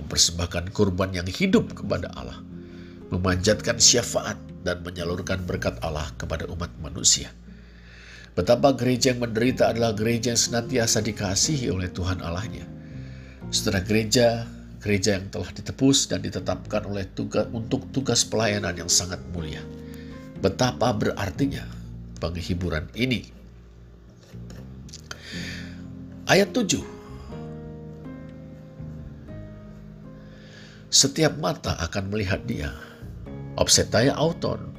mempersembahkan 0.00 0.72
kurban 0.72 1.12
yang 1.12 1.28
hidup 1.28 1.76
kepada 1.76 2.08
Allah, 2.16 2.40
memanjatkan 3.12 3.76
syafaat 3.76 4.40
dan 4.64 4.80
menyalurkan 4.82 5.44
berkat 5.44 5.76
Allah 5.84 6.08
kepada 6.16 6.48
umat 6.50 6.72
manusia. 6.80 7.30
Betapa 8.36 8.76
gereja 8.76 9.16
yang 9.16 9.24
menderita 9.24 9.72
adalah 9.72 9.96
gereja 9.96 10.36
yang 10.36 10.38
senantiasa 10.38 11.00
dikasihi 11.00 11.72
oleh 11.72 11.88
Tuhan 11.88 12.20
Allahnya. 12.20 12.68
Setelah 13.48 13.80
gereja 13.80 14.44
gereja 14.86 15.18
yang 15.18 15.26
telah 15.34 15.50
ditebus 15.50 16.06
dan 16.06 16.22
ditetapkan 16.22 16.86
oleh 16.86 17.10
tugas 17.10 17.50
untuk 17.50 17.90
tugas 17.90 18.22
pelayanan 18.22 18.76
yang 18.76 18.86
sangat 18.86 19.18
mulia. 19.34 19.58
Betapa 20.38 20.94
berartinya 20.94 21.66
penghiburan 22.22 22.86
ini. 22.94 23.26
Ayat 26.30 26.54
7. 26.54 26.86
Setiap 30.86 31.34
mata 31.42 31.74
akan 31.82 32.14
melihat 32.14 32.46
dia. 32.46 32.70
Obsetaya 33.58 34.14
auton. 34.14 34.70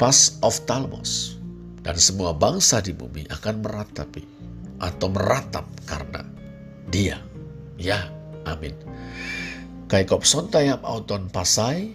Pas 0.00 0.40
of 0.40 0.56
Talmos. 0.64 1.35
Dan 1.86 1.94
semua 2.02 2.34
bangsa 2.34 2.82
di 2.82 2.90
bumi 2.90 3.30
akan 3.30 3.62
meratapi 3.62 4.22
atau 4.82 5.06
meratap 5.06 5.62
karena 5.86 6.26
dia. 6.90 7.22
Ya, 7.78 8.10
Amin. 8.46 8.72
Kai 9.90 10.06
kop 10.06 10.22
sontayam 10.22 10.78
auton 10.86 11.30
pasai, 11.30 11.94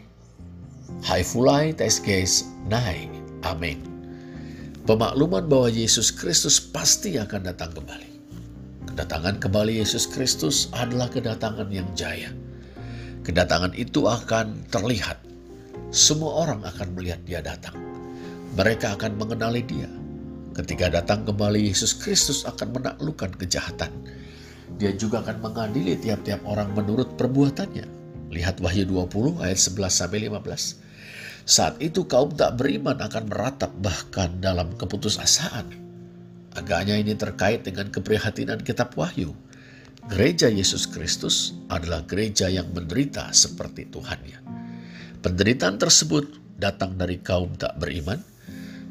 hai 1.04 1.24
fulai 1.24 1.76
tes 1.76 2.00
guys 2.00 2.48
nai. 2.68 3.08
Amin. 3.44 3.84
Pemakluman 4.86 5.48
bahwa 5.48 5.68
Yesus 5.72 6.12
Kristus 6.12 6.60
pasti 6.60 7.16
akan 7.16 7.52
datang 7.52 7.72
kembali. 7.76 8.10
Kedatangan 8.92 9.40
kembali 9.40 9.80
Yesus 9.80 10.08
Kristus 10.08 10.68
adalah 10.76 11.08
kedatangan 11.08 11.72
yang 11.72 11.88
jaya. 11.96 12.30
Kedatangan 13.24 13.72
itu 13.76 14.08
akan 14.08 14.68
terlihat. 14.68 15.22
Semua 15.92 16.48
orang 16.48 16.64
akan 16.64 16.96
melihat 16.96 17.22
dia 17.24 17.40
datang. 17.44 17.91
Mereka 18.56 19.00
akan 19.00 19.16
mengenali 19.16 19.64
dia. 19.64 19.88
Ketika 20.52 20.92
datang 20.92 21.24
kembali 21.24 21.72
Yesus 21.72 21.96
Kristus 21.96 22.44
akan 22.44 22.76
menaklukkan 22.76 23.40
kejahatan 23.40 23.92
dia 24.82 24.96
juga 24.96 25.22
akan 25.26 25.46
mengadili 25.46 25.98
tiap-tiap 26.00 26.46
orang 26.48 26.72
menurut 26.72 27.18
perbuatannya. 27.20 27.86
Lihat 28.32 28.64
Wahyu 28.64 28.88
20 28.88 29.44
ayat 29.44 29.60
11 29.60 29.92
sampai 29.92 30.20
15. 30.32 31.46
Saat 31.46 31.76
itu 31.84 32.10
kaum 32.10 32.32
tak 32.32 32.56
beriman 32.56 32.96
akan 33.02 33.28
meratap 33.28 33.70
bahkan 33.82 34.40
dalam 34.40 34.72
keputusasaan. 34.78 35.68
Agaknya 36.56 37.00
ini 37.00 37.16
terkait 37.16 37.62
dengan 37.62 37.92
keprihatinan 37.92 38.66
kitab 38.66 38.96
Wahyu. 38.96 39.36
Gereja 40.08 40.50
Yesus 40.50 40.88
Kristus 40.90 41.56
adalah 41.70 42.04
gereja 42.08 42.50
yang 42.50 42.72
menderita 42.74 43.30
seperti 43.32 43.86
Tuhannya. 43.92 44.42
Penderitaan 45.22 45.78
tersebut 45.78 46.58
datang 46.58 46.98
dari 46.98 47.22
kaum 47.22 47.54
tak 47.54 47.78
beriman 47.78 48.31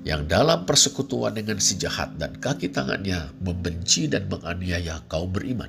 yang 0.01 0.25
dalam 0.25 0.65
persekutuan 0.65 1.37
dengan 1.37 1.61
si 1.61 1.77
jahat 1.77 2.17
dan 2.17 2.33
kaki 2.41 2.73
tangannya 2.73 3.37
membenci 3.45 4.09
dan 4.09 4.33
menganiaya 4.33 5.05
kaum 5.13 5.29
beriman. 5.29 5.69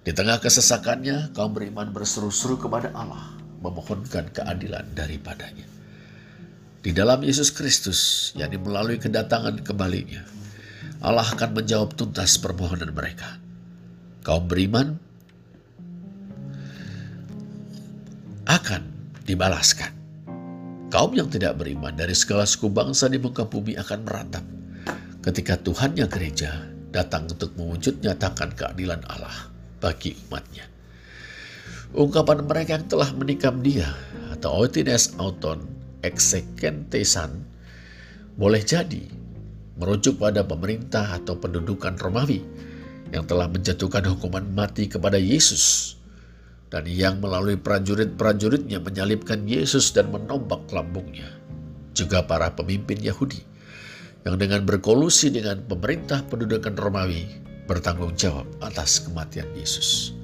Di 0.00 0.14
tengah 0.14 0.38
kesesakannya, 0.40 1.34
kaum 1.36 1.52
beriman 1.52 1.90
berseru-seru 1.90 2.56
kepada 2.56 2.94
Allah, 2.94 3.36
memohonkan 3.60 4.30
keadilan 4.32 4.86
daripadanya. 4.94 5.66
Di 6.80 6.94
dalam 6.94 7.26
Yesus 7.26 7.50
Kristus, 7.50 8.30
yang 8.38 8.54
melalui 8.62 9.02
kedatangan 9.02 9.66
kembalinya, 9.66 10.22
Allah 11.02 11.26
akan 11.26 11.58
menjawab 11.58 11.98
tuntas 11.98 12.38
permohonan 12.38 12.94
mereka. 12.94 13.42
Kaum 14.22 14.46
beriman 14.46 14.96
akan 18.46 18.82
dibalaskan 19.26 19.95
Kaum 20.86 21.18
yang 21.18 21.26
tidak 21.26 21.58
beriman 21.58 21.98
dari 21.98 22.14
segala 22.14 22.46
suku 22.46 22.70
bangsa 22.70 23.10
di 23.10 23.18
muka 23.18 23.42
bumi 23.42 23.74
akan 23.74 24.06
meratap 24.06 24.44
ketika 25.26 25.58
Tuhannya 25.58 26.06
gereja 26.06 26.70
datang 26.94 27.26
untuk 27.26 27.50
mewujud 27.58 27.98
nyatakan 27.98 28.54
keadilan 28.54 29.02
Allah 29.10 29.50
bagi 29.82 30.14
umatnya. 30.30 30.62
Ungkapan 31.90 32.46
mereka 32.46 32.78
yang 32.78 32.86
telah 32.86 33.10
menikam 33.18 33.58
dia 33.66 33.90
atau 34.30 34.62
oitines 34.62 35.18
auton 35.18 35.66
exekentesan 36.06 37.42
boleh 38.38 38.62
jadi 38.62 39.10
merujuk 39.82 40.22
pada 40.22 40.46
pemerintah 40.46 41.18
atau 41.18 41.34
pendudukan 41.34 41.98
Romawi 41.98 42.46
yang 43.10 43.26
telah 43.26 43.50
menjatuhkan 43.50 44.06
hukuman 44.06 44.46
mati 44.54 44.86
kepada 44.86 45.18
Yesus 45.18 45.95
dan 46.70 46.84
yang 46.86 47.22
melalui 47.22 47.54
prajurit-prajuritnya 47.54 48.82
menyalibkan 48.82 49.46
Yesus 49.46 49.94
dan 49.94 50.10
menombak 50.10 50.66
lambungnya. 50.74 51.30
Juga 51.96 52.26
para 52.26 52.52
pemimpin 52.52 53.00
Yahudi 53.00 53.40
yang 54.26 54.36
dengan 54.36 54.66
berkolusi 54.66 55.30
dengan 55.30 55.62
pemerintah 55.64 56.26
pendudukan 56.26 56.74
Romawi 56.74 57.30
bertanggung 57.70 58.14
jawab 58.18 58.46
atas 58.58 59.02
kematian 59.02 59.46
Yesus. 59.54 60.14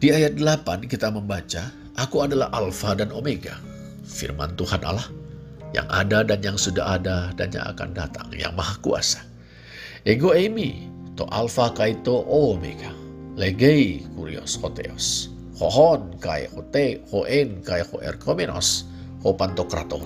Di 0.00 0.12
ayat 0.12 0.36
8 0.36 0.88
kita 0.88 1.12
membaca, 1.12 1.68
Aku 2.00 2.24
adalah 2.24 2.48
Alfa 2.56 2.96
dan 2.96 3.12
Omega, 3.12 3.60
firman 4.08 4.56
Tuhan 4.56 4.80
Allah, 4.80 5.04
yang 5.76 5.84
ada 5.92 6.24
dan 6.24 6.40
yang 6.40 6.56
sudah 6.56 6.96
ada 6.96 7.28
dan 7.36 7.52
yang 7.52 7.68
akan 7.68 7.92
datang, 7.92 8.28
yang 8.32 8.56
maha 8.56 8.80
kuasa. 8.80 9.20
Ego 10.08 10.32
emi, 10.32 10.88
to 11.20 11.28
Alfa 11.28 11.68
kaito 11.76 12.24
Omega, 12.24 12.88
legei 13.38 14.02
kurios 14.16 14.58
hoteos 14.58 15.30
hohon 15.60 16.16
kai 16.16 16.48
hote 16.48 17.04
hoen 17.12 17.60
kai 17.60 17.84
ho 17.84 18.00
erkomenos 18.00 18.88
ho 19.20 19.36
pantokrator. 19.36 20.00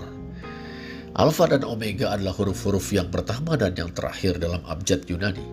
Alfa 1.14 1.46
dan 1.46 1.62
Omega 1.62 2.10
adalah 2.10 2.34
huruf-huruf 2.34 2.90
yang 2.90 3.06
pertama 3.06 3.54
dan 3.54 3.70
yang 3.78 3.94
terakhir 3.94 4.42
dalam 4.42 4.58
abjad 4.66 5.06
Yunani. 5.06 5.46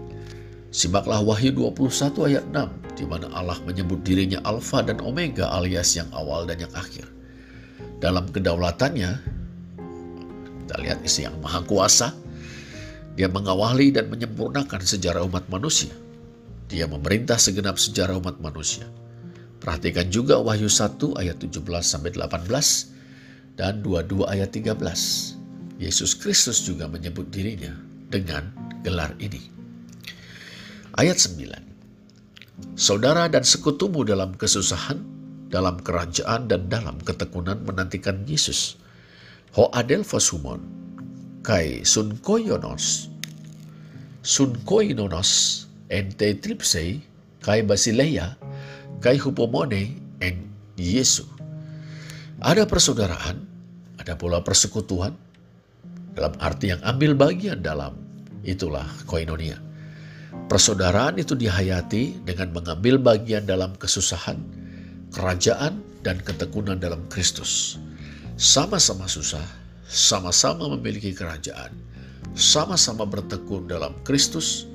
Simaklah 0.73 1.21
Wahyu 1.21 1.53
21 1.53 2.17
ayat 2.33 2.45
6, 2.49 2.97
di 2.97 3.05
mana 3.05 3.29
Allah 3.29 3.61
menyebut 3.61 4.01
dirinya 4.01 4.41
Alfa 4.41 4.81
dan 4.81 4.97
Omega 5.05 5.53
alias 5.53 5.93
yang 5.93 6.09
awal 6.17 6.49
dan 6.49 6.65
yang 6.65 6.73
akhir. 6.73 7.05
Dalam 8.01 8.25
kedaulatannya, 8.33 9.11
kita 10.65 10.75
lihat 10.81 11.05
isi 11.05 11.29
yang 11.29 11.37
maha 11.45 11.61
kuasa, 11.61 12.17
dia 13.13 13.29
mengawali 13.29 13.93
dan 13.93 14.09
menyempurnakan 14.09 14.81
sejarah 14.81 15.21
umat 15.29 15.45
manusia. 15.53 15.93
Dia 16.71 16.87
memerintah 16.87 17.35
segenap 17.35 17.75
sejarah 17.75 18.15
umat 18.23 18.39
manusia. 18.39 18.87
Perhatikan 19.59 20.07
juga 20.07 20.39
Wahyu 20.39 20.71
1 20.71 21.19
ayat 21.19 21.43
17 21.43 21.59
sampai 21.83 22.15
18 22.15 22.47
dan 23.59 23.83
22 23.83 24.23
ayat 24.23 24.55
13. 24.55 24.79
Yesus 25.83 26.15
Kristus 26.15 26.63
juga 26.63 26.87
menyebut 26.87 27.27
dirinya 27.27 27.75
dengan 28.07 28.55
gelar 28.87 29.11
ini. 29.19 29.51
Ayat 30.95 31.19
9. 31.19 32.79
Saudara 32.79 33.27
dan 33.27 33.43
sekutumu 33.43 34.07
dalam 34.07 34.31
kesusahan, 34.39 35.03
dalam 35.51 35.75
kerajaan 35.83 36.47
dan 36.47 36.71
dalam 36.71 36.95
ketekunan 37.03 37.67
menantikan 37.67 38.23
Yesus. 38.23 38.79
Ho 39.59 39.67
adel 39.75 40.07
fosumon, 40.07 40.63
kai 41.43 41.83
sun 41.83 42.15
koyonos, 42.23 43.11
sun 44.23 44.55
koinonos, 44.63 45.65
ente 45.91 46.39
tripsei, 46.39 47.03
kai 47.43 47.61
basileia, 47.67 48.39
kai 49.03 49.19
hupomone 49.19 49.99
en 50.23 50.35
Yesu. 50.79 51.27
Ada 52.41 52.65
persaudaraan, 52.65 53.37
ada 53.99 54.15
pula 54.15 54.39
persekutuan, 54.41 55.13
dalam 56.15 56.33
arti 56.39 56.71
yang 56.71 56.81
ambil 56.81 57.13
bagian 57.13 57.59
dalam 57.59 57.93
itulah 58.47 58.87
koinonia. 59.05 59.59
Persaudaraan 60.47 61.19
itu 61.19 61.35
dihayati 61.35 62.23
dengan 62.23 62.55
mengambil 62.55 62.95
bagian 62.97 63.43
dalam 63.43 63.75
kesusahan, 63.75 64.39
kerajaan, 65.11 65.83
dan 66.01 66.17
ketekunan 66.25 66.81
dalam 66.81 67.05
Kristus. 67.13 67.77
Sama-sama 68.39 69.05
susah, 69.05 69.43
sama-sama 69.85 70.65
memiliki 70.73 71.13
kerajaan, 71.13 71.69
sama-sama 72.33 73.05
bertekun 73.05 73.69
dalam 73.69 73.93
Kristus, 74.01 74.70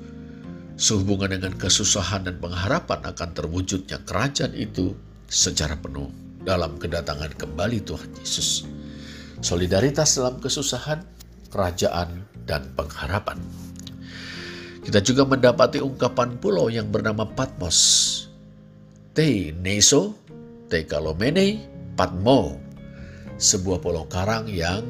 sehubungan 0.77 1.33
dengan 1.33 1.57
kesusahan 1.57 2.29
dan 2.29 2.37
pengharapan 2.37 3.01
akan 3.01 3.29
terwujudnya 3.33 3.97
kerajaan 4.05 4.53
itu 4.53 4.93
secara 5.25 5.73
penuh 5.73 6.13
dalam 6.45 6.77
kedatangan 6.77 7.33
kembali 7.33 7.81
Tuhan 7.81 8.13
Yesus. 8.21 8.69
Solidaritas 9.41 10.15
dalam 10.15 10.37
kesusahan, 10.37 11.01
kerajaan, 11.49 12.23
dan 12.47 12.69
pengharapan. 12.77 13.41
Kita 14.85 15.03
juga 15.03 15.27
mendapati 15.27 15.83
ungkapan 15.83 16.39
pulau 16.39 16.71
yang 16.71 16.87
bernama 16.87 17.27
Patmos. 17.27 18.23
Te 19.11 19.51
Neso, 19.51 20.15
Te 20.71 20.87
Kalomene, 20.87 21.59
Patmo. 21.99 22.63
sebuah 23.37 23.85
pulau 23.85 24.09
karang 24.09 24.49
yang 24.49 24.81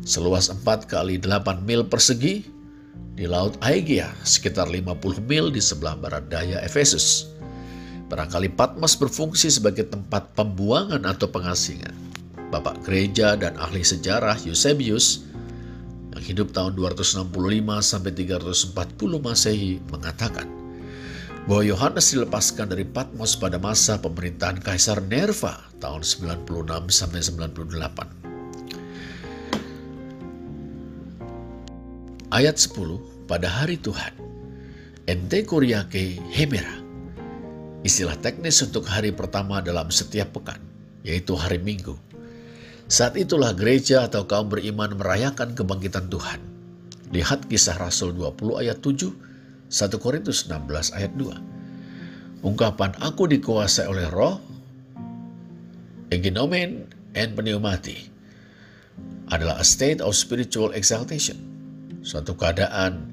seluas 0.00 0.48
4 0.48 0.64
kali 0.88 1.20
8 1.20 1.60
mil 1.60 1.84
persegi 1.92 2.59
di 3.14 3.26
Laut 3.26 3.58
Aegea, 3.62 4.10
sekitar 4.22 4.70
50 4.70 5.22
mil 5.26 5.50
di 5.50 5.58
sebelah 5.58 5.98
barat 5.98 6.30
daya 6.30 6.62
Efesus. 6.62 7.30
Barangkali 8.10 8.50
Patmos 8.50 8.98
berfungsi 8.98 9.50
sebagai 9.54 9.86
tempat 9.86 10.34
pembuangan 10.34 11.06
atau 11.06 11.30
pengasingan. 11.30 11.94
Bapak 12.50 12.82
gereja 12.82 13.38
dan 13.38 13.54
ahli 13.54 13.86
sejarah 13.86 14.34
Eusebius 14.42 15.30
yang 16.10 16.22
hidup 16.22 16.50
tahun 16.50 16.74
265 16.74 17.30
sampai 17.78 18.10
340 18.10 18.74
Masehi 19.22 19.78
mengatakan 19.94 20.50
bahwa 21.46 21.62
Yohanes 21.62 22.10
dilepaskan 22.10 22.74
dari 22.74 22.82
Patmos 22.82 23.38
pada 23.38 23.56
masa 23.62 23.96
pemerintahan 24.02 24.58
Kaisar 24.58 24.98
Nerva 25.06 25.70
tahun 25.78 26.02
96 26.02 26.90
sampai 26.90 27.20
98. 27.22 28.19
Ayat 32.30 32.62
10 32.62 33.26
pada 33.26 33.50
hari 33.50 33.74
Tuhan. 33.74 34.14
Ente 35.10 35.42
Kuriake 35.42 36.14
Hemera. 36.30 36.78
Istilah 37.82 38.14
teknis 38.22 38.62
untuk 38.62 38.86
hari 38.86 39.10
pertama 39.10 39.58
dalam 39.58 39.90
setiap 39.90 40.38
pekan, 40.38 40.62
yaitu 41.02 41.34
hari 41.34 41.58
Minggu. 41.58 41.98
Saat 42.86 43.18
itulah 43.18 43.50
gereja 43.50 44.06
atau 44.06 44.30
kaum 44.30 44.46
beriman 44.46 44.94
merayakan 44.94 45.58
kebangkitan 45.58 46.06
Tuhan. 46.06 46.38
Lihat 47.10 47.50
kisah 47.50 47.74
Rasul 47.82 48.14
20 48.14 48.62
ayat 48.62 48.78
7, 48.78 49.10
1 49.66 49.98
Korintus 49.98 50.46
16 50.46 50.94
ayat 50.94 51.10
2. 51.18 52.46
Ungkapan 52.46 52.94
aku 53.02 53.26
dikuasai 53.26 53.90
oleh 53.90 54.06
roh, 54.06 54.38
eginomen, 56.14 56.86
and 57.18 57.34
pneumati 57.34 58.06
adalah 59.34 59.58
a 59.58 59.66
state 59.66 59.98
of 59.98 60.14
spiritual 60.14 60.70
exaltation. 60.78 61.49
Suatu 62.00 62.32
keadaan 62.32 63.12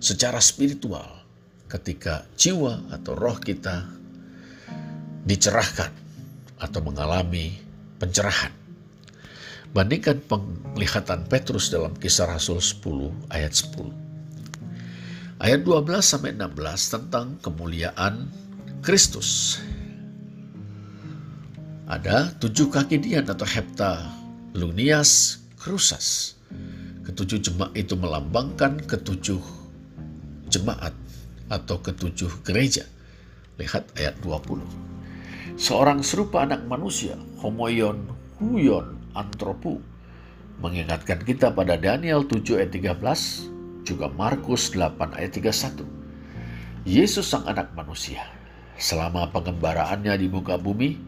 secara 0.00 0.40
spiritual 0.40 1.24
ketika 1.68 2.24
jiwa 2.36 2.80
atau 2.92 3.12
roh 3.12 3.36
kita 3.40 3.84
dicerahkan 5.24 5.92
atau 6.60 6.80
mengalami 6.84 7.56
pencerahan. 8.00 8.52
Bandingkan 9.74 10.22
penglihatan 10.30 11.26
Petrus 11.26 11.72
dalam 11.72 11.96
kisah 11.98 12.30
Rasul 12.30 12.62
10 12.62 13.34
ayat 13.34 13.52
10. 13.52 13.90
Ayat 15.42 15.66
12 15.66 15.98
sampai 15.98 16.30
16 16.30 16.94
tentang 16.94 17.26
kemuliaan 17.42 18.30
Kristus. 18.86 19.58
Ada 21.90 22.32
tujuh 22.38 22.70
kaki 22.70 23.02
dian 23.02 23.26
atau 23.26 23.44
hepta 23.44 24.08
lunias 24.54 25.42
krusas. 25.58 26.33
Ketujuh 27.04 27.38
jemaat 27.44 27.72
itu 27.76 27.94
melambangkan 28.00 28.80
ketujuh 28.80 29.40
jemaat 30.48 30.96
atau 31.52 31.76
ketujuh 31.84 32.40
gereja. 32.40 32.88
Lihat 33.60 33.92
ayat 34.00 34.16
20. 34.24 34.64
Seorang 35.54 36.02
serupa 36.02 36.42
anak 36.42 36.66
manusia, 36.66 37.14
homoion, 37.38 38.10
huyon, 38.40 38.98
antropu 39.14 39.78
mengingatkan 40.58 41.22
kita 41.22 41.54
pada 41.54 41.78
Daniel 41.78 42.26
7 42.26 42.58
ayat 42.58 42.72
13 42.74 43.86
juga 43.86 44.06
Markus 44.10 44.72
8 44.72 45.14
ayat 45.14 45.32
31. 45.38 45.84
Yesus 46.84 47.30
sang 47.30 47.46
anak 47.48 47.72
manusia 47.72 48.24
selama 48.76 49.30
pengembaraannya 49.30 50.18
di 50.18 50.26
muka 50.28 50.58
bumi 50.58 50.98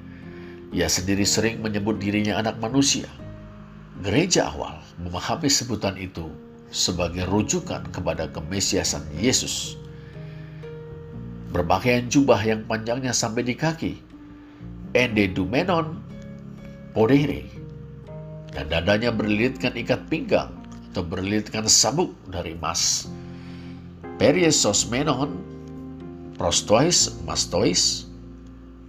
ia 0.75 0.91
sendiri 0.91 1.25
sering 1.25 1.63
menyebut 1.63 1.99
dirinya 1.99 2.39
anak 2.41 2.59
manusia. 2.59 3.07
Gereja 4.05 4.53
awal 4.53 4.77
memahami 5.01 5.49
sebutan 5.49 5.97
itu 5.97 6.29
sebagai 6.69 7.25
rujukan 7.33 7.81
kepada 7.89 8.29
kemesiasan 8.29 9.01
Yesus. 9.17 9.81
Berpakaian 11.49 12.05
jubah 12.13 12.37
yang 12.45 12.69
panjangnya 12.69 13.17
sampai 13.17 13.47
di 13.47 13.57
kaki. 13.57 13.95
Ende 14.93 15.33
dumenon 15.33 15.97
podere 16.93 17.49
dan 18.53 18.69
dadanya 18.69 19.13
berlilitkan 19.13 19.73
ikat 19.77 20.09
pinggang 20.13 20.53
atau 20.93 21.05
berlilitkan 21.05 21.69
sabuk 21.69 22.13
dari 22.29 22.57
emas. 22.57 23.09
Periesos 24.17 24.89
menon, 24.89 25.37
prostois, 26.41 27.21
mastois, 27.29 28.09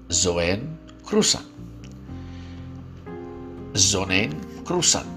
zoen, 0.08 0.80
krusan. 1.04 1.44
Zonen, 3.76 4.32
krusan. 4.68 5.08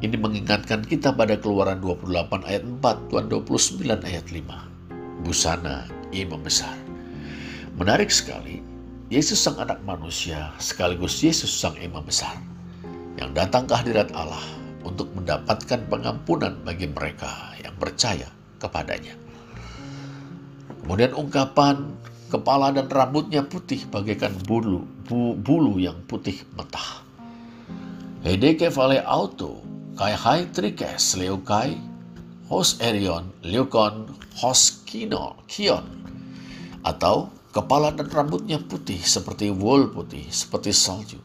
Ini 0.00 0.16
mengingatkan 0.16 0.80
kita 0.80 1.12
pada 1.12 1.36
keluaran 1.36 1.76
28 1.84 2.48
ayat 2.48 2.64
4, 2.64 3.12
Tuhan 3.12 3.26
29 3.28 4.08
ayat 4.08 4.26
5. 4.32 5.24
Busana 5.24 5.84
imam 6.08 6.40
besar. 6.40 6.72
Menarik 7.76 8.08
sekali, 8.08 8.64
Yesus 9.12 9.38
sang 9.38 9.60
anak 9.60 9.84
manusia 9.84 10.50
sekaligus 10.56 11.20
Yesus 11.20 11.52
sang 11.52 11.76
imam 11.78 12.02
besar 12.02 12.34
yang 13.20 13.30
datang 13.36 13.68
ke 13.68 13.76
hadirat 13.76 14.10
Allah 14.18 14.42
untuk 14.82 15.12
mendapatkan 15.14 15.86
pengampunan 15.92 16.58
bagi 16.64 16.90
mereka 16.90 17.54
yang 17.60 17.76
percaya 17.78 18.26
kepadanya. 18.58 19.14
Kemudian 20.82 21.14
ungkapan 21.14 21.92
kepala 22.32 22.74
dan 22.74 22.90
rambutnya 22.90 23.46
putih 23.46 23.84
bagaikan 23.88 24.34
bulu, 24.42 24.82
bu, 25.06 25.38
bulu 25.38 25.78
yang 25.78 26.02
putih 26.10 26.42
metah. 26.58 27.05
Hedeke 28.26 28.74
vale 28.74 28.98
auto, 29.06 29.62
kai 29.94 30.10
hai 30.18 30.50
trikes 30.50 31.14
leukai, 31.14 31.78
hos 32.50 32.74
erion, 32.82 33.30
leukon, 33.46 34.10
hos 34.42 34.82
kino, 34.82 35.38
kion. 35.46 35.86
Atau 36.82 37.30
kepala 37.54 37.94
dan 37.94 38.10
rambutnya 38.10 38.58
putih 38.58 38.98
seperti 38.98 39.54
wool 39.54 39.94
putih, 39.94 40.26
seperti 40.26 40.74
salju 40.74 41.22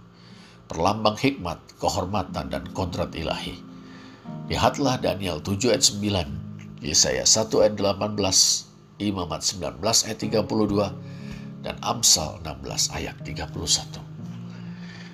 perlambang 0.71 1.17
hikmat, 1.17 1.57
kehormatan, 1.81 2.53
dan 2.53 2.63
kodrat 2.71 3.11
ilahi. 3.11 3.59
Lihatlah 4.47 5.01
Daniel 5.01 5.43
7 5.43 5.73
ayat 5.73 5.83
9, 5.83 6.85
Yesaya 6.85 7.27
1 7.27 7.49
ayat 7.65 7.75
18, 7.75 8.13
Imamat 9.01 9.41
19 9.41 9.81
ayat 9.81 10.19
32, 10.21 11.65
dan 11.65 11.75
Amsal 11.81 12.39
16 12.45 12.93
ayat 12.93 13.17
31. 13.25 14.10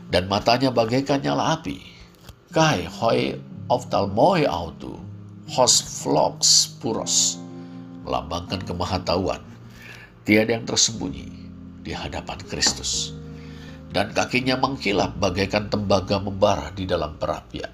Dan 0.08 0.32
matanya 0.32 0.72
bagaikan 0.72 1.20
nyala 1.20 1.60
api, 1.60 1.84
kai 2.56 2.88
hoi 2.88 3.36
oftalmoi 3.68 4.48
autu, 4.48 4.96
hos 5.52 6.04
vlogs 6.04 6.80
puros, 6.80 7.36
melambangkan 8.08 8.64
kemahatauan, 8.64 9.44
tiada 10.24 10.56
yang 10.56 10.64
tersembunyi 10.64 11.28
di 11.84 11.92
hadapan 11.92 12.40
Kristus 12.48 13.18
dan 13.98 14.12
kakinya 14.12 14.60
mengkilap 14.60 15.16
bagaikan 15.18 15.72
tembaga 15.72 16.20
membara 16.20 16.72
di 16.76 16.84
dalam 16.84 17.16
perapian. 17.16 17.72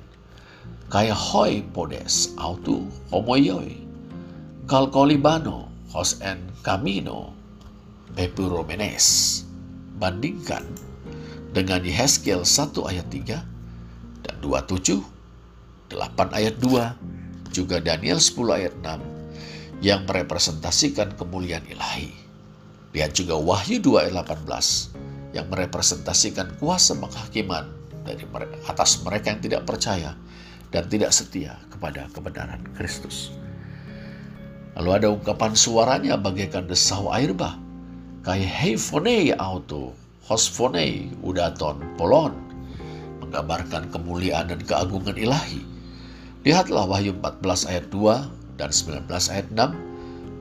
Kaya 0.88 1.12
hoi 1.12 1.66
podes 1.74 2.38
autu 2.38 2.86
homoyoi, 3.10 3.82
kalkolibano 4.70 5.68
hos 5.90 6.22
en 6.22 6.38
camino 6.62 7.34
epuromenes. 8.14 9.42
Bandingkan 9.98 10.66
dengan 11.54 11.86
Yehezkiel 11.86 12.42
1 12.42 12.74
ayat 12.90 13.08
3 13.14 14.26
dan 14.26 14.36
27, 14.42 15.06
8 15.94 16.34
ayat 16.34 16.58
2, 16.58 17.54
juga 17.54 17.78
Daniel 17.78 18.18
10 18.18 18.34
ayat 18.58 18.74
6 18.82 19.86
yang 19.86 20.02
merepresentasikan 20.10 21.14
kemuliaan 21.14 21.64
ilahi. 21.70 22.10
Lihat 22.98 23.14
juga 23.14 23.38
Wahyu 23.38 23.78
2 23.80 24.10
ayat 24.10 24.26
18 24.26 25.38
yang 25.38 25.46
merepresentasikan 25.50 26.58
kuasa 26.58 26.98
penghakiman 26.98 27.70
dari 28.02 28.26
atas 28.66 29.02
mereka 29.06 29.34
yang 29.34 29.42
tidak 29.42 29.62
percaya 29.70 30.18
dan 30.74 30.90
tidak 30.90 31.14
setia 31.14 31.62
kepada 31.70 32.10
kebenaran 32.10 32.66
Kristus. 32.74 33.30
Lalu 34.74 34.90
ada 34.90 35.08
ungkapan 35.14 35.54
suaranya 35.54 36.18
bagaikan 36.18 36.66
desau 36.66 37.14
air 37.14 37.30
bah. 37.38 37.62
Kayak 38.24 38.56
heifonei 38.56 39.36
auto, 39.36 39.92
hosfonei 40.28 41.12
udaton 41.20 41.84
polon. 42.00 42.32
Menggambarkan 43.20 43.92
kemuliaan 43.92 44.48
dan 44.52 44.62
keagungan 44.64 45.18
ilahi. 45.18 45.66
Lihatlah 46.44 46.86
Wahyu 46.88 47.14
14 47.20 47.70
ayat 47.72 47.86
2 47.92 48.60
dan 48.60 48.70
19 48.72 49.08
ayat 49.10 49.48
6. 49.52 49.76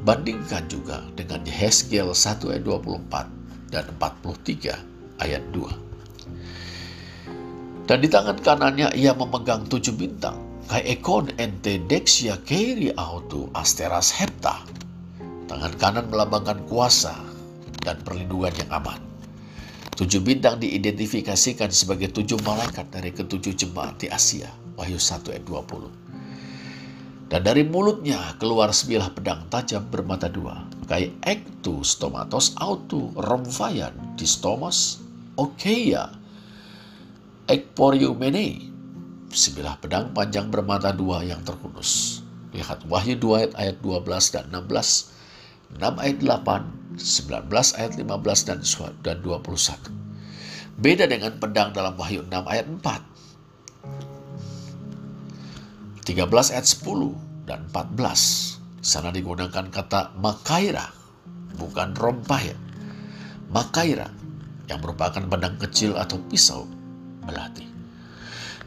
Bandingkan 0.02 0.66
juga 0.66 1.06
dengan 1.14 1.46
Yehezkiel 1.46 2.10
1 2.10 2.50
ayat 2.50 2.64
24 2.66 3.70
dan 3.70 3.86
43 3.98 4.82
ayat 5.22 5.42
2. 5.54 7.86
Dan 7.86 7.98
di 8.02 8.10
tangan 8.10 8.38
kanannya 8.42 8.90
ia 8.98 9.14
memegang 9.14 9.62
tujuh 9.66 9.94
bintang. 9.94 10.38
Kai 10.70 10.98
ekon 10.98 11.30
ente 11.36 11.78
dexia 11.90 12.38
keri 12.46 12.94
auto 12.94 13.50
asteras 13.52 14.14
hepta. 14.14 14.62
Tangan 15.50 15.74
kanan 15.76 16.06
melambangkan 16.08 16.64
kuasa 16.70 17.12
dan 17.82 17.98
perlindungan 18.06 18.54
yang 18.56 18.70
aman. 18.70 19.11
Tujuh 20.02 20.18
bintang 20.18 20.58
diidentifikasikan 20.58 21.70
sebagai 21.70 22.10
tujuh 22.10 22.34
malaikat 22.42 22.90
dari 22.90 23.14
ketujuh 23.14 23.54
jemaat 23.54 24.02
di 24.02 24.10
Asia. 24.10 24.50
Wahyu 24.74 24.98
1 24.98 25.30
ayat 25.30 25.46
20. 25.46 27.30
Dan 27.30 27.46
dari 27.46 27.62
mulutnya 27.62 28.34
keluar 28.42 28.74
sebilah 28.74 29.14
pedang 29.14 29.46
tajam 29.46 29.86
bermata 29.86 30.26
dua. 30.26 30.66
Kai 30.90 31.14
ektu 31.22 31.86
stomatos 31.86 32.50
autu 32.58 33.14
romfayan 33.14 33.94
distomos 34.18 34.98
okeia 35.38 36.10
ekporiumene. 37.46 38.74
Sebilah 39.30 39.78
pedang 39.78 40.10
panjang 40.10 40.50
bermata 40.50 40.90
dua 40.90 41.22
yang 41.22 41.46
terkunus. 41.46 42.26
Lihat 42.50 42.90
Wahyu 42.90 43.22
2 43.22 43.54
ayat 43.54 43.78
12 43.78 44.34
dan 44.34 44.50
16, 44.50 45.78
6 45.78 45.78
ayat 45.78 46.18
8, 46.18 46.81
19 46.96 47.48
ayat 47.78 47.92
15 47.96 48.48
dan 48.48 48.60
dan 49.00 49.16
21. 49.24 50.02
Beda 50.80 51.04
dengan 51.06 51.36
pedang 51.38 51.70
dalam 51.76 51.94
Wahyu 51.96 52.24
6 52.26 52.32
ayat 52.48 52.66
4. 52.68 53.00
13 56.02 56.52
ayat 56.52 56.66
10 56.66 57.48
dan 57.48 57.60
14. 57.70 58.82
Di 58.82 58.86
sana 58.90 59.14
digunakan 59.14 59.70
kata 59.70 60.18
makaira, 60.18 60.90
bukan 61.54 61.94
rompaya. 61.94 62.58
Makaira 63.52 64.10
yang 64.66 64.82
merupakan 64.82 65.22
pedang 65.22 65.54
kecil 65.60 65.94
atau 65.94 66.18
pisau 66.26 66.66
melati. 67.22 67.68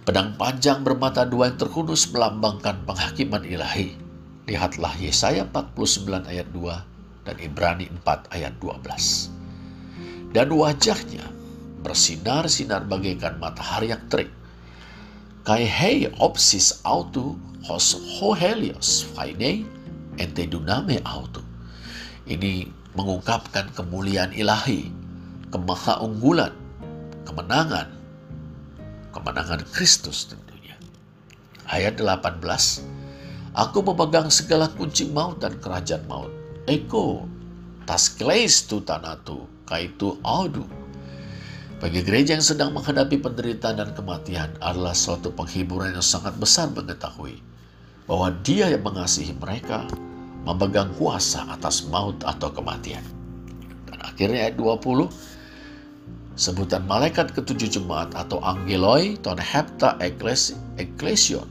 Pedang 0.06 0.38
panjang 0.38 0.86
bermata 0.86 1.26
dua 1.26 1.50
yang 1.50 1.58
terkudus 1.58 2.06
melambangkan 2.14 2.86
penghakiman 2.86 3.42
ilahi. 3.42 3.98
Lihatlah 4.46 4.94
Yesaya 5.02 5.50
49 5.50 6.30
ayat 6.30 6.46
2 6.54 6.95
dan 7.26 7.36
Ibrani 7.42 7.90
4 8.06 8.30
ayat 8.32 8.54
12. 8.62 10.32
Dan 10.32 10.54
wajahnya 10.54 11.26
bersinar-sinar 11.82 12.86
bagaikan 12.86 13.42
matahari 13.42 13.90
yang 13.92 14.06
terik. 14.08 14.30
Kai 15.46 15.66
hei 15.66 16.10
opsis 16.22 16.82
autu 16.86 17.38
hos 17.66 17.94
hohelios 18.18 19.06
faine 19.14 19.66
ente 20.18 20.44
duname 20.50 21.02
autu. 21.06 21.42
Ini 22.26 22.66
mengungkapkan 22.98 23.70
kemuliaan 23.78 24.34
ilahi, 24.34 24.90
kemahaunggulan, 25.54 26.54
kemenangan, 27.22 27.94
kemenangan 29.14 29.62
Kristus 29.70 30.26
tentunya. 30.26 30.74
Ayat 31.70 32.02
18, 32.02 32.42
Aku 33.56 33.80
memegang 33.86 34.28
segala 34.34 34.68
kunci 34.74 35.08
maut 35.08 35.40
dan 35.40 35.56
kerajaan 35.62 36.04
maut 36.10 36.35
Eko 36.66 37.30
taskleis 37.86 38.66
tu 38.66 38.82
tanatu 38.82 39.46
kaitu 39.70 40.18
audu. 40.26 40.66
Bagi 41.78 42.02
gereja 42.02 42.34
yang 42.34 42.42
sedang 42.42 42.74
menghadapi 42.74 43.22
penderitaan 43.22 43.78
dan 43.78 43.94
kematian 43.94 44.50
adalah 44.58 44.98
suatu 44.98 45.30
penghiburan 45.30 45.94
yang 45.94 46.02
sangat 46.02 46.34
besar 46.42 46.74
mengetahui 46.74 47.38
bahwa 48.10 48.34
dia 48.42 48.74
yang 48.74 48.82
mengasihi 48.82 49.38
mereka 49.38 49.86
memegang 50.42 50.90
kuasa 50.98 51.46
atas 51.54 51.86
maut 51.86 52.18
atau 52.26 52.50
kematian. 52.50 53.06
Dan 53.86 54.02
akhirnya 54.02 54.50
ayat 54.50 54.58
20, 54.58 55.06
sebutan 56.34 56.82
malaikat 56.90 57.30
ketujuh 57.38 57.78
jemaat 57.78 58.10
atau 58.18 58.42
angeloi 58.42 59.22
ton 59.22 59.38
hepta 59.38 60.02
eklesion. 60.82 61.46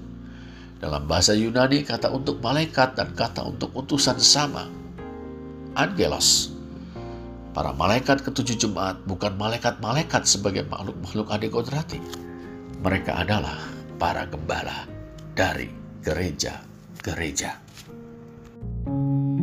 Dalam 0.82 1.06
bahasa 1.06 1.38
Yunani 1.38 1.86
kata 1.86 2.10
untuk 2.10 2.42
malaikat 2.42 2.98
dan 2.98 3.14
kata 3.14 3.46
untuk 3.46 3.70
utusan 3.78 4.18
sama 4.18 4.66
angelos. 5.78 6.50
Para 7.54 7.70
malaikat 7.70 8.26
ketujuh 8.26 8.66
jemaat 8.66 8.98
bukan 9.06 9.38
malaikat-malaikat 9.38 10.26
sebagai 10.26 10.66
makhluk-makhluk 10.66 11.30
adekodrati. 11.30 12.02
Mereka 12.82 13.14
adalah 13.14 13.58
para 13.94 14.26
gembala 14.26 14.90
dari 15.38 15.70
gereja-gereja. 16.02 17.62
thank 18.84 19.28
you 19.28 19.33